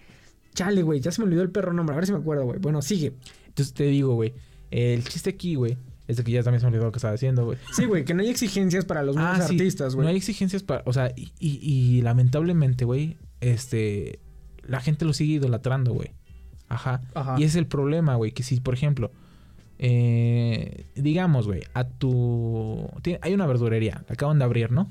Chale, 0.55 0.83
güey, 0.83 1.01
ya 1.01 1.13
se 1.13 1.21
me 1.21 1.27
olvidó 1.27 1.43
el 1.43 1.51
perro 1.51 1.75
nombre. 1.75 1.93
A 1.93 1.97
ver 1.97 2.07
si 2.07 2.13
me 2.13 2.19
acuerdo, 2.21 2.45
güey. 2.47 2.59
Bueno, 2.59 2.81
sigue. 2.81 3.13
Entonces 3.49 3.75
te 3.75 3.85
digo, 3.85 4.15
güey. 4.15 4.33
El 4.71 5.05
chiste 5.05 5.29
aquí, 5.29 5.57
güey, 5.57 5.77
es 6.09 6.17
de 6.17 6.25
que 6.25 6.31
ya 6.33 6.43
también 6.43 6.61
se 6.61 6.65
me 6.65 6.69
olvidó 6.69 6.85
lo 6.87 6.93
que 6.93 6.97
estaba 6.99 7.13
haciendo, 7.13 7.45
güey. 7.45 7.59
Sí, 7.75 7.85
güey, 7.85 8.07
que 8.07 8.15
no 8.15 8.23
hay 8.23 8.31
exigencias 8.31 8.87
para 8.87 9.03
los 9.03 9.15
nuevos 9.15 9.39
Ah, 9.41 9.47
sí. 9.47 9.57
artistas, 9.57 9.95
No 9.95 10.01
hay 10.01 10.07
güey. 10.07 10.17
exigencias 10.17 10.63
para. 10.63 10.85
O 10.87 10.95
sea, 10.95 11.13
y, 11.15 11.33
y- 11.39 11.59
y 11.99 12.01
lamentablemente, 12.01 12.87
güey, 12.87 13.19
este. 13.41 14.21
La 14.63 14.81
gente 14.81 15.05
lo 15.05 15.13
sigue 15.13 15.35
idolatrando, 15.35 15.93
güey. 15.93 16.11
Ajá. 16.69 17.01
Ajá. 17.15 17.37
Y 17.39 17.45
es 17.45 17.57
el 17.57 17.67
problema, 17.67 18.15
güey. 18.17 18.33
Que 18.33 18.43
si, 18.43 18.61
por 18.61 18.75
ejemplo, 18.75 19.11
eh, 19.79 20.87
digamos, 20.95 21.47
güey, 21.47 21.63
a 21.75 21.85
tu. 21.85 22.89
tiene- 23.03 23.19
hay 23.23 23.35
una 23.35 23.47
verdurería, 23.47 24.05
la 24.09 24.13
acaban 24.15 24.39
de 24.39 24.45
abrir, 24.45 24.71
¿no? 24.71 24.89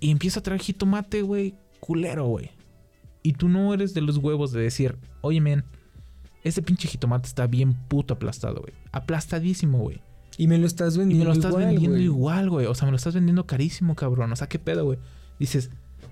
Y 0.00 0.10
empieza 0.10 0.40
a 0.40 0.42
traer 0.42 0.60
jitomate, 0.60 1.22
güey, 1.22 1.54
culero, 1.80 2.26
güey. 2.26 2.50
Y 3.22 3.32
tú 3.32 3.48
no 3.48 3.72
eres 3.72 3.94
de 3.94 4.02
los 4.02 4.18
huevos 4.18 4.52
de 4.52 4.60
decir, 4.60 4.96
oye, 5.22 5.40
men, 5.40 5.64
ese 6.44 6.62
pinche 6.62 6.86
jitomate 6.88 7.26
está 7.26 7.46
bien 7.46 7.72
puto 7.88 8.14
aplastado, 8.14 8.60
güey. 8.60 8.74
Aplastadísimo, 8.92 9.78
güey. 9.78 10.00
Y 10.38 10.48
me 10.48 10.58
lo 10.58 10.66
estás 10.66 10.96
Y 10.96 10.98
vendiendo 10.98 11.24
me 11.24 11.28
lo 11.30 11.32
estás 11.32 11.50
igual, 11.52 11.66
vendiendo 11.66 11.96
igual, 11.98 12.50
güey. 12.50 12.66
O 12.66 12.74
sea, 12.74 12.86
me 12.86 12.90
lo 12.92 12.96
estás 12.98 13.14
vendiendo 13.14 13.46
carísimo, 13.46 13.94
cabrón. 13.94 14.30
O 14.32 14.36
sea, 14.36 14.48
¿qué 14.48 14.58
pedo, 14.58 14.84
güey? 14.84 14.98
Dices, 15.40 15.70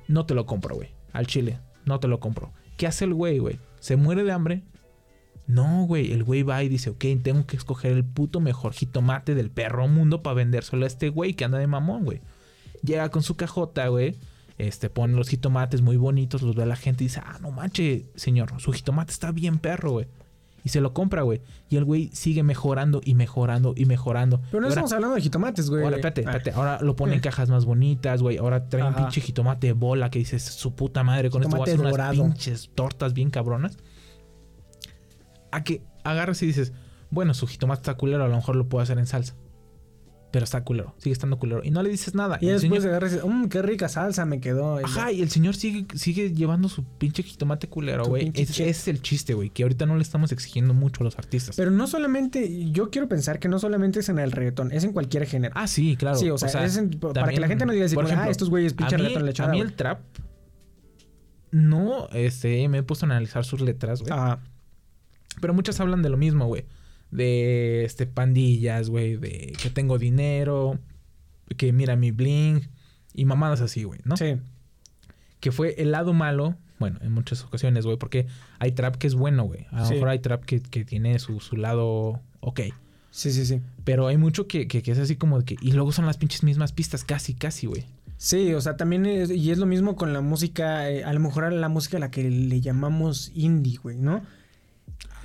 no 0.08 0.26
te 0.26 0.34
lo 0.34 0.46
compro, 0.46 0.74
güey. 0.76 0.90
Al 1.12 1.26
chile, 1.26 1.58
no 1.84 2.00
te 2.00 2.08
lo 2.08 2.20
compro. 2.20 2.52
¿Qué 2.76 2.86
hace 2.86 3.04
el 3.04 3.14
güey, 3.14 3.38
güey? 3.38 3.58
¿Se 3.80 3.96
muere 3.96 4.24
de 4.24 4.32
hambre? 4.32 4.62
No, 5.46 5.84
güey. 5.86 6.12
El 6.12 6.24
güey 6.24 6.42
va 6.42 6.62
y 6.62 6.68
dice, 6.68 6.90
ok, 6.90 7.04
tengo 7.22 7.46
que 7.46 7.56
escoger 7.56 7.92
el 7.92 8.04
puto 8.04 8.40
mejor 8.40 8.72
jitomate 8.72 9.34
del 9.34 9.50
perro 9.50 9.86
mundo 9.88 10.22
para 10.22 10.34
vendérselo 10.34 10.84
a 10.84 10.88
este 10.88 11.08
güey 11.08 11.34
que 11.34 11.44
anda 11.44 11.58
de 11.58 11.66
mamón, 11.66 12.04
güey. 12.04 12.20
Llega 12.82 13.10
con 13.10 13.22
su 13.22 13.36
cajota, 13.36 13.88
güey. 13.88 14.16
Este, 14.56 14.88
pone 14.88 15.14
los 15.14 15.28
jitomates 15.28 15.82
muy 15.82 15.96
bonitos, 15.96 16.42
los 16.42 16.54
ve 16.54 16.62
a 16.62 16.66
la 16.66 16.76
gente 16.76 17.02
y 17.02 17.08
dice, 17.08 17.20
ah, 17.24 17.38
no 17.40 17.50
manche, 17.50 18.06
señor, 18.14 18.52
su 18.60 18.72
jitomate 18.72 19.10
está 19.10 19.32
bien 19.32 19.58
perro, 19.58 19.92
güey. 19.92 20.06
Y 20.64 20.70
se 20.70 20.80
lo 20.80 20.94
compra, 20.94 21.22
güey. 21.22 21.42
Y 21.68 21.76
el 21.76 21.84
güey 21.84 22.08
sigue 22.14 22.42
mejorando 22.42 23.02
y 23.04 23.14
mejorando 23.14 23.74
y 23.76 23.84
mejorando. 23.84 24.38
Pero 24.50 24.62
no 24.62 24.66
Ahora- 24.66 24.68
estamos 24.70 24.92
hablando 24.94 25.14
de 25.16 25.20
jitomates, 25.20 25.68
güey. 25.68 25.84
Ahora, 25.84 25.96
espérate, 25.96 26.22
Ah. 26.22 26.30
espérate. 26.30 26.50
Ahora 26.52 26.78
lo 26.80 26.96
pone 26.96 27.14
en 27.14 27.20
cajas 27.20 27.50
más 27.50 27.66
bonitas, 27.66 28.22
güey. 28.22 28.38
Ahora 28.38 28.66
trae 28.68 28.82
un 28.82 28.88
Ajá. 28.94 28.96
pinche 29.02 29.20
jitomate 29.20 29.66
de 29.68 29.72
bola 29.74 30.10
que 30.10 30.18
dices, 30.18 30.42
su 30.42 30.74
puta 30.74 31.04
madre, 31.04 31.28
con 31.30 31.42
esto 31.42 31.54
voy 31.54 31.68
a 31.68 31.72
Jitomate 31.72 32.02
hacer 32.02 32.20
unas 32.20 32.32
pinches 32.34 32.70
tortas 32.74 33.12
bien 33.12 33.30
cabronas. 33.30 33.76
A 35.52 35.62
que 35.64 35.82
agarras 36.02 36.42
y 36.42 36.46
dices, 36.46 36.72
bueno, 37.10 37.34
su 37.34 37.46
jitomate 37.46 37.80
está 37.82 37.94
culero, 37.94 38.24
a 38.24 38.28
lo 38.28 38.34
mejor 38.36 38.56
lo 38.56 38.68
puedo 38.68 38.82
hacer 38.82 38.98
en 38.98 39.06
salsa. 39.06 39.34
Pero 40.34 40.42
está 40.42 40.64
culero, 40.64 40.96
sigue 40.98 41.12
estando 41.12 41.38
culero. 41.38 41.60
Y 41.62 41.70
no 41.70 41.80
le 41.80 41.90
dices 41.90 42.12
nada. 42.16 42.38
Y 42.40 42.48
el 42.48 42.54
después 42.60 42.82
señor- 42.82 42.88
agarras 42.90 43.12
y 43.12 43.14
dices, 43.14 43.30
mmm, 43.30 43.44
qué 43.46 43.62
rica 43.62 43.88
salsa 43.88 44.24
me 44.24 44.40
quedó. 44.40 44.80
Y 44.80 44.84
Ajá, 44.84 45.12
y 45.12 45.22
el 45.22 45.30
señor 45.30 45.54
sigue, 45.54 45.86
sigue 45.94 46.32
llevando 46.34 46.68
su 46.68 46.82
pinche 46.82 47.22
jitomate 47.22 47.68
culero, 47.68 48.04
güey. 48.06 48.32
Ese 48.34 48.68
es 48.68 48.88
el 48.88 49.00
chiste, 49.00 49.34
güey. 49.34 49.50
Que 49.50 49.62
ahorita 49.62 49.86
no 49.86 49.94
le 49.94 50.02
estamos 50.02 50.32
exigiendo 50.32 50.74
mucho 50.74 51.02
a 51.02 51.04
los 51.04 51.16
artistas. 51.18 51.54
Pero 51.54 51.70
no 51.70 51.86
solamente, 51.86 52.68
yo 52.72 52.90
quiero 52.90 53.06
pensar 53.08 53.38
que 53.38 53.46
no 53.48 53.60
solamente 53.60 54.00
es 54.00 54.08
en 54.08 54.18
el 54.18 54.32
reggaetón, 54.32 54.72
es 54.72 54.82
en 54.82 54.92
cualquier 54.92 55.24
género. 55.24 55.54
ah, 55.56 55.68
sí, 55.68 55.94
claro. 55.96 56.18
sí, 56.18 56.28
o 56.30 56.36
sea, 56.36 56.64
es 56.64 56.76
en- 56.78 56.90
para 56.90 57.28
que 57.28 57.38
la 57.38 57.46
gente 57.46 57.64
no 57.64 57.72
diga 57.72 57.86
así, 57.86 57.94
por 57.94 58.10
ah, 58.10 58.28
estos 58.28 58.50
güeyes 58.50 58.74
pinche 58.74 58.96
reggaetón 58.96 59.24
le 59.26 59.32
a 59.38 59.46
mí 59.46 59.60
el 59.60 59.74
trap 59.74 60.00
no 61.52 62.08
este 62.12 62.68
me 62.68 62.78
he 62.78 62.82
puesto 62.82 63.06
a 63.06 63.10
analizar 63.10 63.44
sus 63.44 63.60
letras 63.60 64.00
güey 64.00 64.12
Ajá. 64.12 64.40
pero 65.40 65.54
muchas 65.54 65.78
hablan 65.78 66.02
de 66.02 66.08
lo 66.08 66.16
mismo 66.16 66.46
güey 66.46 66.64
de 67.14 67.84
este 67.84 68.06
pandillas 68.06 68.90
güey 68.90 69.16
de 69.16 69.52
que 69.62 69.70
tengo 69.70 69.98
dinero 69.98 70.78
que 71.56 71.72
mira 71.72 71.94
mi 71.96 72.10
bling 72.10 72.68
y 73.14 73.24
mamadas 73.24 73.60
así 73.60 73.84
güey 73.84 74.00
no 74.04 74.16
Sí. 74.16 74.36
que 75.40 75.52
fue 75.52 75.74
el 75.80 75.92
lado 75.92 76.12
malo 76.12 76.56
bueno 76.80 76.98
en 77.02 77.12
muchas 77.12 77.42
ocasiones 77.44 77.84
güey 77.86 77.96
porque 77.96 78.26
hay 78.58 78.72
trap 78.72 78.96
que 78.96 79.06
es 79.06 79.14
bueno 79.14 79.44
güey 79.44 79.66
a 79.70 79.80
lo 79.80 79.86
Sí. 79.86 79.94
mejor 79.94 80.08
hay 80.08 80.18
trap 80.18 80.44
que, 80.44 80.60
que 80.60 80.84
tiene 80.84 81.18
su, 81.20 81.40
su 81.40 81.56
lado 81.56 82.20
ok 82.40 82.60
Sí, 83.10 83.30
sí, 83.30 83.46
sí. 83.46 83.60
pero 83.84 84.08
hay 84.08 84.16
mucho 84.16 84.48
que, 84.48 84.66
que, 84.66 84.82
que 84.82 84.90
es 84.90 84.98
así 84.98 85.14
como 85.14 85.38
de 85.38 85.44
que 85.44 85.56
y 85.62 85.70
luego 85.70 85.92
son 85.92 86.06
las 86.06 86.16
pinches 86.18 86.42
mismas 86.42 86.72
pistas 86.72 87.04
casi 87.04 87.34
casi 87.34 87.66
güey 87.68 87.84
Sí, 88.16 88.54
o 88.54 88.60
sea, 88.60 88.76
también 88.76 89.06
es, 89.06 89.28
y 89.30 89.50
es 89.50 89.58
lo 89.58 89.66
mismo 89.66 89.96
con 89.96 90.12
la 90.12 90.20
música, 90.20 90.88
eh, 90.88 91.04
a 91.04 91.12
lo 91.12 91.18
mejor 91.20 91.44
a 91.44 91.50
la 91.50 91.68
música 91.68 91.96
a 91.96 92.00
la 92.00 92.10
que 92.12 92.22
le 92.30 92.60
llamamos 92.60 93.30
indie, 93.34 93.76
güey, 93.76 93.98
¿no? 93.98 94.22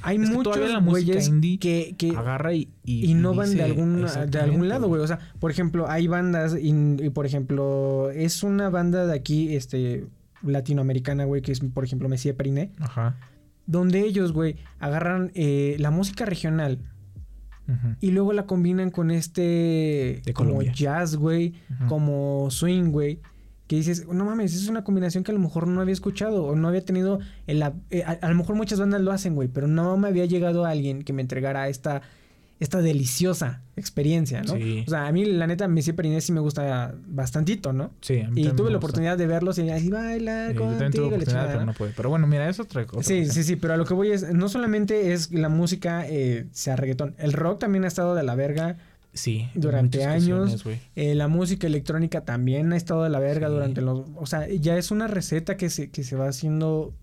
Hay 0.02 0.18
Es 0.18 0.30
muchos 0.30 0.58
la 0.58 0.80
güeyes 0.80 1.28
indie 1.28 1.60
que, 1.60 1.96
que 1.98 2.16
agarra 2.16 2.54
y 2.54 2.70
y, 2.84 3.12
y 3.12 3.14
no 3.14 3.34
van 3.34 3.56
de 3.56 3.64
algún 3.64 4.06
de 4.30 4.40
algún 4.40 4.70
lado, 4.70 4.88
güey. 4.88 5.02
O 5.02 5.08
sea, 5.08 5.20
por 5.40 5.52
ejemplo, 5.52 5.90
hay 5.90 6.08
bandas 6.08 6.56
y, 6.60 6.70
y, 7.04 7.10
por 7.10 7.26
ejemplo, 7.26 8.10
es 8.12 8.44
una 8.44 8.70
banda 8.70 9.06
de 9.06 9.16
aquí, 9.16 9.56
este, 9.56 10.08
latinoamericana, 10.44 11.26
güey, 11.26 11.42
que 11.42 11.52
es, 11.52 11.60
por 11.60 11.84
ejemplo, 11.84 12.10
Mesía 12.10 12.36
Periné, 12.36 12.72
Ajá. 12.80 13.18
donde 13.66 14.02
ellos, 14.02 14.32
güey, 14.32 14.56
agarran 14.80 15.32
eh, 15.36 15.76
la 15.80 15.92
música 15.92 16.26
regional 16.26 16.80
y 18.00 18.10
luego 18.10 18.34
la 18.34 18.48
combinan 18.48 18.90
con 18.90 19.12
este 19.12 20.24
De 20.26 20.34
como 20.34 20.64
jazz, 20.64 21.16
güey, 21.16 21.54
como 21.88 22.48
swing, 22.50 22.90
güey. 22.92 23.20
Que 23.70 23.76
dices, 23.76 24.08
no 24.08 24.26
mames, 24.26 24.56
es 24.56 24.68
una 24.68 24.84
combinación 24.84 25.24
que 25.24 25.30
a 25.32 25.34
lo 25.36 25.40
mejor 25.40 25.68
no 25.68 25.80
había 25.80 25.94
escuchado 25.94 26.44
o 26.44 26.56
no 26.56 26.68
había 26.68 26.84
tenido. 26.84 27.20
el- 27.46 27.62
eh, 27.92 28.04
a, 28.04 28.14
a 28.14 28.30
lo 28.30 28.36
mejor 28.36 28.56
muchas 28.56 28.80
bandas 28.80 29.00
lo 29.00 29.12
hacen, 29.12 29.36
güey, 29.36 29.48
pero 29.48 29.68
no 29.68 29.96
me 29.96 30.08
había 30.08 30.26
llegado 30.26 30.66
alguien 30.66 31.04
que 31.04 31.14
me 31.14 31.22
entregara 31.22 31.70
esta, 31.70 32.02
esta 32.60 32.82
deliciosa 32.82 33.62
experiencia, 33.78 34.42
¿no? 34.42 34.56
Sí. 34.56 34.84
O 34.88 34.90
sea, 34.90 35.06
a 35.08 35.12
mí, 35.12 35.24
la 35.24 35.46
neta, 35.48 35.68
Messi 35.68 35.94
Perinés 35.94 36.24
sí 36.26 36.32
me 36.34 36.40
gusta 36.42 36.96
bastantito, 37.08 37.72
¿no? 37.72 37.92
Sí, 38.02 38.20
a 38.22 38.30
mí 38.32 38.42
Y 38.42 38.44
tuve 38.46 38.52
me 38.52 38.56
la 38.56 38.64
gusta. 38.64 38.78
oportunidad 38.78 39.18
de 39.20 39.28
verlos 39.28 39.58
y 39.60 39.70
así 39.70 39.90
bailar 39.92 40.52
Sí, 40.52 40.58
yo 40.58 40.60
también 40.66 40.78
tuve 40.92 41.02
contigo, 41.04 41.06
oportunidad, 41.08 41.48
pero 41.48 41.60
¿no? 41.60 41.66
no 41.68 41.74
pude. 41.74 41.94
Pero 41.96 42.10
bueno, 42.10 42.26
mira, 42.28 42.50
es 42.50 42.60
otra 42.60 42.86
cosa. 42.88 43.04
Sí, 43.08 43.28
sí, 43.28 43.44
sí, 43.44 43.56
pero 43.56 43.76
a 43.76 43.78
lo 43.78 43.86
que 43.86 43.94
voy 43.94 44.12
es, 44.12 44.34
no 44.34 44.50
solamente 44.50 45.14
es 45.14 45.32
la 45.32 45.48
música 45.50 46.06
eh, 46.08 46.48
sea 46.54 46.76
reggaetón, 46.76 47.14
el 47.20 47.34
rock 47.34 47.60
también 47.60 47.84
ha 47.86 47.88
estado 47.88 48.16
de 48.16 48.24
la 48.24 48.34
verga, 48.36 48.78
Sí. 49.14 49.50
Durante 49.56 50.06
años, 50.06 50.64
eh, 50.96 51.16
la 51.16 51.28
música 51.28 51.68
electrónica 51.68 52.26
también 52.26 52.72
ha 52.74 52.78
estado 52.78 53.04
de 53.04 53.10
la 53.10 53.20
verga 53.20 53.48
Sí. 53.48 53.54
durante 53.54 53.82
los, 53.82 54.08
o 54.16 54.26
sea, 54.26 54.48
ya 54.48 54.78
es 54.78 54.92
una 54.92 55.08
receta 55.08 55.58
que 55.58 55.70
se, 55.70 55.90
que 55.90 56.04
se 56.04 56.16
va 56.16 56.28
haciendo 56.28 56.94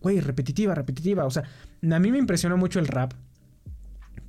güey, 0.00 0.20
repetitiva, 0.20 0.74
repetitiva. 0.74 1.24
O 1.24 1.30
sea, 1.30 1.42
a 1.42 1.98
mí 1.98 2.10
me 2.10 2.18
impresiona 2.18 2.56
mucho 2.56 2.78
el 2.78 2.86
rap. 2.86 3.12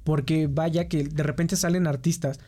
Porque 0.03 0.47
vaya 0.47 0.87
que 0.89 1.03
de 1.05 1.23
repente 1.23 1.55
salen 1.55 1.87
artistas 1.87 2.39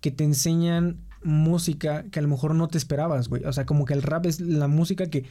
que 0.00 0.10
te 0.10 0.24
enseñan 0.24 0.98
música 1.22 2.04
que 2.10 2.18
a 2.18 2.22
lo 2.22 2.28
mejor 2.28 2.54
no 2.54 2.68
te 2.68 2.78
esperabas, 2.78 3.28
güey. 3.28 3.44
O 3.44 3.52
sea, 3.52 3.66
como 3.66 3.84
que 3.84 3.92
el 3.94 4.02
rap 4.02 4.26
es 4.26 4.40
la 4.40 4.66
música 4.66 5.06
que, 5.06 5.24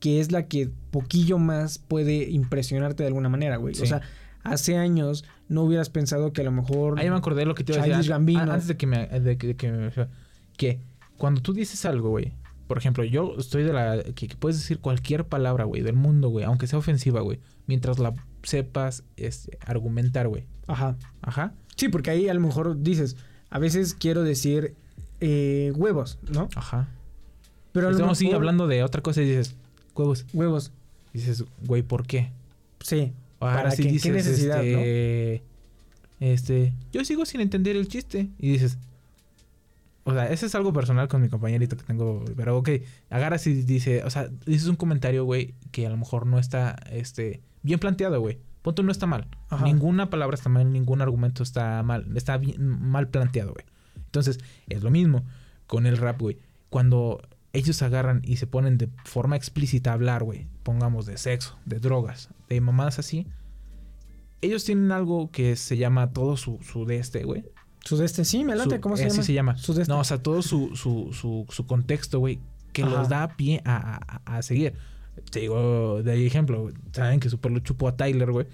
que 0.00 0.20
es 0.20 0.32
la 0.32 0.46
que 0.46 0.70
poquillo 0.90 1.38
más 1.38 1.78
puede 1.78 2.30
impresionarte 2.30 3.02
de 3.02 3.08
alguna 3.08 3.28
manera, 3.28 3.56
güey. 3.56 3.74
Sí. 3.74 3.82
O 3.82 3.86
sea, 3.86 4.00
hace 4.52 4.76
años 4.76 5.24
no 5.48 5.62
hubieras 5.62 5.90
pensado 5.90 6.32
que 6.32 6.40
a 6.40 6.44
lo 6.44 6.52
mejor... 6.52 6.98
Ahí 6.98 7.08
me 7.10 7.16
acordé 7.16 7.40
de 7.40 7.46
lo 7.46 7.54
que 7.54 7.64
te 7.64 7.72
iba 7.72 7.82
a 7.82 7.86
decir. 7.86 8.12
An- 8.12 8.20
Gambino. 8.20 8.40
an- 8.40 8.50
Antes 8.50 8.68
de 8.68 8.76
que 8.76 8.86
me... 8.86 9.06
De 9.08 9.38
que, 9.38 9.46
de 9.48 9.56
que 9.56 9.72
me- 9.72 10.78
cuando 11.16 11.40
tú 11.42 11.52
dices 11.52 11.84
algo, 11.84 12.10
güey. 12.10 12.32
Por 12.66 12.78
ejemplo, 12.78 13.02
yo 13.04 13.34
estoy 13.38 13.62
de 13.62 13.72
la... 13.72 14.02
Que, 14.14 14.28
que 14.28 14.36
puedes 14.36 14.58
decir 14.58 14.78
cualquier 14.78 15.24
palabra, 15.26 15.64
güey, 15.64 15.82
del 15.82 15.96
mundo, 15.96 16.28
güey. 16.28 16.44
Aunque 16.44 16.66
sea 16.66 16.78
ofensiva, 16.78 17.20
güey. 17.22 17.40
Mientras 17.66 17.98
la 17.98 18.14
sepas 18.42 19.04
este, 19.16 19.58
argumentar, 19.64 20.28
güey. 20.28 20.44
Ajá. 20.66 20.96
Ajá. 21.22 21.54
Sí, 21.76 21.88
porque 21.88 22.10
ahí 22.10 22.28
a 22.28 22.34
lo 22.34 22.40
mejor 22.40 22.80
dices, 22.82 23.16
a 23.50 23.58
veces 23.58 23.94
quiero 23.94 24.22
decir 24.22 24.74
eh, 25.20 25.72
huevos, 25.76 26.18
¿no? 26.30 26.48
Ajá. 26.56 26.88
Pero 27.72 27.86
a 27.88 27.90
lo 27.90 27.96
Estamos 27.96 28.18
sí, 28.18 28.24
mejor- 28.26 28.36
hablando 28.36 28.66
de 28.66 28.82
otra 28.84 29.00
cosa 29.02 29.22
y 29.22 29.26
dices... 29.28 29.56
Huevos. 29.94 30.26
Huevos, 30.32 30.70
Dices, 31.12 31.42
güey, 31.64 31.82
¿por 31.82 32.06
qué? 32.06 32.30
sí. 32.80 33.12
Ahora 33.40 33.56
¿Para 33.56 33.70
sí 33.72 33.82
qué? 33.82 33.88
¿Qué 33.88 33.92
dices, 33.94 34.12
necesidad, 34.14 34.64
este, 34.64 35.42
este, 36.20 36.74
yo 36.92 37.04
sigo 37.04 37.24
sin 37.26 37.40
entender 37.40 37.76
el 37.76 37.88
chiste. 37.88 38.28
Y 38.38 38.50
dices, 38.52 38.78
o 40.04 40.12
sea, 40.12 40.30
ese 40.30 40.46
es 40.46 40.54
algo 40.54 40.72
personal 40.72 41.06
con 41.08 41.20
mi 41.22 41.28
compañerito 41.28 41.76
que 41.76 41.84
tengo, 41.84 42.24
pero 42.36 42.56
ok, 42.56 42.70
agarras 43.10 43.46
y 43.46 43.54
dice, 43.62 44.02
o 44.04 44.10
sea, 44.10 44.28
dices 44.46 44.66
un 44.68 44.76
comentario, 44.76 45.24
güey, 45.24 45.54
que 45.70 45.86
a 45.86 45.90
lo 45.90 45.96
mejor 45.96 46.26
no 46.26 46.38
está, 46.38 46.76
este, 46.90 47.42
bien 47.62 47.78
planteado, 47.78 48.20
güey. 48.20 48.38
Punto 48.62 48.82
no 48.82 48.90
está 48.90 49.06
mal. 49.06 49.28
Ajá. 49.50 49.64
Ninguna 49.64 50.10
palabra 50.10 50.34
está 50.34 50.48
mal, 50.48 50.72
ningún 50.72 51.00
argumento 51.00 51.42
está 51.42 51.82
mal, 51.82 52.06
está 52.16 52.36
bien- 52.38 52.60
mal 52.60 53.08
planteado, 53.08 53.52
güey. 53.52 53.64
Entonces, 53.96 54.40
es 54.68 54.82
lo 54.82 54.90
mismo 54.90 55.24
con 55.66 55.86
el 55.86 55.96
rap, 55.96 56.20
güey. 56.20 56.38
Cuando 56.70 57.20
ellos 57.52 57.80
agarran 57.82 58.20
y 58.24 58.36
se 58.36 58.46
ponen 58.46 58.78
de 58.78 58.88
forma 59.04 59.36
explícita 59.36 59.90
a 59.90 59.94
hablar, 59.94 60.22
güey, 60.24 60.46
pongamos 60.62 61.06
de 61.06 61.16
sexo, 61.18 61.58
de 61.64 61.78
drogas, 61.80 62.28
de 62.48 62.60
mamadas 62.60 62.98
así, 62.98 63.26
ellos 64.40 64.64
tienen 64.64 64.92
algo 64.92 65.30
que 65.30 65.56
se 65.56 65.76
llama 65.76 66.12
todo 66.12 66.36
su, 66.36 66.58
su 66.62 66.84
de 66.84 66.98
este, 66.98 67.24
güey. 67.24 67.44
Sudeste, 67.84 68.24
sí, 68.24 68.44
me 68.44 68.54
late, 68.54 68.76
Su- 68.76 68.80
¿cómo 68.80 68.96
se 68.96 69.04
así 69.06 69.14
llama? 69.16 69.24
se 69.24 69.32
llama. 69.32 69.56
Sudeste. 69.56 69.92
No, 69.92 70.00
o 70.00 70.04
sea, 70.04 70.22
todo 70.22 70.42
su, 70.42 70.76
su, 70.76 71.10
su, 71.12 71.46
su 71.48 71.66
contexto, 71.66 72.18
güey, 72.18 72.38
que 72.72 72.82
Ajá. 72.82 72.90
los 72.92 73.08
da 73.08 73.28
pie 73.36 73.62
a, 73.64 73.98
a- 74.26 74.36
a 74.36 74.42
seguir. 74.42 74.74
Te 75.30 75.40
digo, 75.40 76.02
de 76.02 76.26
ejemplo, 76.26 76.70
saben 76.92 77.18
que 77.18 77.30
super 77.30 77.50
lo 77.50 77.58
chupó 77.60 77.88
a 77.88 77.96
Tyler, 77.96 78.30
güey. 78.30 78.46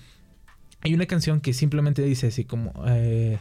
Hay 0.80 0.95
una 0.95 1.07
canción 1.07 1.40
que 1.40 1.53
simplemente 1.53 2.03
dice 2.03 2.28
así 2.28 2.45
como... 2.45 2.72
eh, 2.86 3.38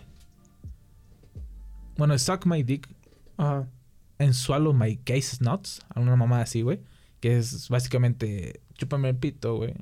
bueno, 1.97 2.17
Suck 2.17 2.45
My 2.45 2.63
Dick 2.63 2.89
Ajá. 3.37 3.67
And 4.23 4.33
Swallow 4.33 4.73
My 4.73 4.97
Cases 4.97 5.41
Nuts. 5.41 5.81
A 5.93 5.99
una 5.99 6.15
mamada 6.15 6.43
así, 6.43 6.61
güey. 6.61 6.81
Que 7.19 7.37
es 7.37 7.69
básicamente 7.69 8.61
chúpame 8.75 9.09
el 9.09 9.15
pito, 9.15 9.57
güey. 9.57 9.73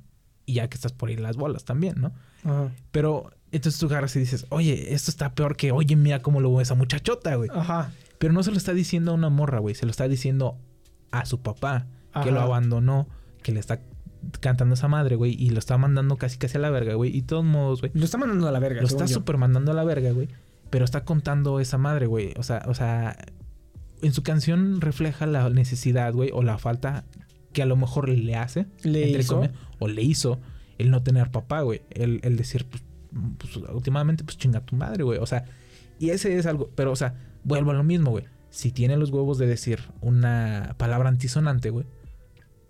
Y 0.45 0.55
ya 0.55 0.69
que 0.69 0.75
estás 0.75 0.91
por 0.93 1.09
ahí 1.09 1.17
las 1.17 1.37
bolas 1.37 1.63
también, 1.65 1.95
¿no? 1.99 2.13
Ajá. 2.43 2.71
Pero 2.91 3.31
entonces 3.51 3.79
tú 3.79 3.87
agarras 3.87 4.15
y 4.15 4.19
dices, 4.19 4.45
oye, 4.49 4.93
esto 4.93 5.11
está 5.11 5.33
peor 5.33 5.55
que, 5.55 5.71
oye, 5.71 5.95
mira 5.95 6.21
cómo 6.21 6.39
lo 6.39 6.53
ve 6.55 6.63
esa 6.63 6.75
muchachota, 6.75 7.35
güey. 7.35 7.49
Ajá. 7.53 7.91
Pero 8.17 8.33
no 8.33 8.43
se 8.43 8.51
lo 8.51 8.57
está 8.57 8.73
diciendo 8.73 9.11
a 9.11 9.13
una 9.15 9.29
morra, 9.29 9.59
güey. 9.59 9.75
Se 9.75 9.85
lo 9.85 9.91
está 9.91 10.07
diciendo 10.07 10.57
a 11.11 11.25
su 11.25 11.41
papá, 11.41 11.87
Ajá. 12.13 12.23
que 12.25 12.31
lo 12.31 12.41
abandonó, 12.41 13.07
que 13.43 13.51
le 13.51 13.59
está 13.59 13.81
cantando 14.39 14.75
esa 14.75 14.87
madre, 14.87 15.15
güey. 15.15 15.33
Y 15.33 15.49
lo 15.49 15.59
está 15.59 15.77
mandando 15.77 16.17
casi 16.17 16.37
casi 16.37 16.57
a 16.57 16.61
la 16.61 16.69
verga, 16.69 16.93
güey. 16.93 17.15
Y 17.15 17.21
de 17.21 17.27
todos 17.27 17.45
modos, 17.45 17.81
güey. 17.81 17.91
Lo 17.95 18.05
está 18.05 18.17
mandando 18.17 18.47
a 18.47 18.51
la 18.51 18.59
verga. 18.59 18.81
Lo 18.81 18.87
según 18.87 19.03
está 19.03 19.11
yo. 19.13 19.19
súper 19.19 19.37
mandando 19.37 19.71
a 19.71 19.75
la 19.75 19.83
verga, 19.83 20.11
güey. 20.11 20.29
Pero 20.69 20.85
está 20.85 21.03
contando 21.03 21.59
esa 21.59 21.77
madre, 21.77 22.05
güey. 22.05 22.33
O 22.37 22.43
sea, 22.43 22.63
o 22.67 22.73
sea, 22.73 23.17
en 24.01 24.13
su 24.13 24.23
canción 24.23 24.81
refleja 24.81 25.25
la 25.25 25.49
necesidad, 25.49 26.13
güey, 26.13 26.29
o 26.33 26.43
la 26.43 26.57
falta 26.57 27.05
que 27.53 27.61
a 27.61 27.65
lo 27.65 27.75
mejor 27.75 28.09
le 28.09 28.35
hace, 28.35 28.65
Le 28.83 29.09
hizo. 29.09 29.47
o 29.79 29.87
le 29.87 30.01
hizo 30.01 30.39
el 30.77 30.89
no 30.89 31.03
tener 31.03 31.31
papá, 31.31 31.61
güey. 31.61 31.81
El, 31.89 32.19
el 32.23 32.37
decir, 32.37 32.65
pues, 32.65 32.83
pues, 33.37 33.57
últimamente, 33.71 34.23
pues 34.23 34.37
chinga 34.37 34.61
tu 34.61 34.75
madre, 34.75 35.03
güey. 35.03 35.19
O 35.19 35.25
sea, 35.25 35.45
y 35.99 36.09
ese 36.09 36.37
es 36.37 36.45
algo, 36.45 36.69
pero, 36.75 36.91
o 36.91 36.95
sea, 36.95 37.15
vuelvo 37.43 37.71
a 37.71 37.73
lo 37.73 37.83
mismo, 37.83 38.11
güey. 38.11 38.25
Si 38.49 38.71
tiene 38.71 38.97
los 38.97 39.11
huevos 39.11 39.37
de 39.37 39.47
decir 39.47 39.79
una 40.01 40.75
palabra 40.77 41.09
antisonante, 41.09 41.69
güey, 41.69 41.85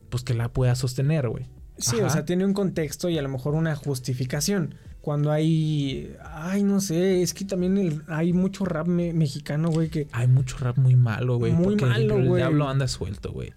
pues 0.09 0.23
que 0.23 0.33
la 0.33 0.49
pueda 0.51 0.75
sostener, 0.75 1.29
güey. 1.29 1.45
Sí, 1.77 1.97
Ajá. 1.97 2.07
o 2.07 2.09
sea, 2.09 2.25
tiene 2.25 2.45
un 2.45 2.53
contexto 2.53 3.09
y 3.09 3.17
a 3.17 3.21
lo 3.21 3.29
mejor 3.29 3.55
una 3.55 3.75
justificación. 3.75 4.75
Cuando 5.01 5.31
hay. 5.31 6.15
Ay, 6.23 6.63
no 6.63 6.79
sé, 6.79 7.23
es 7.23 7.33
que 7.33 7.43
también 7.45 7.77
el- 7.77 8.01
hay 8.07 8.33
mucho 8.33 8.65
rap 8.65 8.85
me- 8.87 9.13
mexicano, 9.13 9.69
güey, 9.71 9.89
que. 9.89 10.07
Hay 10.11 10.27
mucho 10.27 10.57
rap 10.59 10.77
muy 10.77 10.95
malo, 10.95 11.37
güey. 11.37 11.51
Muy 11.51 11.75
porque 11.75 11.85
malo, 11.85 12.17
el 12.17 12.27
güey. 12.27 12.41
diablo 12.41 12.69
anda 12.69 12.87
suelto, 12.87 13.31
güey. 13.31 13.53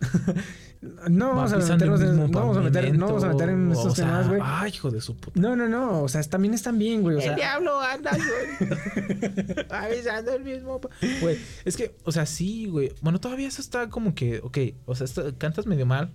No 1.08 1.28
vamos 1.34 1.50
a 1.50 1.56
el 1.56 1.62
meternos 1.62 2.00
en, 2.02 2.16
no 2.18 2.28
vamos 2.28 2.58
a 2.58 2.60
meter, 2.60 2.94
no 2.94 3.06
vamos 3.06 3.24
a 3.24 3.28
meter 3.28 3.48
en 3.48 3.70
estos 3.72 3.86
o 3.92 3.94
sea, 3.94 4.04
temas, 4.04 4.28
güey. 4.28 4.40
Ay, 4.44 4.70
hijo 4.70 4.90
de 4.90 5.00
su 5.00 5.16
puta. 5.16 5.40
No, 5.40 5.56
no, 5.56 5.66
no. 5.66 6.02
O 6.02 6.08
sea, 6.10 6.22
también 6.24 6.52
están 6.52 6.78
bien, 6.78 7.00
güey. 7.00 7.16
O 7.16 7.20
sea, 7.22 7.34
diablo 7.34 7.80
anda 7.80 8.10
avisando 9.70 10.34
el 10.34 10.44
mismo. 10.44 10.80
Güey, 11.22 11.38
es 11.64 11.76
que, 11.78 11.96
o 12.04 12.12
sea, 12.12 12.26
sí, 12.26 12.66
güey. 12.66 12.92
Bueno, 13.00 13.18
todavía 13.18 13.48
eso 13.48 13.62
está 13.62 13.88
como 13.88 14.14
que, 14.14 14.40
ok, 14.42 14.58
o 14.84 14.94
sea, 14.94 15.06
está- 15.06 15.32
cantas 15.38 15.66
medio 15.66 15.86
mal. 15.86 16.10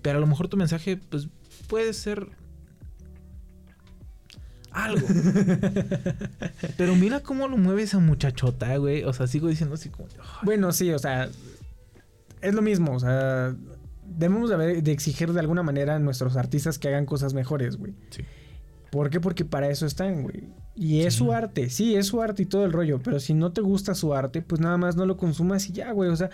Pero 0.00 0.16
a 0.16 0.20
lo 0.22 0.26
mejor 0.26 0.48
tu 0.48 0.56
mensaje, 0.56 0.96
pues, 0.96 1.28
puede 1.68 1.92
ser 1.92 2.28
algo. 4.74 5.06
pero 6.76 6.94
mira 6.96 7.20
cómo 7.20 7.48
lo 7.48 7.56
mueve 7.56 7.82
esa 7.82 7.98
muchachota, 7.98 8.76
güey. 8.76 9.04
O 9.04 9.12
sea, 9.12 9.26
sigo 9.26 9.48
diciendo 9.48 9.74
así 9.74 9.88
como. 9.88 10.08
bueno, 10.42 10.72
sí, 10.72 10.90
o 10.90 10.98
sea, 10.98 11.28
es 12.40 12.54
lo 12.54 12.62
mismo. 12.62 12.94
O 12.94 13.00
sea, 13.00 13.54
debemos 14.06 14.48
de, 14.50 14.54
haber- 14.56 14.82
de 14.82 14.92
exigir 14.92 15.32
de 15.32 15.40
alguna 15.40 15.62
manera 15.62 15.96
a 15.96 15.98
nuestros 15.98 16.36
artistas 16.36 16.78
que 16.78 16.88
hagan 16.88 17.06
cosas 17.06 17.34
mejores, 17.34 17.76
güey. 17.76 17.94
Sí. 18.10 18.22
¿Por 18.90 19.10
qué? 19.10 19.20
Porque 19.20 19.44
para 19.44 19.68
eso 19.68 19.86
están, 19.86 20.22
güey. 20.22 20.44
Y 20.76 21.00
es 21.02 21.14
Sí. 21.14 21.18
su 21.18 21.32
arte, 21.32 21.70
sí, 21.70 21.94
es 21.96 22.06
su 22.06 22.20
arte 22.20 22.42
y 22.42 22.46
todo 22.46 22.64
el 22.64 22.72
rollo. 22.72 23.00
Pero 23.02 23.20
si 23.20 23.34
no 23.34 23.52
te 23.52 23.60
gusta 23.60 23.94
su 23.94 24.14
arte, 24.14 24.42
pues 24.42 24.60
nada 24.60 24.76
más 24.76 24.96
no 24.96 25.06
lo 25.06 25.16
consumas 25.16 25.68
y 25.68 25.72
ya, 25.72 25.92
güey. 25.92 26.10
O 26.10 26.16
sea, 26.16 26.30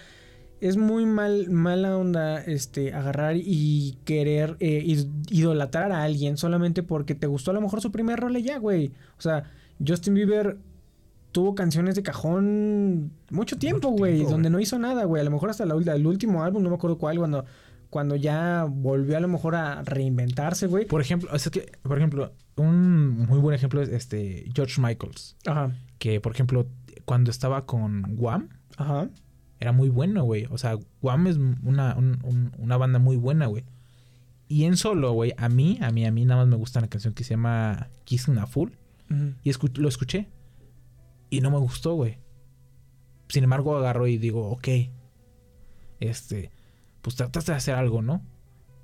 es 0.61 0.77
muy 0.77 1.07
mal, 1.07 1.51
mala 1.51 1.97
onda 1.97 2.41
este, 2.43 2.93
agarrar 2.93 3.37
y 3.37 3.99
querer 4.05 4.57
eh, 4.61 4.83
id- 4.87 5.11
idolatrar 5.31 5.93
a 5.93 6.03
alguien 6.03 6.37
solamente 6.37 6.83
porque 6.83 7.15
te 7.15 7.27
gustó 7.27 7.51
a 7.51 7.55
lo 7.55 7.61
mejor 7.61 7.81
su 7.81 7.91
primer 7.91 8.19
rol 8.21 8.37
ya, 8.43 8.59
güey. 8.59 8.93
O 9.19 9.21
sea, 9.23 9.45
Justin 9.85 10.15
Bieber 10.15 10.59
tuvo 11.33 11.55
canciones 11.55 11.95
de 11.95 12.03
cajón 12.03 13.13
mucho 13.31 13.57
tiempo, 13.59 13.89
güey, 13.91 14.25
donde 14.25 14.51
no 14.51 14.61
hizo 14.61 14.79
nada, 14.79 15.05
güey. 15.05 15.21
A 15.21 15.25
lo 15.25 15.31
mejor 15.31 15.51
hasta 15.51 15.65
la 15.65 15.75
el 15.75 16.07
último 16.07 16.43
álbum, 16.43 16.63
no 16.63 16.69
me 16.71 16.75
acuerdo 16.77 16.99
cuál, 16.99 17.19
cuando, 17.19 17.45
cuando 17.89 18.17
ya 18.17 18.67
volvió 18.69 19.17
a 19.17 19.21
lo 19.21 19.29
mejor 19.29 19.55
a 19.55 19.83
reinventarse, 19.83 20.67
güey. 20.67 20.87
Por 20.87 21.01
ejemplo, 21.01 21.35
es 21.35 21.49
que, 21.51 21.73
por 21.83 21.97
ejemplo, 21.99 22.33
un 22.57 23.11
muy 23.27 23.39
buen 23.39 23.55
ejemplo 23.55 23.81
es 23.81 23.89
este 23.89 24.47
George 24.55 24.81
Michaels. 24.81 25.37
Ajá, 25.47 25.73
Que, 25.99 26.21
por 26.21 26.33
ejemplo, 26.33 26.67
cuando 27.05 27.31
estaba 27.31 27.65
con 27.67 28.03
Guam, 28.17 28.49
ajá. 28.77 29.09
Era 29.61 29.73
muy 29.73 29.89
bueno, 29.91 30.25
güey. 30.25 30.47
O 30.51 30.59
sea, 30.59 30.77
Guam 31.03 31.27
es 31.29 31.37
una, 31.37 31.95
un- 31.97 32.19
un- 32.25 32.53
una 32.59 32.77
banda 32.77 32.99
muy 32.99 33.17
buena, 33.17 33.47
güey. 33.47 33.65
Y 34.49 34.65
en 34.65 34.77
solo, 34.77 35.13
güey, 35.13 35.33
a 35.37 35.49
mí, 35.49 35.79
a 35.81 35.91
mí, 35.93 36.05
a 36.07 36.11
mí 36.11 36.25
nada 36.25 36.41
más 36.41 36.49
me 36.49 36.57
gusta 36.57 36.81
una 36.81 36.89
canción 36.89 37.15
que 37.15 37.23
se 37.23 37.31
llama 37.35 37.89
Kissing 38.05 38.39
a 38.39 38.47
Fool. 38.47 38.77
Y 39.45 39.51
escu- 39.51 39.77
lo 39.77 39.89
escuché. 39.89 40.29
Y 41.31 41.41
no 41.41 41.51
me 41.51 41.59
gustó, 41.59 41.95
güey. 41.95 42.19
Sin 43.29 43.45
embargo, 43.45 43.77
agarro 43.77 44.07
y 44.09 44.19
digo, 44.19 44.49
ok. 44.51 44.69
Este, 46.01 46.51
pues 47.03 47.17
trataste 47.17 47.53
de 47.53 47.59
hacer 47.59 47.75
algo, 47.75 48.03
¿no? 48.03 48.23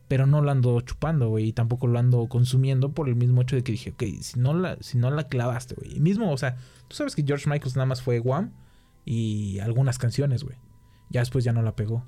Pero 0.09 0.27
no 0.27 0.41
lo 0.43 0.51
ando 0.51 0.81
chupando, 0.83 1.29
güey. 1.31 1.47
Y 1.49 1.53
tampoco 1.53 1.87
lo 1.87 1.99
ando 1.99 2.29
consumiendo 2.29 2.93
por 2.93 3.09
el 3.09 3.17
mismo 3.17 3.43
hecho 3.43 3.57
de 3.57 3.65
que 3.65 3.73
dije, 3.73 3.91
ok, 3.91 4.03
si 4.21 4.39
no 4.39 4.55
la, 4.55 4.77
si 4.81 4.99
no 4.99 5.11
la 5.11 5.25
clavaste, 5.29 5.75
güey. 5.75 5.97
Y 5.97 6.01
mismo, 6.01 6.31
o 6.31 6.37
sea, 6.37 6.57
tú 6.89 6.95
sabes 6.97 7.17
que 7.17 7.25
George 7.25 7.49
Michaels 7.51 7.75
nada 7.77 7.87
más 7.87 8.03
fue 8.03 8.19
Guam 8.21 8.53
y 9.05 9.59
algunas 9.61 9.99
canciones, 9.99 10.45
güey. 10.45 10.57
Ya 11.11 11.21
después 11.21 11.45
ya 11.45 11.53
no 11.53 11.63
la 11.63 11.75
pegó. 11.77 12.05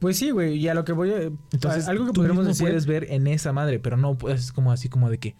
Pues 0.00 0.16
sí, 0.16 0.30
güey, 0.30 0.56
y 0.58 0.68
a 0.68 0.74
lo 0.74 0.84
que 0.84 0.92
voy 0.92 1.10
a... 1.10 1.22
Entonces, 1.52 1.88
algo 1.88 2.06
que 2.06 2.12
tú 2.12 2.20
podríamos 2.20 2.44
mismo 2.46 2.50
decir... 2.52 2.66
puedes 2.68 2.86
ver 2.86 3.06
en 3.10 3.26
esa 3.26 3.52
madre, 3.52 3.80
pero 3.80 3.96
no 3.96 4.16
puedes 4.16 4.52
como 4.52 4.70
así 4.70 4.88
como 4.88 5.10
de 5.10 5.18
que 5.18 5.34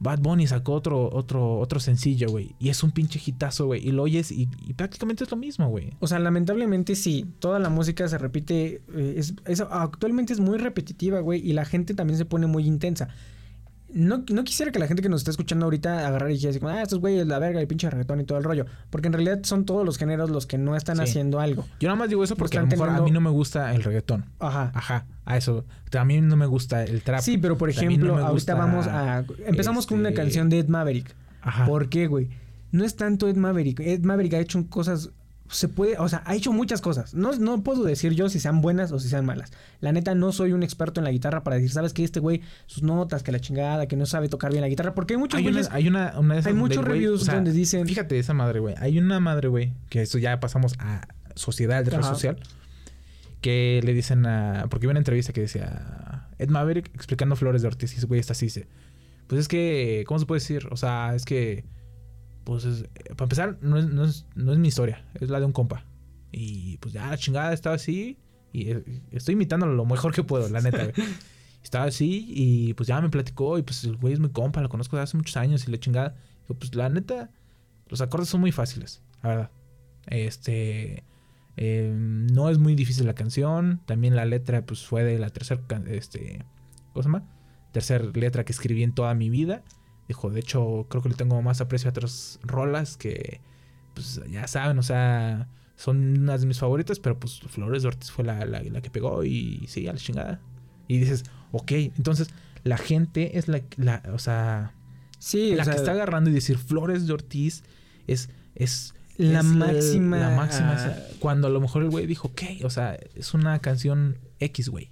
Bad 0.00 0.20
Bunny 0.20 0.46
sacó 0.46 0.72
otro 0.74 1.10
otro 1.12 1.58
otro 1.58 1.80
sencillo, 1.80 2.28
güey, 2.30 2.54
y 2.60 2.68
es 2.70 2.82
un 2.84 2.92
pinche 2.92 3.20
hitazo, 3.24 3.66
güey, 3.66 3.86
y 3.86 3.90
lo 3.90 4.04
oyes 4.04 4.30
y, 4.30 4.48
y 4.64 4.72
prácticamente 4.74 5.24
es 5.24 5.30
lo 5.30 5.36
mismo, 5.36 5.68
güey. 5.68 5.92
O 5.98 6.06
sea, 6.06 6.20
lamentablemente 6.20 6.94
sí, 6.94 7.26
toda 7.40 7.58
la 7.58 7.68
música 7.68 8.06
se 8.08 8.16
repite, 8.16 8.80
eh, 8.94 9.14
es, 9.16 9.34
es- 9.44 9.60
actualmente 9.60 10.32
es 10.32 10.40
muy 10.40 10.56
repetitiva, 10.56 11.18
güey, 11.20 11.40
y 11.46 11.52
la 11.52 11.64
gente 11.64 11.94
también 11.94 12.16
se 12.16 12.24
pone 12.24 12.46
muy 12.46 12.64
intensa. 12.64 13.08
No, 13.90 14.24
no 14.30 14.44
quisiera 14.44 14.70
que 14.70 14.78
la 14.78 14.86
gente 14.86 15.02
que 15.02 15.08
nos 15.08 15.22
está 15.22 15.30
escuchando 15.30 15.64
ahorita 15.64 16.06
agarrar 16.06 16.30
y 16.30 16.58
como, 16.58 16.68
ah, 16.70 16.82
estos 16.82 16.98
güeyes, 17.00 17.26
la 17.26 17.38
verga, 17.38 17.60
el 17.60 17.66
pinche 17.66 17.88
reggaetón 17.88 18.20
y 18.20 18.24
todo 18.24 18.38
el 18.38 18.44
rollo. 18.44 18.66
Porque 18.90 19.06
en 19.06 19.14
realidad 19.14 19.40
son 19.44 19.64
todos 19.64 19.84
los 19.84 19.96
géneros 19.96 20.30
los 20.30 20.46
que 20.46 20.58
no 20.58 20.76
están 20.76 20.96
Sí. 20.96 21.02
haciendo 21.02 21.40
algo. 21.40 21.64
Yo 21.80 21.88
nada 21.88 21.98
más 21.98 22.08
digo 22.08 22.22
eso 22.22 22.36
porque 22.36 22.58
a 22.58 22.62
lo 22.62 22.66
mejor 22.66 22.90
a 22.90 23.00
mí 23.00 23.10
no 23.10 23.20
me 23.20 23.30
gusta 23.30 23.74
el 23.74 23.82
reggaetón. 23.82 24.26
Ajá. 24.40 24.70
Ajá, 24.74 25.06
a 25.24 25.36
eso. 25.36 25.64
También 25.90 26.28
no 26.28 26.36
me 26.36 26.46
gusta 26.46 26.84
el 26.84 27.02
trap. 27.02 27.20
Sí, 27.20 27.38
pero 27.38 27.56
por 27.56 27.70
ejemplo, 27.70 28.16
no 28.18 28.26
ahorita 28.26 28.54
vamos 28.54 28.86
a... 28.86 29.24
Empezamos 29.46 29.86
con 29.86 30.00
una 30.00 30.10
este, 30.10 30.20
canción 30.20 30.48
de 30.50 30.58
Ed 30.58 30.68
Maverick. 30.68 31.14
Ajá. 31.40 31.64
¿Por 31.66 31.88
qué, 31.88 32.06
güey? 32.06 32.28
No 32.70 32.84
es 32.84 32.96
tanto 32.96 33.28
Ed 33.28 33.36
Maverick. 33.36 33.80
Ed 33.80 34.02
Maverick 34.02 34.34
ha 34.34 34.38
hecho 34.38 34.64
cosas... 34.68 35.10
Se 35.50 35.68
puede... 35.68 35.96
O 35.98 36.08
sea, 36.08 36.22
ha 36.26 36.34
hecho 36.34 36.52
muchas 36.52 36.80
cosas. 36.80 37.14
No, 37.14 37.32
no 37.36 37.62
puedo 37.62 37.84
decir 37.84 38.12
yo 38.12 38.28
si 38.28 38.38
sean 38.38 38.60
buenas 38.60 38.92
o 38.92 38.98
si 38.98 39.08
sean 39.08 39.24
malas. 39.24 39.50
La 39.80 39.92
neta, 39.92 40.14
no 40.14 40.30
soy 40.32 40.52
un 40.52 40.62
experto 40.62 41.00
en 41.00 41.04
la 41.04 41.10
guitarra 41.10 41.42
para 41.42 41.56
decir, 41.56 41.70
¿sabes 41.70 41.92
qué? 41.92 42.04
Este 42.04 42.20
güey, 42.20 42.42
sus 42.66 42.82
notas, 42.82 43.22
que 43.22 43.32
la 43.32 43.40
chingada, 43.40 43.86
que 43.86 43.96
no 43.96 44.04
sabe 44.06 44.28
tocar 44.28 44.50
bien 44.50 44.60
la 44.60 44.68
guitarra. 44.68 44.94
Porque 44.94 45.14
hay 45.14 45.18
muchos 45.18 45.38
Hay 45.38 45.46
una, 45.48 45.68
hay 45.70 45.88
una, 45.88 46.18
una 46.18 46.34
de 46.34 46.40
esas 46.40 46.52
hay 46.52 46.58
muchos 46.58 46.84
güey, 46.84 46.98
reviews 46.98 47.26
donde 47.26 47.52
dicen- 47.52 47.86
Fíjate 47.86 48.18
esa 48.18 48.34
madre, 48.34 48.60
güey. 48.60 48.74
Hay 48.78 48.98
una 48.98 49.20
madre, 49.20 49.48
güey, 49.48 49.72
que 49.88 50.02
eso 50.02 50.18
ya 50.18 50.38
pasamos 50.40 50.74
a 50.78 51.08
sociedad, 51.34 51.82
de 51.84 51.90
red 51.90 52.02
social. 52.02 52.38
Que 53.40 53.80
le 53.84 53.94
dicen 53.94 54.26
a. 54.26 54.66
Porque 54.68 54.86
vi 54.86 54.90
una 54.90 54.98
entrevista 54.98 55.32
que 55.32 55.42
decía. 55.42 56.26
Ed 56.38 56.48
Maverick 56.50 56.90
explicando 56.94 57.36
Flores 57.36 57.62
de 57.62 57.68
Ortiz. 57.68 57.92
Y 57.94 57.98
ese 57.98 58.06
güey 58.06 58.18
está 58.20 58.32
así, 58.32 58.46
dice. 58.46 58.66
Pues 59.28 59.42
es 59.42 59.48
que. 59.48 60.04
¿Cómo 60.08 60.18
se 60.18 60.26
puede 60.26 60.40
decir? 60.40 60.66
O 60.70 60.76
sea, 60.76 61.14
es 61.14 61.24
que. 61.24 61.64
Pues 62.48 62.64
es- 62.64 62.88
para 63.14 63.24
empezar, 63.24 63.58
no 63.60 63.76
es, 63.76 63.86
no, 63.88 64.04
es, 64.06 64.24
no 64.34 64.52
es 64.52 64.58
mi 64.58 64.68
historia. 64.68 65.04
Es 65.20 65.28
la 65.28 65.38
de 65.38 65.44
un 65.44 65.52
compa. 65.52 65.84
Y 66.32 66.78
pues 66.78 66.94
ya 66.94 67.06
la 67.08 67.18
chingada 67.18 67.52
estaba 67.52 67.76
así. 67.76 68.16
Y 68.54 68.70
eh, 68.70 69.02
estoy 69.10 69.34
imitando 69.34 69.66
lo 69.66 69.84
mejor 69.84 70.14
que 70.14 70.22
puedo, 70.22 70.48
la 70.48 70.62
neta, 70.62 70.84
güey. 70.84 70.94
Estaba 71.62 71.84
así 71.84 72.24
y 72.30 72.72
pues 72.72 72.86
ya 72.86 73.02
me 73.02 73.10
platicó 73.10 73.58
y 73.58 73.62
pues 73.62 73.84
el 73.84 73.98
güey 73.98 74.14
es 74.14 74.20
mi 74.20 74.30
compa, 74.30 74.62
lo 74.62 74.70
conozco 74.70 74.96
desde 74.96 75.02
hace 75.04 75.16
muchos 75.18 75.36
años 75.36 75.68
y 75.68 75.70
la 75.70 75.78
chingada. 75.78 76.16
Digo, 76.48 76.58
pues 76.58 76.74
la 76.74 76.88
neta, 76.88 77.30
los 77.88 78.00
acordes 78.00 78.30
son 78.30 78.40
muy 78.40 78.50
fáciles, 78.52 79.02
la 79.22 79.28
verdad. 79.28 79.50
Este, 80.06 81.04
eh, 81.58 81.92
no 81.94 82.48
es 82.48 82.56
muy 82.58 82.74
difícil 82.74 83.04
la 83.04 83.14
canción. 83.14 83.82
También 83.84 84.16
la 84.16 84.24
letra 84.24 84.64
pues 84.64 84.86
fue 84.86 85.04
de 85.04 85.18
la 85.18 85.28
tercera, 85.28 85.60
este, 85.88 86.46
¿cómo 86.94 87.02
se 87.02 87.08
llama? 87.08 87.28
Tercera 87.72 88.02
letra 88.14 88.44
que 88.44 88.52
escribí 88.52 88.82
en 88.82 88.94
toda 88.94 89.12
mi 89.14 89.28
vida. 89.28 89.62
Dijo, 90.08 90.30
de 90.30 90.40
hecho, 90.40 90.86
creo 90.88 91.02
que 91.02 91.10
le 91.10 91.14
tengo 91.14 91.40
más 91.42 91.60
aprecio 91.60 91.88
a 91.88 91.90
otras 91.90 92.40
rolas 92.42 92.96
que, 92.96 93.40
pues 93.94 94.20
ya 94.30 94.46
saben, 94.48 94.78
o 94.78 94.82
sea, 94.82 95.48
son 95.76 96.18
unas 96.18 96.40
de 96.40 96.46
mis 96.46 96.58
favoritas, 96.58 96.98
pero 96.98 97.20
pues 97.20 97.40
Flores 97.40 97.82
de 97.82 97.88
Ortiz 97.88 98.10
fue 98.10 98.24
la, 98.24 98.44
la, 98.46 98.62
la 98.62 98.80
que 98.80 98.90
pegó 98.90 99.22
y 99.22 99.66
sí, 99.68 99.86
a 99.86 99.92
la 99.92 99.98
chingada. 99.98 100.40
Y 100.88 100.98
dices, 100.98 101.24
ok, 101.52 101.72
entonces 101.72 102.28
la 102.64 102.78
gente 102.78 103.38
es 103.38 103.48
la, 103.48 103.60
la 103.76 104.02
o 104.12 104.18
sea, 104.18 104.74
Sí, 105.18 105.54
la 105.54 105.62
o 105.62 105.64
sea, 105.64 105.74
que 105.74 105.80
está 105.80 105.92
agarrando 105.92 106.30
y 106.30 106.32
decir 106.32 106.58
Flores 106.58 107.06
de 107.06 107.12
Ortiz 107.12 107.64
es, 108.06 108.30
es 108.54 108.94
La 109.16 109.40
es 109.40 109.44
máxima, 109.44 110.16
La 110.18 110.30
máxima. 110.36 110.76
ah, 110.78 110.96
cuando 111.18 111.48
a 111.48 111.50
lo 111.50 111.60
mejor 111.60 111.82
el 111.82 111.90
güey 111.90 112.06
dijo, 112.06 112.28
ok, 112.28 112.42
o 112.64 112.70
sea, 112.70 112.98
es 113.14 113.34
una 113.34 113.58
canción 113.58 114.18
X, 114.38 114.68
güey. 114.68 114.90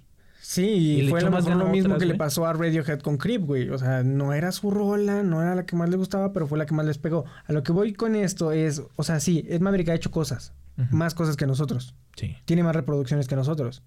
Sí, 0.49 1.01
Y 1.01 1.09
fue 1.09 1.19
lo 1.19 1.29
mejor 1.29 1.57
lo 1.57 1.67
mismo 1.67 1.95
otras, 1.95 1.99
que 1.99 2.05
le 2.05 2.15
pasó 2.15 2.45
a 2.45 2.53
Radiohead 2.53 3.01
con 3.01 3.17
Creep, 3.17 3.41
güey. 3.43 3.69
O 3.69 3.77
sea, 3.77 4.01
no 4.03 4.31
era 4.31 4.53
su 4.53 4.71
rola, 4.71 5.21
no 5.21 5.41
era 5.41 5.55
la 5.55 5.65
que 5.65 5.75
más 5.75 5.89
le 5.89 5.97
gustaba, 5.97 6.31
pero 6.31 6.47
fue 6.47 6.57
la 6.57 6.65
que 6.65 6.73
más 6.73 6.85
les 6.85 6.97
pegó. 6.97 7.25
A 7.47 7.51
lo 7.51 7.63
que 7.63 7.73
voy 7.73 7.91
con 7.91 8.15
esto 8.15 8.53
es, 8.53 8.81
o 8.95 9.03
sea, 9.03 9.19
sí, 9.19 9.45
Ed 9.49 9.59
Maverick 9.59 9.89
ha 9.89 9.93
hecho 9.93 10.09
cosas, 10.09 10.53
más 10.89 11.15
cosas 11.15 11.35
que 11.35 11.45
nosotros. 11.45 11.95
Sí. 12.15 12.37
Tiene 12.45 12.63
más 12.63 12.73
reproducciones 12.77 13.27
que 13.27 13.35
nosotros. 13.35 13.83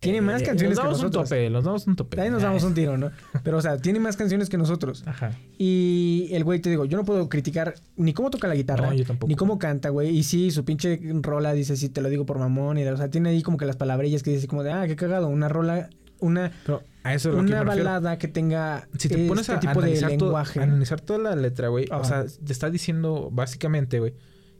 Tiene 0.00 0.18
Eh, 0.18 0.20
más 0.22 0.42
eh, 0.42 0.46
canciones 0.46 0.76
nos 0.76 0.78
que 0.78 0.84
damos 0.84 0.98
un 0.98 1.04
nosotros. 1.06 1.28
tope, 1.28 1.50
nos 1.50 1.64
damos 1.64 1.86
un 1.86 1.94
tope. 1.96 2.20
Ahí 2.20 2.28
nos 2.30 2.42
damos 2.42 2.64
un 2.64 2.74
tiro, 2.74 2.98
¿no? 2.98 3.12
Pero, 3.44 3.58
o 3.58 3.62
sea, 3.62 3.76
tiene 3.78 4.00
más 4.00 4.16
canciones 4.16 4.48
que 4.48 4.58
nosotros. 4.58 5.04
Ajá. 5.06 5.30
Y 5.58 6.28
el 6.32 6.42
güey, 6.42 6.60
te 6.60 6.70
digo, 6.70 6.84
yo 6.86 6.96
no 6.96 7.04
puedo 7.04 7.28
criticar 7.28 7.74
ni 7.96 8.12
cómo 8.12 8.28
toca 8.30 8.48
la 8.48 8.56
guitarra, 8.56 8.88
No, 8.88 8.94
yo 8.94 9.04
tampoco. 9.04 9.28
ni 9.28 9.36
cómo 9.36 9.58
canta, 9.60 9.90
güey. 9.90 10.08
Y 10.16 10.24
sí, 10.24 10.50
su 10.50 10.64
pinche 10.64 11.00
rola 11.20 11.52
dice, 11.52 11.76
sí, 11.76 11.88
te 11.88 12.00
lo 12.00 12.08
digo 12.08 12.26
por 12.26 12.38
mamón. 12.40 12.78
Y, 12.78 12.84
o 12.86 12.96
sea, 12.96 13.10
tiene 13.10 13.28
ahí 13.30 13.42
como 13.42 13.58
que 13.58 13.64
las 13.64 13.76
palabrillas 13.76 14.24
que 14.24 14.32
dice 14.32 14.48
como 14.48 14.64
de, 14.64 14.72
ah, 14.72 14.86
qué 14.88 14.96
cagado. 14.96 15.28
Una 15.28 15.48
rola, 15.48 15.88
una, 16.18 16.50
Pero 16.66 16.82
a 17.04 17.14
eso 17.14 17.28
es 17.30 17.36
lo 17.36 17.40
que 17.44 17.52
una 17.52 17.62
balada 17.62 18.18
que 18.18 18.26
tenga 18.26 18.88
Si 18.98 19.08
te 19.08 19.28
pones 19.28 19.42
este 19.48 19.52
a 19.54 19.60
tipo 19.60 19.80
de 19.80 19.86
analizar, 19.88 20.10
todo- 20.16 20.28
lenguaje. 20.30 20.58
a 20.58 20.62
analizar 20.64 21.00
toda 21.00 21.18
la 21.20 21.36
letra, 21.36 21.68
güey, 21.68 21.86
o 21.92 22.02
sea, 22.04 22.24
te 22.44 22.52
está 22.52 22.70
diciendo 22.70 23.28
básicamente, 23.32 24.00
güey, 24.00 24.14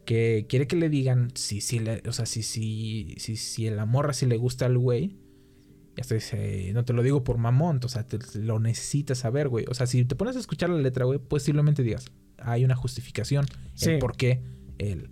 que 0.04 0.46
quiere 0.48 0.66
que 0.66 0.76
le 0.76 0.88
digan 0.88 1.30
si, 1.34 1.60
si, 1.60 1.78
le, 1.78 2.02
o 2.08 2.12
sea, 2.12 2.26
si, 2.26 2.42
si, 2.42 3.14
si, 3.18 3.36
si 3.36 3.70
la 3.70 3.86
morra 3.86 4.12
si 4.12 4.26
le 4.26 4.36
gusta 4.36 4.66
al 4.66 4.78
güey. 4.78 5.16
Y 5.96 6.00
hasta 6.00 6.14
dice, 6.14 6.70
no 6.72 6.84
te 6.86 6.94
lo 6.94 7.02
digo 7.02 7.22
por 7.22 7.36
mamón, 7.36 7.78
o 7.84 7.88
sea, 7.88 8.06
te, 8.06 8.18
lo 8.38 8.58
necesitas 8.58 9.18
saber, 9.18 9.48
güey. 9.48 9.66
O 9.68 9.74
sea, 9.74 9.86
si 9.86 10.04
te 10.06 10.14
pones 10.16 10.36
a 10.36 10.38
escuchar 10.38 10.70
la 10.70 10.80
letra, 10.80 11.04
güey, 11.04 11.18
posiblemente 11.18 11.82
digas, 11.82 12.06
hay 12.38 12.64
una 12.64 12.74
justificación 12.76 13.44
Sí. 13.74 13.90
el 13.90 13.98
por 13.98 14.16
qué 14.16 14.42
el... 14.78 15.10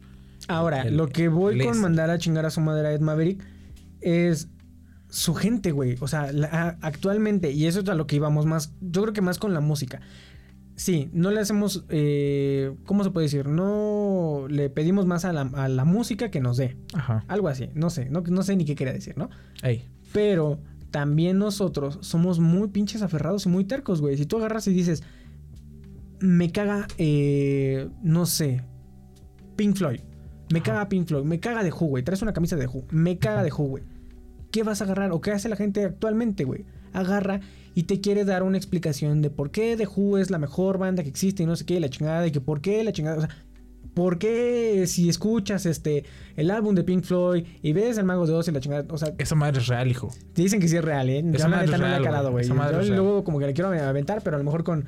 Ahora, 0.48 0.82
el- 0.82 0.96
lo 0.96 1.08
que 1.10 1.28
voy 1.28 1.58
con 1.62 1.78
mandar 1.80 2.08
a 2.08 2.18
chingar 2.18 2.46
a 2.46 2.50
su 2.50 2.60
madre 2.62 2.88
a 2.88 2.92
Ed 2.94 3.00
Maverick 3.00 3.44
es 4.00 4.48
su 5.10 5.34
gente, 5.34 5.70
güey. 5.72 5.96
O 6.00 6.08
sea, 6.08 6.32
la- 6.32 6.78
actualmente, 6.80 7.50
y 7.52 7.66
eso 7.66 7.80
es 7.80 7.88
a 7.90 7.94
lo 7.94 8.06
que 8.06 8.16
íbamos 8.16 8.46
más, 8.46 8.72
yo 8.80 9.02
creo 9.02 9.12
que 9.12 9.20
más 9.20 9.38
con 9.38 9.52
la 9.52 9.60
música. 9.60 10.00
Sí, 10.80 11.10
no 11.12 11.30
le 11.30 11.40
hacemos, 11.40 11.84
eh, 11.90 12.74
¿cómo 12.86 13.04
se 13.04 13.10
puede 13.10 13.26
decir? 13.26 13.46
No 13.46 14.46
le 14.48 14.70
pedimos 14.70 15.04
más 15.04 15.26
a 15.26 15.32
la, 15.34 15.42
a 15.42 15.68
la 15.68 15.84
música 15.84 16.30
que 16.30 16.40
nos 16.40 16.56
dé. 16.56 16.78
Ajá. 16.94 17.22
Algo 17.28 17.48
así, 17.48 17.68
no 17.74 17.90
sé, 17.90 18.08
no, 18.08 18.22
no 18.22 18.42
sé 18.42 18.56
ni 18.56 18.64
qué 18.64 18.74
quería 18.74 18.94
decir, 18.94 19.18
¿no? 19.18 19.28
Ey, 19.62 19.84
Pero 20.14 20.58
también 20.90 21.36
nosotros 21.36 21.98
somos 22.00 22.38
muy 22.40 22.68
pinches 22.68 23.02
aferrados 23.02 23.44
y 23.44 23.50
muy 23.50 23.64
tercos, 23.64 24.00
güey. 24.00 24.16
Si 24.16 24.24
tú 24.24 24.38
agarras 24.38 24.66
y 24.68 24.72
dices, 24.72 25.02
me 26.18 26.50
caga, 26.50 26.88
eh, 26.96 27.90
no 28.02 28.24
sé, 28.24 28.64
Pink 29.56 29.76
Floyd. 29.76 30.00
Me 30.50 30.60
Ajá. 30.60 30.64
caga 30.72 30.88
Pink 30.88 31.08
Floyd. 31.08 31.24
Me 31.24 31.40
caga 31.40 31.62
de 31.62 31.72
Who, 31.72 31.88
güey. 31.88 32.02
Traes 32.04 32.22
una 32.22 32.32
camisa 32.32 32.56
de 32.56 32.66
Who. 32.66 32.86
Me 32.90 33.18
caga 33.18 33.42
de 33.42 33.52
Who, 33.52 33.64
güey. 33.64 33.84
¿Qué 34.50 34.62
vas 34.62 34.80
a 34.80 34.84
agarrar? 34.84 35.12
¿O 35.12 35.20
qué 35.20 35.32
hace 35.32 35.50
la 35.50 35.56
gente 35.56 35.84
actualmente, 35.84 36.44
güey? 36.44 36.64
Agarra 36.94 37.40
y 37.74 37.84
te 37.84 38.00
quiere 38.00 38.24
dar 38.24 38.42
una 38.42 38.56
explicación 38.56 39.22
de 39.22 39.30
por 39.30 39.50
qué 39.50 39.76
The 39.76 39.86
Who 39.86 40.18
es 40.18 40.30
la 40.30 40.38
mejor 40.38 40.78
banda 40.78 41.02
que 41.02 41.08
existe 41.08 41.42
y 41.42 41.46
no 41.46 41.56
sé 41.56 41.64
qué, 41.66 41.74
y 41.74 41.80
la 41.80 41.88
chingada, 41.90 42.26
y 42.26 42.30
que 42.32 42.40
por 42.40 42.60
qué 42.60 42.82
la 42.84 42.92
chingada. 42.92 43.16
O 43.18 43.20
sea, 43.20 43.30
¿por 43.94 44.18
qué 44.18 44.84
si 44.86 45.08
escuchas 45.08 45.66
este 45.66 46.04
el 46.36 46.50
álbum 46.50 46.74
de 46.74 46.84
Pink 46.84 47.02
Floyd 47.04 47.44
y 47.62 47.72
ves 47.72 47.98
el 47.98 48.04
Mago 48.04 48.26
de 48.26 48.32
Oz 48.34 48.48
y 48.48 48.52
la 48.52 48.60
chingada? 48.60 48.84
O 48.90 48.98
sea, 48.98 49.12
esa 49.18 49.34
madre 49.34 49.60
es 49.60 49.66
real, 49.68 49.88
hijo. 49.88 50.10
te 50.32 50.42
dicen 50.42 50.60
que 50.60 50.68
sí 50.68 50.76
es 50.76 50.84
real, 50.84 51.08
¿eh? 51.10 51.24
Esa 51.34 51.48
madre 51.48 51.64
es 51.66 51.70
no 51.70 51.76
he 51.76 51.80
real, 51.80 52.02
calado, 52.02 52.30
güey. 52.32 52.46
luego 52.48 53.24
como 53.24 53.38
que 53.38 53.46
le 53.46 53.52
quiero 53.54 53.70
aventar, 53.70 54.22
pero 54.22 54.36
a 54.36 54.38
lo 54.38 54.44
mejor 54.44 54.64
con, 54.64 54.84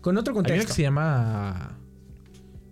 con 0.00 0.16
otro 0.18 0.32
Hay 0.32 0.38
una 0.38 0.48
contexto. 0.48 0.66
que 0.68 0.72
se 0.74 0.82
llama 0.82 1.78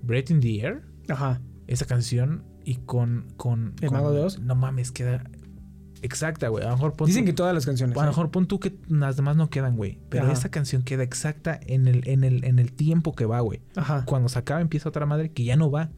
Breath 0.02 0.30
in 0.30 0.40
the 0.40 0.60
Air. 0.60 0.82
Ajá. 1.08 1.40
esa 1.66 1.84
canción 1.86 2.44
y 2.64 2.76
con. 2.76 3.26
con 3.36 3.74
¿El 3.80 3.88
con- 3.88 3.98
Mago 3.98 4.12
de 4.12 4.20
Oz? 4.20 4.38
No 4.40 4.54
mames, 4.54 4.92
queda. 4.92 5.24
Exacta, 6.02 6.48
güey. 6.48 6.64
A 6.64 6.68
lo 6.68 6.74
mejor 6.74 6.94
pon 6.94 7.06
Dicen 7.06 7.22
tú- 7.24 7.26
que 7.26 7.32
todas 7.32 7.54
las 7.54 7.64
canciones. 7.64 7.96
a 7.96 8.00
lo 8.00 8.04
¿eh? 8.06 8.10
mejor 8.10 8.30
pon 8.30 8.46
tú 8.46 8.58
que 8.60 8.74
las 8.88 9.16
demás 9.16 9.36
no 9.36 9.48
quedan, 9.50 9.76
güey. 9.76 9.98
Pero 10.08 10.24
Ajá. 10.24 10.32
esta 10.32 10.50
canción 10.50 10.82
queda 10.82 11.02
exacta 11.04 11.58
en 11.66 11.86
el, 11.86 12.06
en 12.08 12.24
el, 12.24 12.44
en 12.44 12.58
el 12.58 12.72
tiempo 12.72 13.14
que 13.14 13.24
va, 13.24 13.40
güey. 13.40 13.60
Ajá. 13.76 14.04
Cuando 14.04 14.28
se 14.28 14.38
acaba 14.38 14.60
empieza 14.60 14.88
otra 14.88 15.06
madre 15.06 15.30
que 15.30 15.44
ya 15.44 15.56
no 15.56 15.70
va. 15.70 15.90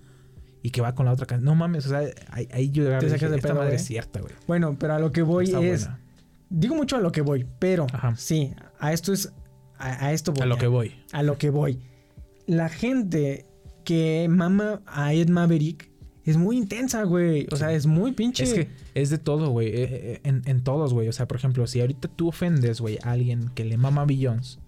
Y 0.63 0.71
que 0.71 0.81
va 0.81 0.95
con 0.95 1.05
la 1.05 1.13
otra 1.13 1.27
canción. 1.27 1.45
No 1.45 1.55
mames, 1.55 1.85
o 1.85 1.89
sea, 1.91 2.01
ahí, 2.31 2.49
ahí 2.51 2.71
yo 2.71 2.85
sacas 2.87 3.13
dije, 3.13 3.29
de 3.29 3.37
esta 3.37 3.49
pedo, 3.49 3.55
madre 3.57 3.69
güey. 3.73 3.77
es 3.77 3.85
cierta, 3.85 4.21
güey. 4.21 4.33
Bueno, 4.47 4.77
pero 4.79 4.95
a 4.95 4.99
lo 4.99 5.13
que 5.13 5.21
voy 5.21 5.45
Está 5.45 5.61
es. 5.61 5.83
buena. 5.85 6.01
Digo 6.49 6.75
mucho 6.75 6.97
a 6.97 7.01
lo 7.01 7.13
que 7.13 7.21
voy, 7.21 7.47
pero 7.59 7.87
Ajá. 7.93 8.15
sí, 8.17 8.55
a 8.81 8.93
esto 8.95 9.13
es. 9.13 9.31
A, 9.77 10.07
a 10.07 10.13
esto 10.13 10.33
voy. 10.33 10.43
A 10.43 10.47
lo 10.47 10.57
que 10.57 10.67
voy. 10.67 10.95
A 11.13 11.23
lo 11.23 11.37
que 11.37 11.51
voy. 11.51 11.81
La 12.47 12.71
gente 12.71 13.45
que 13.85 14.27
mama 14.31 14.81
a 14.87 15.13
Ed 15.13 15.29
Maverick 15.29 15.91
es 16.25 16.37
muy 16.37 16.57
intensa, 16.57 17.03
güey. 17.05 17.47
O 17.53 17.57
sea, 17.57 17.73
es 17.73 17.87
muy 17.87 18.13
pinche. 18.13 18.45
Es 18.45 18.55
que 18.55 18.69
es 18.95 19.11
de 19.11 19.19
todo, 19.19 19.51
güey. 19.51 19.69
eh, 19.69 19.75
eh, 19.91 20.21
En, 20.25 20.43
en 20.47 20.63
todos, 20.65 20.93
güey. 20.95 21.09
O 21.09 21.13
sea, 21.13 21.27
por 21.29 21.37
ejemplo, 21.37 21.67
si 21.67 21.81
ahorita 21.81 22.09
tú 22.09 22.29
ofendes, 22.29 22.81
güey, 22.81 22.99
a 23.03 23.11
alguien 23.13 23.51
que 23.55 23.65
le 23.65 23.77
mama 23.77 24.03
a 24.03 24.05
Billions, 24.07 24.59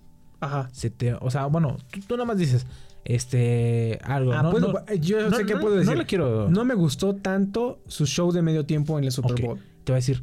Ajá. 0.41 0.69
se 0.73 0.91
te. 0.91 1.15
O 1.15 1.31
sea, 1.31 1.47
bueno, 1.47 1.77
tú, 1.91 2.01
tú 2.07 2.15
nada 2.17 2.27
más 2.27 2.39
dices, 2.39 2.67
este. 3.05 3.99
Algo. 4.03 4.33
Ah, 4.33 4.43
no, 4.43 4.53
no- 4.53 4.95
yo 5.01 5.31
no- 5.31 5.37
sé 5.37 5.47
qué 5.47 5.57
puedo 5.57 5.77
decir. 5.77 5.91
No 5.93 5.99
le 5.99 6.07
quiero. 6.07 6.49
No 6.51 6.65
me 6.65 6.75
gustó 6.75 7.15
tanto 7.15 7.81
su 7.87 8.07
show 8.07 8.33
de 8.33 8.43
medio 8.43 8.67
tiempo 8.67 8.99
en 8.99 9.05
el 9.05 9.13
Super 9.13 9.41
Bowl. 9.41 9.59
Te 9.85 9.93
va 9.93 9.97
a 9.97 10.01
decir, 10.01 10.23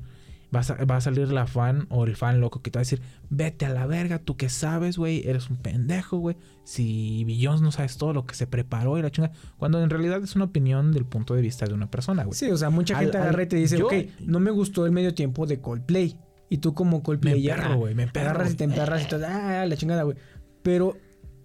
va 0.53 0.61
a, 0.61 0.85
va 0.85 0.97
a 0.97 1.01
salir 1.01 1.31
la 1.31 1.47
fan 1.47 1.87
o 1.89 2.05
el 2.05 2.15
fan 2.15 2.39
loco 2.41 2.61
que 2.61 2.69
te 2.71 2.77
va 2.77 2.81
a 2.81 2.83
decir, 2.85 3.01
vete 3.29 3.65
a 3.65 3.69
la 3.69 3.85
verga, 3.87 4.19
tú 4.19 4.37
que 4.37 4.49
sabes, 4.49 4.97
güey, 4.97 5.27
eres 5.27 5.49
un 5.49 5.57
pendejo, 5.57 6.17
güey. 6.17 6.35
Si 6.63 7.23
Billions 7.25 7.61
no 7.61 7.71
sabes 7.71 7.97
todo 7.97 8.13
lo 8.13 8.25
que 8.25 8.35
se 8.35 8.47
preparó 8.47 8.97
y 8.97 9.01
la 9.01 9.11
chinga. 9.11 9.31
Cuando 9.57 9.81
en 9.83 9.89
realidad 9.89 10.23
es 10.23 10.35
una 10.35 10.45
opinión 10.45 10.91
del 10.91 11.05
punto 11.05 11.33
de 11.35 11.41
vista 11.41 11.65
de 11.65 11.73
una 11.73 11.89
persona, 11.89 12.23
güey. 12.23 12.37
Sí, 12.37 12.49
o 12.51 12.57
sea, 12.57 12.69
mucha 12.69 12.97
gente 12.97 13.17
al- 13.17 13.23
agarra 13.23 13.43
y 13.43 13.47
te 13.47 13.55
dice, 13.55 13.77
yo- 13.77 13.87
ok, 13.87 13.93
no 14.21 14.39
me 14.39 14.51
gustó 14.51 14.85
el 14.85 14.91
medio 14.91 15.13
tiempo 15.13 15.45
de 15.45 15.59
Coldplay. 15.59 16.17
Y 16.49 16.57
tú 16.57 16.73
como 16.73 17.01
Coldplay 17.01 17.41
Me 17.41 17.49
emperro, 17.49 17.77
güey, 17.77 17.95
me 17.95 18.03
emperro, 18.03 18.29
agarras 18.29 18.53
y 18.53 18.55
te 18.55 18.63
emperras 18.65 19.03
y 19.03 19.07
te 19.07 19.15
ah, 19.25 19.65
la 19.65 19.75
chingada, 19.75 20.03
güey. 20.03 20.17
Pero 20.61 20.95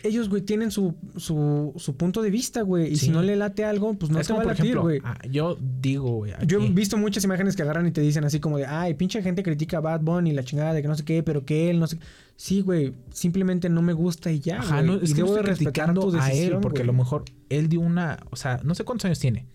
ellos, 0.04 0.28
güey, 0.28 0.42
tienen 0.42 0.70
su, 0.70 0.94
su, 1.16 1.72
su 1.76 1.96
punto 1.96 2.22
de 2.22 2.30
vista, 2.30 2.62
güey. 2.62 2.92
Y 2.92 2.96
Sí. 2.96 3.06
si 3.06 3.10
no 3.10 3.22
le 3.22 3.36
late 3.36 3.64
algo, 3.64 3.94
pues 3.94 4.10
no 4.12 4.20
es 4.20 4.26
te 4.26 4.32
va 4.32 4.40
a 4.40 4.42
por 4.42 4.52
latir, 4.56 4.78
güey. 4.78 5.00
ah, 5.04 5.18
yo 5.30 5.56
digo, 5.80 6.10
güey. 6.18 6.32
Yo 6.46 6.60
he 6.62 6.68
visto 6.70 6.96
muchas 6.96 7.24
imágenes 7.24 7.56
que 7.56 7.62
agarran 7.62 7.86
y 7.86 7.90
te 7.90 8.00
dicen 8.00 8.24
así 8.24 8.40
como 8.40 8.58
de, 8.58 8.66
ay, 8.66 8.94
pinche 8.94 9.22
gente 9.22 9.42
critica 9.42 9.78
a 9.78 9.80
Bad 9.80 10.00
Bunny, 10.02 10.32
la 10.32 10.44
chingada 10.44 10.72
de 10.72 10.82
que 10.82 10.88
no 10.88 10.94
sé 10.94 11.04
qué, 11.04 11.22
pero 11.22 11.44
que 11.44 11.70
él 11.70 11.78
no 11.80 11.86
sé. 11.86 11.98
Sí, 12.36 12.60
güey, 12.60 12.94
simplemente 13.12 13.68
no 13.68 13.82
me 13.82 13.92
gusta 13.92 14.30
y 14.30 14.40
ya. 14.40 14.60
Ajá, 14.60 14.76
güey. 14.82 14.86
no, 14.86 14.94
y 15.00 15.04
es 15.04 15.10
que 15.10 15.16
debo 15.22 15.34
de 15.34 15.42
respetar 15.42 15.92
tu 15.94 16.16
a 16.16 16.30
él, 16.32 16.58
porque 16.62 16.82
a 16.82 16.84
lo 16.86 16.92
mejor 16.92 17.24
él 17.48 17.68
dio 17.68 17.80
una, 17.80 18.18
o 18.30 18.36
sea, 18.36 18.60
no 18.64 18.74
sé 18.74 18.84
cuántos 18.84 19.06
años 19.06 19.18
tiene 19.18 19.46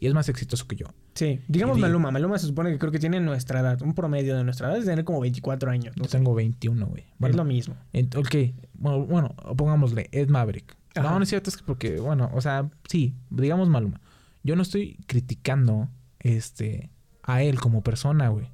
y 0.00 0.06
es 0.08 0.14
más 0.14 0.28
exitoso 0.28 0.66
que 0.66 0.76
yo. 0.76 0.86
Sí, 1.14 1.40
digamos 1.46 1.78
Y 1.78 1.80
Maluma. 1.80 2.10
Maluma 2.10 2.38
se 2.38 2.46
supone 2.46 2.70
que 2.70 2.78
creo 2.78 2.90
que 2.90 2.98
tiene 2.98 3.20
nuestra 3.20 3.60
edad, 3.60 3.82
un 3.82 3.94
promedio 3.94 4.36
de 4.36 4.44
nuestra 4.44 4.68
edad 4.68 4.78
es 4.78 4.86
tener 4.86 5.04
como 5.04 5.20
24 5.20 5.70
años. 5.70 5.94
Yo 5.96 6.04
tengo 6.04 6.34
21, 6.34 6.86
güey. 6.86 7.04
es 7.28 7.36
lo 7.36 7.44
mismo. 7.44 7.76
ok, 8.16 8.34
bueno, 8.74 9.06
bueno, 9.06 9.28
pongámosle, 9.56 10.08
es 10.12 10.28
Maverick. 10.28 10.76
Ajá. 10.94 11.10
No, 11.10 11.18
no 11.18 11.22
es 11.22 11.28
cierto, 11.28 11.50
es 11.50 11.56
que 11.56 11.64
porque, 11.64 11.98
bueno, 12.00 12.30
o 12.34 12.40
sea, 12.40 12.70
sí, 12.88 13.14
digamos 13.30 13.68
Maluma. 13.68 14.00
Yo 14.42 14.56
no 14.56 14.62
estoy 14.62 14.98
criticando, 15.06 15.88
este, 16.18 16.90
a 17.22 17.42
él 17.42 17.60
como 17.60 17.82
persona, 17.82 18.28
güey. 18.28 18.48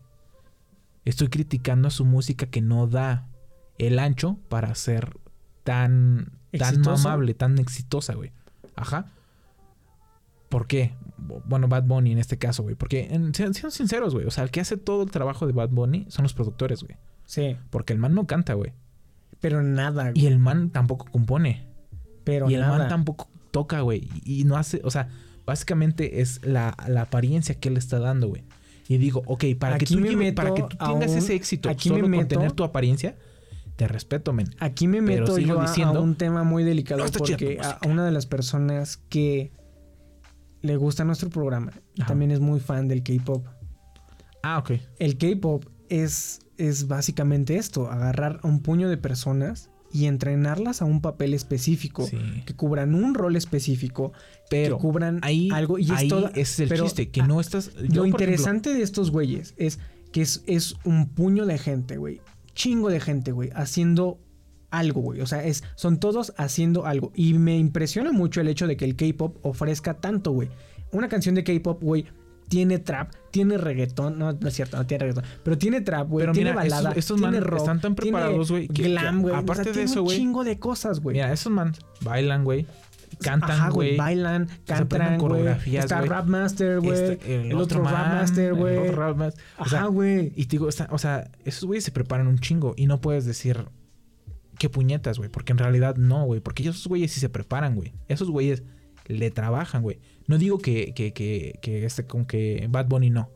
Estoy 1.04 1.28
criticando 1.28 1.88
a 1.88 1.90
su 1.90 2.04
música 2.04 2.46
que 2.46 2.60
no 2.60 2.86
da 2.86 3.26
el 3.78 3.98
ancho 3.98 4.38
para 4.48 4.74
ser 4.74 5.16
tan, 5.64 6.32
tan 6.56 6.80
mamable, 6.82 7.34
tan 7.34 7.58
exitosa, 7.58 8.14
güey. 8.14 8.32
Ajá. 8.76 9.06
¿Por 10.48 10.66
qué? 10.66 10.94
Bueno, 11.46 11.68
Bad 11.68 11.84
Bunny 11.84 12.12
en 12.12 12.18
este 12.18 12.38
caso, 12.38 12.62
güey. 12.62 12.74
Porque, 12.74 13.08
en- 13.10 13.34
sean, 13.34 13.54
sean 13.54 13.70
sinceros, 13.70 14.14
güey. 14.14 14.26
O 14.26 14.30
sea, 14.30 14.44
el 14.44 14.50
que 14.50 14.60
hace 14.60 14.76
todo 14.76 15.02
el 15.02 15.10
trabajo 15.10 15.46
de 15.46 15.52
Bad 15.52 15.70
Bunny 15.70 16.06
son 16.08 16.22
los 16.24 16.34
productores, 16.34 16.82
güey. 16.82 16.96
Sí, 17.24 17.56
Porque 17.70 17.92
el 17.92 17.98
man 17.98 18.14
no 18.14 18.26
canta, 18.26 18.54
güey. 18.54 18.72
pero 19.40 19.62
nada, 19.62 20.10
güey. 20.10 20.22
Y 20.22 20.26
el 20.26 20.38
man 20.38 20.70
tampoco 20.70 21.06
compone. 21.10 21.66
Pero 22.24 22.50
y 22.50 22.54
el 22.54 22.62
man 22.62 22.88
tampoco 22.88 23.28
toca, 23.50 23.80
güey. 23.82 24.08
Y, 24.24 24.40
y 24.40 24.44
no 24.44 24.56
hace, 24.56 24.80
o 24.84 24.90
sea, 24.90 25.08
básicamente 25.46 26.20
es 26.20 26.44
la, 26.44 26.74
la 26.88 27.02
apariencia 27.02 27.54
que 27.54 27.68
él 27.68 27.76
está 27.76 27.98
dando, 27.98 28.28
güey. 28.28 28.42
Y 28.88 28.96
digo, 28.98 29.22
ok, 29.26 29.44
para 29.58 29.78
que 29.78 29.86
tú, 29.86 29.98
me 30.00 30.32
para 30.32 30.54
que 30.54 30.62
tú 30.62 30.76
tengas 30.76 31.10
un- 31.12 31.18
ese 31.18 31.34
éxito 31.34 31.68
aquí 31.68 31.90
me 31.90 31.96
solo 31.96 32.02
con 32.04 32.10
meto- 32.12 32.28
tener 32.28 32.52
tu 32.52 32.64
apariencia, 32.64 33.16
te 33.76 33.86
respeto, 33.86 34.32
men. 34.32 34.48
Aquí 34.60 34.88
me 34.88 35.00
meto 35.02 35.36
sigo 35.36 35.48
yo 35.54 35.60
a, 35.60 35.66
diciendo- 35.66 36.02
un 36.02 36.14
tema 36.16 36.42
muy 36.42 36.64
delicado 36.64 37.04
No 37.04 37.10
porque 37.12 37.58
a 37.62 37.78
una 37.86 38.04
de 38.04 38.10
las 38.12 38.26
personas 38.26 38.96
que 39.08 39.52
le 40.62 40.76
gusta 40.76 41.04
nuestro 41.04 41.30
programa 41.30 41.72
Ajá. 41.98 42.08
también 42.08 42.30
es 42.30 42.40
muy 42.40 42.60
fan 42.60 42.88
del 42.88 43.02
K-pop. 43.02 43.46
Ah, 44.42 44.58
ok. 44.58 44.72
El 44.98 45.18
K-pop 45.18 45.64
es, 45.88 46.40
es 46.56 46.86
básicamente 46.88 47.56
esto, 47.56 47.90
agarrar 47.90 48.40
a 48.42 48.46
un 48.46 48.60
puño 48.60 48.88
de 48.88 48.96
personas 48.96 49.70
y 49.92 50.04
entrenarlas 50.06 50.82
a 50.82 50.84
un 50.84 51.00
papel 51.00 51.32
específico, 51.32 52.04
Sí. 52.06 52.18
que 52.44 52.54
cubran 52.54 52.94
un 52.94 53.14
rol 53.14 53.36
específico, 53.36 54.12
Pero 54.50 54.76
que 54.76 54.82
cubran 54.82 55.18
ahí, 55.22 55.48
algo 55.50 55.78
y 55.78 55.84
es 55.84 55.90
ahí 55.92 56.08
toda- 56.08 56.28
ese 56.30 56.40
es 56.40 56.60
el 56.60 56.68
pero, 56.68 56.84
chiste, 56.84 57.08
que 57.10 57.22
no 57.22 57.40
estás... 57.40 57.72
yo, 57.74 57.80
Lo 57.80 57.84
ejemplo, 57.86 58.06
interesante 58.06 58.74
de 58.74 58.82
estos 58.82 59.10
güeyes 59.10 59.54
es 59.56 59.78
que 60.12 60.20
es, 60.22 60.42
es 60.46 60.74
un 60.84 61.08
puño 61.08 61.46
de 61.46 61.56
gente, 61.58 61.96
güey. 61.96 62.20
Chingo 62.54 62.90
de 62.90 63.00
gente, 63.00 63.32
güey, 63.32 63.50
haciendo 63.54 64.18
algo, 64.70 65.00
güey. 65.00 65.20
O 65.20 65.26
sea, 65.26 65.44
es, 65.44 65.64
son 65.74 65.98
todos 66.00 66.32
haciendo 66.36 66.86
algo. 66.86 67.12
Y 67.14 67.34
me 67.34 67.56
impresiona 67.56 68.12
mucho 68.12 68.40
el 68.40 68.48
hecho 68.48 68.66
de 68.66 68.76
que 68.76 68.84
el 68.84 68.96
K-pop 68.96 69.38
ofrezca 69.42 69.94
tanto, 69.94 70.32
güey. 70.32 70.48
Una 70.92 71.08
canción 71.08 71.34
de 71.34 71.44
K-pop, 71.44 71.82
güey, 71.82 72.06
tiene 72.48 72.78
trap, 72.78 73.12
tiene 73.30 73.58
reggaetón. 73.58 74.18
No, 74.18 74.32
no 74.32 74.48
es 74.48 74.54
cierto, 74.54 74.76
no 74.78 74.86
tiene 74.86 75.04
reggaetón. 75.04 75.24
Pero 75.42 75.58
tiene 75.58 75.80
trap, 75.82 76.08
güey. 76.08 76.22
Pero 76.22 76.32
Tiene 76.32 76.50
mira, 76.52 76.62
balada. 76.62 76.92
estos 76.92 77.16
tiene 77.18 77.32
manes 77.32 77.46
rock. 77.46 77.60
están 77.60 77.80
tan 77.80 77.94
tiene 77.94 78.16
preparados, 78.18 78.50
güey, 78.50 78.66
Glam, 78.68 79.22
güey. 79.22 79.34
o 79.34 79.38
aparte 79.38 79.64
sea, 79.64 79.72
de 79.72 79.72
tiene 79.72 79.90
eso, 79.90 80.00
un 80.00 80.06
güey, 80.06 80.18
chingo 80.18 80.44
de 80.44 80.58
cosas, 80.58 81.00
güey. 81.00 81.14
Mira, 81.16 81.32
esos 81.32 81.52
man 81.52 81.74
bailan, 82.00 82.44
güey. 82.44 82.66
Cantan, 83.20 83.70
güey. 83.72 83.96
Bailan, 83.96 84.48
cantan, 84.64 85.18
güey. 85.18 85.46
Está 85.74 85.98
güey. 85.98 86.08
Rapmaster, 86.08 86.80
güey. 86.80 86.92
Este, 86.92 87.48
el, 87.48 87.54
otro 87.54 87.82
Rapmaster, 87.82 88.54
güey. 88.54 88.76
O 88.78 89.32
Ajá, 89.58 89.68
sea, 89.68 89.84
güey. 89.86 90.32
Y 90.36 90.44
te 90.44 90.52
digo, 90.52 90.68
está- 90.68 90.88
o 90.90 90.98
sea, 90.98 91.30
esos 91.44 91.64
güeyes 91.64 91.84
se 91.84 91.90
preparan 91.90 92.28
un 92.28 92.38
chingo 92.38 92.74
y 92.76 92.86
no 92.86 93.00
puedes 93.00 93.24
decir 93.24 93.66
qué 94.58 94.68
puñetas, 94.68 95.18
güey, 95.18 95.30
porque 95.30 95.52
en 95.52 95.58
realidad 95.58 95.96
no, 95.96 96.24
güey, 96.24 96.40
porque 96.40 96.62
esos 96.62 96.86
güeyes 96.86 97.12
sí 97.12 97.20
se 97.20 97.28
preparan, 97.28 97.74
güey. 97.74 97.92
Esos 98.08 98.30
güeyes 98.30 98.62
le 99.06 99.30
trabajan, 99.30 99.82
güey. 99.82 99.98
No 100.26 100.38
digo 100.38 100.58
que, 100.58 100.92
que, 100.94 101.12
que, 101.12 101.58
que 101.62 101.84
este 101.84 102.06
con 102.06 102.26
que 102.26 102.66
Bad 102.70 102.86
Bunny 102.88 103.10
no. 103.10 103.30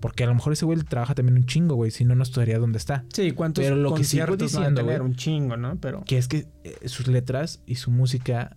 Porque 0.00 0.24
a 0.24 0.26
lo 0.26 0.34
mejor 0.34 0.54
ese 0.54 0.64
güey 0.64 0.78
le 0.78 0.84
trabaja 0.84 1.14
también 1.14 1.36
un 1.36 1.44
chingo, 1.44 1.74
güey. 1.74 1.90
Si 1.90 2.04
no, 2.04 2.14
no 2.14 2.22
estaría 2.22 2.58
donde 2.58 2.78
está. 2.78 3.04
Sí, 3.12 3.32
cuántos 3.32 3.62
Pero 3.62 3.76
lo 3.76 3.94
que 3.94 4.04
sigo 4.04 4.36
diciendo, 4.36 4.84
güey, 4.84 4.98
un 4.98 5.14
chingo, 5.14 5.56
¿no? 5.56 5.78
Pero 5.78 6.04
Que 6.04 6.16
es 6.16 6.26
que 6.26 6.46
eh, 6.64 6.88
sus 6.88 7.06
letras 7.06 7.62
y 7.66 7.74
su 7.74 7.90
música 7.90 8.56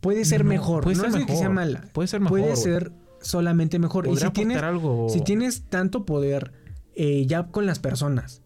puede 0.00 0.24
ser 0.24 0.44
no, 0.44 0.50
mejor. 0.50 0.84
Puede 0.84 0.96
no 0.96 1.02
ser 1.02 1.12
mejor. 1.12 1.26
que 1.26 1.36
sea 1.36 1.50
mala. 1.50 1.88
Puede 1.92 2.08
ser 2.08 2.20
mejor. 2.20 2.40
puede 2.40 2.56
ser 2.56 2.92
solamente 3.20 3.78
mejor. 3.78 4.06
Y 4.06 4.16
si 4.16 4.30
tienes, 4.30 4.62
algo. 4.62 5.08
si 5.10 5.20
tienes 5.20 5.64
tanto 5.64 6.06
poder 6.06 6.52
eh, 6.94 7.26
ya 7.26 7.44
con 7.48 7.66
las 7.66 7.78
personas 7.78 8.41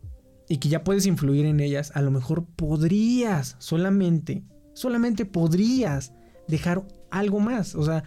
y 0.48 0.58
que 0.58 0.68
ya 0.68 0.84
puedes 0.84 1.06
influir 1.06 1.46
en 1.46 1.60
ellas, 1.60 1.92
a 1.94 2.02
lo 2.02 2.10
mejor 2.10 2.44
podrías 2.44 3.56
solamente, 3.58 4.44
solamente 4.74 5.24
podrías 5.24 6.12
dejar 6.48 6.84
algo 7.10 7.40
más. 7.40 7.74
O 7.74 7.84
sea, 7.84 8.04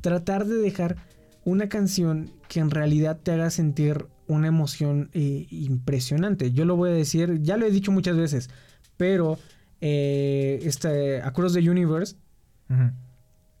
tratar 0.00 0.46
de 0.46 0.56
dejar 0.56 0.96
una 1.44 1.68
canción 1.68 2.30
que 2.48 2.60
en 2.60 2.70
realidad 2.70 3.18
te 3.22 3.32
haga 3.32 3.50
sentir 3.50 4.06
una 4.26 4.48
emoción 4.48 5.10
eh, 5.14 5.46
impresionante. 5.50 6.52
Yo 6.52 6.64
lo 6.64 6.76
voy 6.76 6.90
a 6.90 6.94
decir, 6.94 7.40
ya 7.42 7.56
lo 7.56 7.66
he 7.66 7.70
dicho 7.70 7.92
muchas 7.92 8.16
veces, 8.16 8.50
pero 8.96 9.38
eh, 9.80 10.60
este 10.62 11.22
Across 11.22 11.54
the 11.54 11.70
Universe 11.70 12.16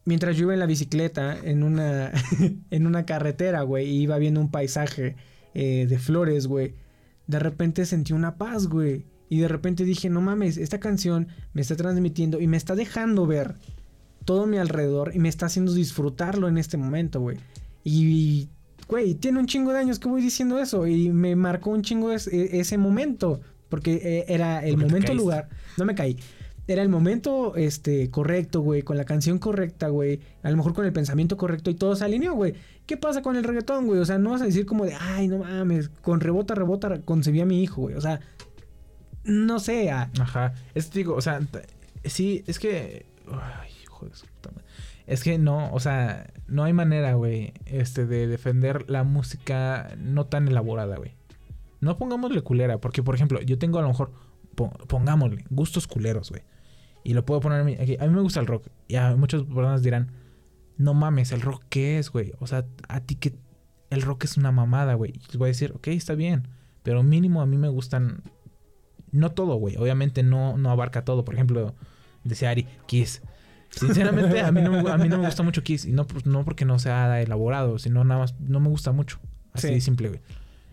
mientras 0.08 0.38
yo 0.38 0.44
iba 0.44 0.54
en 0.54 0.60
la 0.60 0.66
bicicleta 0.66 1.36
en 1.38 1.62
una, 1.62 2.10
en 2.70 2.86
una 2.86 3.04
carretera, 3.04 3.60
güey, 3.60 3.86
y 3.86 4.00
iba 4.00 4.16
viendo 4.16 4.40
un 4.40 4.50
paisaje 4.50 5.16
eh, 5.52 5.86
de 5.86 5.98
flores, 5.98 6.46
güey, 6.46 6.74
de 7.28 7.38
repente 7.38 7.86
sentí 7.86 8.12
una 8.12 8.34
paz, 8.36 8.66
güey. 8.66 9.04
Y 9.28 9.38
de 9.38 9.48
repente 9.48 9.84
dije, 9.84 10.08
no 10.08 10.20
mames, 10.20 10.56
esta 10.56 10.80
canción 10.80 11.28
me 11.52 11.60
está 11.60 11.76
transmitiendo 11.76 12.40
y 12.40 12.46
me 12.46 12.56
está 12.56 12.74
dejando 12.74 13.26
ver 13.26 13.54
todo 14.24 14.46
mi 14.46 14.56
alrededor 14.56 15.12
y 15.14 15.18
me 15.18 15.28
está 15.28 15.46
haciendo 15.46 15.72
disfrutarlo 15.72 16.48
en 16.48 16.58
este 16.58 16.78
momento, 16.78 17.20
güey. 17.20 17.36
Y, 17.84 18.48
güey, 18.88 19.14
tiene 19.14 19.38
un 19.38 19.46
chingo 19.46 19.72
de 19.72 19.78
años 19.78 19.98
que 19.98 20.08
voy 20.08 20.22
diciendo 20.22 20.58
eso 20.58 20.86
y 20.86 21.10
me 21.10 21.36
marcó 21.36 21.70
un 21.70 21.82
chingo 21.82 22.10
e- 22.10 22.18
ese 22.58 22.78
momento. 22.78 23.40
Porque 23.68 24.00
eh, 24.02 24.24
era 24.28 24.64
el 24.64 24.76
Porque 24.76 24.86
momento, 24.86 25.14
lugar. 25.14 25.48
No 25.76 25.84
me 25.84 25.94
caí. 25.94 26.16
Era 26.66 26.82
el 26.82 26.88
momento 26.88 27.54
este, 27.56 28.10
correcto, 28.10 28.60
güey, 28.60 28.82
con 28.82 28.96
la 28.96 29.04
canción 29.04 29.38
correcta, 29.38 29.88
güey. 29.88 30.20
A 30.42 30.50
lo 30.50 30.56
mejor 30.56 30.72
con 30.74 30.86
el 30.86 30.92
pensamiento 30.92 31.36
correcto 31.36 31.70
y 31.70 31.74
todo 31.74 31.94
se 31.96 32.04
alineó, 32.04 32.34
güey. 32.34 32.54
¿Qué 32.88 32.96
pasa 32.96 33.22
con 33.22 33.36
el 33.36 33.44
reggaetón, 33.44 33.86
güey? 33.86 34.00
O 34.00 34.04
sea, 34.04 34.18
no 34.18 34.30
vas 34.30 34.42
a 34.42 34.46
decir 34.46 34.66
como 34.66 34.84
de, 34.84 34.96
ay, 34.98 35.28
no 35.28 35.38
mames, 35.38 35.90
con 36.00 36.18
rebota, 36.20 36.54
rebota, 36.56 37.00
concebí 37.02 37.40
a 37.40 37.46
mi 37.46 37.62
hijo, 37.62 37.82
güey. 37.82 37.94
O 37.94 38.00
sea, 38.00 38.18
no 39.24 39.60
sé, 39.60 39.90
ah, 39.90 40.10
Ajá. 40.20 40.54
Es 40.74 40.90
digo, 40.90 41.14
o 41.14 41.20
sea, 41.20 41.40
sí, 42.04 42.42
es 42.46 42.58
que. 42.58 43.06
Ay, 43.30 43.70
hijo 43.82 44.06
de 44.06 44.10
puta 44.12 44.50
madre. 44.50 44.64
Es 45.06 45.22
que 45.22 45.38
no, 45.38 45.70
o 45.72 45.80
sea, 45.80 46.30
no 46.46 46.64
hay 46.64 46.72
manera, 46.72 47.12
güey, 47.14 47.52
este, 47.66 48.06
de 48.06 48.26
defender 48.26 48.90
la 48.90 49.04
música 49.04 49.94
no 49.98 50.26
tan 50.26 50.48
elaborada, 50.48 50.96
güey. 50.96 51.14
No 51.80 51.96
pongámosle 51.98 52.40
culera, 52.42 52.78
porque, 52.78 53.02
por 53.02 53.14
ejemplo, 53.14 53.40
yo 53.42 53.58
tengo 53.58 53.78
a 53.78 53.82
lo 53.82 53.88
mejor, 53.88 54.12
po- 54.54 54.70
pongámosle, 54.88 55.44
gustos 55.50 55.86
culeros, 55.86 56.30
güey. 56.30 56.42
Y 57.04 57.14
lo 57.14 57.24
puedo 57.24 57.40
poner 57.40 57.80
aquí. 57.80 57.96
A 58.00 58.06
mí 58.06 58.14
me 58.14 58.20
gusta 58.22 58.40
el 58.40 58.46
rock. 58.46 58.66
Y 58.86 58.96
a 58.96 59.14
muchas 59.14 59.42
personas 59.42 59.82
dirán, 59.82 60.10
no 60.78 60.94
mames, 60.94 61.32
¿el 61.32 61.42
rock 61.42 61.64
qué 61.68 61.98
es, 61.98 62.10
güey? 62.10 62.32
O 62.40 62.46
sea, 62.46 62.64
a 62.88 63.00
ti 63.00 63.16
que 63.16 63.34
el 63.90 64.02
rock 64.02 64.24
es 64.24 64.36
una 64.36 64.52
mamada, 64.52 64.94
güey. 64.94 65.12
Y 65.12 65.18
les 65.26 65.36
voy 65.36 65.46
a 65.46 65.48
decir, 65.48 65.72
ok, 65.74 65.88
está 65.88 66.14
bien. 66.14 66.48
Pero 66.82 67.02
mínimo 67.02 67.42
a 67.42 67.46
mí 67.46 67.58
me 67.58 67.68
gustan 67.68 68.22
no 69.10 69.30
todo, 69.32 69.56
güey. 69.56 69.76
Obviamente 69.76 70.22
no, 70.22 70.56
no 70.56 70.70
abarca 70.70 71.04
todo. 71.04 71.24
Por 71.24 71.34
ejemplo, 71.34 71.74
decía 72.24 72.50
Ari, 72.50 72.66
Kiss. 72.86 73.22
Sinceramente, 73.70 74.40
a 74.40 74.50
mí 74.52 74.62
no, 74.62 74.82
me- 74.82 74.90
a 74.90 74.96
mí 74.98 75.08
no 75.08 75.18
me 75.18 75.26
gusta 75.26 75.42
mucho 75.42 75.62
Kiss. 75.62 75.84
Y 75.84 75.92
no, 75.92 76.06
por- 76.06 76.26
no 76.26 76.44
porque 76.44 76.64
no 76.64 76.78
sea 76.78 77.20
elaborado, 77.20 77.78
sino 77.78 78.04
nada 78.04 78.20
más, 78.20 78.34
no 78.40 78.60
me 78.60 78.68
gusta 78.68 78.92
mucho. 78.92 79.18
Así 79.52 79.68
Sí. 79.68 79.74
de 79.74 79.80
simple, 79.80 80.08
güey. 80.08 80.20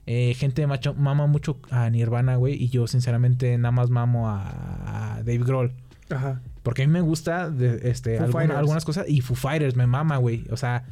Eh, 0.06 0.34
gente 0.36 0.66
macho, 0.68 0.93
mama 0.93 1.26
mucho 1.28 1.60
a 1.72 1.89
Nirvana, 1.89 2.36
güey. 2.36 2.53
Y 2.62 2.70
yo, 2.70 2.86
sinceramente, 2.88 3.58
nada 3.58 3.72
más 3.72 3.89
mamo 3.89 4.30
a, 4.30 5.16
a 5.16 5.24
Dave 5.24 5.39
Grohl. 5.39 5.72
Ajá. 6.10 6.41
Porque 6.66 6.82
a 6.84 6.88
mí 6.88 6.91
me 6.91 7.01
gusta 7.01 7.49
de, 7.51 7.80
este, 7.91 8.18
alguna- 8.18 8.57
algunas 8.57 8.84
cosas. 8.84 9.05
Y 9.07 9.22
Foo 9.22 9.36
Fighters 9.36 9.76
me 9.76 9.86
mama, 9.86 10.18
güey. 10.18 10.45
O 10.49 10.57
sea, 10.57 10.84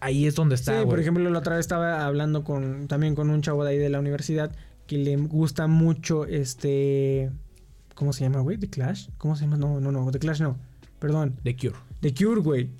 ahí 0.00 0.26
es 0.26 0.34
donde 0.34 0.54
está, 0.54 0.80
sí, 0.80 0.86
por 0.86 1.00
ejemplo, 1.00 1.28
la 1.30 1.38
otra 1.38 1.56
vez 1.56 1.60
estaba 1.64 2.06
hablando 2.06 2.44
con 2.44 2.86
también 2.86 3.14
con 3.14 3.30
un 3.30 3.40
chavo 3.40 3.64
de 3.64 3.70
ahí 3.72 3.78
de 3.78 3.88
la 3.88 3.98
universidad 3.98 4.54
que 4.86 4.98
le 4.98 5.16
gusta 5.16 5.66
mucho 5.66 6.26
este 6.26 7.30
¿cómo 7.94 8.12
se 8.12 8.24
llama, 8.24 8.40
güey? 8.40 8.58
The 8.58 8.68
Clash. 8.68 9.08
¿Cómo 9.18 9.34
se 9.34 9.44
llama? 9.44 9.56
No, 9.56 9.80
no, 9.80 9.90
no, 9.92 10.10
The 10.10 10.18
Clash 10.18 10.40
no. 10.42 10.58
Perdón. 10.98 11.36
The 11.42 11.56
Cure. 11.56 11.76
The 12.00 12.12
Cure, 12.14 12.40
güey. 12.42 12.70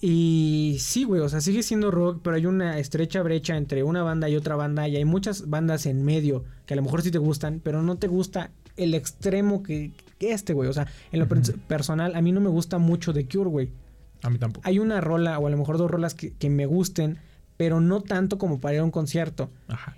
Y 0.00 0.78
sí, 0.80 1.04
güey, 1.04 1.20
o 1.20 1.28
sea, 1.28 1.40
sigue 1.40 1.62
siendo 1.62 1.90
rock, 1.92 2.20
pero 2.24 2.36
hay 2.36 2.46
una 2.46 2.78
estrecha 2.78 3.22
brecha 3.22 3.56
entre 3.56 3.84
una 3.84 4.02
banda 4.02 4.28
y 4.28 4.34
otra 4.36 4.56
banda 4.56 4.88
y 4.88 4.96
hay 4.96 5.04
muchas 5.04 5.48
bandas 5.48 5.86
en 5.86 6.04
medio 6.04 6.42
que 6.66 6.74
a 6.74 6.76
lo 6.76 6.82
mejor 6.82 7.02
sí 7.02 7.10
te 7.12 7.18
gustan, 7.18 7.60
pero 7.62 7.82
no 7.82 7.96
te 7.96 8.08
gusta 8.08 8.50
el 8.76 8.94
extremo 8.94 9.62
que, 9.62 9.92
este, 10.26 10.52
güey. 10.52 10.68
O 10.68 10.72
sea, 10.72 10.86
en 11.10 11.20
lo 11.20 11.28
personal, 11.28 12.14
a 12.14 12.22
mí 12.22 12.32
no 12.32 12.40
me 12.40 12.48
gusta 12.48 12.78
mucho 12.78 13.12
The 13.12 13.26
Cure, 13.26 13.50
güey. 13.50 13.72
A 14.22 14.30
mí 14.30 14.38
tampoco. 14.38 14.66
Hay 14.66 14.78
una 14.78 15.00
rola, 15.00 15.38
o 15.38 15.46
a 15.46 15.50
lo 15.50 15.56
mejor 15.56 15.78
dos 15.78 15.90
rolas 15.90 16.14
que, 16.14 16.32
que 16.34 16.48
me 16.50 16.66
gusten, 16.66 17.18
pero 17.56 17.80
no 17.80 18.00
tanto 18.00 18.38
como 18.38 18.60
para 18.60 18.74
ir 18.74 18.80
a 18.80 18.84
un 18.84 18.90
concierto. 18.90 19.50
Ajá. 19.68 19.96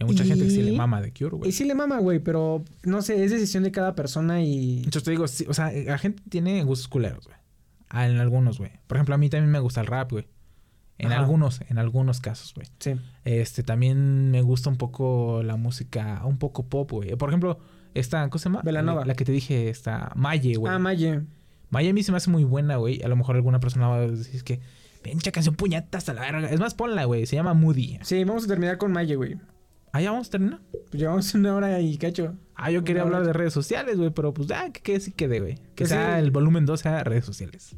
Hay 0.00 0.06
mucha 0.06 0.24
gente 0.24 0.44
que 0.44 0.50
sí 0.50 0.62
le 0.62 0.72
mama 0.72 1.00
de 1.00 1.12
Cure, 1.12 1.36
güey. 1.36 1.48
Y 1.48 1.52
sí 1.52 1.64
le 1.64 1.74
mama, 1.74 1.98
güey, 1.98 2.18
pero 2.18 2.64
no 2.82 3.00
sé, 3.02 3.24
es 3.24 3.30
decisión 3.30 3.62
de 3.62 3.70
cada 3.70 3.94
persona 3.94 4.42
y. 4.42 4.78
Entonces 4.78 5.04
te 5.04 5.10
digo, 5.12 5.28
sí, 5.28 5.46
o 5.48 5.54
sea, 5.54 5.72
la 5.72 5.98
gente 5.98 6.22
tiene 6.28 6.62
gustos 6.64 6.88
culeros, 6.88 7.24
güey. 7.26 7.36
Ah, 7.88 8.08
En 8.08 8.18
algunos, 8.18 8.58
güey. 8.58 8.72
Por 8.86 8.96
ejemplo, 8.96 9.14
a 9.14 9.18
mí 9.18 9.30
también 9.30 9.52
me 9.52 9.60
gusta 9.60 9.80
el 9.80 9.86
rap, 9.86 10.10
güey. 10.10 10.26
En 10.98 11.12
Ajá. 11.12 11.20
algunos, 11.20 11.60
en 11.68 11.78
algunos 11.78 12.20
casos, 12.20 12.54
güey. 12.54 12.66
Sí. 12.78 12.94
Este, 13.24 13.62
también 13.62 14.30
me 14.30 14.42
gusta 14.42 14.68
un 14.70 14.76
poco 14.76 15.42
la 15.44 15.56
música, 15.56 16.22
un 16.24 16.38
poco 16.38 16.64
pop, 16.66 16.90
güey. 16.90 17.14
Por 17.16 17.30
ejemplo, 17.30 17.58
esta, 17.94 18.28
¿cómo 18.28 18.38
se 18.38 18.44
llama? 18.44 18.62
Belanova. 18.62 19.04
La, 19.04 19.14
que 19.14 19.24
te 19.24 19.32
dije, 19.32 19.68
esta, 19.70 20.12
Maye, 20.14 20.56
güey. 20.56 20.72
Ah, 20.72 20.78
Maye. 20.78 21.22
Maye 21.70 21.90
a 21.90 21.92
mí 21.92 22.02
se 22.02 22.12
me 22.12 22.18
hace 22.18 22.30
muy 22.30 22.44
buena, 22.44 22.76
güey. 22.76 23.02
A 23.02 23.08
lo 23.08 23.16
mejor 23.16 23.36
alguna 23.36 23.60
persona 23.60 23.88
va 23.88 23.96
a 23.96 24.06
decir 24.08 24.44
que, 24.44 24.60
pinche 25.02 25.32
canción 25.32 25.54
puñetas 25.54 26.08
a 26.08 26.14
la 26.14 26.20
verga. 26.22 26.48
Es 26.50 26.60
más, 26.60 26.74
ponla, 26.74 27.04
güey. 27.04 27.26
Se 27.26 27.36
llama 27.36 27.54
Moody. 27.54 27.98
Sí, 28.02 28.22
vamos 28.24 28.44
a 28.44 28.48
terminar 28.48 28.78
con 28.78 28.92
Maye, 28.92 29.16
güey. 29.16 29.38
Ah, 29.92 30.00
ya 30.00 30.10
vamos 30.10 30.28
a 30.28 30.30
terminar. 30.32 30.60
Pues 30.90 31.00
llevamos 31.00 31.32
una 31.34 31.54
hora 31.54 31.80
y 31.80 31.96
cacho. 31.98 32.34
Ah, 32.56 32.70
yo 32.70 32.82
quería 32.84 33.02
hablar 33.02 33.24
de 33.24 33.32
redes 33.32 33.52
sociales, 33.52 33.96
güey. 33.96 34.10
Pero 34.10 34.34
pues, 34.34 34.50
ah, 34.50 34.70
que 34.72 34.98
sí 34.98 35.12
quede, 35.12 35.40
güey. 35.40 35.54
Que 35.54 35.84
Pues 35.84 35.90
sea 35.90 36.18
sí. 36.18 36.24
el 36.24 36.30
volumen 36.30 36.66
2 36.66 36.80
sea 36.80 37.04
redes 37.04 37.24
sociales. 37.24 37.76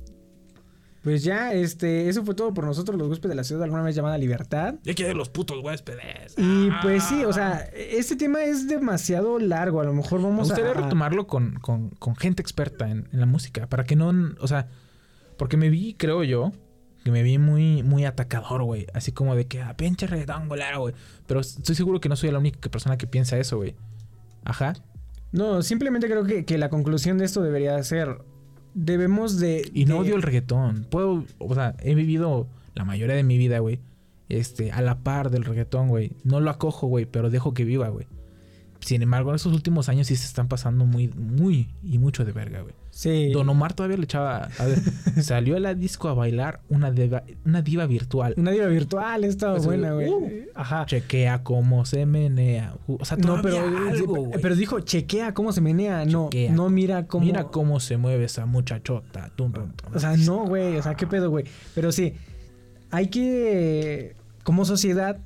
Pues 1.06 1.22
ya, 1.22 1.52
este, 1.52 2.08
eso 2.08 2.24
fue 2.24 2.34
todo 2.34 2.52
por 2.52 2.64
nosotros, 2.64 2.98
los 2.98 3.08
huéspedes 3.08 3.30
de 3.30 3.36
la 3.36 3.44
ciudad, 3.44 3.62
alguna 3.62 3.82
vez 3.84 3.94
llamada 3.94 4.18
Libertad. 4.18 4.74
Ya 4.82 4.92
quiero 4.92 5.14
los 5.14 5.28
putos 5.28 5.62
huéspedes. 5.62 6.34
Y 6.36 6.68
Ah. 6.72 6.80
pues 6.82 7.04
sí, 7.04 7.24
o 7.24 7.32
sea, 7.32 7.58
este 7.76 8.16
tema 8.16 8.42
es 8.42 8.66
demasiado 8.66 9.38
largo. 9.38 9.80
A 9.80 9.84
lo 9.84 9.92
mejor 9.94 10.18
Me 10.18 10.24
vamos 10.26 10.48
gustaría 10.48 10.72
a. 10.72 10.74
retomarlo 10.74 11.28
con, 11.28 11.60
con, 11.60 11.90
con 11.90 12.16
gente 12.16 12.42
experta 12.42 12.90
en, 12.90 13.08
en 13.12 13.20
la 13.20 13.26
música. 13.26 13.68
Para 13.68 13.84
que 13.84 13.94
no. 13.94 14.12
O 14.40 14.48
sea, 14.48 14.66
porque 15.38 15.56
me 15.56 15.68
vi, 15.70 15.94
creo 15.94 16.24
yo, 16.24 16.50
que 17.04 17.12
me 17.12 17.22
vi 17.22 17.38
muy, 17.38 17.84
muy 17.84 18.04
atacador, 18.04 18.64
güey. 18.64 18.88
Así 18.92 19.12
como 19.12 19.36
de 19.36 19.46
que, 19.46 19.62
ah, 19.62 19.76
pinche 19.76 20.08
reggaetón, 20.08 20.48
güey. 20.48 20.60
Pero 21.28 21.38
estoy 21.38 21.76
seguro 21.76 22.00
que 22.00 22.08
no 22.08 22.16
soy 22.16 22.32
la 22.32 22.40
única 22.40 22.68
persona 22.68 22.98
que 22.98 23.06
piensa 23.06 23.38
eso, 23.38 23.58
güey. 23.58 23.76
Ajá. 24.42 24.72
No, 25.30 25.62
simplemente 25.62 26.08
creo 26.08 26.24
que, 26.24 26.44
que 26.44 26.58
la 26.58 26.68
conclusión 26.68 27.16
de 27.16 27.26
esto 27.26 27.42
debería 27.42 27.80
ser. 27.84 28.18
Debemos 28.78 29.38
de. 29.40 29.68
Y 29.74 29.86
no 29.86 29.94
de- 29.94 30.00
odio 30.02 30.16
el 30.16 30.22
reggaetón. 30.22 30.86
Puedo, 30.90 31.24
o 31.38 31.54
sea, 31.54 31.74
he 31.80 31.94
vivido 31.94 32.46
la 32.74 32.84
mayoría 32.84 33.16
de 33.16 33.22
mi 33.24 33.38
vida, 33.38 33.58
güey. 33.58 33.80
Este, 34.28 34.70
a 34.70 34.82
la 34.82 34.98
par 34.98 35.30
del 35.30 35.44
reggaetón, 35.44 35.88
güey. 35.88 36.12
No 36.24 36.40
lo 36.40 36.50
acojo, 36.50 36.86
güey, 36.86 37.06
pero 37.06 37.30
dejo 37.30 37.54
que 37.54 37.64
viva, 37.64 37.88
güey. 37.88 38.06
Sin 38.86 39.02
embargo, 39.02 39.30
en 39.30 39.34
estos 39.36 39.52
últimos 39.52 39.88
años 39.88 40.06
sí 40.06 40.14
se 40.14 40.26
están 40.26 40.46
pasando 40.46 40.86
muy, 40.86 41.08
muy 41.08 41.68
y 41.82 41.98
mucho 41.98 42.24
de 42.24 42.30
verga, 42.30 42.60
güey. 42.60 42.72
Sí. 42.90 43.32
Don 43.32 43.48
Omar 43.48 43.72
todavía 43.74 43.96
le 43.96 44.04
echaba. 44.04 44.48
A 44.60 44.64
ver, 44.64 44.78
salió 45.24 45.56
a 45.56 45.60
la 45.60 45.74
disco 45.74 46.08
a 46.08 46.14
bailar 46.14 46.60
una 46.68 46.92
diva, 46.92 47.24
una 47.44 47.62
diva 47.62 47.86
virtual. 47.86 48.34
Una 48.36 48.52
diva 48.52 48.66
virtual, 48.66 49.24
estaba 49.24 49.54
Pues, 49.54 49.66
buena, 49.66 49.92
güey. 49.92 50.08
uh, 50.08 50.30
Ajá. 50.54 50.86
Chequea 50.86 51.42
cómo 51.42 51.84
se 51.84 52.06
menea. 52.06 52.74
O 52.86 53.04
sea, 53.04 53.16
No, 53.16 53.42
pero, 53.42 53.58
algo, 53.58 54.30
pero 54.40 54.54
dijo, 54.54 54.78
chequea 54.78 55.34
cómo 55.34 55.50
se 55.50 55.60
menea. 55.60 56.04
No, 56.04 56.30
Chequea. 56.30 56.52
no 56.52 56.70
mira 56.70 57.08
cómo. 57.08 57.26
Mira 57.26 57.42
cómo 57.48 57.80
se 57.80 57.96
mueve 57.96 58.26
esa 58.26 58.46
muchachota. 58.46 59.32
Tum, 59.34 59.50
tum, 59.52 59.72
tum. 59.72 59.96
O 59.96 59.98
sea, 59.98 60.16
no, 60.16 60.46
güey. 60.46 60.76
O 60.76 60.82
sea, 60.84 60.94
qué 60.94 61.08
pedo, 61.08 61.28
güey. 61.28 61.44
Pero 61.74 61.90
sí, 61.90 62.14
hay 62.92 63.08
que, 63.08 64.14
como 64.44 64.64
sociedad, 64.64 65.18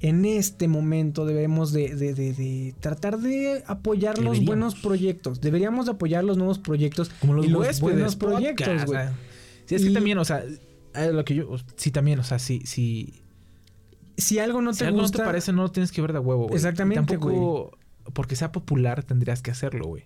en 0.00 0.24
este 0.24 0.68
momento 0.68 1.26
debemos 1.26 1.72
de, 1.72 1.94
de- 1.94 2.14
de- 2.14 2.32
de 2.32 2.74
tratar 2.80 3.18
de 3.18 3.64
apoyar 3.66 4.18
los 4.18 4.44
buenos 4.44 4.74
proyectos. 4.76 5.40
Deberíamos 5.40 5.86
de 5.86 5.92
apoyar 5.92 6.22
los 6.24 6.36
nuevos 6.36 6.58
proyectos. 6.58 7.10
Como 7.20 7.34
los, 7.34 7.46
y 7.46 7.48
los 7.48 7.60
huéspedes 7.60 7.80
buenos 7.80 8.16
proyectos, 8.16 8.84
güey. 8.86 8.98
sea. 8.98 9.14
Sí, 9.66 9.74
es 9.74 9.84
que 9.84 9.90
también, 9.90 10.18
o 10.18 10.24
sea, 10.24 10.44
lo 11.12 11.24
que 11.24 11.34
yo. 11.34 11.56
Sí, 11.76 11.90
también, 11.90 12.18
o 12.20 12.24
sea, 12.24 12.38
sí, 12.38 12.62
sí. 12.64 13.22
Si 14.16 14.38
algo 14.38 14.62
no 14.62 14.72
si 14.72 14.80
te 14.80 14.86
algo 14.86 15.00
gusta, 15.00 15.18
no 15.18 15.24
te 15.24 15.26
parece, 15.28 15.52
no 15.52 15.62
lo 15.62 15.70
tienes 15.70 15.92
que 15.92 16.00
ver 16.00 16.12
de 16.12 16.18
huevo, 16.20 16.44
güey. 16.44 16.56
Exactamente, 16.56 17.02
Y 17.02 17.06
tampoco, 17.18 17.76
porque 18.14 18.34
sea 18.36 18.50
popular, 18.52 19.02
tendrías 19.04 19.42
que 19.42 19.50
hacerlo, 19.50 19.86
güey. 19.86 20.04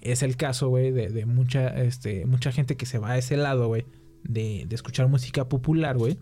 Es 0.00 0.22
el 0.22 0.36
caso, 0.36 0.68
güey, 0.68 0.90
de, 0.92 1.10
de 1.10 1.26
mucha, 1.26 1.68
este, 1.82 2.24
mucha 2.26 2.52
gente 2.52 2.76
que 2.76 2.86
se 2.86 2.98
va 2.98 3.10
a 3.12 3.18
ese 3.18 3.36
lado, 3.36 3.66
güey, 3.68 3.84
de, 4.24 4.64
de 4.68 4.74
escuchar 4.74 5.08
música 5.08 5.48
popular, 5.48 5.98
güey. 5.98 6.18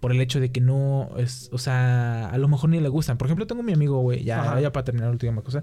Por 0.00 0.12
el 0.12 0.20
hecho 0.20 0.40
de 0.40 0.50
que 0.50 0.60
no, 0.60 1.10
es, 1.18 1.50
o 1.52 1.58
sea, 1.58 2.30
a 2.30 2.38
lo 2.38 2.48
mejor 2.48 2.70
ni 2.70 2.80
le 2.80 2.88
gustan. 2.88 3.18
Por 3.18 3.26
ejemplo, 3.26 3.46
tengo 3.46 3.62
mi 3.62 3.72
amigo, 3.72 4.00
güey, 4.00 4.24
ya, 4.24 4.40
Ajá. 4.42 4.60
ya 4.60 4.72
para 4.72 4.84
terminar 4.84 5.08
la 5.08 5.12
última 5.12 5.42
cosa. 5.42 5.62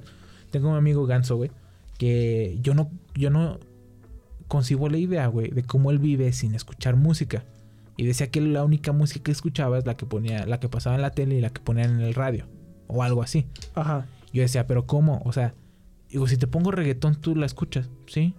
Tengo 0.51 0.69
un 0.69 0.77
amigo 0.77 1.05
Ganso, 1.05 1.35
güey, 1.35 1.51
que 1.97 2.57
yo 2.61 2.73
no, 2.75 2.91
yo 3.15 3.29
no 3.29 3.59
concibo 4.47 4.89
la 4.89 4.97
idea, 4.97 5.27
güey, 5.27 5.49
de 5.49 5.63
cómo 5.63 5.91
él 5.91 5.99
vive 5.99 6.31
sin 6.33 6.53
escuchar 6.53 6.95
música. 6.95 7.43
Y 7.97 8.05
decía 8.05 8.29
que 8.29 8.39
la 8.41 8.63
única 8.63 8.91
música 8.91 9.23
que 9.23 9.31
escuchaba 9.31 9.79
es 9.79 9.87
la 9.87 9.97
que 9.97 10.05
ponía, 10.05 10.45
la 10.45 10.59
que 10.59 10.69
pasaba 10.69 10.95
en 10.95 11.01
la 11.01 11.11
tele 11.11 11.35
y 11.35 11.41
la 11.41 11.49
que 11.49 11.61
ponían 11.61 11.99
en 11.99 12.01
el 12.01 12.13
radio. 12.13 12.45
O 12.87 13.01
algo 13.01 13.23
así. 13.23 13.47
Ajá. 13.73 14.05
Yo 14.31 14.43
decía, 14.43 14.67
pero 14.67 14.85
¿cómo? 14.85 15.21
O 15.25 15.33
sea, 15.33 15.55
digo, 16.09 16.27
si 16.27 16.37
te 16.37 16.45
pongo 16.45 16.69
reggaetón, 16.71 17.15
tú 17.15 17.35
la 17.35 17.47
escuchas, 17.47 17.89
¿sí? 18.05 18.35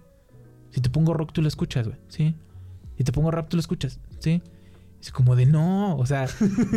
Si 0.71 0.81
te 0.81 0.89
pongo 0.89 1.13
rock, 1.13 1.33
tú 1.33 1.41
la 1.41 1.49
escuchas, 1.49 1.87
güey, 1.87 1.99
¿sí? 2.07 2.35
Si 2.97 3.03
te 3.03 3.11
pongo 3.11 3.31
rap, 3.31 3.47
tú 3.47 3.57
la 3.57 3.61
escuchas, 3.61 3.99
¿sí? 4.19 4.41
Es 5.01 5.11
como 5.11 5.35
de 5.35 5.45
no, 5.45 5.95
o 5.97 6.05
sea, 6.05 6.27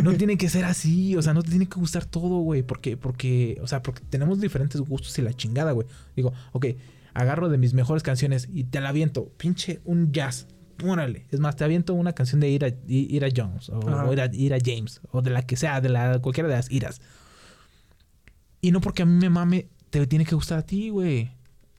no 0.02 0.12
tiene 0.16 0.36
que 0.36 0.48
ser 0.48 0.64
así, 0.64 1.16
o 1.16 1.22
sea, 1.22 1.34
no 1.34 1.42
te 1.42 1.50
tiene 1.50 1.68
que 1.68 1.78
gustar 1.78 2.04
todo, 2.04 2.38
güey, 2.38 2.62
porque, 2.62 2.96
porque, 2.96 3.58
o 3.62 3.66
sea, 3.66 3.82
porque 3.82 4.02
tenemos 4.08 4.40
diferentes 4.40 4.80
gustos 4.80 5.18
y 5.18 5.22
la 5.22 5.32
chingada, 5.32 5.72
güey. 5.72 5.86
Digo, 6.14 6.32
ok, 6.52 6.66
agarro 7.14 7.48
de 7.48 7.58
mis 7.58 7.74
mejores 7.74 8.02
canciones 8.02 8.48
y 8.52 8.64
te 8.64 8.80
la 8.80 8.90
aviento, 8.90 9.28
pinche 9.36 9.80
un 9.84 10.12
jazz, 10.12 10.46
órale. 10.84 11.26
Es 11.30 11.40
más, 11.40 11.56
te 11.56 11.64
aviento 11.64 11.94
una 11.94 12.12
canción 12.12 12.40
de 12.40 12.48
Ira, 12.48 12.68
Ira 12.86 13.28
Jones 13.34 13.68
o, 13.70 13.78
o 13.78 14.12
Ira, 14.12 14.30
Ira 14.32 14.58
James 14.64 15.00
o 15.10 15.22
de 15.22 15.30
la 15.30 15.42
que 15.42 15.56
sea, 15.56 15.80
de 15.80 15.88
la 15.88 16.20
cualquiera 16.20 16.48
de 16.48 16.54
las 16.54 16.70
iras. 16.70 17.00
Y 18.60 18.70
no 18.70 18.80
porque 18.80 19.02
a 19.02 19.06
mí 19.06 19.12
me 19.12 19.28
mame, 19.28 19.68
te 19.90 20.06
tiene 20.06 20.24
que 20.24 20.34
gustar 20.36 20.58
a 20.58 20.62
ti, 20.62 20.90
güey. 20.90 21.32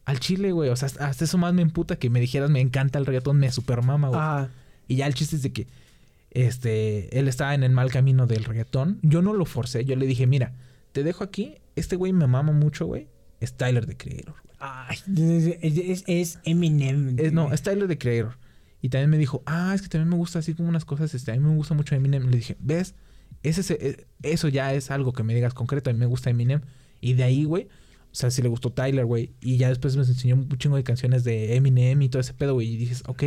Al 0.05 0.19
chile, 0.19 0.51
güey. 0.51 0.69
O 0.69 0.75
sea, 0.75 0.89
hasta 0.99 1.23
eso 1.23 1.37
más 1.37 1.53
me 1.53 1.61
emputa 1.61 1.95
que 1.95 2.09
me 2.09 2.19
dijeras 2.19 2.49
me 2.49 2.59
encanta 2.59 2.99
el 2.99 3.05
reggaetón, 3.05 3.39
me 3.39 3.49
super 3.51 3.81
mama, 3.81 4.09
güey. 4.09 4.49
Y 4.89 4.97
ya 4.97 5.07
el 5.07 5.13
chiste 5.13 5.37
es 5.37 5.43
de 5.43 5.53
que 5.53 5.67
este, 6.33 7.17
él 7.17 7.27
estaba 7.27 7.53
en 7.55 7.63
el 7.63 7.71
mal 7.71 7.91
camino 7.91 8.27
del 8.27 8.43
reggaetón. 8.43 8.99
Yo 9.01 9.21
no 9.21 9.33
lo 9.33 9.45
forcé, 9.45 9.85
yo 9.85 9.95
le 9.95 10.05
dije, 10.07 10.27
mira, 10.27 10.53
te 10.91 11.03
dejo 11.03 11.23
aquí, 11.23 11.55
este 11.75 11.95
güey 11.95 12.13
me 12.13 12.27
mama 12.27 12.51
mucho, 12.51 12.85
güey. 12.85 13.07
Es 13.39 13.53
Tyler 13.55 13.85
the 13.85 13.97
Creator. 13.97 14.35
güey. 14.43 14.55
Ay, 14.59 14.97
es, 16.07 16.39
Eminem. 16.45 17.15
Es, 17.19 17.33
no, 17.33 17.51
es 17.53 17.61
Tyler 17.61 17.87
the 17.87 17.97
Creator. 17.97 18.37
Y 18.81 18.89
también 18.89 19.09
me 19.09 19.17
dijo, 19.17 19.43
ah, 19.45 19.73
es 19.75 19.81
que 19.81 19.87
también 19.89 20.09
me 20.09 20.15
gusta 20.15 20.39
así 20.39 20.53
como 20.53 20.69
unas 20.69 20.85
cosas, 20.85 21.13
este, 21.13 21.31
a 21.31 21.35
mí 21.35 21.39
me 21.39 21.55
gusta 21.55 21.73
mucho 21.73 21.95
Eminem. 21.95 22.29
Le 22.29 22.37
dije, 22.37 22.57
¿ves? 22.59 22.95
Ese, 23.41 23.61
es- 23.61 23.71
eh, 23.71 24.07
eso 24.23 24.47
ya 24.47 24.73
es 24.73 24.91
algo 24.91 25.13
que 25.13 25.23
me 25.23 25.33
digas 25.35 25.53
concreto, 25.53 25.89
a 25.89 25.93
mí 25.93 25.99
me 25.99 26.05
gusta 26.05 26.29
Eminem. 26.29 26.61
Y 27.01 27.13
de 27.13 27.23
ahí, 27.23 27.43
güey, 27.43 27.67
o 28.11 28.15
sea, 28.15 28.29
si 28.31 28.41
le 28.41 28.49
gustó 28.49 28.71
Tyler, 28.71 29.05
güey. 29.05 29.33
Y 29.41 29.57
ya 29.57 29.69
después 29.69 29.95
me 29.97 30.03
enseñó 30.03 30.35
un 30.35 30.47
chingo 30.57 30.75
de 30.77 30.83
canciones 30.83 31.23
de 31.23 31.55
Eminem 31.55 32.01
y 32.01 32.09
todo 32.09 32.21
ese 32.21 32.33
pedo, 32.33 32.53
güey. 32.53 32.69
Y 32.73 32.77
dices, 32.77 33.03
ok, 33.07 33.23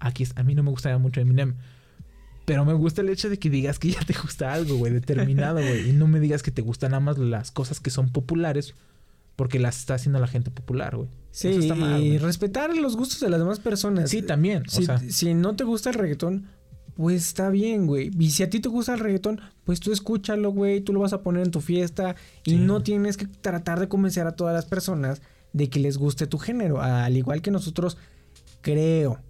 aquí 0.00 0.22
es- 0.24 0.32
a 0.36 0.42
mí 0.42 0.54
no 0.54 0.62
me 0.62 0.70
gusta 0.70 0.96
mucho 0.98 1.20
Eminem. 1.20 1.56
Pero 2.44 2.64
me 2.64 2.72
gusta 2.72 3.02
el 3.02 3.08
hecho 3.08 3.30
de 3.30 3.38
que 3.38 3.50
digas 3.50 3.78
que 3.78 3.90
ya 3.90 4.00
te 4.00 4.14
gusta 4.14 4.52
algo, 4.52 4.76
güey, 4.76 4.92
determinado, 4.92 5.60
güey. 5.60 5.90
Y 5.90 5.92
no 5.92 6.08
me 6.08 6.20
digas 6.20 6.42
que 6.42 6.50
te 6.50 6.62
gustan 6.62 6.90
nada 6.90 7.00
más 7.00 7.18
las 7.18 7.50
cosas 7.50 7.80
que 7.80 7.90
son 7.90 8.10
populares 8.10 8.74
porque 9.36 9.58
las 9.58 9.78
está 9.78 9.94
haciendo 9.94 10.18
la 10.18 10.26
gente 10.26 10.50
popular, 10.50 10.96
güey. 10.96 11.08
Sí, 11.30 11.48
Eso 11.48 11.60
está 11.60 11.74
mal, 11.74 12.02
y 12.02 12.18
respetar 12.18 12.76
los 12.76 12.96
gustos 12.96 13.20
de 13.20 13.30
las 13.30 13.40
demás 13.40 13.60
personas. 13.60 14.10
Sí, 14.10 14.22
también. 14.22 14.64
Si, 14.68 14.82
o 14.82 14.86
sea, 14.86 14.98
si 14.98 15.34
no 15.34 15.56
te 15.56 15.64
gusta 15.64 15.90
el 15.90 15.94
reggaetón, 15.94 16.48
pues 16.96 17.26
está 17.28 17.48
bien, 17.48 17.86
güey. 17.86 18.10
Y 18.18 18.30
si 18.30 18.42
a 18.42 18.50
ti 18.50 18.60
te 18.60 18.68
gusta 18.68 18.94
el 18.94 19.00
reggaetón, 19.00 19.40
pues 19.64 19.80
tú 19.80 19.92
escúchalo, 19.92 20.50
güey. 20.50 20.82
Tú 20.82 20.92
lo 20.92 21.00
vas 21.00 21.14
a 21.14 21.22
poner 21.22 21.44
en 21.44 21.50
tu 21.50 21.60
fiesta. 21.60 22.16
Y 22.44 22.56
no 22.56 22.82
tienes 22.82 23.16
que 23.16 23.26
tratar 23.26 23.80
de 23.80 23.88
convencer 23.88 24.26
a 24.26 24.36
todas 24.36 24.54
las 24.54 24.66
personas 24.66 25.22
de 25.52 25.68
que 25.70 25.80
les 25.80 25.96
guste 25.96 26.26
tu 26.26 26.38
género. 26.38 26.82
Al 26.82 27.16
igual 27.16 27.40
que 27.40 27.50
nosotros, 27.50 27.96
creo. 28.60 29.20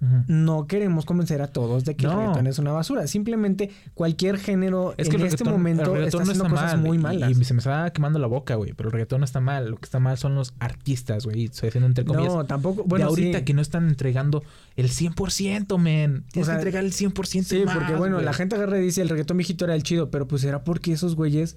No 0.00 0.66
queremos 0.66 1.06
convencer 1.06 1.40
a 1.40 1.46
todos 1.46 1.84
de 1.84 1.96
que 1.96 2.06
el 2.06 2.12
reggaetón 2.12 2.46
es 2.46 2.58
una 2.58 2.72
basura. 2.72 3.06
Simplemente 3.06 3.70
cualquier 3.94 4.38
género 4.38 4.94
Es 4.96 5.08
que 5.08 5.16
en 5.16 5.26
este 5.26 5.44
momento 5.44 5.96
está 5.96 6.18
haciendo 6.22 6.24
no 6.24 6.32
está 6.32 6.48
cosas 6.48 6.76
mal, 6.76 6.86
muy 6.86 6.98
malas. 6.98 7.30
Y, 7.30 7.44
se 7.44 7.54
me 7.54 7.58
está 7.58 7.90
quemando 7.90 8.18
la 8.18 8.26
boca, 8.26 8.56
güey. 8.56 8.72
Pero 8.74 8.88
el 8.88 8.92
reggaetón 8.92 9.20
no 9.20 9.24
está 9.24 9.40
mal. 9.40 9.70
Lo 9.70 9.76
que 9.76 9.84
está 9.84 9.98
mal 9.98 10.18
son 10.18 10.34
los 10.34 10.54
artistas, 10.58 11.24
güey. 11.24 11.46
Estoy 11.46 11.68
haciendo 11.70 11.86
entre 11.86 12.04
comillas. 12.04 12.34
no, 12.34 12.44
tampoco. 12.44 12.82
de 12.82 12.88
Bueno, 12.88 13.06
ahorita 13.06 13.38
sí. 13.38 13.44
que 13.44 13.54
no 13.54 13.62
están 13.62 13.88
entregando 13.88 14.42
el 14.76 14.90
100%, 14.90 15.78
men. 15.78 16.24
Tienes 16.30 16.48
O 16.48 16.50
sea, 16.50 16.54
que 16.54 16.68
entregar 16.68 16.84
el 16.84 16.92
100% 16.92 17.42
Sí, 17.44 17.64
más, 17.64 17.76
porque 17.76 17.94
bueno, 17.94 18.16
güey. 18.16 18.26
la 18.26 18.32
gente 18.32 18.56
agarra 18.56 18.78
y 18.78 18.82
dice 18.82 19.02
el 19.02 19.08
reggaetón 19.08 19.38
viejito 19.38 19.64
era 19.64 19.74
el 19.74 19.82
chido, 19.82 20.10
pero 20.10 20.28
pues 20.28 20.44
era 20.44 20.62
porque 20.64 20.92
esos 20.92 21.16
güeyes 21.16 21.56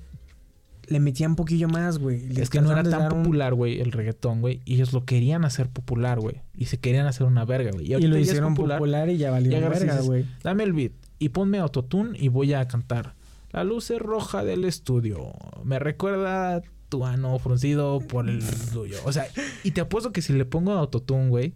le 0.89 0.99
metían 0.99 1.31
un 1.31 1.35
poquillo 1.35 1.67
más, 1.67 1.99
güey. 1.99 2.27
Les 2.29 2.39
Es 2.39 2.49
que 2.49 2.61
no 2.61 2.71
era 2.71 2.83
tan 2.83 3.09
popular, 3.09 3.53
güey, 3.53 3.79
el 3.79 3.91
reggaetón, 3.91 4.41
güey. 4.41 4.61
Y 4.65 4.75
ellos 4.75 4.91
lo 4.91 5.05
querían 5.05 5.45
hacer 5.45 5.69
popular, 5.69 6.19
güey. 6.19 6.41
Y 6.55 6.65
se 6.65 6.79
querían 6.79 7.05
hacer 7.05 7.27
una 7.27 7.45
verga, 7.45 7.71
güey. 7.71 7.93
Y, 7.93 8.07
lo 8.07 8.17
hicieron 8.17 8.55
popular, 8.55 9.09
y 9.09 9.17
ya 9.17 9.31
valió 9.31 9.55
y 9.55 9.61
verga, 9.61 10.01
güey. 10.01 10.25
Dame 10.43 10.63
el 10.63 10.73
beat 10.73 10.91
y 11.19 11.29
ponme 11.29 11.59
autotune 11.59 12.17
y 12.17 12.29
voy 12.29 12.53
a 12.53 12.67
cantar. 12.67 13.15
La 13.51 13.63
luz 13.63 13.91
es 13.91 13.99
roja 13.99 14.43
del 14.43 14.65
estudio. 14.65 15.33
Me 15.63 15.79
recuerda 15.79 16.61
tu 16.87 17.05
ano 17.05 17.37
fruncido 17.37 17.99
por 17.99 18.27
el 18.27 18.43
tuyo. 18.73 18.97
O 19.05 19.11
sea, 19.11 19.27
y 19.63 19.71
te 19.71 19.81
apuesto 19.81 20.11
que 20.11 20.21
si 20.21 20.33
le 20.33 20.45
pongo 20.45 20.71
autotune, 20.71 21.29
güey, 21.29 21.53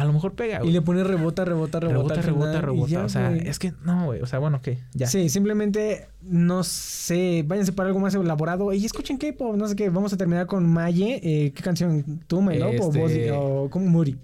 a 0.00 0.04
lo 0.04 0.12
mejor 0.12 0.34
pega, 0.34 0.58
Y 0.58 0.60
güey. 0.60 0.72
le 0.72 0.80
pones 0.80 1.04
rebota, 1.06 1.44
rebota, 1.44 1.80
rebota. 1.80 2.14
Rebota, 2.14 2.22
rebota, 2.22 2.58
y 2.58 2.60
rebota. 2.60 2.90
ya, 2.90 3.04
o 3.04 3.08
sea, 3.08 3.30
güey. 3.30 3.48
es 3.48 3.58
que 3.58 3.72
no, 3.84 4.06
güey. 4.06 4.22
O 4.22 4.26
sea, 4.26 4.38
bueno, 4.38 4.60
ya. 4.94 5.08
Sí, 5.08 5.28
simplemente 5.28 6.06
no 6.22 6.62
sé, 6.62 7.44
váyanse 7.46 7.72
para 7.72 7.88
algo 7.88 7.98
más 7.98 8.14
elaborado 8.14 8.72
y 8.72 8.84
escuchen 8.86 9.18
K-pop, 9.18 9.56
no 9.56 9.66
sé 9.66 9.74
qué. 9.74 9.90
Vamos 9.90 10.12
a 10.12 10.16
terminar 10.16 10.46
con 10.46 10.66
Maye. 10.68 11.20
Eh, 11.22 11.52
¿Qué 11.52 11.62
canción? 11.62 12.20
¿Tú, 12.28 12.40
My 12.42 12.56
Love 12.58 12.80
o 12.80 13.06
Este- 13.06 13.30
vos? 13.32 13.38
O 13.66 13.70
con 13.70 13.88
Muri. 13.88 14.16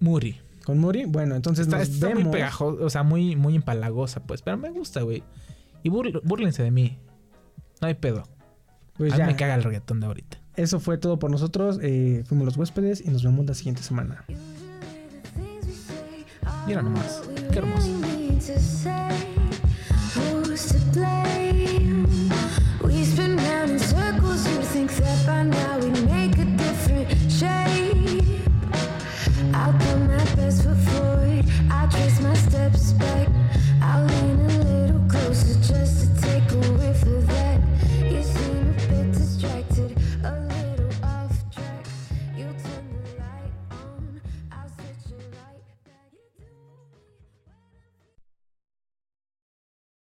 Muri. 0.00 0.38
¿Con 0.66 0.78
Muri? 0.78 1.06
Bueno, 1.06 1.34
entonces 1.34 1.66
Está, 1.66 1.78
nos 1.78 1.88
está 1.88 2.10
muy 2.14 2.24
pegajosa, 2.26 2.84
o 2.84 2.90
sea, 2.90 3.02
muy, 3.02 3.34
muy 3.34 3.56
empalagosa, 3.56 4.22
pues. 4.22 4.42
Pero 4.42 4.58
me 4.58 4.70
gusta, 4.70 5.00
güey. 5.02 5.22
Y 5.82 5.88
burl- 5.90 6.20
búrlense 6.22 6.62
de 6.62 6.70
mí. 6.70 6.98
No 7.80 7.88
hay 7.88 7.94
pedo. 7.94 8.22
Pues 8.98 9.12
a 9.14 9.16
mí 9.16 9.20
ya, 9.22 9.26
me 9.26 9.34
caga 9.36 9.54
el 9.54 9.62
reggaetón 9.64 9.98
de 10.00 10.06
ahorita. 10.06 10.38
eso 10.56 10.78
fue 10.78 10.98
todo 10.98 11.18
por 11.18 11.30
nosotros. 11.30 11.78
Eh, 11.82 12.22
fuimos 12.26 12.44
los 12.44 12.56
huéspedes 12.58 13.00
y 13.04 13.08
nos 13.10 13.24
vemos 13.24 13.46
la 13.46 13.54
siguiente 13.54 13.82
semana. 13.82 14.24
Mira 16.66 16.82
nomás. 16.82 17.22
Qué 17.50 17.58
hermoso. 17.58 17.88